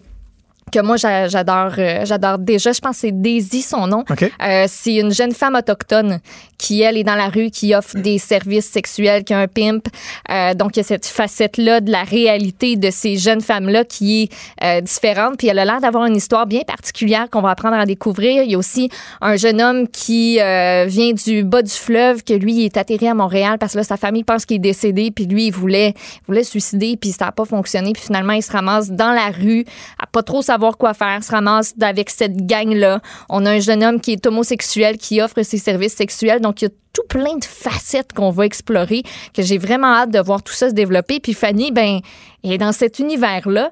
que 0.73 0.81
moi 0.81 0.97
j'a- 0.97 1.28
j'adore 1.28 1.73
euh, 1.78 2.05
j'adore 2.05 2.39
déjà. 2.39 2.73
Je 2.73 2.81
pense 2.81 2.97
c'est 2.99 3.12
Daisy 3.12 3.62
son 3.62 3.86
nom. 3.86 4.05
OK. 4.11 4.23
Euh, 4.43 4.65
c'est 4.69 4.94
une 4.97 5.12
jeune 5.12 5.32
femme 5.32 5.55
autochtone 5.55 6.20
qui 6.59 6.81
elle 6.82 6.97
est 6.97 7.05
dans 7.05 7.16
la 7.16 7.28
rue 7.28 7.51
qui 7.51 7.74
offre 7.74 7.97
des 7.99 8.19
services 8.19 8.66
sexuels 8.66 9.24
qui 9.24 9.35
a 9.35 9.40
un 9.40 9.49
pimp. 9.49 9.86
Euh, 10.31 10.55
donc 10.55 10.77
il 10.77 10.78
y 10.78 10.81
a 10.81 10.85
cette 10.85 11.07
facette 11.07 11.57
là 11.57 11.81
de 11.81 11.90
la 11.90 12.05
réalité 12.05 12.77
de 12.77 12.90
ces 12.90 13.16
jeunes 13.16 13.40
femmes 13.40 13.69
là 13.69 13.85
qui 13.85 14.23
est 14.23 14.32
euh, 14.65 14.81
différente. 14.81 15.36
Puis 15.39 15.49
elle 15.49 15.59
a 15.59 15.65
l'air 15.65 15.81
d'avoir 15.81 16.07
une 16.07 16.16
histoire 16.16 16.47
bien 16.47 16.61
particulière 16.66 17.28
qu'on 17.31 17.40
va 17.43 17.51
apprendre 17.51 17.77
à 17.77 17.85
découvrir. 17.85 18.44
Il 18.44 18.51
y 18.53 18.55
a 18.55 18.59
aussi 18.59 18.89
un 19.20 19.35
jeune 19.36 19.61
homme 19.61 19.89
qui 19.89 20.39
euh, 20.40 20.85
vient 20.86 21.12
du 21.12 21.43
bas 21.43 21.62
du 21.62 21.73
fleuve 21.73 22.23
que 22.23 22.32
lui 22.35 22.55
il 22.55 22.65
est 22.66 22.77
atterri 22.77 23.09
à 23.09 23.15
Montréal 23.15 23.57
parce 23.59 23.73
que 23.73 23.78
là 23.78 23.85
sa 23.85 23.97
famille 23.97 24.23
pense 24.24 24.47
qu'il 24.47 24.57
est 24.57 24.61
décédé. 24.61 25.11
Puis 25.11 25.27
lui 25.27 25.47
il 25.49 25.53
voulait 25.53 25.94
il 25.97 26.27
voulait 26.28 26.44
suicider 26.44 26.97
puis 26.97 27.11
ça 27.11 27.24
n'a 27.27 27.32
pas 27.32 27.44
fonctionné. 27.44 27.93
Puis 27.93 28.05
finalement 28.05 28.35
il 28.35 28.43
se 28.43 28.53
ramasse 28.53 28.89
dans 28.89 29.11
la 29.12 29.31
rue 29.31 29.65
à 29.99 30.07
pas 30.07 30.23
trop 30.23 30.43
savoir 30.43 30.61
quoi 30.70 30.94
faire 30.94 31.22
se 31.24 31.30
ramasse 31.32 31.74
avec 31.80 32.09
cette 32.10 32.47
gang 32.47 32.72
là 32.74 33.01
on 33.28 33.44
a 33.47 33.51
un 33.51 33.60
jeune 33.60 33.82
homme 33.82 34.01
qui 34.01 34.12
est 34.12 34.26
homosexuel 34.26 34.97
qui 34.98 35.20
offre 35.20 35.43
ses 35.43 35.59
services 35.59 35.94
sexuels 35.94 36.40
donc 36.40 36.62
il 36.62 36.66
y 36.66 36.68
a 36.68 36.70
tout 36.93 37.02
plein 37.09 37.36
de 37.36 37.44
facettes 37.44 38.12
qu'on 38.12 38.30
va 38.30 38.47
explorer 38.47 39.02
que 39.34 39.43
j'ai 39.43 39.59
vraiment 39.59 39.94
hâte 39.94 40.10
de 40.10 40.20
voir 40.20 40.43
tout 40.43 40.52
ça 40.52 40.68
se 40.68 40.74
développer 40.74 41.20
puis 41.20 41.34
Fanny 41.34 41.72
ben 41.72 42.01
elle 42.44 42.52
est 42.52 42.59
dans 42.59 42.72
cet 42.72 42.98
univers 42.98 43.48
là 43.48 43.70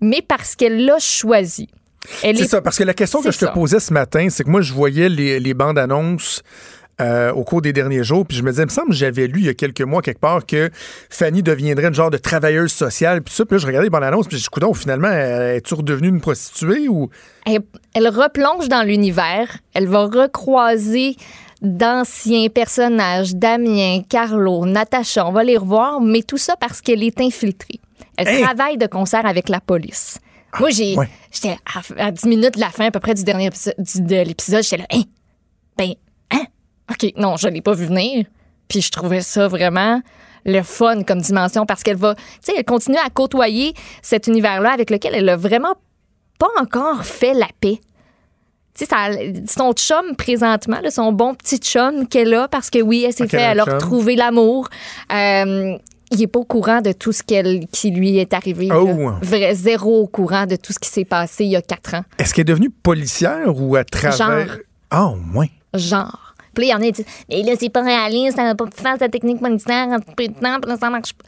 mais 0.00 0.22
parce 0.26 0.54
qu'elle 0.54 0.84
l'a 0.84 0.98
choisi 1.00 1.68
C'est 2.22 2.30
est- 2.30 2.44
ça, 2.44 2.62
parce 2.62 2.78
que 2.78 2.84
la 2.84 2.94
question 2.94 3.20
que 3.20 3.30
je 3.32 3.38
te 3.38 3.44
ça. 3.46 3.50
posais 3.50 3.80
ce 3.80 3.92
matin, 3.92 4.28
c'est 4.30 4.44
que 4.44 4.48
moi, 4.50 4.60
je 4.62 4.72
voyais 4.72 5.08
les, 5.08 5.40
les 5.40 5.52
bandes 5.54 5.76
annonces. 5.78 6.42
Euh, 7.00 7.32
au 7.32 7.44
cours 7.44 7.62
des 7.62 7.72
derniers 7.72 8.02
jours, 8.02 8.26
puis 8.26 8.36
je 8.36 8.42
me 8.42 8.50
disais, 8.50 8.62
il 8.62 8.66
me 8.66 8.70
semble 8.70 8.88
que 8.88 8.94
j'avais 8.94 9.26
lu 9.28 9.40
il 9.40 9.46
y 9.46 9.48
a 9.48 9.54
quelques 9.54 9.82
mois 9.82 10.02
quelque 10.02 10.18
part 10.20 10.44
que 10.46 10.70
Fanny 11.10 11.42
deviendrait 11.42 11.86
une 11.88 11.94
genre 11.94 12.10
de 12.10 12.18
travailleuse 12.18 12.72
sociale, 12.72 13.22
puis 13.22 13.32
ça, 13.34 13.44
puis 13.44 13.54
là, 13.56 13.58
je 13.60 13.66
regardais 13.66 13.86
les 13.86 13.90
bandes 13.90 14.02
annonces, 14.04 14.26
puis 14.26 14.36
je 14.38 14.42
dis, 14.48 14.78
finalement, 14.78 15.08
elle 15.08 15.56
est-tu 15.56 15.74
redevenue 15.74 16.08
une 16.08 16.20
prostituée 16.20 16.88
ou? 16.88 17.08
elle, 17.46 17.60
elle 17.94 18.08
replonge 18.08 18.68
dans 18.68 18.82
l'univers. 18.82 19.58
Elle 19.74 19.86
va 19.86 20.04
recroiser 20.06 21.16
d'anciens 21.62 22.48
personnages, 22.48 23.34
Damien, 23.34 24.02
Carlo, 24.08 24.64
Natacha. 24.66 25.26
On 25.26 25.32
va 25.32 25.44
les 25.44 25.56
revoir, 25.56 26.00
mais 26.00 26.22
tout 26.22 26.36
ça 26.38 26.54
parce 26.56 26.80
qu'elle 26.80 27.02
est 27.02 27.20
infiltrée. 27.20 27.80
Elle 28.16 28.28
Hey! 28.28 28.42
travaille 28.42 28.78
de 28.78 28.86
concert 28.86 29.26
avec 29.26 29.48
la 29.48 29.60
police. 29.60 30.18
Moi, 30.58 30.70
j'ai, 30.70 30.96
ouais. 30.96 31.08
j'étais 31.30 31.56
à, 31.98 32.06
à 32.06 32.10
10 32.10 32.26
minutes 32.26 32.54
de 32.54 32.60
la 32.60 32.70
fin, 32.70 32.86
à 32.86 32.90
peu 32.90 33.00
près 33.00 33.14
du 33.14 33.22
dernier 33.22 33.46
épisode, 33.46 33.74
du- 33.78 34.00
de 34.02 34.22
l'épisode, 34.22 34.62
j'étais 34.62 34.78
là, 34.78 34.86
hein, 34.92 35.02
ben, 35.76 35.90
hein, 35.90 35.92
ok, 36.90 37.12
non, 37.16 37.36
je 37.36 37.48
l'ai 37.48 37.60
pas 37.60 37.74
vu 37.74 37.86
venir. 37.86 38.26
Puis 38.68 38.82
je 38.82 38.90
trouvais 38.90 39.22
ça 39.22 39.48
vraiment 39.48 40.02
le 40.44 40.62
fun 40.62 41.02
comme 41.02 41.20
dimension 41.20 41.66
parce 41.66 41.82
qu'elle 41.82 41.96
va, 41.96 42.14
tu 42.14 42.22
sais, 42.40 42.52
elle 42.56 42.64
continue 42.64 42.98
à 42.98 43.10
côtoyer 43.10 43.74
cet 44.02 44.26
univers-là 44.26 44.72
avec 44.72 44.90
lequel 44.90 45.14
elle 45.14 45.28
a 45.28 45.36
vraiment 45.36 45.74
pas 46.38 46.48
encore 46.60 47.04
fait 47.04 47.34
la 47.34 47.48
paix. 47.60 47.80
Tu 48.74 48.86
sais, 48.86 49.42
son 49.48 49.72
chum 49.72 50.14
présentement, 50.16 50.78
là, 50.80 50.90
son 50.90 51.12
bon 51.12 51.34
petit 51.34 51.58
chum 51.58 52.06
qu'elle 52.06 52.32
a, 52.34 52.46
parce 52.46 52.70
que 52.70 52.80
oui, 52.80 53.04
elle 53.04 53.12
s'est 53.12 53.26
fait, 53.26 53.42
un 53.42 53.50
elle 53.50 53.60
a 53.60 53.64
chum. 53.64 53.74
retrouvé 53.74 54.14
l'amour. 54.14 54.68
Euh, 55.12 55.76
il 56.10 56.22
est 56.22 56.26
pas 56.28 56.38
au 56.38 56.44
courant 56.44 56.80
de 56.80 56.92
tout 56.92 57.12
ce 57.12 57.22
qui 57.22 57.90
lui 57.90 58.18
est 58.18 58.32
arrivé. 58.32 58.68
Oh. 58.72 59.10
Vrai, 59.20 59.54
zéro 59.54 60.02
au 60.02 60.06
courant 60.06 60.46
de 60.46 60.56
tout 60.56 60.72
ce 60.72 60.78
qui 60.78 60.88
s'est 60.88 61.04
passé 61.04 61.44
il 61.44 61.50
y 61.50 61.56
a 61.56 61.62
quatre 61.62 61.94
ans. 61.94 62.04
Est-ce 62.18 62.32
qu'elle 62.32 62.42
est 62.42 62.52
devenue 62.52 62.70
policière 62.70 63.60
ou 63.60 63.76
à 63.76 63.84
travers? 63.84 64.16
Genre. 64.16 64.56
Ah, 64.90 65.06
au 65.06 65.16
moins. 65.16 65.48
Genre. 65.74 66.27
Puis 66.58 66.66
là, 66.68 66.74
il 66.74 66.82
y 66.82 66.84
en 66.84 66.88
a 66.88 66.90
qui 66.90 66.92
disent, 67.02 67.06
mais 67.28 67.42
là, 67.44 67.52
c'est 67.58 67.68
pas 67.68 67.82
réaliste, 67.82 68.36
ça 68.36 68.42
n'a 68.42 68.54
pas 68.56 68.64
pu 68.66 68.80
faire 68.82 68.96
sa 68.98 69.08
technique 69.08 69.40
policière 69.40 69.86
en 69.88 70.00
peu 70.00 70.26
de 70.26 70.32
temps, 70.32 70.58
puis 70.60 70.70
là, 70.70 70.76
ça 70.76 70.90
marche 70.90 71.12
pas. 71.12 71.24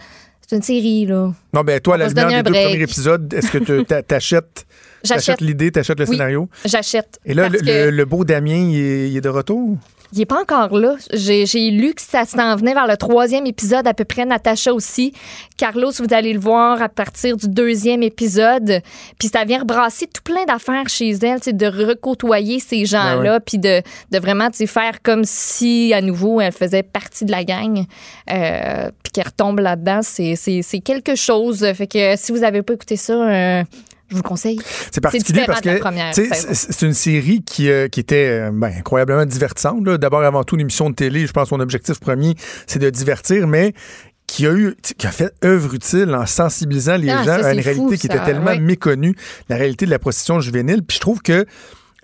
C'est 0.47 0.57
une 0.57 0.63
série, 0.63 1.07
là. 1.07 1.31
Non, 1.55 1.61
ben 1.63 1.79
toi, 1.81 1.95
à 1.95 1.99
la 1.99 2.09
va 2.09 2.23
lumière 2.25 2.43
des 2.43 2.51
deux 2.51 2.61
premiers 2.61 2.83
épisodes, 2.83 3.33
est-ce 3.33 3.51
que 3.53 3.59
tu 3.59 3.85
t'a- 3.85 4.03
t'achètes 4.03 4.67
J'achète. 5.05 5.41
l'idée, 5.41 5.71
t'achètes 5.73 5.99
le 5.99 6.07
Oui. 6.07 6.17
scénario? 6.17 6.49
J'achète. 6.65 7.19
Et 7.25 7.35
là, 7.35 7.49
le, 7.49 7.59
que- 7.59 7.65
le- 7.65 7.91
le 7.91 8.05
beau 8.05 8.25
Damien, 8.25 8.69
il 8.71 8.77
est, 8.79 9.11
il 9.11 9.17
est 9.17 9.21
de 9.23 9.29
retour? 9.29 9.77
Il 10.13 10.21
est 10.21 10.27
pas 10.27 10.41
encore 10.41 10.77
là. 10.77 10.97
J'ai 11.13 11.71
lu 11.71 11.95
que 11.95 12.03
ça 12.03 12.25
s'en 12.25 12.57
venait 12.57 12.75
vers 12.75 12.89
le 12.89 12.97
troisième 12.97 13.47
épisode, 13.47 13.87
à 13.87 13.95
peu 13.95 14.05
près. 14.05 14.25
Natacha 14.27 14.75
aussi. 14.75 15.13
Carlos, 15.57 15.93
vous 16.01 16.13
allez 16.13 16.33
le 16.33 16.41
voir 16.41 16.83
à 16.83 16.89
partir 16.89 17.37
du 17.37 17.47
deuxième 17.49 18.03
épisode. 18.03 18.81
Puis 19.21 19.29
ça 19.29 19.45
vient 19.45 19.61
rebrasser 19.61 20.09
tout 20.09 20.23
plein 20.25 20.45
d'affaires 20.47 20.89
chez 20.89 21.11
elle, 21.11 21.39
de 21.57 21.67
recôtoyer 21.67 22.59
ces 22.59 22.87
gens-là, 22.87 23.39
puis 23.39 23.59
de, 23.59 23.83
de 24.11 24.19
vraiment 24.19 24.49
faire 24.51 25.01
comme 25.01 25.23
si, 25.25 25.95
à 25.95 26.01
nouveau, 26.03 26.41
elle 26.41 26.51
faisait 26.51 26.83
partie 26.83 27.25
de 27.25 27.31
la 27.31 27.45
gang. 27.45 27.85
Euh, 28.33 28.91
puis 29.05 29.13
qu'elle 29.13 29.27
retombe 29.27 29.61
là-dedans. 29.61 30.01
C'est 30.03 30.81
quelque 30.85 31.15
chose. 31.15 31.65
Fait 31.75 31.87
que 31.87 32.17
si 32.17 32.33
vous 32.33 32.43
avez 32.43 32.63
pas 32.63 32.73
écouté 32.73 32.97
ça, 32.97 33.13
euh, 33.13 33.63
je 34.11 34.17
vous 34.17 34.23
le 34.23 34.29
conseille. 34.29 34.61
C'est 34.91 35.01
particulier 35.01 35.45
parce 35.47 35.61
que 35.61 35.81
c'est 36.53 36.87
une 36.87 36.95
série 36.95 37.43
qui, 37.43 37.71
euh, 37.71 37.89
qui 37.89 38.01
était 38.01 38.29
euh, 38.29 38.51
ben, 38.53 38.73
incroyablement 38.77 39.25
divertissante. 39.25 39.83
D'abord, 39.85 40.23
avant 40.23 40.45
tout, 40.45 40.57
une 40.57 40.63
émission 40.63 40.91
de 40.91 40.95
télé, 40.95 41.27
je 41.27 41.33
pense 41.33 41.45
que 41.45 41.49
son 41.51 41.61
objectif 41.61 42.01
premier, 42.01 42.35
c'est 42.67 42.81
de 42.81 42.91
divertir, 42.91 43.47
mais 43.47 43.73
qui 44.27 44.47
a 44.47 44.53
eu 44.53 44.77
qui 44.97 45.07
a 45.07 45.11
fait 45.11 45.33
œuvre 45.45 45.75
utile 45.75 46.15
en 46.15 46.25
sensibilisant 46.25 46.97
les 46.97 47.11
Ah, 47.11 47.19
gens 47.19 47.43
ça, 47.43 47.49
à 47.49 47.53
une 47.53 47.61
réalité 47.61 47.75
fou, 47.75 47.91
qui 47.91 48.07
ça, 48.07 48.15
était 48.15 48.25
tellement 48.25 48.53
ouais. 48.53 48.61
méconnue, 48.61 49.17
la 49.49 49.57
réalité 49.57 49.87
de 49.87 49.91
la 49.91 49.99
prostitution 49.99 50.41
juvénile. 50.41 50.83
Puis 50.85 50.97
je 50.97 51.01
trouve 51.01 51.21
que 51.21 51.47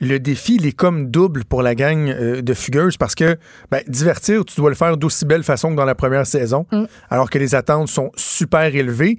le 0.01 0.19
défi, 0.19 0.57
il 0.57 0.67
est 0.67 0.73
comme 0.73 1.11
double 1.11 1.45
pour 1.45 1.63
la 1.63 1.75
gang 1.75 2.09
euh, 2.09 2.43
de 2.43 2.55
fugueuses 2.55 2.97
parce 2.97 3.15
que 3.15 3.39
ben, 3.71 3.81
divertir, 3.89 4.45
tu 4.45 4.57
dois 4.61 4.69
le 4.71 4.77
faire 4.77 4.97
d'aussi 4.97 5.25
belle 5.25 5.43
façon 5.43 5.71
que 5.71 5.75
dans 5.77 5.85
la 5.87 5.95
première 5.95 6.27
saison, 6.27 6.67
Mm. 6.73 6.85
alors 7.11 7.31
que 7.31 7.39
les 7.39 7.55
attentes 7.55 7.89
sont 7.89 8.11
super 8.17 8.75
élevées. 8.75 9.17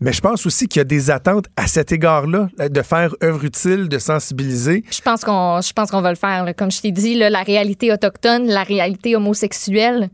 Mais 0.00 0.12
je 0.12 0.20
pense 0.20 0.44
aussi 0.46 0.68
qu'il 0.68 0.80
y 0.80 0.82
a 0.82 0.84
des 0.84 1.10
attentes 1.10 1.46
à 1.56 1.66
cet 1.66 1.92
égard-là, 1.92 2.48
là, 2.58 2.68
de 2.68 2.82
faire 2.82 3.14
œuvre 3.22 3.44
utile, 3.44 3.88
de 3.88 3.98
sensibiliser. 3.98 4.84
Je 4.90 5.00
pense 5.00 5.24
qu'on 5.24 5.60
je 5.60 5.72
pense 5.72 5.90
qu'on 5.90 6.02
va 6.02 6.10
le 6.10 6.16
faire. 6.16 6.44
là. 6.44 6.54
Comme 6.54 6.70
je 6.70 6.80
t'ai 6.82 6.92
dit, 6.92 7.14
là, 7.14 7.30
la 7.30 7.42
réalité 7.42 7.92
autochtone, 7.92 8.46
la 8.48 8.62
réalité 8.62 9.16
homosexuelle. 9.16 10.08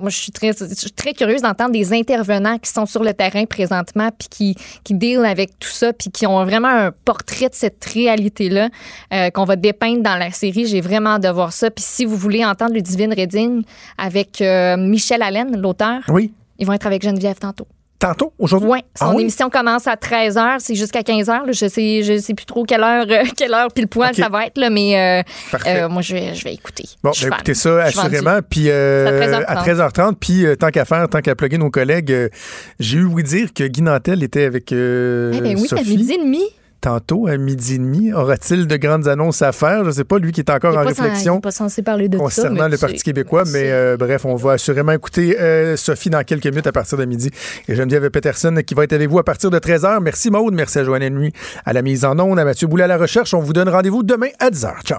Moi, 0.00 0.10
je 0.10 0.16
suis 0.16 0.32
très, 0.32 0.52
je 0.52 0.74
suis 0.74 0.90
très 0.92 1.12
curieuse 1.12 1.42
d'entendre 1.42 1.72
des 1.72 1.92
intervenants 1.92 2.58
qui 2.58 2.70
sont 2.70 2.86
sur 2.86 3.04
le 3.04 3.12
terrain 3.14 3.44
présentement, 3.44 4.08
puis 4.18 4.28
qui, 4.28 4.56
qui 4.82 4.94
deal 4.94 5.24
avec 5.24 5.58
tout 5.58 5.68
ça, 5.68 5.92
puis 5.92 6.10
qui 6.10 6.26
ont 6.26 6.44
vraiment 6.44 6.68
un 6.68 6.90
portrait 7.04 7.48
de 7.48 7.54
cette 7.54 7.84
réalité-là 7.84 8.68
euh, 9.12 9.30
qu'on 9.30 9.44
va 9.44 9.56
dépeindre 9.56 10.02
dans 10.02 10.16
la 10.16 10.30
série. 10.30 10.66
J'ai 10.66 10.80
vraiment 10.80 11.10
hâte 11.10 11.22
de 11.22 11.28
voir 11.28 11.52
ça. 11.52 11.70
Puis 11.70 11.84
si 11.86 12.04
vous 12.04 12.16
voulez 12.16 12.44
entendre 12.44 12.74
le 12.74 12.80
Divine 12.80 13.12
Reading 13.12 13.62
avec 13.98 14.40
euh, 14.40 14.76
Michel 14.76 15.22
Allen, 15.22 15.60
l'auteur, 15.60 16.00
Oui. 16.08 16.32
ils 16.58 16.66
vont 16.66 16.72
être 16.72 16.86
avec 16.86 17.02
Geneviève 17.02 17.38
tantôt. 17.38 17.66
Tantôt, 18.00 18.32
aujourd'hui? 18.38 18.68
Oui, 18.70 18.78
son 18.98 19.04
Ah 19.04 19.12
oui? 19.14 19.22
émission 19.22 19.50
commence 19.50 19.86
à 19.86 19.94
13h, 19.94 20.56
c'est 20.58 20.74
jusqu'à 20.74 21.02
15h. 21.02 21.52
Je 21.52 21.68
sais, 21.68 22.02
je 22.02 22.18
sais 22.18 22.32
plus 22.34 22.46
trop 22.46 22.64
quelle 22.64 22.82
heure, 22.82 23.04
euh, 23.08 23.24
quelle 23.36 23.52
heure 23.52 23.68
pile 23.72 23.88
poil 23.88 24.14
ça 24.14 24.28
va 24.30 24.46
être, 24.46 24.56
là, 24.58 24.70
mais 24.70 24.98
euh, 24.98 25.58
euh, 25.66 25.88
moi, 25.90 26.00
je 26.00 26.14
vais, 26.14 26.34
je 26.34 26.42
vais 26.44 26.54
écouter. 26.54 26.84
Bon, 27.04 27.12
Je 27.12 27.18
suis 27.20 27.26
ben, 27.26 27.32
fan. 27.32 27.38
écoutez 27.40 27.54
ça 27.54 27.82
assurément. 27.82 28.38
Puis 28.48 28.64
euh, 28.70 29.44
à 29.46 29.52
à 29.52 29.64
13h30. 29.64 29.92
13h30, 29.92 30.14
puis 30.18 30.44
tant 30.58 30.70
qu'à 30.70 30.84
faire, 30.86 31.08
tant 31.10 31.20
qu'à 31.20 31.34
plugger 31.34 31.58
nos 31.58 31.70
collègues, 31.70 32.30
j'ai 32.78 32.98
eu 32.98 33.04
ouï 33.04 33.22
dire 33.22 33.52
que 33.54 33.64
Guy 33.64 33.82
Nantel 33.82 34.22
était 34.22 34.44
avec 34.44 34.72
euh, 34.72 35.32
Eh 35.36 35.40
ben 35.42 35.56
oui, 35.58 35.66
à 35.66 35.76
Sophie. 35.76 35.96
midi 35.98 36.12
et 36.14 36.18
demi. 36.18 36.42
Tantôt, 36.80 37.26
à 37.26 37.36
midi 37.36 37.74
et 37.74 37.78
demi. 37.78 38.12
Aura-t-il 38.12 38.66
de 38.66 38.76
grandes 38.76 39.06
annonces 39.06 39.42
à 39.42 39.52
faire? 39.52 39.84
Je 39.84 39.90
sais 39.90 40.04
pas, 40.04 40.18
lui 40.18 40.32
qui 40.32 40.40
est 40.40 40.50
encore 40.50 40.74
est 40.74 40.78
en 40.78 40.84
réflexion. 40.84 41.40
pas 41.40 41.50
censé 41.50 41.82
parler 41.82 42.08
de 42.08 42.16
ça. 42.16 42.24
concernant 42.24 42.64
mais 42.64 42.70
le 42.70 42.78
Parti 42.78 42.98
sais. 42.98 43.04
québécois. 43.04 43.44
Mais 43.52 43.70
euh, 43.70 43.96
bref, 43.98 44.24
on 44.24 44.34
va 44.34 44.52
assurément 44.52 44.92
écouter 44.92 45.38
euh, 45.38 45.76
Sophie 45.76 46.08
dans 46.08 46.24
quelques 46.24 46.46
minutes 46.46 46.66
à 46.66 46.72
partir 46.72 46.96
de 46.96 47.04
midi. 47.04 47.30
Et 47.68 47.74
Geneviève 47.74 48.08
Peterson 48.10 48.62
qui 48.66 48.74
va 48.74 48.84
être 48.84 48.94
avec 48.94 49.10
vous 49.10 49.18
à 49.18 49.24
partir 49.24 49.50
de 49.50 49.58
13h. 49.58 50.00
Merci 50.00 50.30
Maude, 50.30 50.54
merci 50.54 50.78
à 50.78 50.84
Joanne 50.84 51.08
Nuit 51.10 51.32
à 51.66 51.72
la 51.74 51.82
mise 51.82 52.04
en 52.04 52.18
onde, 52.18 52.38
à 52.38 52.44
Mathieu 52.44 52.66
Boulet 52.66 52.84
à 52.84 52.88
la 52.88 52.96
recherche. 52.96 53.34
On 53.34 53.40
vous 53.40 53.52
donne 53.52 53.68
rendez-vous 53.68 54.02
demain 54.02 54.28
à 54.38 54.48
10h. 54.50 54.82
Ciao. 54.82 54.98